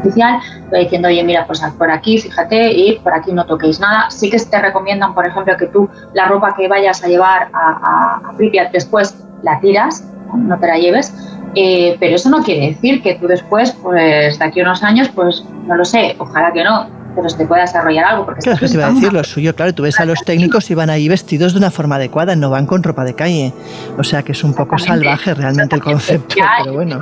oficial 0.00 0.40
va 0.72 0.78
diciendo, 0.78 1.08
oye, 1.08 1.22
mira, 1.24 1.46
pues 1.46 1.60
por 1.76 1.90
aquí, 1.90 2.18
fíjate, 2.18 2.72
y 2.72 2.98
por 2.98 3.12
aquí 3.12 3.32
no 3.32 3.44
toquéis 3.46 3.80
nada. 3.80 4.10
Sí 4.10 4.30
que 4.30 4.38
te 4.38 4.60
recomiendan, 4.60 5.14
por 5.14 5.26
ejemplo, 5.26 5.56
que 5.56 5.66
tú 5.66 5.88
la 6.14 6.26
ropa 6.26 6.54
que 6.54 6.68
vayas 6.68 7.02
a 7.02 7.08
llevar 7.08 7.48
a, 7.52 8.20
a, 8.30 8.68
después 8.72 9.16
la 9.42 9.60
tiras, 9.60 10.04
no 10.34 10.58
te 10.58 10.66
la 10.66 10.76
lleves, 10.76 11.14
eh, 11.54 11.96
pero 11.98 12.16
eso 12.16 12.30
no 12.30 12.42
quiere 12.42 12.68
decir 12.68 13.02
que 13.02 13.14
tú 13.14 13.26
después, 13.26 13.72
pues 13.82 14.38
de 14.38 14.44
aquí 14.44 14.60
a 14.60 14.64
unos 14.64 14.82
años, 14.82 15.08
pues 15.14 15.44
no 15.66 15.76
lo 15.76 15.84
sé, 15.84 16.16
ojalá 16.18 16.52
que 16.52 16.64
no, 16.64 16.88
pero 17.14 17.28
se 17.28 17.36
te 17.38 17.46
pueda 17.46 17.62
desarrollar 17.62 18.04
algo. 18.04 18.26
Porque 18.26 18.42
claro, 18.42 18.58
que 18.58 18.66
te 18.66 18.74
iba 18.74 18.86
a 18.86 18.92
decir 18.92 19.12
lo 19.12 19.24
suyo, 19.24 19.54
claro, 19.54 19.74
tú 19.74 19.82
ves 19.82 19.98
a 20.00 20.04
los 20.04 20.22
técnicos 20.24 20.70
y 20.70 20.74
van 20.74 20.90
ahí 20.90 21.08
vestidos 21.08 21.52
de 21.52 21.58
una 21.58 21.70
forma 21.70 21.96
adecuada, 21.96 22.36
no 22.36 22.50
van 22.50 22.66
con 22.66 22.82
ropa 22.82 23.04
de 23.04 23.14
calle. 23.14 23.52
O 23.96 24.04
sea 24.04 24.22
que 24.22 24.32
es 24.32 24.44
un 24.44 24.54
poco 24.54 24.78
salvaje 24.78 25.34
realmente 25.34 25.76
el 25.76 25.82
concepto, 25.82 26.36
pero 26.58 26.72
bueno. 26.74 26.98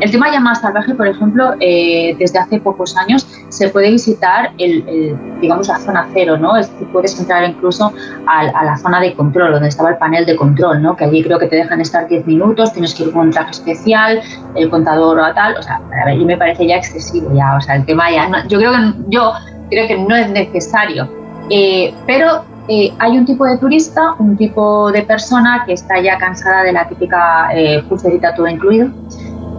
El 0.00 0.10
tema 0.10 0.30
ya 0.32 0.40
más 0.40 0.60
salvaje, 0.60 0.94
por 0.94 1.06
ejemplo, 1.06 1.54
eh, 1.60 2.16
desde 2.18 2.38
hace 2.38 2.58
pocos 2.58 2.96
años 2.96 3.26
se 3.48 3.68
puede 3.68 3.90
visitar 3.90 4.50
el, 4.58 5.16
digamos 5.40 5.68
la 5.68 5.78
zona 5.78 6.08
cero, 6.12 6.36
¿no? 6.36 6.56
Es 6.56 6.70
decir, 6.70 6.88
puedes 6.92 7.18
entrar 7.18 7.48
incluso 7.48 7.92
a, 8.26 8.64
la 8.64 8.76
zona 8.76 9.00
de 9.00 9.14
control, 9.14 9.52
donde 9.52 9.68
estaba 9.68 9.90
el 9.90 9.96
panel 9.96 10.26
de 10.26 10.34
control, 10.34 10.82
¿no? 10.82 10.96
Que 10.96 11.04
allí 11.04 11.22
creo 11.22 11.38
que 11.38 11.46
te 11.46 11.56
dejan 11.56 11.80
estar 11.80 12.08
10 12.08 12.26
minutos, 12.26 12.72
tienes 12.72 12.92
que 12.94 13.04
ir 13.04 13.12
con 13.12 13.26
un 13.26 13.30
traje 13.30 13.52
especial, 13.52 14.20
el 14.56 14.68
contador 14.68 15.20
o 15.20 15.32
tal, 15.32 15.56
o 15.56 15.62
sea, 15.62 15.80
a 16.02 16.06
ver, 16.06 16.18
me 16.18 16.36
parece 16.36 16.66
ya 16.66 16.76
excesivo, 16.76 17.32
ya, 17.32 17.56
o 17.56 17.60
sea, 17.60 17.76
el 17.76 17.84
tema 17.84 18.10
ya, 18.10 18.28
yo 18.48 18.58
creo 18.58 18.72
que 18.72 19.03
yo 19.08 19.32
creo 19.70 19.88
que 19.88 19.98
no 19.98 20.14
es 20.14 20.30
necesario, 20.30 21.08
eh, 21.50 21.94
pero 22.06 22.44
eh, 22.68 22.92
hay 22.98 23.18
un 23.18 23.26
tipo 23.26 23.44
de 23.44 23.58
turista, 23.58 24.14
un 24.18 24.36
tipo 24.36 24.90
de 24.90 25.02
persona 25.02 25.64
que 25.66 25.74
está 25.74 26.00
ya 26.00 26.16
cansada 26.18 26.62
de 26.62 26.72
la 26.72 26.88
típica 26.88 27.50
eh, 27.54 27.82
pulserita 27.88 28.34
todo 28.34 28.48
incluido 28.48 28.88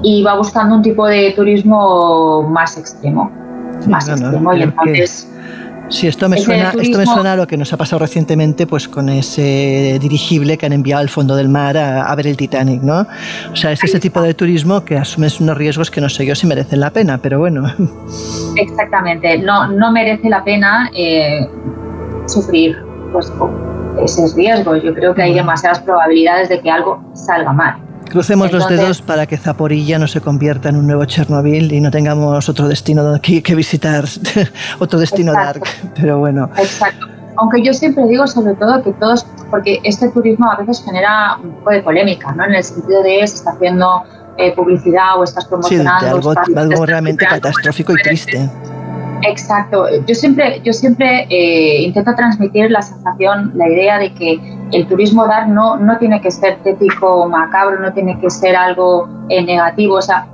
y 0.01 0.23
va 0.23 0.35
buscando 0.35 0.75
un 0.75 0.81
tipo 0.81 1.05
de 1.07 1.31
turismo 1.35 2.43
más 2.43 2.77
extremo. 2.77 3.31
Más 3.87 4.09
extremo. 4.09 4.53
y 4.53 4.63
entonces. 4.63 5.31
Sí, 5.89 6.07
esto 6.07 6.27
me, 6.27 6.37
suena, 6.37 6.73
esto 6.79 6.97
me 6.97 7.05
suena 7.05 7.33
a 7.33 7.35
lo 7.35 7.47
que 7.47 7.57
nos 7.57 7.71
ha 7.71 7.77
pasado 7.77 7.99
recientemente 7.99 8.65
pues 8.65 8.87
con 8.87 9.09
ese 9.09 9.97
dirigible 10.01 10.57
que 10.57 10.65
han 10.65 10.73
enviado 10.73 11.01
al 11.01 11.09
fondo 11.09 11.35
del 11.35 11.47
mar 11.47 11.77
a, 11.77 12.13
ver 12.15 12.27
el 12.27 12.37
Titanic, 12.37 12.81
¿no? 12.81 13.05
O 13.51 13.55
sea, 13.55 13.71
es 13.71 13.83
ese 13.83 13.99
tipo 13.99 14.21
de 14.21 14.33
turismo 14.33 14.83
que 14.83 14.97
asumes 14.97 15.39
unos 15.39 15.57
riesgos 15.57 15.91
que 15.91 16.01
no 16.01 16.09
sé 16.09 16.25
yo 16.25 16.35
si 16.35 16.47
merecen 16.47 16.79
la 16.79 16.89
pena, 16.89 17.19
pero 17.19 17.39
bueno. 17.39 17.63
Exactamente, 18.55 19.37
no, 19.39 19.67
no 19.67 19.91
merece 19.91 20.29
la 20.29 20.43
pena 20.43 20.89
eh, 20.95 21.47
sufrir 22.25 22.77
pues, 23.11 23.31
esos 24.03 24.35
riesgos. 24.35 24.81
Yo 24.83 24.93
creo 24.93 25.13
que 25.13 25.21
hay 25.21 25.33
demasiadas 25.33 25.79
probabilidades 25.81 26.49
de 26.49 26.61
que 26.61 26.69
algo 26.69 27.03
salga 27.13 27.53
mal. 27.53 27.77
Crucemos 28.09 28.51
los 28.51 28.67
dedos 28.69 29.01
para 29.01 29.25
que 29.25 29.37
Zaporilla 29.37 29.99
no 29.99 30.07
se 30.07 30.21
convierta 30.21 30.69
en 30.69 30.77
un 30.77 30.87
nuevo 30.87 31.05
Chernobyl 31.05 31.71
y 31.71 31.81
no 31.81 31.91
tengamos 31.91 32.47
otro 32.47 32.67
destino 32.67 33.19
que, 33.21 33.41
que 33.41 33.55
visitar, 33.55 34.05
otro 34.79 34.99
destino 34.99 35.33
dark. 35.33 35.63
Pero 35.95 36.19
bueno. 36.19 36.49
Exacto. 36.57 37.07
Aunque 37.37 37.61
yo 37.63 37.73
siempre 37.73 38.07
digo, 38.07 38.25
sobre 38.27 38.53
todo, 38.55 38.81
que 38.81 38.93
todos, 38.93 39.25
porque 39.51 39.79
este 39.83 40.09
turismo 40.09 40.49
a 40.49 40.57
veces 40.57 40.83
genera 40.85 41.37
un 41.43 41.51
poco 41.55 41.71
de 41.71 41.81
polémica, 41.81 42.31
¿no? 42.31 42.45
En 42.45 42.55
el 42.55 42.63
sentido 42.63 43.03
de 43.03 43.27
se 43.27 43.35
está 43.35 43.51
haciendo 43.51 44.03
eh, 44.37 44.53
publicidad 44.55 45.19
o 45.19 45.23
estás 45.23 45.45
promocionando. 45.45 46.21
Sí, 46.21 46.29
algo, 46.29 46.33
algo 46.55 46.85
realmente 46.85 47.25
catastrófico 47.25 47.93
y 47.93 48.01
triste. 48.01 48.49
Exacto. 49.23 49.85
Yo 50.05 50.15
siempre, 50.15 50.61
yo 50.63 50.73
siempre 50.73 51.27
eh, 51.29 51.81
intento 51.83 52.13
transmitir 52.15 52.69
la 52.71 52.81
sensación, 52.81 53.51
la 53.55 53.69
idea 53.69 53.97
de 53.97 54.13
que 54.13 54.39
el 54.71 54.87
turismo 54.87 55.27
dar 55.27 55.47
no, 55.47 55.77
no 55.77 55.97
tiene 55.97 56.21
que 56.21 56.31
ser 56.31 56.57
tético 56.63 57.27
macabro, 57.27 57.79
no 57.79 57.93
tiene 57.93 58.19
que 58.19 58.29
ser 58.29 58.55
algo 58.55 59.07
eh, 59.29 59.43
negativo. 59.43 59.95
O 59.95 60.01
sea, 60.01 60.27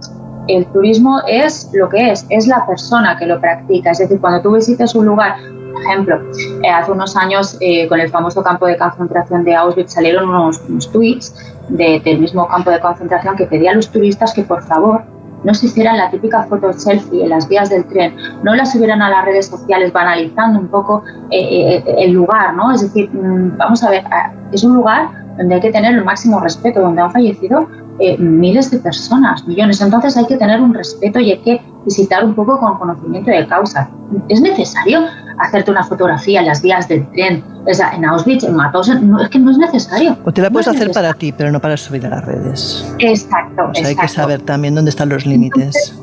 el 0.47 0.65
turismo 0.67 1.19
es 1.27 1.69
lo 1.73 1.89
que 1.89 2.11
es, 2.11 2.25
es 2.29 2.47
la 2.47 2.65
persona 2.65 3.17
que 3.17 3.25
lo 3.25 3.39
practica. 3.39 3.91
Es 3.91 3.99
decir, 3.99 4.19
cuando 4.19 4.41
tú 4.41 4.53
visitas 4.53 4.95
un 4.95 5.05
lugar, 5.05 5.35
por 5.73 5.81
ejemplo, 5.83 6.21
eh, 6.63 6.69
hace 6.69 6.91
unos 6.91 7.15
años 7.15 7.57
con 7.89 7.99
el 7.99 8.09
famoso 8.09 8.43
campo 8.43 8.65
de 8.67 8.77
concentración 8.77 9.43
de 9.43 9.55
Auschwitz 9.55 9.93
salieron 9.93 10.29
unos, 10.29 10.61
unos 10.67 10.91
tweets 10.91 11.33
del 11.69 12.19
mismo 12.19 12.47
campo 12.47 12.69
de 12.69 12.79
concentración 12.79 13.35
que 13.35 13.45
pedía 13.45 13.71
a 13.71 13.75
los 13.75 13.89
turistas 13.89 14.33
que 14.33 14.43
por 14.43 14.61
favor 14.63 15.03
no 15.43 15.53
se 15.53 15.68
hicieran 15.68 15.97
la 15.97 16.09
típica 16.09 16.43
foto 16.43 16.73
selfie 16.73 17.23
en 17.23 17.30
las 17.30 17.47
vías 17.47 17.69
del 17.69 17.85
tren, 17.85 18.15
no 18.43 18.55
la 18.55 18.65
subieran 18.65 19.01
a 19.01 19.09
las 19.09 19.26
redes 19.26 19.47
sociales 19.47 19.91
banalizando 19.91 20.59
un 20.59 20.68
poco 20.68 21.03
eh, 21.30 21.77
eh, 21.77 21.95
el 21.97 22.11
lugar, 22.11 22.53
¿no? 22.53 22.72
Es 22.72 22.81
decir, 22.81 23.09
mm, 23.11 23.57
vamos 23.57 23.84
a 23.84 23.89
ver, 23.89 24.03
ah, 24.11 24.31
es 24.51 24.63
un 24.63 24.76
lugar 24.76 25.09
donde 25.38 25.55
hay 25.55 25.61
que 25.61 25.72
tener 25.72 25.95
el 25.95 26.03
máximo 26.03 26.39
respeto, 26.39 26.81
donde 26.81 27.01
han 27.01 27.11
fallecido 27.11 27.68
eh, 28.02 28.18
miles 28.18 28.72
de 28.72 28.80
personas, 28.80 29.48
millones. 29.48 29.80
Entonces 29.80 30.18
hay 30.18 30.26
que 30.26 30.36
tener 30.36 30.60
un 30.60 30.73
respeto 30.73 31.19
y 31.19 31.32
hay 31.32 31.40
que 31.40 31.61
visitar 31.86 32.26
un 32.26 32.34
poco 32.36 32.60
con 32.60 32.78
conocimiento 32.78 33.32
de 33.32 33.48
causa. 33.48 33.90
¿Es 34.28 34.41
necesario 34.41 35.02
hacerte 35.41 35.72
una 35.72 35.84
fotografía 35.84 36.40
en 36.40 36.48
las 36.48 36.61
vías 36.61 36.88
del 36.88 37.07
tren, 37.11 37.44
o 37.68 37.73
sea, 37.73 37.91
en 37.91 38.06
Auschwitz, 38.06 38.44
en 38.44 38.56
Mauthausen, 38.56 39.10
no, 39.10 39.22
es 39.22 39.30
que 39.30 39.40
no 39.40 39.52
es 39.52 39.57
necesario. 39.57 40.18
O 40.23 40.32
te 40.32 40.41
la 40.41 40.49
puedes 40.49 40.68
hacer 40.68 40.91
para 40.91 41.14
ti, 41.14 41.32
pero 41.32 41.52
no 41.52 41.60
para 41.60 41.78
subir 41.78 42.06
a 42.06 42.10
las 42.10 42.26
redes. 42.26 42.95
Exacto. 42.99 43.69
O 43.69 43.73
sea, 43.73 43.88
hay 43.88 43.95
que 43.95 44.07
saber 44.07 44.41
también 44.41 44.76
dónde 44.76 44.90
están 44.90 45.10
los 45.10 45.26
límites. 45.26 45.99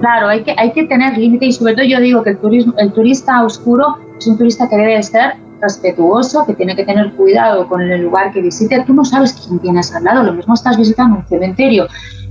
Claro, 0.00 0.28
hay 0.28 0.42
que, 0.42 0.54
hay 0.58 0.72
que 0.72 0.84
tener 0.84 1.16
límite 1.16 1.46
y 1.46 1.52
sobre 1.52 1.74
todo 1.74 1.84
yo 1.84 2.00
digo 2.00 2.22
que 2.22 2.30
el, 2.30 2.38
turismo, 2.38 2.74
el 2.78 2.92
turista 2.92 3.44
oscuro 3.44 3.98
es 4.18 4.26
un 4.26 4.36
turista 4.36 4.68
que 4.68 4.76
debe 4.76 5.02
ser 5.02 5.34
respetuoso, 5.62 6.44
que 6.44 6.54
tiene 6.54 6.76
que 6.76 6.84
tener 6.84 7.12
cuidado 7.12 7.68
con 7.68 7.80
el 7.80 8.02
lugar 8.02 8.32
que 8.32 8.42
visite. 8.42 8.84
Tú 8.84 8.92
no 8.92 9.04
sabes 9.04 9.32
quién 9.32 9.60
tienes 9.60 9.94
al 9.94 10.04
lado, 10.04 10.22
lo 10.24 10.34
mismo 10.34 10.54
estás 10.54 10.76
visitando 10.76 11.16
un 11.16 11.26
cementerio 11.26 11.86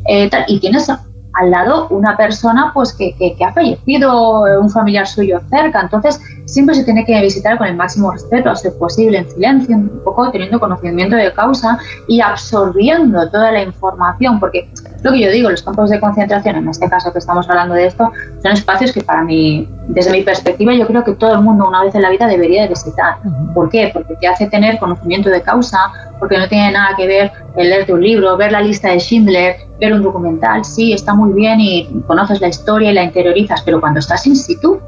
eh, 0.07 0.29
y 0.47 0.59
tienes 0.59 0.89
al 0.89 1.49
lado 1.49 1.87
una 1.89 2.17
persona 2.17 2.71
pues 2.73 2.93
que, 2.93 3.15
que, 3.17 3.43
ha 3.43 3.53
fallecido, 3.53 4.43
un 4.59 4.69
familiar 4.69 5.07
suyo 5.07 5.39
cerca. 5.49 5.81
Entonces, 5.81 6.19
siempre 6.45 6.75
se 6.75 6.83
tiene 6.83 7.05
que 7.05 7.19
visitar 7.21 7.57
con 7.57 7.67
el 7.67 7.75
máximo 7.75 8.11
respeto, 8.11 8.49
a 8.49 8.55
ser 8.55 8.73
posible, 8.77 9.19
en 9.19 9.29
silencio, 9.29 9.77
un 9.77 10.01
poco 10.03 10.29
teniendo 10.31 10.59
conocimiento 10.59 11.15
de 11.15 11.31
causa 11.33 11.79
y 12.07 12.19
absorbiendo 12.19 13.29
toda 13.29 13.51
la 13.51 13.63
información, 13.63 14.39
porque 14.39 14.69
lo 15.03 15.11
que 15.11 15.19
yo 15.19 15.31
digo, 15.31 15.49
los 15.49 15.63
campos 15.63 15.89
de 15.89 15.99
concentración, 15.99 16.55
en 16.57 16.69
este 16.69 16.87
caso 16.87 17.11
que 17.11 17.19
estamos 17.19 17.49
hablando 17.49 17.73
de 17.73 17.87
esto, 17.87 18.11
son 18.41 18.51
espacios 18.51 18.91
que 18.91 19.01
para 19.01 19.23
mí, 19.23 19.67
desde 19.87 20.11
mi 20.11 20.21
perspectiva, 20.21 20.73
yo 20.73 20.85
creo 20.85 21.03
que 21.03 21.13
todo 21.13 21.33
el 21.33 21.41
mundo 21.41 21.67
una 21.67 21.83
vez 21.83 21.95
en 21.95 22.03
la 22.03 22.11
vida 22.11 22.27
debería 22.27 22.63
de 22.63 22.69
visitar. 22.69 23.15
¿Por 23.55 23.69
qué? 23.69 23.89
Porque 23.91 24.15
te 24.15 24.27
hace 24.27 24.47
tener 24.47 24.77
conocimiento 24.77 25.29
de 25.29 25.41
causa, 25.41 25.79
porque 26.19 26.37
no 26.37 26.47
tiene 26.47 26.71
nada 26.71 26.95
que 26.95 27.07
ver 27.07 27.31
el 27.57 27.69
leerte 27.69 27.93
un 27.93 28.01
libro, 28.01 28.37
ver 28.37 28.51
la 28.51 28.61
lista 28.61 28.89
de 28.89 28.99
Schindler, 28.99 29.55
ver 29.79 29.93
un 29.93 30.03
documental, 30.03 30.63
sí, 30.63 30.93
está 30.93 31.15
muy 31.15 31.33
bien 31.33 31.59
y 31.59 32.03
conoces 32.05 32.39
la 32.39 32.49
historia 32.49 32.91
y 32.91 32.93
la 32.93 33.03
interiorizas, 33.03 33.63
pero 33.63 33.79
cuando 33.79 33.99
estás 33.99 34.27
in 34.27 34.35
situ, 34.35 34.79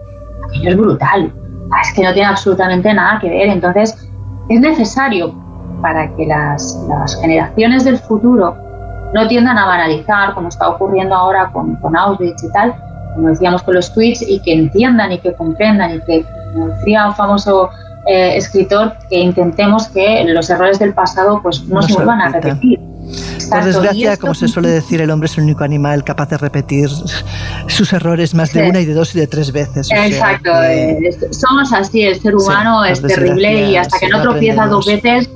aquello 0.45 0.69
es 0.69 0.77
brutal. 0.77 1.34
Ah, 1.72 1.81
es 1.81 1.94
que 1.95 2.03
no 2.03 2.14
tiene 2.14 2.27
absolutamente 2.27 2.94
nada 2.94 3.19
que 3.19 3.30
ver. 3.30 3.48
Entonces, 3.48 3.98
es 4.49 4.60
necesario 4.60 5.34
para 5.81 6.15
que 6.15 6.27
las, 6.27 6.85
las 6.88 7.19
generaciones 7.19 7.84
del 7.84 7.98
futuro 7.98 8.56
no 9.14 9.27
tiendan 9.27 9.57
a 9.57 9.65
banalizar, 9.65 10.34
como 10.34 10.49
está 10.49 10.69
ocurriendo 10.69 11.15
ahora 11.15 11.49
con, 11.52 11.76
con 11.77 11.95
Auschwitz 11.95 12.44
y 12.44 12.52
tal, 12.52 12.73
como 13.14 13.30
decíamos 13.30 13.61
con 13.61 13.76
los 13.76 13.94
tweets, 13.94 14.23
y 14.27 14.40
que 14.40 14.53
entiendan 14.53 15.11
y 15.11 15.19
que 15.19 15.34
comprendan 15.34 15.95
y 15.95 16.02
que, 16.02 16.26
como 16.53 16.69
decía 16.69 17.07
un 17.07 17.15
famoso 17.15 17.69
eh, 18.07 18.35
escritor, 18.35 18.94
que 19.10 19.19
intentemos 19.19 19.88
que 19.88 20.23
los 20.26 20.49
errores 20.49 20.80
del 20.80 20.94
pasado 20.94 21.41
pues 21.41 21.64
no, 21.65 21.81
se 21.81 21.94
vuelvan 21.94 22.22
a 22.22 22.30
repetir. 22.30 22.80
Por 23.49 23.64
desgracia, 23.64 24.18
como 24.18 24.34
se 24.34 24.48
suele 24.48 24.69
decir, 24.80 24.99
el 24.99 25.11
hombre 25.11 25.27
es 25.27 25.38
el 25.38 25.44
único 25.44 25.64
animal 25.64 26.03
capaz 26.03 26.30
de 26.30 26.38
repetir 26.38 26.90
sus 27.68 27.94
errores 27.94 28.34
más 28.34 28.52
de 28.52 28.68
una 28.68 28.80
y 28.80 28.85
de 28.85 28.94
dos 28.94 29.14
y 29.15 29.19
de 29.19 29.27
tres 29.27 29.52
veces. 29.52 29.90
Exacto, 29.91 30.49
somos 31.31 31.72
así, 31.72 32.02
el 32.02 32.19
ser 32.19 32.35
humano 32.35 32.84
es 32.84 32.99
terrible 33.02 33.69
y 33.69 33.76
hasta 33.76 33.99
que 33.99 34.10
no 34.10 34.22
tropiezas 34.23 34.69
dos 34.69 34.88
veces 34.88 35.30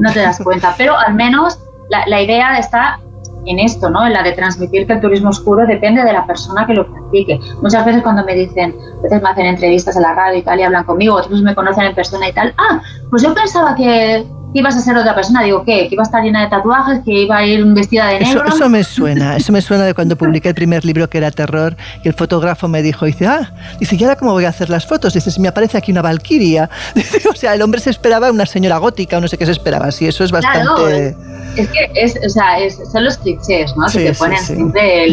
no 0.00 0.10
te 0.12 0.20
das 0.20 0.38
cuenta. 0.42 0.74
Pero 0.78 0.96
al 0.96 1.14
menos 1.14 1.58
la, 1.90 2.06
la 2.06 2.22
idea 2.22 2.58
está 2.58 2.98
en 3.46 3.58
esto, 3.58 3.90
¿no? 3.90 4.06
En 4.06 4.12
la 4.12 4.22
de 4.22 4.32
transmitir 4.32 4.86
que 4.86 4.94
el 4.94 5.00
turismo 5.00 5.30
oscuro 5.30 5.66
depende 5.66 6.02
de 6.02 6.12
la 6.12 6.26
persona 6.26 6.66
que 6.66 6.74
lo 6.74 6.90
practique. 6.90 7.40
Muchas 7.62 7.84
veces 7.84 8.02
cuando 8.02 8.24
me 8.24 8.34
dicen, 8.34 8.74
a 8.98 9.02
veces 9.02 9.22
me 9.22 9.28
hacen 9.30 9.46
entrevistas 9.46 9.96
en 9.96 10.02
la 10.02 10.14
radio 10.14 10.38
y 10.38 10.42
tal 10.42 10.60
y 10.60 10.62
hablan 10.62 10.84
conmigo, 10.84 11.14
otros 11.14 11.42
me 11.42 11.54
conocen 11.54 11.84
en 11.84 11.94
persona 11.94 12.28
y 12.28 12.32
tal, 12.32 12.54
ah, 12.58 12.80
pues 13.10 13.22
yo 13.22 13.34
pensaba 13.34 13.74
que 13.74 14.26
ibas 14.54 14.76
a 14.76 14.80
ser 14.80 14.96
otra 14.96 15.14
persona. 15.14 15.42
Digo, 15.42 15.64
¿qué? 15.64 15.88
Que 15.88 15.94
iba 15.94 16.02
a 16.02 16.06
estar 16.06 16.22
llena 16.22 16.42
de 16.42 16.50
tatuajes, 16.50 17.00
que 17.04 17.22
iba 17.22 17.38
a 17.38 17.46
ir 17.46 17.64
vestida 17.66 18.08
de 18.08 18.20
negro. 18.20 18.44
Eso, 18.44 18.56
eso 18.56 18.68
me 18.68 18.84
suena, 18.98 19.36
eso 19.36 19.52
me 19.52 19.60
suena 19.60 19.84
de 19.84 19.94
cuando 19.94 20.16
publiqué 20.16 20.48
el 20.48 20.54
primer 20.54 20.84
libro 20.84 21.08
que 21.08 21.18
era 21.18 21.30
terror 21.30 21.76
y 22.02 22.08
el 22.08 22.14
fotógrafo 22.14 22.68
me 22.68 22.82
dijo, 22.82 23.06
dice, 23.06 23.26
ah, 23.26 23.52
dice, 23.78 23.96
¿y 23.96 24.04
ahora 24.04 24.16
cómo 24.16 24.32
voy 24.32 24.44
a 24.44 24.48
hacer 24.48 24.70
las 24.70 24.86
fotos? 24.86 25.14
Dice, 25.14 25.30
si 25.30 25.40
me 25.40 25.48
aparece 25.48 25.78
aquí 25.78 25.92
una 25.92 26.02
valquiria. 26.02 26.70
o 27.30 27.34
sea, 27.34 27.54
el 27.54 27.62
hombre 27.62 27.80
se 27.80 27.90
esperaba 27.90 28.30
una 28.30 28.46
señora 28.46 28.78
gótica 28.78 29.18
o 29.18 29.20
no 29.20 29.28
sé 29.28 29.36
qué 29.38 29.46
se 29.46 29.52
esperaba. 29.52 29.86
así 29.86 30.06
eso 30.06 30.24
es 30.24 30.30
bastante... 30.30 31.16
es 31.56 31.68
que 31.68 31.90
es, 31.94 32.18
o 32.24 32.28
sea, 32.28 32.58
es, 32.58 32.78
son 32.90 33.04
los 33.04 33.18
clichés, 33.18 33.76
¿no? 33.76 33.86
que 33.86 34.10
te 34.10 34.14
ponen 34.14 34.38
siempre 34.38 35.08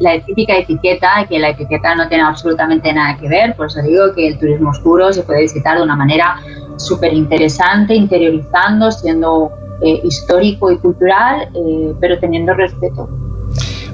la 0.00 0.20
típica 0.24 0.56
etiqueta, 0.56 1.26
que 1.28 1.38
la 1.38 1.50
etiqueta 1.50 1.94
no 1.94 2.08
tiene 2.08 2.24
absolutamente 2.24 2.92
nada 2.92 3.16
que 3.18 3.28
ver. 3.28 3.54
Por 3.56 3.66
eso 3.66 3.80
digo 3.82 4.12
que 4.14 4.28
el 4.28 4.38
turismo 4.38 4.70
oscuro 4.70 5.12
se 5.12 5.22
puede 5.22 5.42
visitar 5.42 5.76
de 5.76 5.82
una 5.82 5.96
manera 5.96 6.36
súper 6.76 7.12
interesante, 7.14 7.94
interiorizando, 7.94 8.90
siendo 8.90 9.50
eh, 9.82 10.00
histórico 10.04 10.70
y 10.70 10.78
cultural, 10.78 11.48
eh, 11.54 11.94
pero 12.00 12.18
teniendo 12.18 12.54
respeto. 12.54 13.08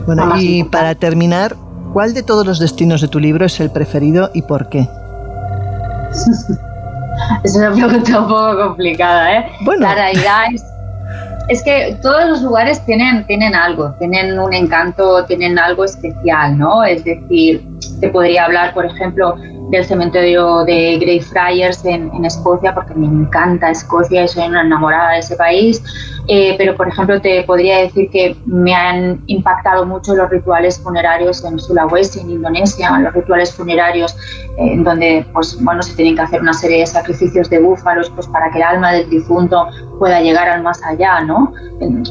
Bueno, 0.07 0.35
y 0.39 0.65
para 0.65 0.95
terminar, 0.95 1.57
¿cuál 1.93 2.15
de 2.15 2.23
todos 2.23 2.47
los 2.47 2.59
destinos 2.59 3.01
de 3.01 3.09
tu 3.09 3.19
libro 3.19 3.47
es 3.47 3.61
el 3.61 3.71
preferido 3.71 4.31
y 4.35 4.43
por 4.43 4.69
qué? 4.69 4.89
es 7.45 7.57
una 7.57 7.73
pregunta 7.73 8.21
un 8.21 8.29
poco 8.29 8.57
complicada, 8.69 9.39
¿eh? 9.39 9.47
Bueno. 9.65 9.87
La 9.87 9.95
realidad 9.95 10.45
es, 10.53 10.65
es, 11.49 11.63
que 11.63 11.97
todos 12.03 12.29
los 12.29 12.43
lugares 12.43 12.85
tienen, 12.85 13.27
tienen 13.27 13.55
algo, 13.55 13.93
tienen 13.99 14.39
un 14.39 14.53
encanto, 14.53 15.25
tienen 15.27 15.59
algo 15.59 15.85
especial, 15.85 16.59
¿no? 16.59 16.83
Es 16.85 17.05
decir, 17.05 17.67
te 18.01 18.09
podría 18.09 18.45
hablar, 18.45 18.75
por 18.75 18.87
ejemplo, 18.87 19.37
del 19.73 19.87
cementerio 19.87 20.65
de 20.65 20.99
Greyfriars 20.99 21.85
en, 21.87 22.25
Escocia, 22.27 22.75
porque 22.75 22.95
me 22.95 23.07
encanta 23.07 23.71
Escocia 23.71 24.23
y 24.23 24.29
soy 24.29 24.47
una 24.47 24.61
enamorada 24.61 25.13
de 25.13 25.19
ese 25.21 25.35
país. 25.35 25.83
Eh, 26.29 26.55
pero, 26.59 26.77
por 26.77 26.89
ejemplo, 26.89 27.21
te 27.21 27.43
podría 27.45 27.79
decir 27.79 28.11
que 28.11 28.37
me 28.45 28.75
han 28.75 29.23
impactado 29.27 29.87
mucho 29.87 30.15
los 30.15 30.29
rituales 30.29 30.79
funerarios 30.79 31.43
en 31.45 31.59
Sulawesi, 31.59 32.21
en 32.21 32.31
Indonesia, 32.31 32.97
los 32.99 33.15
rituales 33.15 33.53
funerarios 33.53 34.15
eh, 34.59 34.75
en 34.75 34.85
donde, 34.85 35.27
pues, 35.33 35.57
bueno, 35.65 35.83
se 35.83 35.97
tienen 35.97 36.17
que 36.17 36.23
hacer 36.23 36.43
una 36.43 36.53
serie 36.53 36.81
de 36.81 36.87
sacrificios 36.87 37.49
de 37.49 37.59
búfalos, 37.59 38.11
pues, 38.11 38.27
para 38.29 38.51
que 38.51 38.59
el 38.59 38.65
alma 38.65 38.93
del 38.93 39.09
difunto 39.09 39.69
pueda 39.99 40.21
llegar 40.21 40.49
al 40.51 40.63
más 40.63 40.83
allá, 40.85 41.21
¿no? 41.23 41.55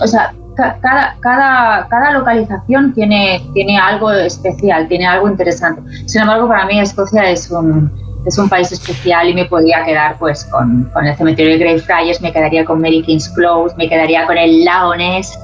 O 0.01 0.07
sea, 0.07 0.33
cada, 0.55 1.15
cada, 1.19 1.87
cada 1.87 2.11
localización 2.11 2.93
tiene, 2.93 3.41
tiene 3.53 3.77
algo 3.77 4.11
especial, 4.11 4.87
tiene 4.87 5.07
algo 5.07 5.29
interesante. 5.29 5.81
Sin 6.07 6.21
embargo, 6.21 6.47
para 6.47 6.65
mí 6.65 6.79
Escocia 6.79 7.29
es 7.29 7.49
un, 7.51 7.91
es 8.25 8.37
un 8.37 8.49
país 8.49 8.71
especial 8.71 9.29
y 9.29 9.33
me 9.33 9.45
podría 9.45 9.83
quedar 9.83 10.17
pues 10.19 10.45
con, 10.45 10.83
con 10.93 11.05
el 11.05 11.15
cementerio 11.15 11.53
de 11.53 11.59
Greyfriars, 11.59 12.21
me 12.21 12.31
quedaría 12.31 12.65
con 12.65 12.81
Mary 12.81 13.01
King's 13.01 13.29
Close, 13.29 13.75
me 13.77 13.89
quedaría 13.89 14.25
con 14.25 14.37
el 14.37 14.63
lago 14.63 14.95
Ness, 14.95 15.37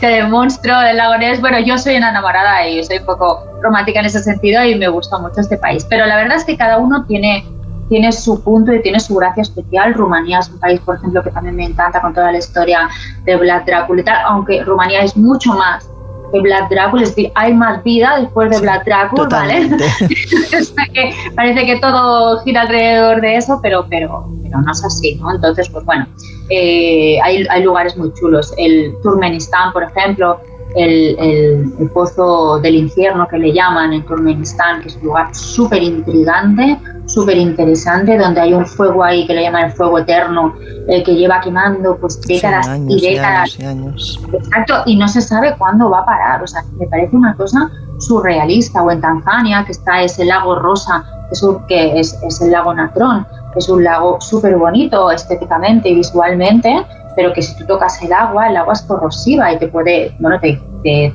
con 0.00 0.10
el 0.10 0.28
monstruo 0.28 0.78
del 0.80 0.96
lago 0.96 1.16
Ness. 1.18 1.40
Bueno, 1.40 1.58
yo 1.60 1.76
soy 1.78 1.96
una 1.96 2.10
enamorada 2.10 2.66
y 2.68 2.82
soy 2.84 2.98
un 2.98 3.06
poco 3.06 3.44
romántica 3.60 4.00
en 4.00 4.06
ese 4.06 4.20
sentido 4.20 4.64
y 4.64 4.76
me 4.76 4.88
gusta 4.88 5.18
mucho 5.18 5.40
este 5.40 5.56
país. 5.56 5.84
Pero 5.88 6.06
la 6.06 6.16
verdad 6.16 6.36
es 6.36 6.44
que 6.44 6.56
cada 6.56 6.78
uno 6.78 7.04
tiene 7.06 7.44
tiene 7.88 8.12
su 8.12 8.42
punto 8.42 8.72
y 8.72 8.82
tiene 8.82 9.00
su 9.00 9.14
gracia 9.14 9.42
especial. 9.42 9.94
Rumanía 9.94 10.40
es 10.40 10.48
un 10.48 10.58
país, 10.58 10.80
por 10.80 10.96
ejemplo, 10.96 11.22
que 11.22 11.30
también 11.30 11.56
me 11.56 11.64
encanta 11.64 12.00
con 12.00 12.12
toda 12.14 12.32
la 12.32 12.38
historia 12.38 12.88
de 13.24 13.36
Vlad 13.36 13.64
Drácula 13.64 14.00
y 14.00 14.04
tal, 14.04 14.18
aunque 14.26 14.64
Rumanía 14.64 15.02
es 15.02 15.16
mucho 15.16 15.54
más 15.54 15.88
que 16.32 16.40
Vlad 16.40 16.68
Drácula, 16.68 17.02
es 17.04 17.10
decir, 17.10 17.30
hay 17.34 17.54
más 17.54 17.82
vida 17.84 18.18
después 18.20 18.50
de 18.50 18.60
Vlad 18.60 18.82
Drácula, 18.84 19.28
¿vale? 19.28 19.70
que 20.92 21.14
parece 21.34 21.66
que 21.66 21.76
todo 21.78 22.40
gira 22.42 22.62
alrededor 22.62 23.20
de 23.20 23.36
eso, 23.36 23.60
pero, 23.62 23.86
pero, 23.88 24.28
pero 24.42 24.60
no 24.60 24.72
es 24.72 24.84
así, 24.84 25.14
¿no? 25.16 25.34
Entonces, 25.34 25.68
pues 25.68 25.84
bueno, 25.84 26.06
eh, 26.50 27.18
hay, 27.22 27.46
hay 27.48 27.62
lugares 27.62 27.96
muy 27.96 28.12
chulos. 28.14 28.52
El 28.56 28.94
Turkmenistán, 29.02 29.72
por 29.72 29.84
ejemplo, 29.84 30.40
el, 30.74 31.90
pozo 31.92 32.58
del 32.58 32.74
infierno 32.74 33.26
que 33.28 33.38
le 33.38 33.52
llaman 33.52 33.92
en 33.92 34.04
Turkmenistán, 34.04 34.82
que 34.82 34.88
es 34.88 34.96
un 34.96 35.04
lugar 35.04 35.34
súper 35.34 35.82
intrigante, 35.82 36.78
súper 37.06 37.36
interesante, 37.36 38.18
donde 38.18 38.40
hay 38.40 38.52
un 38.52 38.66
fuego 38.66 39.02
ahí 39.04 39.26
que 39.26 39.34
le 39.34 39.42
llaman 39.42 39.66
el 39.66 39.72
fuego 39.72 39.98
eterno, 39.98 40.54
eh, 40.88 41.02
que 41.02 41.14
lleva 41.14 41.40
quemando 41.40 41.96
pues 41.96 42.20
décadas 42.20 42.68
y 42.88 43.00
décadas. 43.00 43.58
Exacto, 44.32 44.74
y 44.86 44.96
no 44.96 45.08
se 45.08 45.20
sabe 45.20 45.54
cuándo 45.56 45.88
va 45.88 46.00
a 46.00 46.04
parar. 46.04 46.42
O 46.42 46.46
sea, 46.46 46.62
me 46.78 46.86
parece 46.86 47.16
una 47.16 47.34
cosa 47.36 47.70
surrealista. 47.98 48.82
O 48.82 48.90
en 48.90 49.00
Tanzania, 49.00 49.64
que 49.64 49.72
está 49.72 50.02
ese 50.02 50.24
lago 50.24 50.56
rosa, 50.56 51.04
que 51.68 51.98
es, 51.98 52.18
es 52.22 52.40
el 52.40 52.52
lago 52.52 52.74
Natrón, 52.74 53.26
que 53.52 53.58
es 53.58 53.68
un 53.68 53.82
lago 53.84 54.20
súper 54.20 54.56
bonito 54.56 55.10
estéticamente 55.10 55.88
y 55.88 55.94
visualmente, 55.94 56.84
pero 57.16 57.32
que 57.32 57.42
si 57.42 57.56
tú 57.56 57.64
tocas 57.66 58.00
el 58.02 58.12
agua, 58.12 58.48
el 58.48 58.56
agua 58.56 58.74
es 58.74 58.82
corrosiva 58.82 59.50
y 59.52 59.58
te 59.58 59.68
puede, 59.68 60.14
bueno, 60.20 60.38
te, 60.38 60.60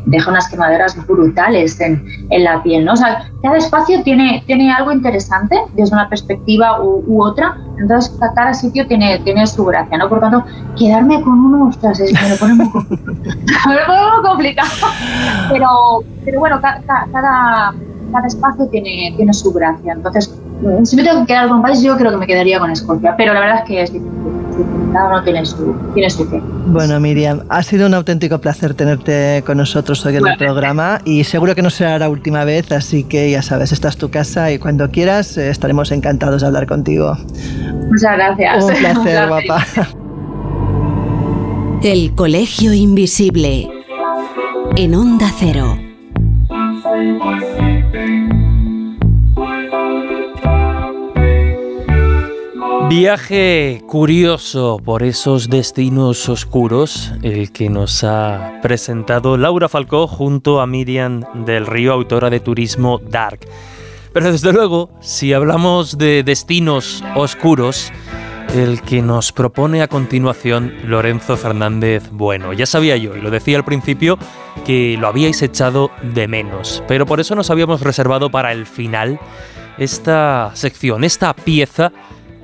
deja 0.05 0.29
unas 0.29 0.49
quemaduras 0.49 0.97
brutales 1.07 1.79
en, 1.79 2.03
en, 2.29 2.43
la 2.43 2.61
piel, 2.61 2.83
¿no? 2.83 2.91
O 2.91 2.95
sea, 2.97 3.29
cada 3.41 3.55
espacio 3.55 4.03
tiene, 4.03 4.43
tiene 4.45 4.69
algo 4.69 4.91
interesante 4.91 5.55
desde 5.75 5.95
una 5.95 6.09
perspectiva 6.09 6.81
u, 6.81 7.23
otra, 7.23 7.55
entonces 7.77 8.13
cada 8.35 8.53
sitio 8.53 8.85
tiene, 8.87 9.21
tiene 9.23 9.47
su 9.47 9.63
gracia, 9.63 9.97
¿no? 9.97 10.09
Por 10.09 10.21
lo 10.21 10.29
tanto, 10.29 10.45
quedarme 10.77 11.21
con 11.21 11.39
uno, 11.39 11.69
ostras, 11.69 12.01
es, 12.01 12.11
me 12.21 12.29
lo 12.31 12.37
pone 12.37 12.55
muy 12.55 12.69
complicado, 14.23 14.69
pero, 15.49 15.67
pero 16.25 16.39
bueno, 16.41 16.59
cada, 16.59 16.81
cada, 16.85 17.73
cada 18.11 18.27
espacio 18.27 18.67
tiene, 18.67 19.13
tiene 19.15 19.33
su 19.33 19.53
gracia, 19.53 19.93
entonces, 19.93 20.37
si 20.83 20.95
me 20.95 21.03
tengo 21.03 21.21
que 21.21 21.27
quedar 21.27 21.47
con 21.47 21.57
un 21.57 21.63
país, 21.63 21.81
yo 21.81 21.97
creo 21.97 22.11
que 22.11 22.17
me 22.17 22.27
quedaría 22.27 22.59
con 22.59 22.71
Escocia, 22.71 23.15
pero 23.17 23.33
la 23.33 23.39
verdad 23.39 23.57
es 23.59 23.65
que 23.65 23.81
es 23.81 23.93
difícil. 23.93 24.11
cada 24.93 25.09
uno 25.09 25.23
tiene 25.23 25.45
su, 25.45 25.75
tiene 25.93 26.09
su 26.09 26.29
qué. 26.29 26.41
Bueno, 26.67 26.99
Miriam, 26.99 27.41
ha 27.49 27.63
sido 27.63 27.87
un 27.87 27.93
auténtico 27.93 28.39
placer 28.39 28.73
tenerte 28.73 29.43
con 29.45 29.57
nosotros 29.57 30.05
hoy 30.05 30.17
en 30.17 30.27
el 30.27 30.37
programa 30.37 30.99
y 31.05 31.23
seguro 31.23 31.55
que 31.55 31.61
no 31.61 31.69
será 31.69 31.97
la 31.97 32.09
última 32.09 32.43
vez, 32.43 32.71
así 32.71 33.03
que 33.03 33.31
ya 33.31 33.41
sabes, 33.41 33.71
esta 33.71 33.89
es 33.89 33.97
tu 33.97 34.09
casa 34.09 34.51
y 34.51 34.59
cuando 34.59 34.89
quieras 34.91 35.37
eh, 35.37 35.49
estaremos 35.49 35.91
encantados 35.91 36.41
de 36.41 36.47
hablar 36.47 36.67
contigo. 36.67 37.17
Muchas 37.89 38.13
gracias. 38.13 38.63
Un 38.63 38.73
placer, 38.79 39.27
guapa. 39.27 39.65
El 41.83 42.13
Colegio 42.13 42.73
Invisible 42.73 43.67
en 44.75 44.95
Onda 44.95 45.31
Cero. 45.37 45.77
Viaje 52.91 53.81
curioso 53.87 54.77
por 54.83 55.01
esos 55.01 55.49
destinos 55.49 56.27
oscuros, 56.27 57.13
el 57.21 57.53
que 57.53 57.69
nos 57.69 58.03
ha 58.03 58.59
presentado 58.61 59.37
Laura 59.37 59.69
Falcó 59.69 60.07
junto 60.07 60.59
a 60.59 60.67
Miriam 60.67 61.23
del 61.45 61.67
Río, 61.67 61.93
autora 61.93 62.29
de 62.29 62.41
Turismo 62.41 62.99
Dark. 62.99 63.47
Pero 64.11 64.29
desde 64.29 64.51
luego, 64.51 64.89
si 64.99 65.31
hablamos 65.31 65.97
de 65.97 66.23
destinos 66.23 67.01
oscuros, 67.15 67.93
el 68.53 68.81
que 68.81 69.01
nos 69.01 69.31
propone 69.31 69.81
a 69.81 69.87
continuación 69.87 70.73
Lorenzo 70.85 71.37
Fernández 71.37 72.09
Bueno. 72.11 72.51
Ya 72.51 72.65
sabía 72.65 72.97
yo, 72.97 73.15
y 73.15 73.21
lo 73.21 73.31
decía 73.31 73.55
al 73.55 73.63
principio, 73.63 74.17
que 74.65 74.97
lo 74.99 75.07
habíais 75.07 75.41
echado 75.41 75.91
de 76.13 76.27
menos, 76.27 76.83
pero 76.89 77.05
por 77.05 77.21
eso 77.21 77.35
nos 77.35 77.51
habíamos 77.51 77.79
reservado 77.79 78.29
para 78.29 78.51
el 78.51 78.65
final 78.65 79.17
esta 79.77 80.51
sección, 80.55 81.05
esta 81.05 81.33
pieza 81.33 81.93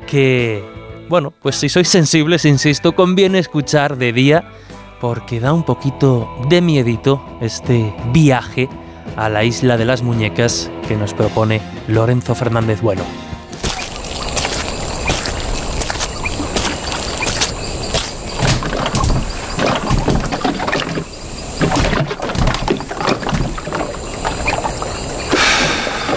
que, 0.08 0.64
bueno, 1.10 1.32
pues 1.32 1.58
si 1.58 1.70
sois 1.70 1.88
sensibles, 1.88 2.46
insisto, 2.46 2.96
conviene 2.96 3.38
escuchar 3.38 3.98
de 3.98 4.12
día 4.14 4.50
porque 5.00 5.40
da 5.40 5.54
un 5.54 5.64
poquito 5.64 6.28
de 6.50 6.62
miedito 6.62 7.24
este 7.40 7.94
viaje 8.12 8.68
a 9.16 9.30
la 9.30 9.44
isla 9.44 9.78
de 9.78 9.86
las 9.86 10.02
muñecas 10.02 10.72
que 10.88 10.96
nos 10.96 11.14
propone 11.14 11.62
Lorenzo 11.88 12.34
Fernández 12.34 12.82
Bueno. 12.82 13.04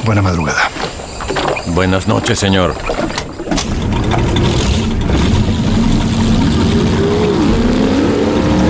Buena 0.04 0.22
madrugada. 0.22 0.68
Buenas 1.68 2.08
noches, 2.08 2.38
señor. 2.38 2.74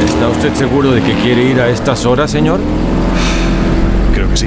¿Está 0.05 0.27
usted 0.43 0.55
seguro 0.55 0.91
de 0.93 1.03
que 1.03 1.13
quiere 1.17 1.45
ir 1.45 1.61
a 1.61 1.69
estas 1.69 2.07
horas, 2.07 2.31
señor? 2.31 2.61
Creo 4.15 4.27
que 4.31 4.39
sí. 4.39 4.47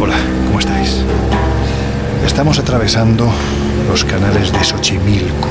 Hola, 0.00 0.14
¿cómo 0.46 0.58
estáis? 0.58 1.02
Estamos 2.24 2.58
atravesando 2.58 3.30
los 3.86 4.02
canales 4.06 4.50
de 4.50 4.64
Xochimilco, 4.64 5.48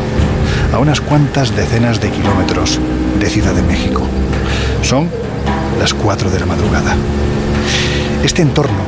a 0.74 0.80
unas 0.80 1.02
cuantas 1.02 1.56
decenas 1.56 2.02
de 2.02 2.10
kilómetros 2.10 2.80
de 3.20 3.30
Ciudad 3.30 3.54
de 3.54 3.62
México. 3.62 4.02
Son 4.82 5.08
las 5.80 5.94
4 5.94 6.32
de 6.32 6.40
la 6.40 6.48
madrugada. 6.48 6.96
Este 8.24 8.42
entorno 8.42 8.82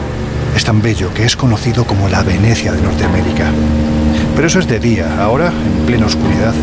es 0.56 0.66
tan 0.66 0.82
bello 0.82 1.14
que 1.14 1.26
es 1.26 1.36
conocido 1.36 1.86
como 1.86 2.10
la 2.10 2.24
Venecia 2.24 2.72
de 2.72 2.82
Norteamérica. 2.82 3.52
Pero 4.38 4.48
eso 4.50 4.60
es 4.60 4.68
de 4.68 4.80
día, 4.80 5.20
ahora, 5.20 5.48
en 5.48 5.86
plena 5.88 6.06
oscuridad, 6.06 6.54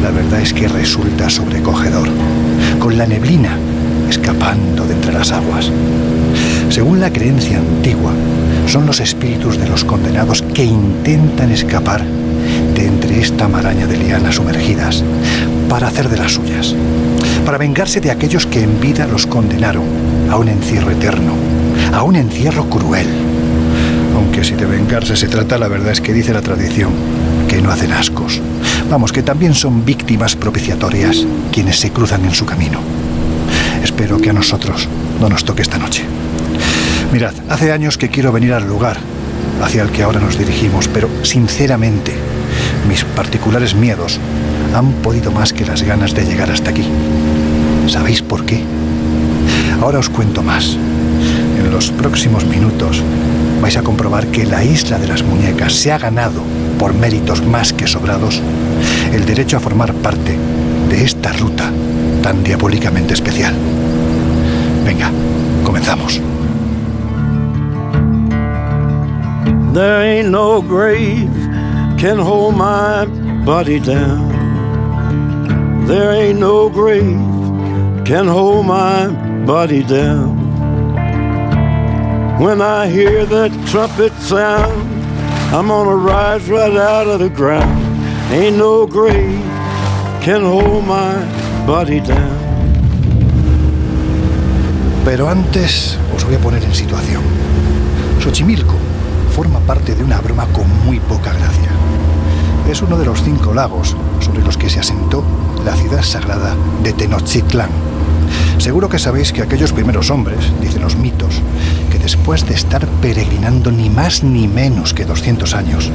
la 0.00 0.12
verdad 0.12 0.40
es 0.40 0.54
que 0.54 0.68
resulta 0.68 1.28
sobrecogedor, 1.28 2.08
con 2.78 2.96
la 2.96 3.04
neblina 3.04 3.58
escapando 4.08 4.86
de 4.86 4.94
entre 4.94 5.12
las 5.12 5.32
aguas. 5.32 5.72
Según 6.68 7.00
la 7.00 7.12
creencia 7.12 7.58
antigua, 7.58 8.12
son 8.68 8.86
los 8.86 9.00
espíritus 9.00 9.58
de 9.58 9.68
los 9.68 9.84
condenados 9.84 10.42
que 10.54 10.64
intentan 10.64 11.50
escapar 11.50 12.04
de 12.76 12.86
entre 12.86 13.18
esta 13.18 13.48
maraña 13.48 13.88
de 13.88 13.98
lianas 13.98 14.36
sumergidas 14.36 15.02
para 15.68 15.88
hacer 15.88 16.10
de 16.10 16.16
las 16.16 16.34
suyas, 16.34 16.76
para 17.44 17.58
vengarse 17.58 18.00
de 18.00 18.12
aquellos 18.12 18.46
que 18.46 18.62
en 18.62 18.80
vida 18.80 19.08
los 19.08 19.26
condenaron 19.26 19.82
a 20.30 20.36
un 20.36 20.46
encierro 20.46 20.92
eterno, 20.92 21.32
a 21.92 22.04
un 22.04 22.14
encierro 22.14 22.70
cruel. 22.70 23.29
Aunque 24.20 24.44
si 24.44 24.54
de 24.54 24.66
vengarse 24.66 25.16
se 25.16 25.28
trata, 25.28 25.56
la 25.56 25.66
verdad 25.66 25.92
es 25.92 26.02
que 26.02 26.12
dice 26.12 26.34
la 26.34 26.42
tradición 26.42 26.92
que 27.48 27.62
no 27.62 27.72
hacen 27.72 27.90
ascos. 27.90 28.38
Vamos, 28.90 29.12
que 29.12 29.22
también 29.22 29.54
son 29.54 29.86
víctimas 29.86 30.36
propiciatorias 30.36 31.24
quienes 31.50 31.80
se 31.80 31.90
cruzan 31.90 32.26
en 32.26 32.34
su 32.34 32.44
camino. 32.44 32.80
Espero 33.82 34.18
que 34.18 34.28
a 34.28 34.34
nosotros 34.34 34.88
no 35.20 35.30
nos 35.30 35.44
toque 35.44 35.62
esta 35.62 35.78
noche. 35.78 36.04
Mirad, 37.14 37.32
hace 37.48 37.72
años 37.72 37.96
que 37.96 38.10
quiero 38.10 38.30
venir 38.30 38.52
al 38.52 38.68
lugar 38.68 38.98
hacia 39.62 39.82
el 39.82 39.88
que 39.88 40.02
ahora 40.02 40.20
nos 40.20 40.38
dirigimos, 40.38 40.86
pero 40.86 41.08
sinceramente 41.22 42.12
mis 42.90 43.04
particulares 43.04 43.74
miedos 43.74 44.20
han 44.74 44.92
podido 45.02 45.32
más 45.32 45.54
que 45.54 45.64
las 45.64 45.82
ganas 45.82 46.14
de 46.14 46.26
llegar 46.26 46.50
hasta 46.50 46.70
aquí. 46.70 46.84
¿Sabéis 47.86 48.20
por 48.20 48.44
qué? 48.44 48.62
Ahora 49.80 49.98
os 49.98 50.10
cuento 50.10 50.42
más. 50.42 50.76
En 51.58 51.70
los 51.70 51.90
próximos 51.90 52.44
minutos 52.44 53.02
vais 53.60 53.76
a 53.76 53.82
comprobar 53.82 54.26
que 54.28 54.46
la 54.46 54.64
isla 54.64 54.98
de 54.98 55.08
las 55.08 55.22
muñecas 55.22 55.72
se 55.72 55.92
ha 55.92 55.98
ganado, 55.98 56.42
por 56.78 56.94
méritos 56.94 57.44
más 57.44 57.72
que 57.72 57.86
sobrados, 57.86 58.40
el 59.12 59.26
derecho 59.26 59.58
a 59.58 59.60
formar 59.60 59.92
parte 59.94 60.36
de 60.88 61.04
esta 61.04 61.32
ruta 61.32 61.70
tan 62.22 62.42
diabólicamente 62.42 63.14
especial. 63.14 63.54
Venga, 64.84 65.10
comenzamos. 65.64 66.20
There 69.72 70.02
ain't 70.02 70.30
no 70.30 70.60
grave 70.60 71.30
can 71.96 72.18
hold 72.18 72.56
my 72.56 73.06
body 73.44 73.78
down. 73.78 74.28
There 75.86 76.10
ain't 76.12 76.40
no 76.40 76.68
grave 76.68 77.18
can 78.04 78.26
hold 78.26 78.66
my 78.66 79.06
body 79.46 79.82
down. 79.84 80.39
When 82.40 82.62
I 82.62 82.88
hear 82.88 83.26
that 83.26 83.52
trumpet 83.66 84.14
sound, 84.14 84.72
I'm 85.52 85.68
gonna 85.68 85.94
rise 85.94 86.48
right 86.48 86.74
out 86.74 87.06
of 87.06 87.20
the 87.20 87.28
ground. 87.28 87.84
Ain't 88.32 88.56
no 88.56 88.86
grave 88.86 89.44
can 90.22 90.40
hold 90.40 90.86
my 90.86 91.20
body 91.66 92.00
down. 92.00 92.32
Pero 95.04 95.28
antes 95.28 95.98
os 96.16 96.24
voy 96.24 96.36
a 96.36 96.38
poner 96.38 96.64
en 96.64 96.74
situación. 96.74 97.22
Xochimilco 98.22 98.76
forma 99.36 99.60
parte 99.60 99.94
de 99.94 100.02
una 100.02 100.18
broma 100.22 100.46
con 100.46 100.66
muy 100.86 100.98
poca 100.98 101.34
gracia. 101.34 101.68
Es 102.70 102.80
uno 102.80 102.96
de 102.96 103.04
los 103.04 103.22
cinco 103.22 103.52
lagos 103.52 103.94
sobre 104.18 104.42
los 104.42 104.56
que 104.56 104.70
se 104.70 104.80
asentó 104.80 105.22
la 105.62 105.76
ciudad 105.76 106.02
sagrada 106.02 106.56
de 106.82 106.94
Tenochtitlán. 106.94 107.68
Seguro 108.56 108.88
que 108.88 108.98
sabéis 108.98 109.30
que 109.30 109.42
aquellos 109.42 109.74
primeros 109.74 110.10
hombres, 110.10 110.38
dicen 110.62 110.80
los 110.80 110.96
mitos, 110.96 111.42
después 112.02 112.46
de 112.46 112.54
estar 112.54 112.86
peregrinando 113.00 113.70
ni 113.70 113.90
más 113.90 114.22
ni 114.22 114.48
menos 114.48 114.94
que 114.94 115.04
200 115.04 115.54
años, 115.54 115.90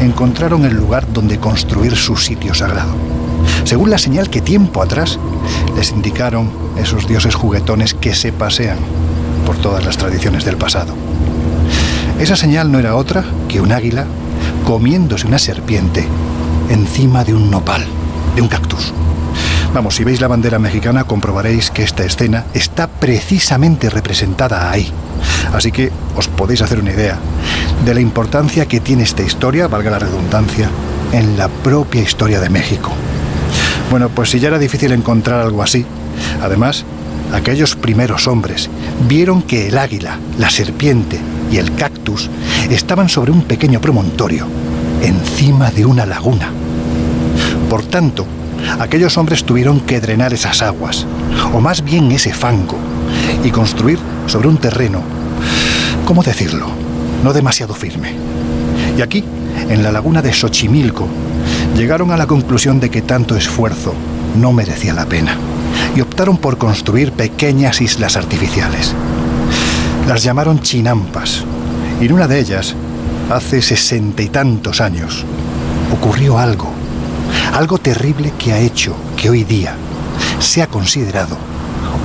encontraron 0.00 0.64
el 0.64 0.74
lugar 0.74 1.12
donde 1.12 1.38
construir 1.38 1.96
su 1.96 2.16
sitio 2.16 2.54
sagrado. 2.54 2.94
Según 3.64 3.90
la 3.90 3.98
señal 3.98 4.30
que 4.30 4.40
tiempo 4.40 4.82
atrás 4.82 5.18
les 5.76 5.90
indicaron 5.90 6.50
esos 6.78 7.06
dioses 7.06 7.34
juguetones 7.34 7.94
que 7.94 8.14
se 8.14 8.32
pasean 8.32 8.78
por 9.46 9.56
todas 9.56 9.84
las 9.84 9.96
tradiciones 9.96 10.44
del 10.44 10.56
pasado. 10.56 10.94
Esa 12.18 12.36
señal 12.36 12.70
no 12.70 12.78
era 12.78 12.96
otra 12.96 13.24
que 13.48 13.60
un 13.60 13.72
águila 13.72 14.06
comiéndose 14.64 15.26
una 15.26 15.38
serpiente 15.38 16.06
encima 16.68 17.24
de 17.24 17.34
un 17.34 17.50
nopal, 17.50 17.84
de 18.36 18.42
un 18.42 18.48
cactus. 18.48 18.92
Vamos, 19.72 19.94
si 19.94 20.02
veis 20.02 20.20
la 20.20 20.26
bandera 20.26 20.58
mexicana 20.58 21.04
comprobaréis 21.04 21.70
que 21.70 21.84
esta 21.84 22.04
escena 22.04 22.44
está 22.54 22.88
precisamente 22.88 23.88
representada 23.88 24.68
ahí. 24.68 24.90
Así 25.52 25.70
que 25.70 25.92
os 26.16 26.26
podéis 26.26 26.60
hacer 26.62 26.80
una 26.80 26.90
idea 26.90 27.16
de 27.84 27.94
la 27.94 28.00
importancia 28.00 28.66
que 28.66 28.80
tiene 28.80 29.04
esta 29.04 29.22
historia, 29.22 29.68
valga 29.68 29.92
la 29.92 30.00
redundancia, 30.00 30.68
en 31.12 31.38
la 31.38 31.48
propia 31.48 32.02
historia 32.02 32.40
de 32.40 32.50
México. 32.50 32.90
Bueno, 33.90 34.08
pues 34.08 34.30
si 34.30 34.40
ya 34.40 34.48
era 34.48 34.58
difícil 34.58 34.90
encontrar 34.90 35.40
algo 35.40 35.62
así, 35.62 35.86
además, 36.42 36.84
aquellos 37.32 37.76
primeros 37.76 38.26
hombres 38.26 38.68
vieron 39.08 39.40
que 39.40 39.68
el 39.68 39.78
águila, 39.78 40.18
la 40.36 40.50
serpiente 40.50 41.20
y 41.50 41.58
el 41.58 41.76
cactus 41.76 42.28
estaban 42.70 43.08
sobre 43.08 43.30
un 43.30 43.42
pequeño 43.42 43.80
promontorio, 43.80 44.46
encima 45.00 45.70
de 45.70 45.86
una 45.86 46.06
laguna. 46.06 46.50
Por 47.68 47.84
tanto, 47.84 48.26
aquellos 48.78 49.16
hombres 49.18 49.44
tuvieron 49.44 49.80
que 49.80 50.00
drenar 50.00 50.32
esas 50.32 50.62
aguas, 50.62 51.06
o 51.52 51.60
más 51.60 51.82
bien 51.82 52.10
ese 52.12 52.32
fango, 52.32 52.78
y 53.44 53.50
construir 53.50 53.98
sobre 54.26 54.48
un 54.48 54.58
terreno, 54.58 55.02
¿cómo 56.04 56.22
decirlo?, 56.22 56.66
no 57.22 57.32
demasiado 57.32 57.74
firme. 57.74 58.14
Y 58.96 59.02
aquí 59.02 59.24
en 59.68 59.82
la 59.82 59.92
laguna 59.92 60.20
de 60.20 60.32
Xochimilco, 60.32 61.06
llegaron 61.76 62.10
a 62.10 62.16
la 62.16 62.26
conclusión 62.26 62.80
de 62.80 62.90
que 62.90 63.02
tanto 63.02 63.36
esfuerzo 63.36 63.94
no 64.36 64.52
merecía 64.52 64.94
la 64.94 65.06
pena 65.06 65.36
y 65.94 66.00
optaron 66.00 66.36
por 66.38 66.58
construir 66.58 67.12
pequeñas 67.12 67.80
islas 67.80 68.16
artificiales. 68.16 68.94
Las 70.08 70.22
llamaron 70.22 70.60
chinampas 70.60 71.44
y 72.00 72.06
en 72.06 72.12
una 72.12 72.26
de 72.26 72.40
ellas, 72.40 72.74
hace 73.30 73.62
sesenta 73.62 74.22
y 74.22 74.28
tantos 74.28 74.80
años, 74.80 75.24
ocurrió 75.92 76.38
algo, 76.38 76.72
algo 77.52 77.78
terrible 77.78 78.32
que 78.38 78.52
ha 78.52 78.58
hecho 78.58 78.94
que 79.16 79.30
hoy 79.30 79.44
día 79.44 79.74
sea 80.38 80.66
considerado 80.66 81.36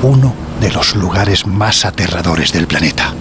uno 0.01 0.33
de 0.59 0.71
los 0.71 0.95
lugares 0.95 1.45
más 1.47 1.85
aterradores 1.85 2.51
del 2.51 2.67
planeta. 2.67 3.13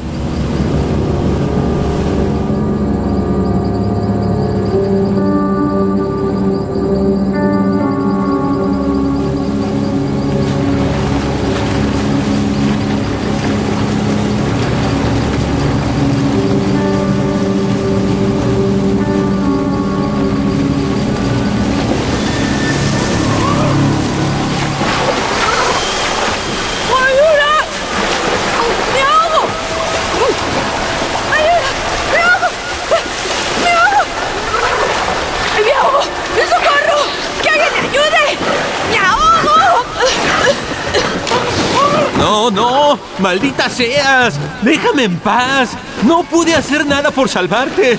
¡Maldita 43.64 43.70
seas! 43.70 44.34
¡Déjame 44.62 45.04
en 45.04 45.16
paz! 45.18 45.70
No 46.02 46.22
pude 46.22 46.54
hacer 46.54 46.84
nada 46.84 47.10
por 47.10 47.30
salvarte. 47.30 47.98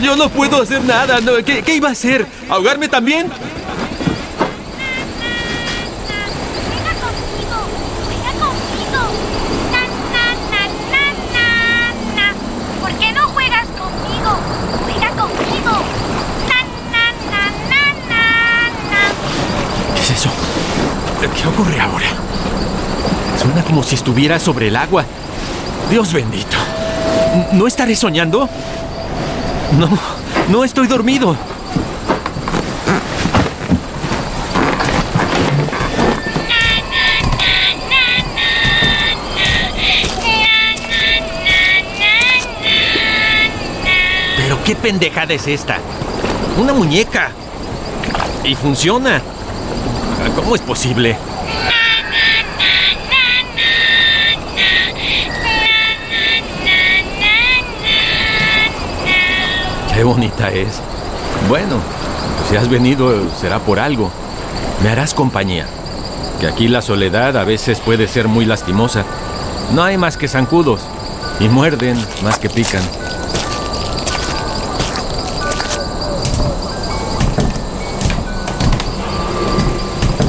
Yo 0.00 0.16
no 0.16 0.30
puedo 0.30 0.62
hacer 0.62 0.82
nada. 0.84 1.18
¿Qué, 1.44 1.62
¿Qué, 1.62 1.74
iba 1.74 1.88
a 1.88 1.92
hacer? 1.92 2.26
¿Ahogarme 2.48 2.88
también? 2.88 3.28
¿Por 12.80 12.92
qué 12.92 13.12
no 13.12 13.28
juegas 13.28 13.66
conmigo? 13.66 14.38
Juega 14.84 15.10
conmigo. 15.10 15.84
¿Qué 19.94 20.00
es 20.00 20.10
eso? 20.10 20.30
¿Qué 21.20 21.48
ocurre 21.48 21.80
ahora? 21.80 22.06
Suena 23.50 23.66
como 23.66 23.82
si 23.82 23.96
estuviera 23.96 24.38
sobre 24.38 24.68
el 24.68 24.76
agua. 24.76 25.04
Dios 25.90 26.12
bendito. 26.12 26.56
¿No 27.50 27.66
estaré 27.66 27.96
soñando? 27.96 28.48
No, 29.76 29.88
no 30.48 30.62
estoy 30.62 30.86
dormido. 30.86 31.36
Pero 44.36 44.62
qué 44.62 44.76
pendejada 44.76 45.34
es 45.34 45.48
esta. 45.48 45.78
Una 46.56 46.72
muñeca. 46.72 47.32
Y 48.44 48.54
funciona. 48.54 49.20
¿Cómo 50.36 50.54
es 50.54 50.60
posible? 50.60 51.16
Qué 60.00 60.04
bonita 60.04 60.48
es. 60.48 60.80
Bueno, 61.46 61.76
si 62.48 62.56
has 62.56 62.70
venido 62.70 63.12
será 63.38 63.58
por 63.58 63.78
algo. 63.78 64.10
Me 64.82 64.88
harás 64.88 65.12
compañía. 65.12 65.66
Que 66.40 66.46
aquí 66.46 66.68
la 66.68 66.80
soledad 66.80 67.36
a 67.36 67.44
veces 67.44 67.80
puede 67.80 68.08
ser 68.08 68.26
muy 68.26 68.46
lastimosa. 68.46 69.04
No 69.74 69.82
hay 69.84 69.98
más 69.98 70.16
que 70.16 70.26
zancudos. 70.26 70.80
Y 71.38 71.50
muerden 71.50 72.02
más 72.22 72.38
que 72.38 72.48
pican. 72.48 72.80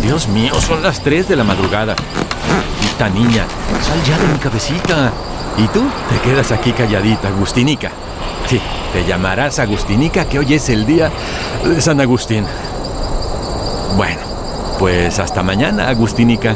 Dios 0.01 0.27
mío, 0.27 0.53
son 0.59 0.83
las 0.83 1.01
3 1.01 1.29
de 1.29 1.37
la 1.37 1.45
madrugada. 1.45 1.95
Esta 2.83 3.07
niña, 3.07 3.45
sal 3.81 4.03
ya 4.03 4.17
de 4.17 4.33
mi 4.33 4.37
cabecita. 4.37 5.13
Y 5.57 5.65
tú 5.69 5.81
te 6.09 6.29
quedas 6.29 6.51
aquí 6.51 6.73
calladita, 6.73 7.29
Agustinica. 7.29 7.89
Sí, 8.49 8.59
te 8.93 9.05
llamarás 9.05 9.59
Agustinica, 9.59 10.25
que 10.25 10.39
hoy 10.39 10.53
es 10.53 10.69
el 10.69 10.85
día 10.85 11.11
de 11.63 11.81
San 11.81 12.01
Agustín. 12.01 12.45
Bueno, 13.95 14.19
pues 14.79 15.19
hasta 15.19 15.43
mañana, 15.43 15.89
Agustinica. 15.89 16.55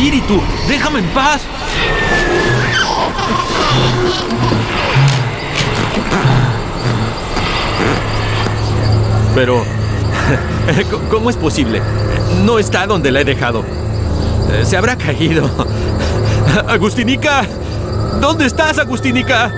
Espíritu! 0.00 0.40
¡Déjame 0.66 1.00
en 1.00 1.06
paz! 1.08 1.42
Pero... 9.34 9.62
¿Cómo 11.10 11.28
es 11.28 11.36
posible? 11.36 11.82
No 12.44 12.58
está 12.58 12.86
donde 12.86 13.12
la 13.12 13.20
he 13.20 13.24
dejado. 13.24 13.62
Se 14.64 14.76
habrá 14.76 14.96
caído. 14.96 15.50
Agustinica. 16.68 17.44
¿Dónde 18.20 18.46
estás, 18.46 18.78
Agustinica? 18.78 19.52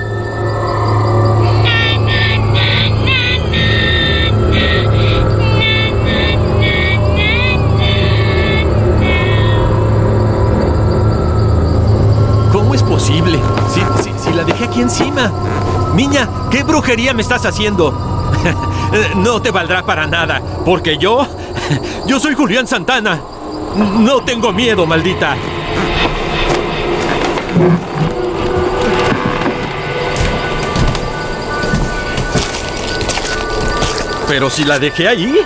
Posible? 12.93 13.40
Si, 13.73 13.81
si, 14.23 14.32
la 14.35 14.44
dejé 14.44 14.64
aquí 14.64 14.82
encima. 14.82 15.32
Niña, 15.94 16.28
¿qué 16.51 16.62
brujería 16.62 17.14
me 17.14 17.23
estás 17.23 17.47
haciendo? 17.47 17.90
no 19.16 19.40
te 19.40 19.51
valdrá 19.51 19.82
para 19.82 20.06
nada, 20.06 20.43
porque 20.64 20.98
yo... 20.98 21.27
Yo 22.06 22.20
soy 22.20 22.35
Julián 22.35 22.66
Santana. 22.66 23.19
No 23.98 24.23
tengo 24.23 24.52
miedo, 24.52 24.85
maldita. 24.85 25.36
Pero 34.28 34.51
si 34.51 34.64
la 34.64 34.78
dejé 34.78 35.09
ahí... 35.09 35.39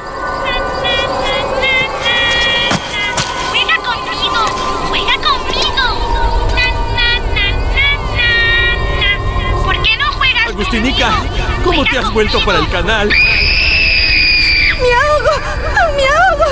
Agustinica, 10.66 11.12
¿cómo 11.62 11.84
te 11.84 11.97
has 11.97 12.12
vuelto 12.12 12.44
para 12.44 12.59
el 12.59 12.68
canal? 12.68 13.09
¡Me 13.09 13.14
ahogo! 14.93 15.30
¡Me 15.94 16.02
ahogo! 16.09 16.51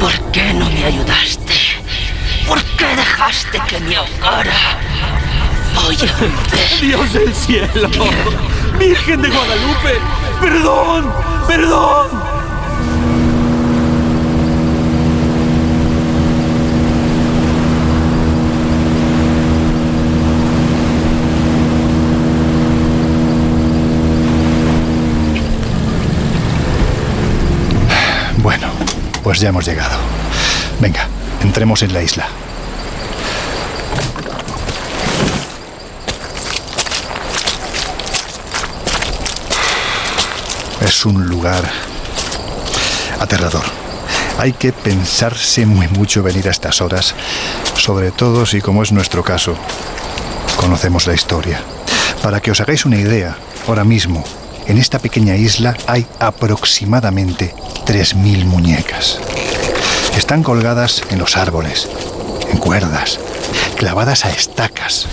¿Por 0.00 0.32
qué 0.32 0.52
no 0.54 0.68
me 0.68 0.84
ayudaste? 0.84 1.54
¿Por 2.48 2.60
qué 2.60 2.96
dejaste 2.96 3.60
que 3.68 3.78
me 3.78 3.94
ahogara? 3.94 4.56
Oye, 5.86 6.10
Dios 6.80 7.12
del 7.12 7.32
cielo, 7.32 7.90
Virgen 8.76 9.22
de 9.22 9.28
Guadalupe, 9.28 10.00
perdón, 10.40 11.14
perdón. 11.46 12.17
Pues 29.28 29.40
ya 29.40 29.50
hemos 29.50 29.66
llegado. 29.66 29.98
Venga, 30.80 31.06
entremos 31.42 31.82
en 31.82 31.92
la 31.92 32.02
isla. 32.02 32.26
Es 40.80 41.04
un 41.04 41.26
lugar 41.26 41.62
aterrador. 43.20 43.64
Hay 44.38 44.54
que 44.54 44.72
pensarse 44.72 45.66
muy 45.66 45.88
mucho 45.88 46.22
venir 46.22 46.48
a 46.48 46.50
estas 46.50 46.80
horas, 46.80 47.14
sobre 47.76 48.12
todo 48.12 48.46
si, 48.46 48.62
como 48.62 48.82
es 48.82 48.92
nuestro 48.92 49.22
caso, 49.22 49.58
conocemos 50.56 51.06
la 51.06 51.12
historia. 51.12 51.60
Para 52.22 52.40
que 52.40 52.50
os 52.50 52.62
hagáis 52.62 52.86
una 52.86 52.96
idea, 52.96 53.36
ahora 53.66 53.84
mismo, 53.84 54.24
en 54.66 54.78
esta 54.78 54.98
pequeña 54.98 55.36
isla 55.36 55.76
hay 55.86 56.06
aproximadamente 56.18 57.54
3.000 57.88 58.44
muñecas. 58.44 59.18
Están 60.14 60.42
colgadas 60.42 61.02
en 61.08 61.18
los 61.18 61.38
árboles, 61.38 61.88
en 62.52 62.58
cuerdas, 62.58 63.18
clavadas 63.78 64.26
a 64.26 64.30
estacas. 64.30 65.06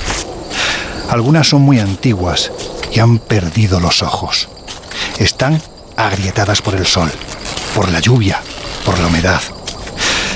Algunas 1.10 1.48
son 1.48 1.62
muy 1.62 1.80
antiguas 1.80 2.52
y 2.92 3.00
han 3.00 3.20
perdido 3.20 3.80
los 3.80 4.04
ojos. 4.04 4.50
Están 5.20 5.62
agrietadas 5.96 6.62
por 6.62 6.76
el 6.76 6.86
sol, 6.86 7.10
por 7.74 7.90
la 7.90 8.02
lluvia, 8.02 8.42
por 8.84 9.00
la 9.00 9.08
humedad. 9.08 9.42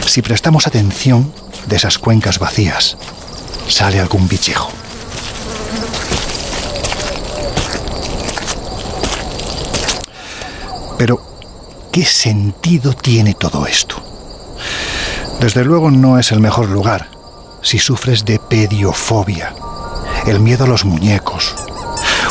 Si 0.08 0.22
prestamos 0.22 0.66
atención 0.66 1.34
de 1.68 1.76
esas 1.76 2.00
cuencas 2.00 2.40
vacías, 2.40 2.96
sale 3.68 4.00
algún 4.00 4.30
bichejo. 4.30 4.72
Pero, 10.98 11.22
¿qué 11.92 12.06
sentido 12.06 12.94
tiene 12.94 13.34
todo 13.34 13.66
esto? 13.66 13.96
Desde 15.40 15.64
luego 15.64 15.92
no 15.92 16.20
es 16.20 16.32
el 16.32 16.40
mejor 16.40 16.70
lugar 16.70 17.10
si 17.62 17.80
sufres 17.80 18.26
de 18.26 18.40
pediofobia, 18.40 19.54
el 20.26 20.40
miedo 20.40 20.66
a 20.66 20.68
los 20.68 20.86
muñecos, 20.86 21.56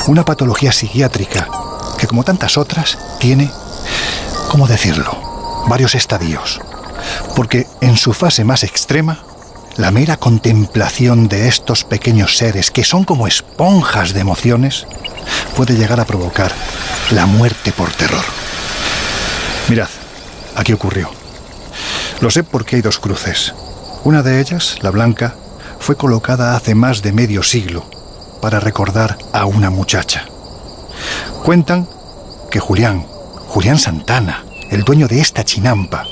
una 0.06 0.24
patología 0.24 0.72
psiquiátrica 0.72 1.48
que 1.98 2.06
como 2.06 2.24
tantas 2.24 2.56
otras 2.56 2.98
tiene, 3.18 3.50
¿cómo 4.50 4.66
decirlo?, 4.66 5.64
varios 5.68 5.94
estadios. 5.94 6.60
Porque 7.34 7.66
en 7.80 7.96
su 7.96 8.12
fase 8.12 8.44
más 8.44 8.62
extrema, 8.62 9.20
la 9.76 9.90
mera 9.90 10.16
contemplación 10.16 11.28
de 11.28 11.48
estos 11.48 11.84
pequeños 11.84 12.36
seres 12.36 12.70
que 12.70 12.84
son 12.84 13.04
como 13.04 13.26
esponjas 13.26 14.12
de 14.12 14.20
emociones 14.20 14.86
puede 15.56 15.76
llegar 15.76 16.00
a 16.00 16.04
provocar 16.04 16.52
la 17.10 17.26
muerte 17.26 17.72
por 17.72 17.92
terror. 17.92 18.37
Mirad, 19.68 19.88
aquí 20.56 20.72
ocurrió. 20.72 21.10
Lo 22.20 22.30
sé 22.30 22.42
porque 22.42 22.76
hay 22.76 22.82
dos 22.82 22.98
cruces. 22.98 23.54
Una 24.02 24.22
de 24.22 24.40
ellas, 24.40 24.78
la 24.80 24.90
blanca, 24.90 25.34
fue 25.78 25.96
colocada 25.96 26.56
hace 26.56 26.74
más 26.74 27.02
de 27.02 27.12
medio 27.12 27.42
siglo 27.42 27.84
para 28.40 28.60
recordar 28.60 29.18
a 29.32 29.44
una 29.44 29.68
muchacha. 29.68 30.24
Cuentan 31.44 31.86
que 32.50 32.60
Julián, 32.60 33.06
Julián 33.48 33.78
Santana, 33.78 34.44
el 34.70 34.84
dueño 34.84 35.06
de 35.06 35.20
esta 35.20 35.44
chinampa, 35.44 36.04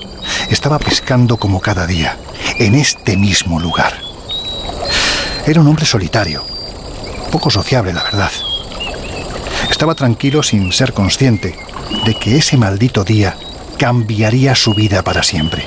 estaba 0.50 0.78
pescando 0.78 1.38
como 1.38 1.60
cada 1.60 1.86
día, 1.86 2.18
en 2.58 2.74
este 2.74 3.16
mismo 3.16 3.58
lugar. 3.58 3.94
Era 5.46 5.60
un 5.60 5.68
hombre 5.68 5.86
solitario, 5.86 6.44
poco 7.32 7.50
sociable, 7.50 7.92
la 7.92 8.02
verdad. 8.02 8.30
Estaba 9.70 9.94
tranquilo 9.94 10.42
sin 10.42 10.72
ser 10.72 10.92
consciente 10.92 11.58
de 12.04 12.14
que 12.14 12.36
ese 12.36 12.56
maldito 12.56 13.04
día 13.04 13.36
cambiaría 13.76 14.54
su 14.54 14.74
vida 14.74 15.02
para 15.02 15.22
siempre. 15.22 15.66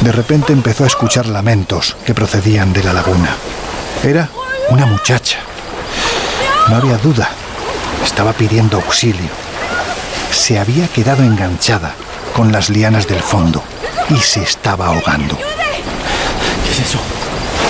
De 0.00 0.10
repente 0.10 0.52
empezó 0.52 0.84
a 0.84 0.88
escuchar 0.88 1.26
lamentos 1.26 1.96
que 2.04 2.14
procedían 2.14 2.72
de 2.72 2.82
la 2.82 2.92
laguna. 2.92 3.36
Era 4.02 4.28
una 4.68 4.84
muchacha. 4.84 5.38
No 6.68 6.76
había 6.76 6.96
duda. 6.98 7.28
Estaba 8.04 8.32
pidiendo 8.32 8.78
auxilio. 8.78 9.30
Se 10.32 10.58
había 10.58 10.88
quedado 10.88 11.22
enganchada 11.22 11.94
con 12.34 12.50
las 12.50 12.68
lianas 12.68 13.06
del 13.06 13.20
fondo 13.20 13.62
y 14.10 14.16
se 14.16 14.42
estaba 14.42 14.86
ahogando. 14.86 15.36
¿Qué 15.36 16.72
es 16.72 16.80
eso? 16.80 16.98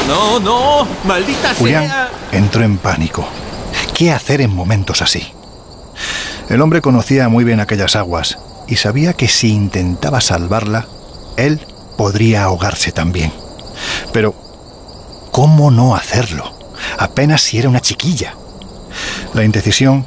No, 0.09 0.41
no, 0.41 0.89
maldita 1.05 1.55
Julián 1.55 1.85
sea. 1.85 2.11
entró 2.33 2.65
en 2.65 2.79
pánico. 2.79 3.29
¿Qué 3.95 4.11
hacer 4.11 4.41
en 4.41 4.55
momentos 4.55 5.03
así? 5.03 5.33
El 6.49 6.63
hombre 6.63 6.81
conocía 6.81 7.29
muy 7.29 7.45
bien 7.45 7.61
aquellas 7.61 7.95
aguas 7.95 8.39
y 8.67 8.77
sabía 8.77 9.13
que 9.13 9.29
si 9.29 9.53
intentaba 9.53 10.21
salvarla, 10.21 10.87
él 11.37 11.61
podría 11.97 12.45
ahogarse 12.45 12.93
también. 12.93 13.33
Pero, 14.13 14.35
¿cómo 15.31 15.71
no 15.71 15.95
hacerlo? 15.95 16.53
Apenas 16.99 17.43
si 17.43 17.59
era 17.59 17.69
una 17.69 17.81
chiquilla. 17.81 18.35
La 19.35 19.45
indecisión, 19.45 20.07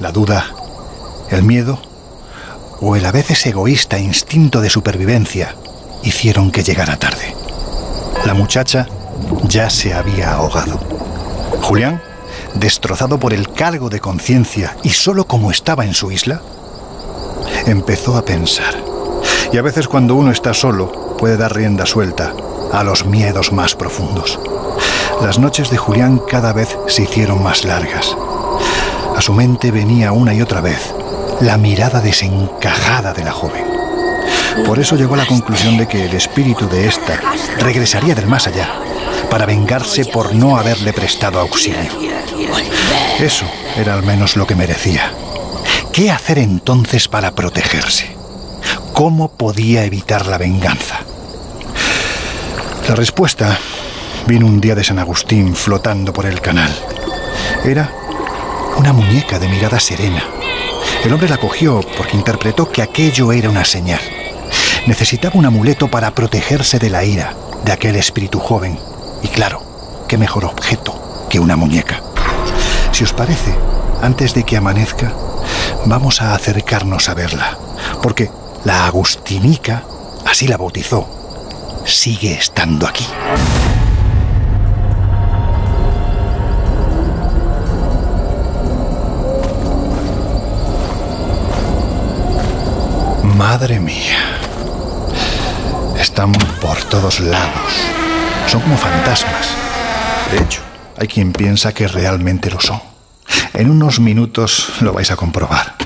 la 0.00 0.12
duda, 0.12 0.46
el 1.30 1.42
miedo 1.42 1.80
o 2.80 2.96
el 2.96 3.04
a 3.06 3.12
veces 3.12 3.44
egoísta 3.46 3.98
instinto 3.98 4.60
de 4.60 4.70
supervivencia 4.70 5.56
hicieron 6.02 6.50
que 6.50 6.62
llegara 6.62 6.96
tarde. 6.96 7.34
La 8.24 8.34
muchacha 8.34 8.86
ya 9.44 9.68
se 9.70 9.94
había 9.94 10.34
ahogado. 10.34 10.78
Julián, 11.62 12.00
destrozado 12.54 13.18
por 13.18 13.34
el 13.34 13.52
cargo 13.52 13.88
de 13.88 14.00
conciencia 14.00 14.76
y 14.82 14.90
solo 14.90 15.26
como 15.26 15.50
estaba 15.50 15.84
en 15.84 15.94
su 15.94 16.10
isla, 16.12 16.40
empezó 17.70 18.16
a 18.16 18.24
pensar. 18.24 18.74
Y 19.52 19.58
a 19.58 19.62
veces 19.62 19.88
cuando 19.88 20.14
uno 20.14 20.30
está 20.30 20.54
solo 20.54 21.16
puede 21.18 21.36
dar 21.36 21.54
rienda 21.54 21.86
suelta 21.86 22.32
a 22.72 22.84
los 22.84 23.06
miedos 23.06 23.52
más 23.52 23.74
profundos. 23.74 24.38
Las 25.22 25.38
noches 25.38 25.70
de 25.70 25.76
Julián 25.76 26.20
cada 26.28 26.52
vez 26.52 26.76
se 26.86 27.02
hicieron 27.02 27.42
más 27.42 27.64
largas. 27.64 28.16
A 29.16 29.20
su 29.20 29.32
mente 29.32 29.70
venía 29.70 30.12
una 30.12 30.34
y 30.34 30.42
otra 30.42 30.60
vez 30.60 30.94
la 31.40 31.56
mirada 31.56 32.00
desencajada 32.00 33.12
de 33.12 33.24
la 33.24 33.32
joven. 33.32 33.64
Por 34.66 34.78
eso 34.78 34.96
llegó 34.96 35.14
a 35.14 35.18
la 35.18 35.26
conclusión 35.26 35.76
de 35.76 35.86
que 35.86 36.04
el 36.06 36.14
espíritu 36.14 36.68
de 36.68 36.86
ésta 36.86 37.20
regresaría 37.58 38.14
del 38.14 38.26
más 38.26 38.46
allá 38.46 38.68
para 39.30 39.46
vengarse 39.46 40.04
por 40.04 40.34
no 40.34 40.56
haberle 40.56 40.92
prestado 40.92 41.40
auxilio. 41.40 41.90
Eso 43.18 43.46
era 43.76 43.94
al 43.94 44.02
menos 44.02 44.36
lo 44.36 44.46
que 44.46 44.54
merecía. 44.54 45.12
¿Qué 45.98 46.12
hacer 46.12 46.38
entonces 46.38 47.08
para 47.08 47.32
protegerse? 47.32 48.06
¿Cómo 48.92 49.26
podía 49.26 49.82
evitar 49.82 50.26
la 50.26 50.38
venganza? 50.38 51.00
La 52.88 52.94
respuesta 52.94 53.58
vino 54.24 54.46
un 54.46 54.60
día 54.60 54.76
de 54.76 54.84
San 54.84 55.00
Agustín 55.00 55.56
flotando 55.56 56.12
por 56.12 56.26
el 56.26 56.40
canal. 56.40 56.72
Era 57.64 57.92
una 58.76 58.92
muñeca 58.92 59.40
de 59.40 59.48
mirada 59.48 59.80
serena. 59.80 60.22
El 61.02 61.12
hombre 61.12 61.28
la 61.28 61.38
cogió 61.38 61.80
porque 61.96 62.16
interpretó 62.16 62.70
que 62.70 62.82
aquello 62.82 63.32
era 63.32 63.50
una 63.50 63.64
señal. 63.64 64.00
Necesitaba 64.86 65.36
un 65.36 65.46
amuleto 65.46 65.88
para 65.88 66.12
protegerse 66.12 66.78
de 66.78 66.90
la 66.90 67.02
ira 67.02 67.34
de 67.64 67.72
aquel 67.72 67.96
espíritu 67.96 68.38
joven. 68.38 68.78
Y 69.24 69.26
claro, 69.26 69.64
qué 70.06 70.16
mejor 70.16 70.44
objeto 70.44 71.26
que 71.28 71.40
una 71.40 71.56
muñeca. 71.56 72.00
Si 72.92 73.02
os 73.02 73.12
parece, 73.12 73.52
antes 74.00 74.32
de 74.32 74.44
que 74.44 74.56
amanezca, 74.56 75.12
vamos 75.86 76.22
a 76.22 76.34
acercarnos 76.34 77.08
a 77.08 77.14
verla, 77.14 77.58
porque 78.02 78.30
la 78.64 78.86
Agustinica, 78.86 79.84
así 80.26 80.46
la 80.46 80.56
bautizó, 80.56 81.08
sigue 81.84 82.32
estando 82.34 82.86
aquí. 82.86 83.06
Madre 93.38 93.78
mía. 93.78 94.40
Están 95.96 96.32
por 96.32 96.82
todos 96.84 97.20
lados. 97.20 97.72
Son 98.48 98.60
como 98.60 98.76
fantasmas. 98.76 99.54
De 100.32 100.38
hecho, 100.38 100.60
hay 100.96 101.06
quien 101.06 101.32
piensa 101.32 101.72
que 101.72 101.86
realmente 101.86 102.50
lo 102.50 102.60
son. 102.60 102.80
En 103.54 103.70
unos 103.70 104.00
minutos 104.00 104.72
lo 104.80 104.92
vais 104.92 105.10
a 105.10 105.16
comprobar. 105.16 105.76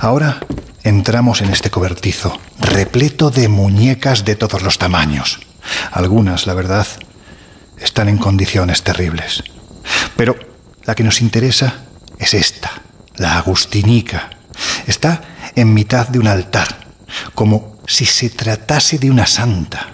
Ahora 0.00 0.40
entramos 0.82 1.40
en 1.42 1.50
este 1.50 1.70
cobertizo, 1.70 2.38
repleto 2.58 3.30
de 3.30 3.48
muñecas 3.48 4.24
de 4.24 4.36
todos 4.36 4.62
los 4.62 4.78
tamaños. 4.78 5.40
Algunas, 5.92 6.46
la 6.46 6.54
verdad, 6.54 6.86
están 7.78 8.08
en 8.08 8.18
condiciones 8.18 8.82
terribles. 8.82 9.42
Pero 10.16 10.36
la 10.84 10.94
que 10.94 11.04
nos 11.04 11.20
interesa 11.20 11.84
es 12.18 12.34
esta, 12.34 12.70
la 13.16 13.38
agustinica. 13.38 14.30
Está 14.86 15.22
en 15.54 15.72
mitad 15.74 16.08
de 16.08 16.18
un 16.18 16.26
altar, 16.26 16.86
como 17.34 17.78
si 17.86 18.04
se 18.04 18.30
tratase 18.30 18.98
de 18.98 19.10
una 19.10 19.26
santa. 19.26 19.88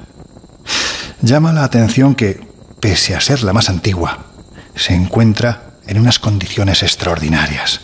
Llama 1.23 1.53
la 1.53 1.65
atención 1.65 2.15
que, 2.15 2.47
pese 2.81 3.15
a 3.15 3.20
ser 3.20 3.43
la 3.43 3.53
más 3.53 3.69
antigua, 3.69 4.27
se 4.74 4.94
encuentra 4.94 5.66
en 5.87 5.99
unas 5.99 6.19
condiciones 6.19 6.83
extraordinarias. 6.83 7.81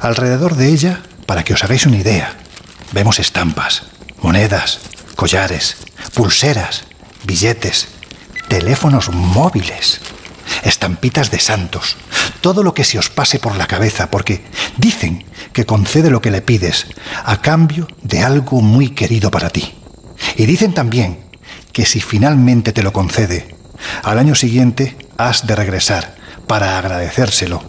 Alrededor 0.00 0.56
de 0.56 0.68
ella, 0.68 1.02
para 1.26 1.44
que 1.44 1.54
os 1.54 1.64
hagáis 1.64 1.86
una 1.86 1.96
idea, 1.96 2.34
vemos 2.92 3.18
estampas, 3.18 3.84
monedas, 4.22 4.80
collares, 5.16 5.76
pulseras, 6.14 6.84
billetes, 7.24 7.88
teléfonos 8.48 9.10
móviles, 9.10 10.00
estampitas 10.62 11.30
de 11.30 11.40
santos, 11.40 11.96
todo 12.40 12.62
lo 12.62 12.74
que 12.74 12.84
se 12.84 12.98
os 12.98 13.10
pase 13.10 13.38
por 13.38 13.56
la 13.56 13.66
cabeza, 13.66 14.10
porque 14.10 14.44
dicen 14.76 15.24
que 15.52 15.66
concede 15.66 16.10
lo 16.10 16.20
que 16.20 16.30
le 16.30 16.42
pides 16.42 16.86
a 17.24 17.40
cambio 17.40 17.88
de 18.02 18.22
algo 18.22 18.60
muy 18.60 18.90
querido 18.90 19.30
para 19.30 19.50
ti. 19.50 19.74
Y 20.36 20.46
dicen 20.46 20.72
también 20.72 21.20
que 21.72 21.84
si 21.84 22.00
finalmente 22.00 22.72
te 22.72 22.82
lo 22.82 22.92
concede, 22.92 23.54
al 24.02 24.18
año 24.18 24.34
siguiente 24.34 24.96
has 25.16 25.46
de 25.46 25.54
regresar 25.54 26.17
para 26.48 26.78
agradecérselo. 26.78 27.62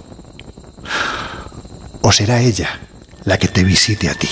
O 2.01 2.11
será 2.11 2.39
ella 2.39 2.79
la 3.25 3.37
que 3.37 3.47
te 3.47 3.63
visite 3.63 4.09
a 4.09 4.15
ti. 4.15 4.29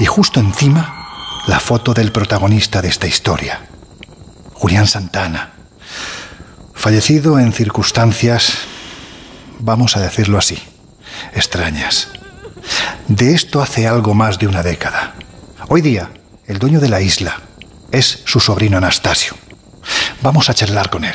Y 0.00 0.06
justo 0.06 0.40
encima, 0.40 1.42
la 1.46 1.60
foto 1.60 1.94
del 1.94 2.10
protagonista 2.10 2.82
de 2.82 2.88
esta 2.88 3.06
historia, 3.06 3.60
Julián 4.54 4.88
Santana, 4.88 5.52
fallecido 6.74 7.38
en 7.38 7.52
circunstancias, 7.52 8.54
vamos 9.60 9.96
a 9.96 10.00
decirlo 10.00 10.38
así, 10.38 10.58
extrañas. 11.34 12.08
De 13.06 13.34
esto 13.34 13.62
hace 13.62 13.86
algo 13.86 14.14
más 14.14 14.38
de 14.38 14.48
una 14.48 14.62
década. 14.62 15.14
Hoy 15.68 15.82
día, 15.82 16.10
el 16.46 16.58
dueño 16.58 16.80
de 16.80 16.88
la 16.88 17.00
isla 17.00 17.40
es 17.92 18.22
su 18.24 18.40
sobrino 18.40 18.78
Anastasio. 18.78 19.34
Vamos 20.22 20.48
a 20.48 20.54
charlar 20.54 20.90
con 20.90 21.04
él. 21.04 21.14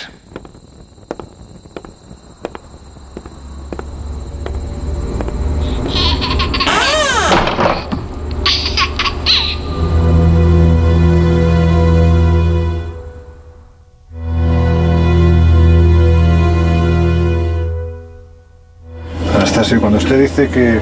Usted 20.10 20.22
dice 20.24 20.50
que 20.50 20.78
eh, 20.78 20.80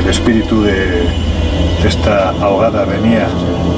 el 0.00 0.08
espíritu 0.08 0.62
de, 0.62 0.76
de 1.82 1.88
esta 1.88 2.28
ahogada 2.28 2.84
venía 2.84 3.26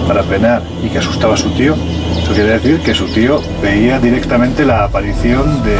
para 0.06 0.22
penar 0.22 0.62
y 0.84 0.90
que 0.90 0.98
asustaba 0.98 1.32
a 1.32 1.36
su 1.38 1.48
tío, 1.54 1.74
eso 2.22 2.34
quiere 2.34 2.50
decir 2.50 2.78
que 2.80 2.94
su 2.94 3.06
tío 3.06 3.40
veía 3.62 3.98
directamente 3.98 4.66
la 4.66 4.84
aparición 4.84 5.62
de, 5.62 5.78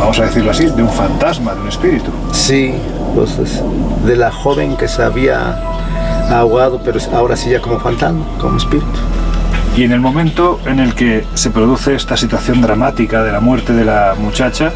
vamos 0.00 0.18
a 0.18 0.24
decirlo 0.24 0.50
así, 0.50 0.66
de 0.66 0.82
un 0.82 0.88
fantasma, 0.88 1.54
de 1.54 1.60
un 1.60 1.68
espíritu. 1.68 2.10
Sí, 2.32 2.74
pues 3.14 3.38
es 3.38 3.62
de 4.04 4.16
la 4.16 4.32
joven 4.32 4.76
que 4.76 4.88
se 4.88 5.04
había 5.04 5.62
ahogado, 6.28 6.80
pero 6.84 6.98
ahora 7.14 7.36
sí 7.36 7.50
ya 7.50 7.60
como 7.60 7.78
fantasma, 7.78 8.24
como 8.40 8.56
espíritu. 8.56 8.98
Y 9.76 9.84
en 9.84 9.92
el 9.92 10.00
momento 10.00 10.58
en 10.66 10.80
el 10.80 10.96
que 10.96 11.24
se 11.34 11.50
produce 11.50 11.94
esta 11.94 12.16
situación 12.16 12.62
dramática 12.62 13.22
de 13.22 13.30
la 13.30 13.38
muerte 13.38 13.72
de 13.72 13.84
la 13.84 14.16
muchacha, 14.18 14.72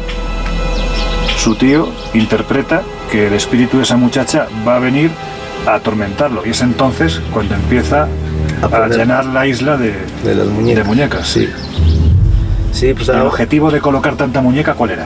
su 1.37 1.55
tío 1.55 1.89
interpreta 2.13 2.83
que 3.11 3.27
el 3.27 3.33
espíritu 3.33 3.77
de 3.77 3.83
esa 3.83 3.97
muchacha 3.97 4.47
va 4.67 4.75
a 4.77 4.79
venir 4.79 5.11
a 5.65 5.75
atormentarlo. 5.75 6.45
Y 6.45 6.49
es 6.51 6.61
entonces 6.61 7.21
cuando 7.33 7.55
empieza 7.55 8.07
a, 8.61 8.87
llenar 8.87 9.25
la 9.25 9.45
isla 9.47 9.77
de, 9.77 9.93
de 10.23 10.35
las 10.35 10.47
muñecas. 10.47 10.83
de 10.83 10.89
muñecas. 10.89 11.27
Sí. 11.27 11.49
Sí, 12.71 12.93
pues 12.93 13.09
¿El 13.09 13.15
ahora- 13.15 13.29
objetivo 13.29 13.71
de 13.71 13.79
colocar 13.79 14.15
tanta 14.15 14.41
muñeca 14.41 14.73
cuál 14.75 14.91
era? 14.91 15.05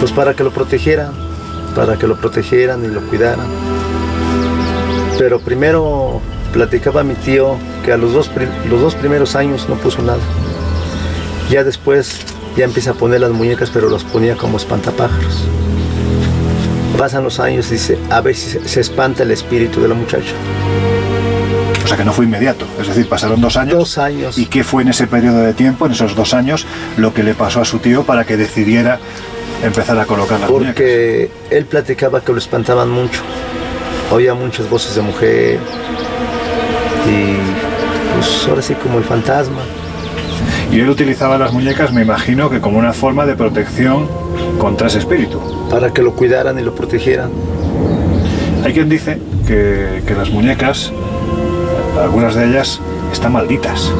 Pues 0.00 0.12
para 0.12 0.34
que 0.34 0.44
lo 0.44 0.50
protegieran, 0.50 1.12
para 1.74 1.96
que 1.96 2.06
lo 2.06 2.16
protegieran 2.16 2.84
y 2.84 2.88
lo 2.88 3.00
cuidaran. 3.02 3.46
Pero 5.18 5.40
primero 5.40 6.20
platicaba 6.52 7.02
mi 7.02 7.14
tío 7.14 7.56
que 7.84 7.92
a 7.92 7.96
los 7.96 8.12
dos, 8.12 8.30
los 8.68 8.80
dos 8.80 8.94
primeros 8.94 9.36
años 9.36 9.66
no 9.68 9.76
puso 9.76 10.02
nada. 10.02 10.18
Ya 11.50 11.64
después 11.64 12.20
ya 12.56 12.64
empieza 12.64 12.90
a 12.90 12.94
poner 12.94 13.20
las 13.20 13.30
muñecas, 13.30 13.70
pero 13.70 13.88
las 13.88 14.04
ponía 14.04 14.36
como 14.36 14.56
espantapájaros. 14.56 15.44
Pasan 17.02 17.24
los 17.24 17.40
años 17.40 17.66
y 17.70 17.72
dice, 17.72 17.98
a 18.10 18.20
ver 18.20 18.36
si 18.36 18.60
se, 18.60 18.80
espanta 18.80 19.24
el 19.24 19.32
espíritu 19.32 19.80
de 19.80 19.88
la 19.88 19.94
muchacha. 19.96 20.34
O 21.84 21.88
sea 21.88 21.96
que 21.96 22.04
no 22.04 22.12
fue 22.12 22.26
inmediato, 22.26 22.64
es 22.80 22.86
decir, 22.86 23.08
pasaron 23.08 23.40
dos 23.40 23.56
años. 23.56 23.74
Dos 23.76 23.98
años. 23.98 24.38
¿Y 24.38 24.46
qué 24.46 24.62
fue 24.62 24.82
en 24.82 24.90
ese 24.90 25.08
periodo 25.08 25.40
de 25.40 25.52
tiempo, 25.52 25.86
en 25.86 25.92
esos 25.92 26.14
dos 26.14 26.32
años, 26.32 26.64
lo 26.96 27.12
que 27.12 27.24
le 27.24 27.34
pasó 27.34 27.60
a 27.60 27.64
su 27.64 27.80
tío 27.80 28.04
para 28.04 28.24
que 28.24 28.36
decidiera 28.36 29.00
empezar 29.64 29.98
a 29.98 30.04
colocar 30.06 30.38
las 30.38 30.48
muñecas? 30.48 30.74
Porque 30.74 31.32
él 31.50 31.64
platicaba 31.64 32.20
que 32.20 32.30
lo 32.30 32.38
espantaban 32.38 32.88
mucho. 32.88 33.20
Oía 34.12 34.34
muchas 34.34 34.70
voces 34.70 34.94
de 34.94 35.02
mujer. 35.02 35.58
Y 37.10 38.14
pues 38.14 38.46
ahora 38.48 38.62
sí 38.62 38.74
como 38.74 38.98
el 38.98 39.04
fantasma. 39.04 39.62
Y 40.70 40.78
él 40.78 40.88
utilizaba 40.88 41.36
las 41.36 41.52
muñecas, 41.52 41.92
me 41.92 42.02
imagino, 42.02 42.48
que 42.48 42.60
como 42.60 42.78
una 42.78 42.92
forma 42.92 43.26
de 43.26 43.34
protección 43.34 44.21
contra 44.58 44.86
ese 44.86 44.98
espíritu. 44.98 45.40
Para 45.70 45.92
que 45.92 46.02
lo 46.02 46.14
cuidaran 46.14 46.58
y 46.58 46.62
lo 46.62 46.74
protegieran. 46.74 47.30
Hay 48.64 48.72
quien 48.72 48.88
dice 48.88 49.18
que, 49.46 50.02
que 50.06 50.14
las 50.14 50.30
muñecas, 50.30 50.92
algunas 52.00 52.34
de 52.34 52.48
ellas, 52.48 52.80
están 53.12 53.32
malditas. 53.32 53.92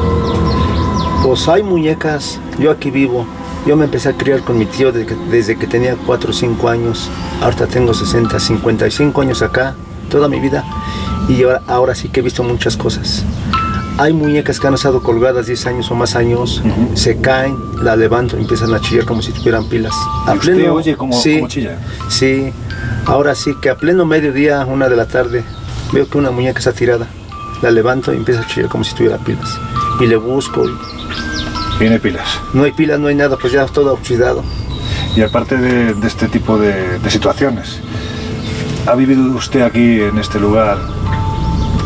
Pues 1.23 1.47
hay 1.47 1.63
muñecas, 1.63 2.39
yo 2.59 2.71
aquí 2.71 2.91
vivo. 2.91 3.25
Yo 3.65 3.77
me 3.77 3.85
empecé 3.85 4.09
a 4.09 4.13
criar 4.13 4.41
con 4.41 4.57
mi 4.57 4.65
tío 4.65 4.91
desde 4.91 5.05
que, 5.05 5.15
desde 5.31 5.55
que 5.57 5.67
tenía 5.67 5.95
4 6.05 6.29
o 6.29 6.33
5 6.33 6.69
años. 6.69 7.09
Ahorita 7.41 7.67
tengo 7.67 7.93
60, 7.93 8.39
55 8.39 9.21
años 9.21 9.41
acá, 9.41 9.75
toda 10.09 10.27
mi 10.27 10.39
vida. 10.39 10.65
Y 11.29 11.43
ahora, 11.43 11.61
ahora 11.67 11.95
sí 11.95 12.09
que 12.09 12.19
he 12.19 12.23
visto 12.23 12.43
muchas 12.43 12.75
cosas. 12.75 13.23
Hay 13.97 14.11
muñecas 14.11 14.59
que 14.59 14.67
han 14.67 14.73
estado 14.73 15.03
colgadas 15.03 15.45
10 15.45 15.67
años 15.67 15.91
o 15.91 15.95
más 15.95 16.15
años, 16.15 16.63
se 16.95 17.21
caen, 17.21 17.55
la 17.83 17.95
levanto 17.95 18.37
y 18.37 18.41
empiezan 18.41 18.73
a 18.73 18.79
chillar 18.81 19.05
como 19.05 19.21
si 19.21 19.31
tuvieran 19.31 19.65
pilas. 19.69 19.93
¿Y 20.33 20.37
usted 20.37 20.71
oye 20.71 20.95
cómo- 20.97 21.13
sí, 21.13 21.43
chilla? 21.47 21.77
Sí, 22.09 22.51
ahora 23.05 23.35
sí 23.35 23.53
que 23.61 23.69
a 23.69 23.75
pleno 23.75 24.05
mediodía, 24.05 24.65
una 24.65 24.89
de 24.89 24.95
la 24.95 25.05
tarde, 25.07 25.43
veo 25.91 26.09
que 26.09 26.17
una 26.17 26.31
muñeca 26.31 26.57
está 26.59 26.71
tirada. 26.73 27.07
La 27.61 27.69
levanto 27.71 28.11
y 28.13 28.17
empieza 28.17 28.41
a 28.41 28.47
chillar 28.47 28.69
como 28.69 28.83
si 28.83 28.95
tuviera 28.95 29.17
pilas. 29.19 29.47
Y 29.99 30.07
le 30.07 30.15
busco 30.17 30.65
y 30.67 30.73
Tiene 31.77 31.99
pilas. 31.99 32.27
no 32.53 32.63
hay 32.63 32.71
pilas, 32.71 32.99
no 32.99 33.07
hay 33.07 33.15
nada, 33.15 33.37
pues 33.37 33.53
ya 33.53 33.65
todo 33.67 33.93
oxidado. 33.93 34.43
Y 35.15 35.21
aparte 35.21 35.55
de, 35.55 35.93
de 35.93 36.07
este 36.07 36.27
tipo 36.27 36.57
de, 36.57 36.97
de 36.97 37.11
situaciones, 37.11 37.79
¿ha 38.87 38.95
vivido 38.95 39.21
usted 39.35 39.61
aquí 39.61 40.01
en 40.01 40.17
este 40.17 40.39
lugar? 40.39 40.79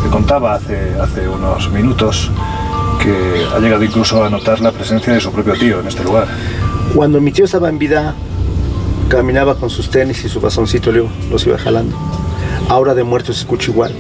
Que 0.07 0.11
contaba 0.13 0.53
hace, 0.53 0.95
hace 1.01 1.27
unos 1.27 1.69
minutos 1.69 2.31
que 3.03 3.45
ha 3.53 3.59
llegado 3.59 3.83
incluso 3.83 4.23
a 4.23 4.29
notar 4.29 4.61
la 4.61 4.71
presencia 4.71 5.11
de 5.11 5.19
su 5.19 5.33
propio 5.33 5.51
tío 5.55 5.81
en 5.81 5.87
este 5.87 6.01
lugar. 6.01 6.29
Cuando 6.95 7.19
mi 7.19 7.33
tío 7.33 7.43
estaba 7.43 7.67
en 7.67 7.77
vida, 7.77 8.15
caminaba 9.09 9.55
con 9.55 9.69
sus 9.69 9.89
tenis 9.89 10.23
y 10.23 10.29
su 10.29 10.39
bastoncito, 10.39 10.93
los 10.93 11.45
iba 11.45 11.57
jalando. 11.57 11.97
Ahora 12.69 12.95
de 12.95 13.03
muerto 13.03 13.33
se 13.33 13.41
escucha 13.41 13.69
igual. 13.69 13.93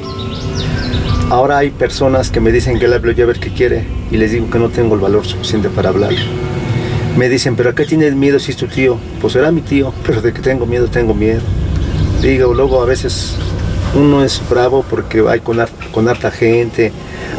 Ahora 1.29 1.57
hay 1.57 1.71
personas 1.71 2.31
que 2.31 2.39
me 2.39 2.53
dicen 2.53 2.79
que 2.79 2.87
le 2.87 2.95
hablo 2.95 3.11
yo 3.11 3.25
a 3.25 3.27
ver 3.27 3.41
qué 3.41 3.51
quiere 3.51 3.85
y 4.09 4.15
les 4.15 4.31
digo 4.31 4.49
que 4.49 4.59
no 4.59 4.69
tengo 4.69 4.95
el 4.95 5.01
valor 5.01 5.25
suficiente 5.25 5.67
para 5.67 5.89
hablar. 5.89 6.13
Me 7.17 7.27
dicen, 7.27 7.57
pero 7.57 7.71
¿a 7.71 7.75
qué 7.75 7.83
tienes 7.83 8.15
miedo 8.15 8.39
si 8.39 8.51
es 8.51 8.57
tu 8.57 8.67
tío? 8.67 8.97
Pues 9.19 9.35
era 9.35 9.51
mi 9.51 9.59
tío, 9.59 9.93
pero 10.05 10.21
de 10.21 10.31
que 10.31 10.41
tengo 10.41 10.65
miedo, 10.65 10.87
tengo 10.87 11.13
miedo. 11.13 11.41
Digo, 12.21 12.53
luego 12.53 12.81
a 12.81 12.85
veces 12.85 13.35
uno 13.95 14.23
es 14.23 14.41
bravo 14.49 14.83
porque 14.89 15.23
hay 15.27 15.39
con, 15.39 15.59
har- 15.59 15.69
con 15.91 16.07
harta 16.07 16.31
gente, 16.31 16.91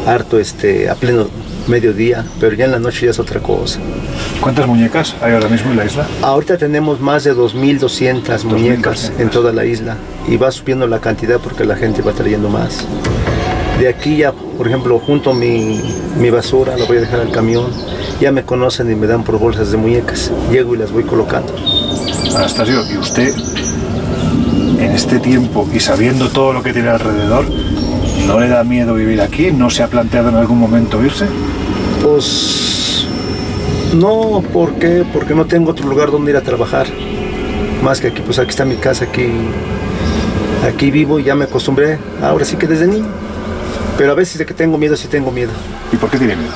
harto 0.05 0.39
este, 0.39 0.89
a 0.89 0.95
pleno 0.95 1.27
mediodía, 1.67 2.25
pero 2.39 2.55
ya 2.55 2.65
en 2.65 2.71
la 2.71 2.79
noche 2.79 3.05
ya 3.05 3.11
es 3.11 3.19
otra 3.19 3.39
cosa. 3.39 3.79
¿Cuántas 4.41 4.65
muñecas 4.67 5.15
hay 5.21 5.33
ahora 5.33 5.47
mismo 5.49 5.71
en 5.71 5.77
la 5.77 5.85
isla? 5.85 6.07
Ahorita 6.21 6.57
tenemos 6.57 6.99
más 6.99 7.23
de 7.25 7.35
2.200 7.35 8.43
muñecas 8.45 9.11
en 9.19 9.29
toda 9.29 9.53
la 9.53 9.65
isla 9.65 9.95
y 10.27 10.37
va 10.37 10.51
subiendo 10.51 10.87
la 10.87 10.99
cantidad 10.99 11.39
porque 11.39 11.65
la 11.65 11.75
gente 11.75 12.01
va 12.01 12.11
trayendo 12.13 12.49
más. 12.49 12.79
De 13.79 13.87
aquí 13.87 14.17
ya, 14.17 14.33
por 14.33 14.67
ejemplo, 14.67 14.99
junto 14.99 15.33
mi, 15.33 15.79
mi 16.17 16.29
basura, 16.29 16.75
la 16.75 16.85
voy 16.85 16.97
a 16.97 17.01
dejar 17.01 17.21
al 17.21 17.31
camión, 17.31 17.67
ya 18.19 18.31
me 18.31 18.43
conocen 18.43 18.91
y 18.91 18.95
me 18.95 19.07
dan 19.07 19.23
por 19.23 19.37
bolsas 19.39 19.71
de 19.71 19.77
muñecas. 19.77 20.31
Llego 20.51 20.75
y 20.75 20.77
las 20.79 20.91
voy 20.91 21.03
colocando. 21.03 21.53
Anastasio, 22.35 22.81
¿y 22.91 22.97
usted 22.97 23.33
en 24.89 24.95
este 24.95 25.19
tiempo 25.19 25.67
y 25.73 25.79
sabiendo 25.79 26.29
todo 26.29 26.51
lo 26.51 26.63
que 26.63 26.73
tiene 26.73 26.89
alrededor, 26.89 27.45
no 28.25 28.39
le 28.39 28.47
da 28.47 28.63
miedo 28.63 28.95
vivir 28.95 29.21
aquí? 29.21 29.51
¿No 29.51 29.69
se 29.69 29.83
ha 29.83 29.87
planteado 29.87 30.29
en 30.29 30.35
algún 30.35 30.59
momento 30.59 31.03
irse? 31.03 31.25
Pues 32.03 33.05
no, 33.93 34.43
¿por 34.53 34.73
qué? 34.73 35.05
Porque 35.13 35.35
no 35.35 35.45
tengo 35.45 35.71
otro 35.71 35.87
lugar 35.87 36.11
donde 36.11 36.31
ir 36.31 36.37
a 36.37 36.41
trabajar. 36.41 36.87
Más 37.83 38.01
que 38.01 38.07
aquí, 38.07 38.21
pues 38.25 38.39
aquí 38.39 38.49
está 38.49 38.65
mi 38.65 38.75
casa, 38.75 39.05
aquí, 39.05 39.29
aquí 40.67 40.91
vivo 40.91 41.19
y 41.19 41.23
ya 41.23 41.35
me 41.35 41.45
acostumbré. 41.45 41.97
Ahora 42.21 42.45
sí 42.45 42.57
que 42.57 42.67
desde 42.67 42.87
niño. 42.87 43.07
Pero 43.97 44.11
a 44.11 44.15
veces 44.15 44.37
de 44.37 44.45
que 44.45 44.53
tengo 44.53 44.77
miedo, 44.77 44.95
sí 44.95 45.07
tengo 45.07 45.31
miedo. 45.31 45.51
¿Y 45.91 45.97
por 45.97 46.09
qué 46.09 46.17
tiene 46.17 46.35
miedo? 46.35 46.51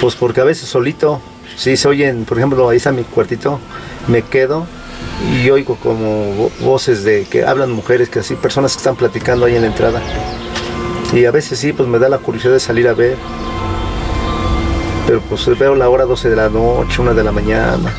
Pues 0.00 0.14
porque 0.14 0.40
a 0.40 0.44
veces 0.44 0.68
solito, 0.68 1.20
sí 1.56 1.76
se 1.76 1.88
oyen, 1.88 2.24
por 2.24 2.38
ejemplo, 2.38 2.68
ahí 2.68 2.76
está 2.76 2.92
mi 2.92 3.02
cuartito, 3.02 3.60
me 4.08 4.22
quedo 4.22 4.66
y 5.42 5.48
oigo 5.50 5.76
como 5.76 6.04
vo- 6.36 6.50
voces 6.60 7.04
de 7.04 7.24
que 7.30 7.44
hablan 7.44 7.72
mujeres, 7.72 8.08
que 8.08 8.20
así, 8.20 8.34
personas 8.34 8.72
que 8.72 8.78
están 8.78 8.96
platicando 8.96 9.46
ahí 9.46 9.54
en 9.56 9.62
la 9.62 9.68
entrada. 9.68 10.00
Y 11.12 11.24
a 11.24 11.30
veces 11.30 11.58
sí, 11.58 11.72
pues 11.72 11.88
me 11.88 11.98
da 11.98 12.08
la 12.08 12.18
curiosidad 12.18 12.52
de 12.52 12.60
salir 12.60 12.88
a 12.88 12.94
ver. 12.94 13.16
Pero 15.06 15.20
pues 15.20 15.46
veo 15.58 15.74
la 15.74 15.88
hora 15.88 16.04
12 16.04 16.28
de 16.28 16.36
la 16.36 16.48
noche, 16.48 17.00
1 17.00 17.14
de 17.14 17.22
la 17.24 17.32
mañana. 17.32 17.92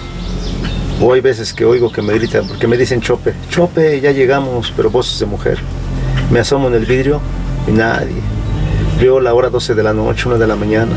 O 1.02 1.14
hay 1.14 1.22
veces 1.22 1.53
que 1.53 1.64
oigo 1.64 1.91
que 1.91 2.02
me 2.02 2.14
gritan, 2.14 2.48
porque 2.48 2.68
me 2.68 2.76
dicen 2.76 3.02
chope, 3.02 3.34
chope, 3.49 4.02
ya 4.02 4.11
llegamos, 4.11 4.73
pero 4.76 4.89
voces 4.89 5.19
de 5.19 5.26
mujer. 5.26 5.57
Me 6.31 6.39
asomo 6.39 6.68
en 6.68 6.73
el 6.73 6.85
vidrio 6.85 7.22
y 7.68 7.72
nadie. 7.72 8.15
Veo 8.99 9.19
la 9.19 9.34
hora 9.34 9.49
12 9.49 9.73
de 9.76 9.84
la 9.84 9.94
noche, 9.94 10.27
1 10.27 10.38
de 10.38 10.48
la 10.48 10.56
mañana. 10.56 10.91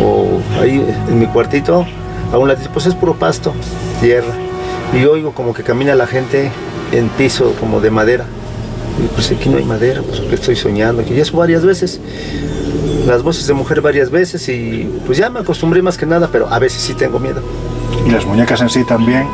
O 0.00 0.40
ahí 0.60 0.84
en 1.08 1.18
mi 1.18 1.26
cuartito, 1.26 1.84
a 2.32 2.38
un 2.38 2.48
lado, 2.48 2.60
pues 2.72 2.86
es 2.86 2.94
puro 2.94 3.14
pasto, 3.14 3.52
tierra. 4.00 4.32
Y 4.92 5.04
oigo 5.04 5.32
como 5.32 5.54
que 5.54 5.62
camina 5.62 5.94
la 5.94 6.06
gente 6.06 6.50
en 6.92 7.08
piso 7.10 7.54
como 7.58 7.80
de 7.80 7.90
madera. 7.90 8.26
Y 9.02 9.08
pues 9.08 9.30
aquí 9.32 9.48
no 9.48 9.56
hay 9.56 9.64
madera, 9.64 10.02
pues 10.02 10.20
que 10.20 10.34
estoy 10.36 10.54
soñando, 10.54 11.02
ya 11.02 11.20
eso 11.20 11.36
varias 11.36 11.64
veces. 11.64 12.00
Las 13.06 13.22
voces 13.22 13.46
de 13.46 13.54
mujer 13.54 13.80
varias 13.80 14.10
veces 14.10 14.48
y 14.48 14.88
pues 15.04 15.18
ya 15.18 15.28
me 15.30 15.40
acostumbré 15.40 15.82
más 15.82 15.98
que 15.98 16.06
nada, 16.06 16.28
pero 16.30 16.48
a 16.48 16.58
veces 16.58 16.80
sí 16.82 16.94
tengo 16.94 17.18
miedo. 17.18 17.42
Y 18.06 18.10
las 18.10 18.24
muñecas 18.24 18.60
en 18.60 18.70
sí 18.70 18.84
también, 18.84 19.26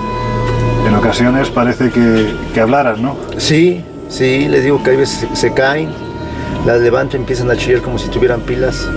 en 0.86 0.94
ocasiones 0.94 1.51
parece 1.51 1.90
que, 1.90 2.35
que 2.55 2.60
hablaran, 2.60 3.02
¿no? 3.02 3.16
Sí, 3.36 3.85
sí, 4.09 4.48
les 4.48 4.64
digo 4.64 4.82
que 4.82 4.90
a 4.90 4.97
veces 4.97 5.28
se, 5.28 5.36
se 5.36 5.52
caen, 5.52 5.90
las 6.66 6.81
levanto 6.81 7.16
y 7.16 7.20
empiezan 7.20 7.51
a 7.51 7.56
chillar 7.56 7.82
como 7.82 7.98
si 7.98 8.09
tuvieran 8.09 8.40
pilas. 8.40 8.89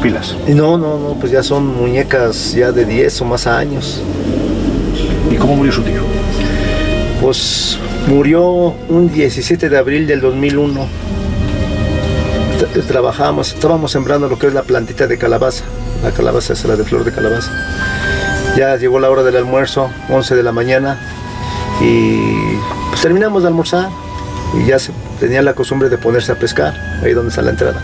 Pilas. 0.00 0.36
No, 0.48 0.78
no, 0.78 0.98
no, 0.98 1.14
pues 1.20 1.32
ya 1.32 1.42
son 1.42 1.66
muñecas 1.66 2.52
ya 2.52 2.72
de 2.72 2.84
10 2.84 3.20
o 3.22 3.24
más 3.24 3.46
años. 3.46 4.00
¿Y 5.30 5.36
cómo 5.36 5.56
murió 5.56 5.72
su 5.72 5.82
tío? 5.82 6.02
Pues 7.20 7.78
murió 8.06 8.44
un 8.88 9.10
17 9.12 9.68
de 9.68 9.76
abril 9.78 10.06
del 10.06 10.20
2001. 10.20 10.86
Tra- 12.60 12.82
Trabajábamos, 12.86 13.52
estábamos 13.54 13.90
sembrando 13.90 14.28
lo 14.28 14.38
que 14.38 14.46
es 14.48 14.54
la 14.54 14.62
plantita 14.62 15.06
de 15.06 15.18
calabaza. 15.18 15.64
La 16.02 16.10
calabaza 16.12 16.52
es 16.52 16.64
la 16.64 16.76
de 16.76 16.84
flor 16.84 17.04
de 17.04 17.12
calabaza. 17.12 17.50
Ya 18.56 18.76
llegó 18.76 18.98
la 19.00 19.10
hora 19.10 19.22
del 19.22 19.36
almuerzo, 19.36 19.90
11 20.08 20.34
de 20.36 20.42
la 20.42 20.52
mañana, 20.52 20.98
y 21.80 22.56
pues 22.90 23.00
terminamos 23.02 23.42
de 23.42 23.48
almorzar. 23.48 23.88
Y 24.58 24.66
ya 24.66 24.78
se 24.78 24.92
tenía 25.20 25.42
la 25.42 25.52
costumbre 25.54 25.88
de 25.90 25.98
ponerse 25.98 26.32
a 26.32 26.34
pescar, 26.36 26.72
ahí 27.02 27.12
donde 27.12 27.28
está 27.30 27.42
la 27.42 27.50
entrada. 27.50 27.82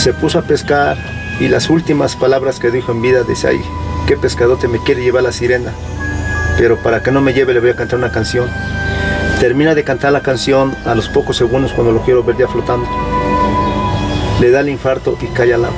Se 0.00 0.14
puso 0.14 0.38
a 0.38 0.42
pescar 0.42 0.96
y 1.40 1.48
las 1.48 1.68
últimas 1.68 2.16
palabras 2.16 2.58
que 2.58 2.70
dijo 2.70 2.90
en 2.90 3.02
vida 3.02 3.22
dice 3.22 3.48
ahí, 3.48 3.60
¿qué 4.06 4.16
pescadote 4.16 4.66
me 4.66 4.82
quiere 4.82 5.02
llevar 5.02 5.24
la 5.24 5.30
sirena? 5.30 5.72
Pero 6.56 6.78
para 6.78 7.02
que 7.02 7.12
no 7.12 7.20
me 7.20 7.34
lleve 7.34 7.52
le 7.52 7.60
voy 7.60 7.68
a 7.68 7.76
cantar 7.76 7.98
una 7.98 8.10
canción. 8.10 8.48
Termina 9.40 9.74
de 9.74 9.84
cantar 9.84 10.12
la 10.12 10.22
canción 10.22 10.74
a 10.86 10.94
los 10.94 11.10
pocos 11.10 11.36
segundos 11.36 11.74
cuando 11.74 11.92
lo 11.92 12.00
quiero 12.00 12.24
ver 12.24 12.38
ya 12.38 12.48
flotando. 12.48 12.88
Le 14.40 14.50
da 14.50 14.60
el 14.60 14.70
infarto 14.70 15.18
y 15.20 15.26
cae 15.26 15.52
al 15.52 15.66
agua. 15.66 15.76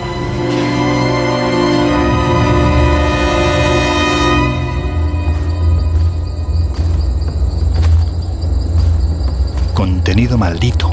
Contenido 9.74 10.38
maldito. 10.38 10.91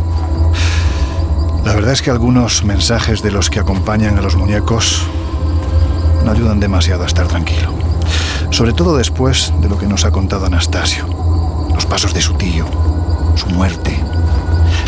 La 1.70 1.76
verdad 1.76 1.94
es 1.94 2.02
que 2.02 2.10
algunos 2.10 2.64
mensajes 2.64 3.22
de 3.22 3.30
los 3.30 3.52
que 3.52 3.60
acompañan 3.60 4.18
a 4.18 4.24
los 4.24 4.36
muñecos 4.36 5.06
no 6.26 6.32
ayudan 6.32 6.60
demasiado 6.60 7.04
a 7.04 7.06
estar 7.06 7.28
tranquilo. 7.28 7.72
Sobre 8.50 8.74
todo 8.74 8.98
después 8.98 9.54
de 9.62 9.70
lo 9.70 9.78
que 9.78 9.86
nos 9.86 10.04
ha 10.04 10.10
contado 10.10 10.48
Anastasio. 10.48 11.06
Los 11.72 11.86
pasos 11.86 12.16
de 12.16 12.22
su 12.22 12.34
tío, 12.34 12.66
su 13.36 13.46
muerte, 13.50 13.96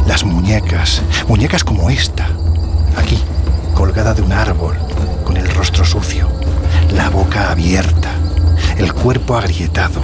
las 0.08 0.24
muñecas, 0.24 1.04
muñecas 1.28 1.64
como 1.64 1.92
esta, 1.92 2.28
aquí, 2.98 3.20
colgada 3.76 4.16
de 4.16 4.24
un 4.24 4.32
árbol, 4.32 4.76
con 5.24 5.38
el 5.38 5.48
rostro 5.54 5.86
sucio, 5.86 6.30
la 6.96 7.12
boca 7.12 7.52
abierta, 7.52 8.10
el 8.78 8.92
cuerpo 8.92 9.38
agrietado. 9.38 10.02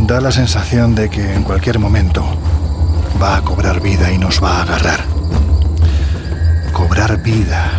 Da 0.00 0.20
la 0.20 0.30
sensación 0.30 0.94
de 0.94 1.08
que 1.08 1.32
en 1.32 1.42
cualquier 1.42 1.78
momento 1.78 2.22
va 3.22 3.36
a 3.36 3.42
cobrar 3.42 3.80
vida 3.80 4.12
y 4.12 4.18
nos 4.18 4.42
va 4.42 4.58
a 4.58 4.62
agarrar. 4.62 5.00
Cobrar 6.72 7.22
vida. 7.22 7.70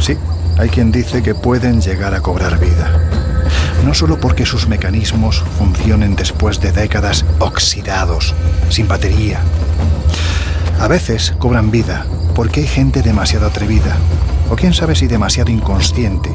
Sí, 0.00 0.16
hay 0.58 0.68
quien 0.68 0.90
dice 0.90 1.22
que 1.22 1.34
pueden 1.34 1.80
llegar 1.80 2.14
a 2.14 2.20
cobrar 2.20 2.58
vida. 2.58 2.90
No 3.84 3.94
solo 3.94 4.18
porque 4.18 4.46
sus 4.46 4.68
mecanismos 4.68 5.44
funcionen 5.58 6.16
después 6.16 6.60
de 6.60 6.72
décadas 6.72 7.24
oxidados, 7.38 8.34
sin 8.70 8.88
batería. 8.88 9.40
A 10.80 10.88
veces 10.88 11.34
cobran 11.38 11.70
vida 11.70 12.06
porque 12.34 12.60
hay 12.60 12.66
gente 12.66 13.02
demasiado 13.02 13.46
atrevida, 13.46 13.96
o 14.50 14.56
quién 14.56 14.74
sabe 14.74 14.94
si 14.94 15.06
demasiado 15.06 15.50
inconsciente, 15.50 16.30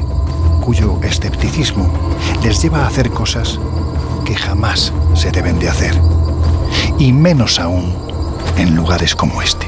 cuyo 0.64 1.00
escepticismo 1.02 1.92
les 2.42 2.62
lleva 2.62 2.84
a 2.84 2.86
hacer 2.86 3.10
cosas 3.10 3.58
que 4.24 4.34
jamás 4.34 4.92
se 5.14 5.30
deben 5.30 5.58
de 5.58 5.68
hacer. 5.68 5.94
Y 6.98 7.12
menos 7.12 7.58
aún 7.58 8.11
en 8.56 8.74
lugares 8.74 9.14
como 9.14 9.40
este. 9.42 9.66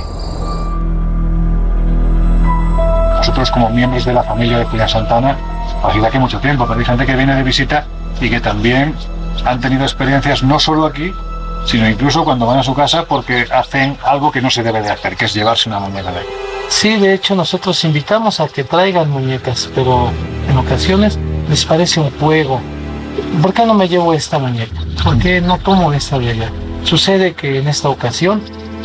Nosotros 3.17 3.51
como 3.51 3.71
miembros 3.71 4.05
de 4.05 4.13
la 4.13 4.23
familia 4.23 4.59
de 4.59 4.65
Julián 4.67 4.89
Santana, 4.89 5.37
ha 5.83 5.93
sido 5.93 6.07
aquí 6.07 6.19
mucho 6.19 6.39
tiempo, 6.41 6.67
pero 6.67 6.79
hay 6.79 6.85
gente 6.85 7.07
que 7.07 7.17
viene 7.17 7.35
de 7.35 7.43
visita 7.43 7.87
y 8.21 8.29
que 8.29 8.41
también 8.41 8.95
han 9.45 9.61
tenido 9.61 9.83
experiencias 9.83 10.43
no 10.43 10.59
solo 10.59 10.87
aquí, 10.87 11.13
sino 11.65 11.89
incluso 11.89 12.25
cuando 12.25 12.47
van 12.47 12.59
a 12.59 12.63
su 12.63 12.75
casa 12.75 13.05
porque 13.05 13.47
hacen 13.51 13.97
algo 14.05 14.31
que 14.31 14.41
no 14.41 14.51
se 14.51 14.63
debe 14.63 14.83
de 14.83 14.91
hacer, 14.91 15.17
que 15.17 15.25
es 15.25 15.35
llevarse 15.35 15.69
una 15.69 15.81
muñeca 15.81 16.13
de 16.13 16.19
aquí. 16.19 16.29
Sí, 16.69 16.97
de 16.97 17.15
hecho 17.15 17.35
nosotros 17.35 17.83
invitamos 17.85 18.41
a 18.41 18.49
que 18.49 18.65
traigan 18.65 19.11
muñecas, 19.11 19.69
pero 19.75 20.11
en 20.49 20.57
ocasiones 20.57 21.19
les 21.49 21.65
parece 21.65 22.01
un 22.01 22.11
juego. 22.19 22.61
¿Por 23.43 23.53
qué 23.53 23.65
no 23.65 23.75
me 23.75 23.89
llevo 23.89 24.13
esta 24.13 24.39
muñeca? 24.39 24.81
¿Por 25.03 25.19
qué 25.19 25.41
no 25.41 25.59
tomo 25.59 25.93
esta 25.93 26.19
de 26.19 26.31
allá? 26.31 26.51
Sucede 26.85 27.35
que 27.35 27.59
en 27.59 27.69
esta 27.69 27.89
ocasión 27.89 28.43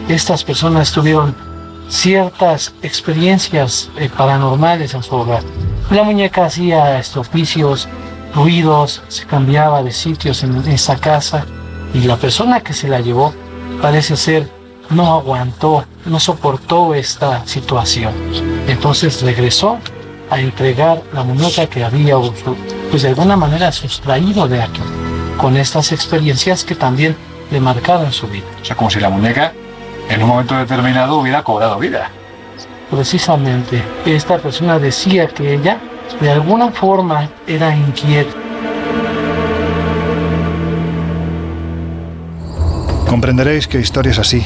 estas 0.10 0.44
personas 0.44 0.92
tuvieron 0.92 1.36
ciertas 1.88 2.74
experiencias 2.82 3.90
eh, 3.98 4.10
paranormales 4.16 4.94
en 4.94 5.04
su 5.04 5.16
hogar. 5.16 5.44
La 5.92 6.04
muñeca 6.04 6.46
hacía 6.46 7.00
estropicios, 7.00 7.88
ruidos, 8.34 9.04
se 9.08 9.26
cambiaba 9.26 9.84
de 9.84 9.92
sitios 9.92 10.44
en 10.44 10.56
esta 10.68 10.98
casa 10.98 11.46
y 11.94 12.02
la 12.02 12.18
persona 12.18 12.62
que 12.62 12.74
se 12.74 12.88
la 12.88 13.00
llevó 13.00 13.34
parece 13.82 14.16
ser 14.18 14.50
no 14.90 15.14
aguantó, 15.14 15.86
no 16.06 16.20
soportó 16.20 16.96
esta 16.96 17.46
situación. 17.46 18.14
Entonces 18.68 19.22
regresó 19.22 19.78
a 20.30 20.40
entregar 20.40 21.02
la 21.14 21.24
muñeca 21.24 21.68
que 21.68 21.84
había, 21.84 22.16
pues 22.90 23.04
de 23.04 23.10
alguna 23.10 23.36
manera 23.36 23.72
sustraído 23.72 24.48
de 24.48 24.62
aquí, 24.62 24.82
con 25.38 25.58
estas 25.58 25.92
experiencias 25.92 26.64
que 26.64 26.76
también 26.76 27.16
le 27.52 27.60
marcaron 27.60 28.12
su 28.12 28.28
vida. 28.28 28.46
O 28.62 28.66
sea, 28.66 28.76
como 28.76 28.90
si 28.90 29.00
la 29.00 29.10
muñeca 29.10 29.54
en 30.10 30.24
un 30.24 30.30
momento 30.30 30.58
determinado 30.58 31.18
hubiera 31.20 31.44
cobrado 31.44 31.78
vida. 31.80 32.10
Precisamente, 32.90 33.84
esta 34.06 34.38
persona 34.40 34.80
decía 34.80 35.28
que 35.28 35.54
ella 35.54 35.78
de 36.20 36.32
alguna 36.32 36.72
forma 36.72 37.30
era 37.48 37.76
inquieta. 37.76 38.34
Comprenderéis 43.08 43.68
que 43.68 43.80
historias 43.80 44.20
así 44.20 44.44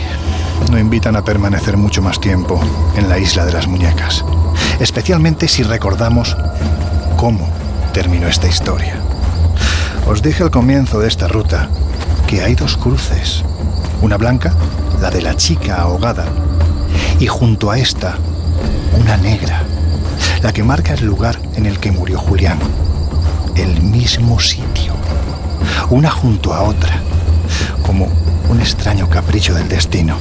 no 0.72 0.78
invitan 0.78 1.16
a 1.16 1.24
permanecer 1.24 1.78
mucho 1.78 2.02
más 2.02 2.20
tiempo 2.20 2.60
en 2.96 3.10
la 3.10 3.18
isla 3.18 3.46
de 3.46 3.54
las 3.54 3.68
muñecas, 3.68 4.24
especialmente 4.80 5.48
si 5.48 5.64
recordamos 5.64 6.38
cómo 7.18 7.48
terminó 7.94 8.28
esta 8.28 8.48
historia. 8.48 8.96
Os 10.08 10.22
dije 10.22 10.44
al 10.44 10.52
comienzo 10.52 11.00
de 11.00 11.08
esta 11.08 11.28
ruta 11.28 11.70
que 12.28 12.42
hay 12.42 12.56
dos 12.56 12.78
cruces, 12.78 13.44
una 14.02 14.18
blanca, 14.18 14.54
la 15.02 15.10
de 15.10 15.22
la 15.22 15.36
chica 15.36 15.82
ahogada, 15.82 16.26
y 17.20 17.28
junto 17.28 17.72
a 17.72 17.78
esta, 17.78 18.16
una 19.00 19.18
negra, 19.18 19.64
la 20.42 20.52
que 20.52 20.64
marca 20.64 20.94
el 20.94 21.06
lugar 21.06 21.40
en 21.56 21.66
el 21.66 21.80
que 21.80 21.92
murió 21.92 22.20
Julián, 22.20 22.60
el 23.56 23.82
mismo 23.82 24.40
sitio, 24.40 24.94
una 25.90 26.10
junto 26.10 26.54
a 26.54 26.64
otra, 26.64 27.00
como 27.86 28.08
un 28.50 28.60
extraño 28.60 29.10
capricho 29.10 29.54
del 29.54 29.70
destino. 29.70 30.18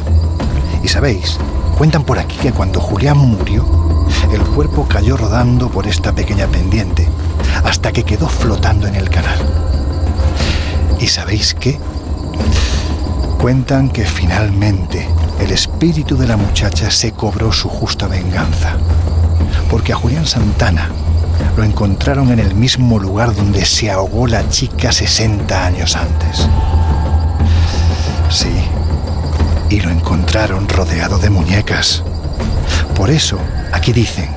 Y 0.83 0.89
sabéis, 0.89 1.39
cuentan 1.79 2.05
por 2.05 2.19
aquí 2.19 2.37
que 2.37 2.53
cuando 2.53 2.81
Julián 2.81 3.19
murió, 3.19 3.67
el 4.33 4.43
cuerpo 4.43 4.87
cayó 4.89 5.17
rodando 5.17 5.71
por 5.71 5.87
esta 5.87 6.13
pequeña 6.13 6.47
pendiente 6.47 7.09
hasta 7.65 7.93
que 7.93 8.05
quedó 8.05 8.29
flotando 8.29 8.87
en 8.87 8.95
el 8.95 9.09
canal. 9.11 9.39
¿Y 11.01 11.07
sabéis 11.07 11.55
qué? 11.55 11.79
Cuentan 13.43 13.89
que 13.89 14.05
finalmente 14.05 15.05
el 15.41 15.51
espíritu 15.51 16.17
de 16.17 16.29
la 16.29 16.37
muchacha 16.37 16.93
se 16.93 17.11
cobró 17.11 17.51
su 17.51 17.69
justa 17.69 18.07
venganza, 18.07 18.77
porque 19.69 19.93
a 19.93 19.97
Julián 19.97 20.27
Santana 20.27 20.89
lo 21.57 21.65
encontraron 21.65 22.31
en 22.31 22.39
el 22.39 22.55
mismo 22.55 23.01
lugar 23.01 23.35
donde 23.35 23.65
se 23.65 23.91
ahogó 23.91 24.29
la 24.29 24.49
chica 24.49 24.93
60 24.93 25.67
años 25.67 25.97
antes. 25.97 26.49
Sí, 28.31 28.55
y 29.71 29.81
lo 29.81 29.91
encontraron 29.91 30.69
rodeado 30.69 31.19
de 31.19 31.31
muñecas. 31.31 32.05
Por 32.95 33.11
eso, 33.11 33.41
aquí 33.73 33.93
dicen 33.93 34.29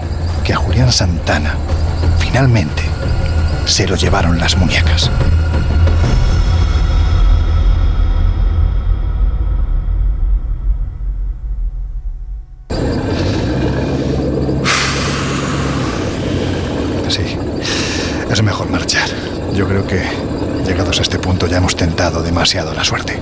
que 0.43 0.53
a 0.53 0.57
Julián 0.57 0.91
Santana, 0.91 1.53
finalmente, 2.17 2.81
se 3.67 3.87
lo 3.87 3.97
llevaron 3.97 4.39
las 4.39 4.57
muñecas. 4.57 5.11
Sí, 17.07 17.21
es 18.35 18.43
mejor 18.43 18.69
marchar. 18.69 19.07
Yo 19.53 19.65
creo 19.65 19.87
que, 19.87 20.03
llegados 20.65 20.99
a 20.99 21.03
este 21.03 21.19
punto, 21.19 21.47
ya 21.47 21.57
hemos 21.57 21.77
tentado 21.77 22.21
demasiado 22.21 22.73
la 22.73 22.83
suerte. 22.83 23.17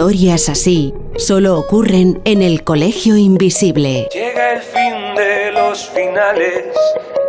Historias 0.00 0.48
así 0.48 0.94
solo 1.18 1.58
ocurren 1.58 2.22
en 2.24 2.40
el 2.40 2.64
Colegio 2.64 3.18
Invisible. 3.18 4.08
Llega 4.10 4.52
el 4.54 4.62
fin 4.62 5.14
de 5.14 5.52
los 5.52 5.90
finales, 5.90 6.74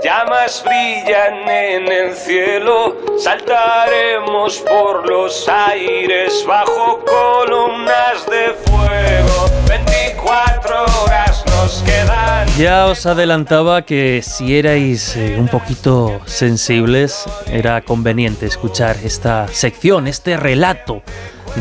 llamas 0.02 0.64
brillan 0.64 1.49
en 1.49 1.91
el 1.91 2.15
cielo, 2.15 2.95
saltaremos 3.19 4.60
por 4.60 5.06
los 5.06 5.49
aires 5.49 6.45
bajo 6.48 7.03
columnas 7.03 8.26
de 8.27 8.53
fuego. 8.64 9.49
24 9.68 10.85
horas 11.03 11.43
nos 11.48 11.84
quedan. 11.84 12.48
Ya 12.57 12.85
os 12.85 13.06
adelantaba 13.06 13.81
que 13.81 14.22
si 14.22 14.57
erais 14.57 15.18
eh, 15.18 15.35
un 15.38 15.49
poquito 15.49 16.22
sensibles, 16.26 17.26
era 17.48 17.81
conveniente 17.81 18.45
escuchar 18.45 18.95
esta 19.03 19.49
sección, 19.49 20.07
este 20.07 20.38
relato 20.38 21.03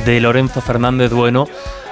de 0.05 0.21
Lorenzo 0.21 0.61
Fernández 0.61 1.13
Bueno 1.13 1.47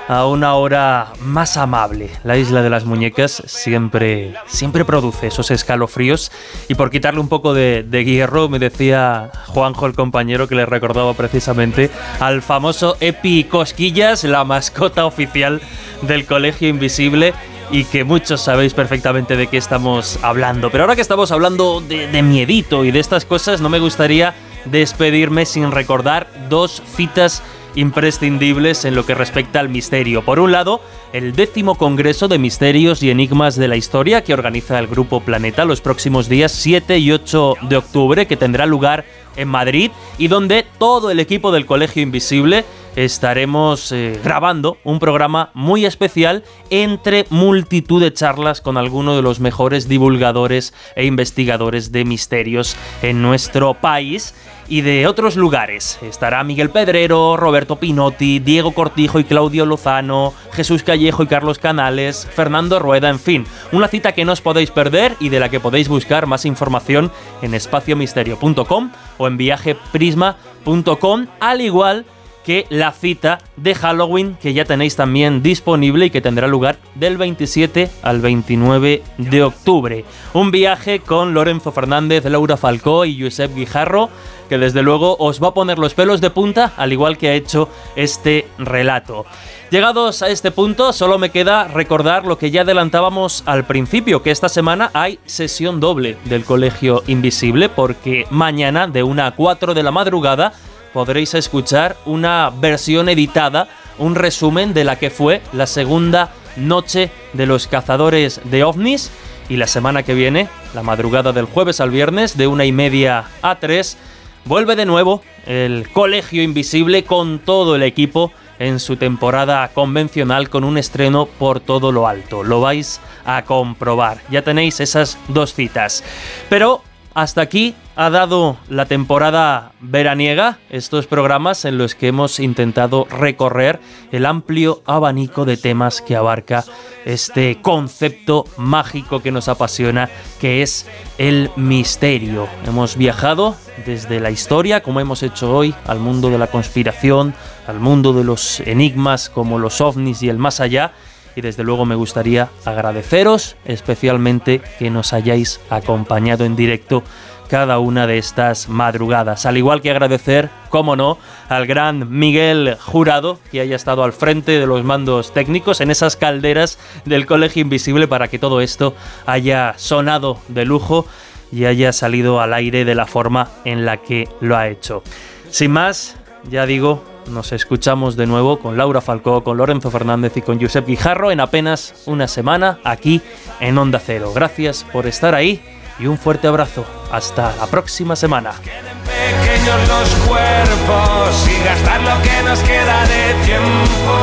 a 0.09 0.27
una 0.27 0.55
hora 0.55 1.13
más 1.21 1.59
amable. 1.59 2.09
La 2.25 2.39
isla 2.39 2.63
de 2.63 2.71
las 2.71 2.87
muñecas 2.87 3.43
siempre, 3.47 4.35
siempre 4.47 4.87
produce 4.87 5.27
esos 5.27 5.51
escalofríos 5.51 6.33
y 6.67 6.75
por 6.75 6.91
quitarle 6.91 7.21
un 7.21 7.29
poco 7.29 7.53
de, 7.53 7.83
de 7.83 8.05
hierro 8.05 8.49
me 8.49 8.59
decía 8.59 9.31
Juanjo 9.49 9.87
el 9.87 9.95
compañero 9.95 10.49
que 10.49 10.55
le 10.55 10.65
recordaba 10.65 11.13
precisamente 11.13 11.91
al 12.21 12.41
famoso 12.41 12.97
Epi 13.01 13.45
Cosquillas, 13.45 14.25
la 14.25 14.45
mascota 14.45 15.05
oficial 15.05 15.61
del 16.03 16.25
Colegio 16.25 16.69
Invisible 16.69 17.35
y 17.71 17.85
que 17.85 18.03
muchos 18.03 18.41
sabéis 18.41 18.73
perfectamente 18.73 19.37
de 19.37 19.47
qué 19.49 19.59
estamos 19.59 20.19
hablando. 20.23 20.71
Pero 20.71 20.85
ahora 20.85 20.97
que 20.97 21.03
estamos 21.03 21.33
hablando 21.33 21.83
de, 21.83 22.07
de 22.07 22.23
miedito 22.23 22.87
y 22.87 22.93
de 22.93 23.01
estas 23.01 23.27
cosas, 23.27 23.61
no 23.61 23.69
me 23.69 23.79
gustaría 23.79 24.35
despedirme 24.65 25.45
sin 25.45 25.71
recordar 25.71 26.29
dos 26.49 26.83
citas 26.97 27.43
imprescindibles 27.79 28.85
en 28.85 28.95
lo 28.95 29.07
que 29.07 29.15
respecta 29.15 29.61
al 29.61 29.69
misterio. 29.69 30.25
Por 30.25 30.41
un 30.41 30.51
lado, 30.51 30.81
el 31.13 31.33
décimo 31.33 31.77
Congreso 31.77 32.27
de 32.27 32.39
Misterios 32.39 33.03
y 33.03 33.11
Enigmas 33.11 33.55
de 33.55 33.69
la 33.69 33.77
Historia 33.77 34.25
que 34.25 34.35
organiza 34.35 34.79
el 34.79 34.89
Grupo 34.89 35.21
Planeta 35.21 35.65
los 35.65 35.81
próximos 35.81 36.29
días 36.29 36.51
7 36.53 36.99
y 36.99 37.13
8 37.13 37.55
de 37.63 37.77
octubre, 37.77 38.27
que 38.27 38.37
tendrá 38.37 38.67
lugar 38.67 39.05
en 39.39 39.49
Madrid 39.49 39.91
y 40.19 40.29
donde 40.29 40.67
todo 40.79 41.11
el 41.11 41.21
equipo 41.21 41.51
del 41.53 41.65
Colegio 41.65 42.03
Invisible 42.03 42.65
estaremos 42.97 43.93
eh, 43.93 44.21
grabando 44.25 44.79
un 44.83 44.99
programa 44.99 45.51
muy 45.55 45.87
especial 45.87 46.43
entre 46.71 47.27
multitud 47.31 48.03
de 48.03 48.13
charlas 48.13 48.61
con 48.61 48.77
algunos 48.77 49.17
de 49.17 49.23
los 49.23 49.39
mejores 49.39 49.89
divulgadores 49.89 50.75
e 50.97 51.07
investigadores 51.07 51.93
de 51.93 52.05
misterios 52.05 52.77
en 53.03 53.23
nuestro 53.23 53.75
país 53.75 54.35
y 54.69 54.83
de 54.83 55.07
otros 55.07 55.37
lugares. 55.37 55.99
Estará 56.03 56.45
Miguel 56.45 56.71
Pedrero, 56.71 57.37
Roberto 57.37 57.77
Pinotti, 57.77 58.39
Diego 58.39 58.73
Cortijo 58.73 59.19
y 59.19 59.25
Claudio 59.25 59.65
Lozano, 59.65 60.35
Jesús 60.53 60.83
Callejo 60.83 61.23
y 61.23 61.27
Carlos 61.27 61.59
Canales, 61.59 62.29
Fernando 62.35 62.79
Rueda, 62.79 63.09
en 63.09 63.19
fin, 63.19 63.47
una 63.73 63.89
cita 63.89 64.13
que 64.13 64.25
no 64.25 64.33
os 64.33 64.41
podéis 64.41 64.71
perder 64.71 65.17
y 65.21 65.31
de 65.31 65.41
la 65.41 65.49
que 65.49 65.61
podéis 65.61 65.89
buscar 65.89 66.27
más 66.27 66.45
información 66.45 67.11
en 67.43 67.55
espaciomisterio.com 67.55 68.91
o 69.19 69.27
en 69.27 69.37
viajeprisma.com, 69.37 71.27
al 71.41 71.61
igual 71.61 72.07
que 72.49 72.67
la 72.71 72.93
cita 72.93 73.41
de 73.57 73.75
Halloween 73.75 74.39
que 74.41 74.55
ya 74.55 74.65
tenéis 74.65 74.97
también 74.97 75.43
disponible 75.43 76.07
y 76.07 76.11
que 76.11 76.23
tendrá 76.23 76.49
lugar 76.49 76.79
del 76.95 77.19
27 77.19 77.91
al 78.01 78.23
29 78.23 79.03
de 79.19 79.43
octubre. 79.43 80.07
Un 80.33 80.51
viaje 80.51 81.01
con 81.01 81.35
Lorenzo 81.35 81.73
Fernández, 81.73 82.25
Laura 82.25 82.57
Falcó 82.57 83.05
y 83.05 83.21
Josep 83.21 83.55
Guijarro 83.55 84.09
que 84.49 84.57
desde 84.57 84.83
luego 84.83 85.17
os 85.19 85.43
va 85.43 85.49
a 85.49 85.55
poner 85.55 85.79
los 85.79 85.93
pelos 85.93 86.21
de 86.21 86.31
punta 86.31 86.73
al 86.77 86.93
igual 86.93 87.19
que 87.19 87.29
ha 87.29 87.35
hecho 87.35 87.69
este 87.97 88.49
relato. 88.59 89.27
Llegados 89.71 90.23
a 90.23 90.29
este 90.29 90.51
punto, 90.51 90.95
solo 90.95 91.19
me 91.19 91.29
queda 91.29 91.69
recordar 91.69 92.25
lo 92.25 92.39
que 92.39 92.51
ya 92.51 92.63
adelantábamos 92.63 93.43
al 93.45 93.67
principio, 93.67 94.23
que 94.23 94.31
esta 94.31 94.49
semana 94.49 94.91
hay 94.95 95.19
sesión 95.27 95.79
doble 95.79 96.17
del 96.25 96.47
Colegio 96.47 97.03
Invisible, 97.07 97.69
porque 97.69 98.27
mañana 98.31 98.87
de 98.87 99.03
1 99.03 99.23
a 99.23 99.33
4 99.33 99.75
de 99.75 99.83
la 99.83 99.91
madrugada 99.91 100.55
podréis 100.95 101.35
escuchar 101.35 101.99
una 102.07 102.51
versión 102.51 103.11
editada, 103.11 103.69
un 103.99 104.15
resumen 104.15 104.73
de 104.73 104.85
la 104.85 104.97
que 104.97 105.11
fue 105.11 105.43
la 105.53 105.67
segunda 105.67 106.31
noche 106.57 107.11
de 107.35 107.45
los 107.45 107.67
cazadores 107.67 108.41
de 108.45 108.65
ovnis. 108.65 109.11
Y 109.51 109.59
la 109.59 109.67
semana 109.67 110.03
que 110.03 110.15
viene, 110.15 110.49
la 110.75 110.83
madrugada 110.83 111.33
del 111.33 111.45
jueves 111.45 111.83
al 111.83 111.91
viernes, 111.91 112.39
de 112.39 112.47
una 112.47 112.65
y 112.65 112.73
media 112.73 113.25
a 113.43 113.57
3, 113.57 113.99
vuelve 114.47 114.77
de 114.77 114.87
nuevo 114.87 115.23
el 115.45 115.91
Colegio 115.93 116.43
Invisible 116.43 117.05
con 117.05 117.39
todo 117.39 117.77
el 117.77 117.83
equipo 117.83 118.33
en 118.59 118.81
su 118.81 118.97
temporada 118.97 119.69
convencional 119.69 120.49
con 120.49 120.65
un 120.65 120.79
estreno 120.79 121.27
por 121.27 121.61
todo 121.61 121.93
lo 121.93 122.07
alto. 122.07 122.43
Lo 122.43 122.61
vais 122.61 123.01
a 123.25 123.45
comprobar. 123.45 124.19
Ya 124.31 124.43
tenéis 124.43 124.81
esas 124.81 125.19
dos 125.29 125.55
citas. 125.55 126.05
Pero 126.49 126.83
hasta 127.15 127.41
aquí 127.41 127.75
ha 128.01 128.11
dado 128.11 128.57
la 128.69 128.87
temporada 128.87 129.73
veraniega, 129.81 130.59
estos 130.71 131.09
programas 131.09 131.65
en 131.65 131.79
los 131.79 131.97
que 131.97 132.07
hemos 132.07 132.39
intentado 132.39 133.09
recorrer 133.11 133.81
el 134.13 134.25
amplio 134.25 134.83
abanico 134.87 135.45
de 135.45 135.57
temas 135.57 136.01
que 136.01 136.15
abarca 136.15 136.65
este 137.05 137.61
concepto 137.61 138.45
mágico 138.57 139.21
que 139.21 139.33
nos 139.33 139.49
apasiona, 139.49 140.09
que 140.41 140.63
es 140.63 140.87
el 141.19 141.51
misterio. 141.57 142.47
Hemos 142.65 142.97
viajado 142.97 143.57
desde 143.85 144.21
la 144.21 144.31
historia, 144.31 144.81
como 144.81 145.01
hemos 145.01 145.25
hecho 145.25 145.53
hoy, 145.53 145.75
al 145.85 145.99
mundo 145.99 146.31
de 146.31 146.39
la 146.39 146.47
conspiración, 146.47 147.35
al 147.67 147.81
mundo 147.81 148.13
de 148.13 148.23
los 148.23 148.61
enigmas 148.61 149.29
como 149.29 149.59
los 149.59 149.81
ovnis 149.81 150.23
y 150.23 150.29
el 150.29 150.39
más 150.39 150.61
allá, 150.61 150.93
y 151.35 151.41
desde 151.41 151.63
luego 151.65 151.85
me 151.85 151.95
gustaría 151.95 152.49
agradeceros 152.65 153.57
especialmente 153.65 154.61
que 154.79 154.91
nos 154.91 155.13
hayáis 155.13 155.61
acompañado 155.71 156.45
en 156.45 156.57
directo 156.57 157.05
cada 157.49 157.79
una 157.79 158.07
de 158.07 158.19
estas 158.19 158.69
madrugadas. 158.69 159.47
Al 159.47 159.57
igual 159.57 159.81
que 159.81 159.91
agradecer, 159.91 160.51
como 160.69 160.97
no, 160.97 161.19
al 161.49 161.67
gran 161.67 162.11
Miguel 162.11 162.77
Jurado, 162.81 163.39
que 163.51 163.61
haya 163.61 163.77
estado 163.77 164.05
al 164.05 164.13
frente 164.13 164.59
de 164.61 164.67
los 164.67 164.85
mandos 164.85 165.33
técnicos 165.33 165.81
en 165.81 165.91
esas 165.91 166.17
calderas 166.17 166.79
del 167.05 167.27
Colegio 167.27 167.63
Invisible 167.63 168.07
para 168.07 168.29
que 168.29 168.39
todo 168.39 168.61
esto 168.61 168.95
haya 169.27 169.75
sonado 169.77 170.39
de 170.49 170.65
lujo 170.65 171.07
y 171.51 171.65
haya 171.65 171.93
salido 171.93 172.41
al 172.41 172.53
aire 172.53 172.85
de 172.85 172.95
la 172.95 173.07
forma 173.07 173.49
en 173.65 173.87
la 173.87 173.97
que 173.97 174.29
lo 174.41 174.57
ha 174.57 174.69
hecho. 174.69 175.03
Sin 175.51 175.73
más, 175.73 176.17
ya 176.51 176.67
digo, 176.67 177.03
nos 177.31 177.53
escuchamos 177.53 178.17
de 178.17 178.27
nuevo 178.27 178.59
con 178.59 178.77
Laura 178.77 179.01
Falcó, 179.01 179.43
con 179.43 179.57
Lorenzo 179.57 179.91
Fernández 179.91 180.37
y 180.37 180.43
con 180.43 180.61
Josep 180.61 180.87
Guijarro 180.87 181.31
en 181.31 181.41
apenas 181.41 182.03
una 182.07 182.29
semana 182.29 182.79
aquí 182.85 183.23
en 183.61 183.79
Onda 183.79 183.99
Cero. 183.99 184.33
Gracias 184.35 184.85
por 184.93 185.07
estar 185.07 185.35
ahí 185.35 185.63
y 185.99 186.07
un 186.07 186.19
fuerte 186.19 186.47
abrazo. 186.47 186.85
Hasta 187.11 187.55
la 187.57 187.67
próxima 187.67 188.15
semana. 188.17 188.53
Queden 188.63 188.99
pequeños 188.99 189.89
los 189.89 190.09
cuerpos 190.27 191.49
y 191.49 191.65
gastar 191.65 192.01
lo 192.03 192.23
que 192.23 192.43
nos 192.45 192.59
queda 192.61 193.07
de 193.07 193.35
tiempo. 193.45 194.15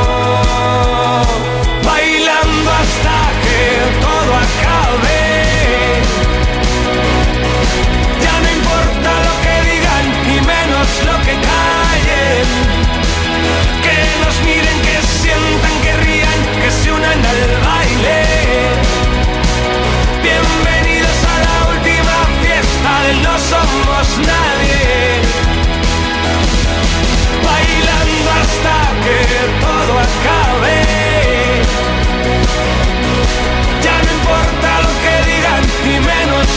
Bailando 1.84 2.70
hasta 2.70 3.16
que 3.42 4.00
todo 4.00 4.34
acabe. 4.46 5.20
Ya 8.22 8.40
no 8.40 8.48
importa 8.50 9.10
lo 9.26 9.34
que 9.42 9.54
digan 9.70 10.04
y 10.24 10.46
menos 10.46 10.88
lo 11.04 11.16
que 11.24 11.34
cae. 11.46 11.75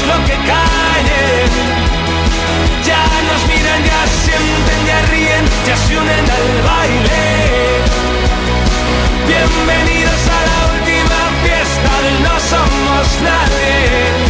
lo 0.10 0.18
que 0.26 0.36
caen. 0.50 1.52
Ya 2.90 3.04
nos 3.28 3.42
miran, 3.50 3.82
ya 3.90 4.02
sienten, 4.24 4.80
ya 4.90 5.00
ríen, 5.12 5.46
ya 5.68 5.76
se 5.78 5.98
unen 5.98 6.26
al 6.38 6.48
baile. 6.70 7.22
Bienvenidos 9.32 10.22
a 10.38 10.40
la 10.50 10.60
última 10.76 11.20
fiesta 11.44 11.92
del 12.04 12.18
No 12.26 12.36
Somos 12.52 13.08
Nadie. 13.28 14.29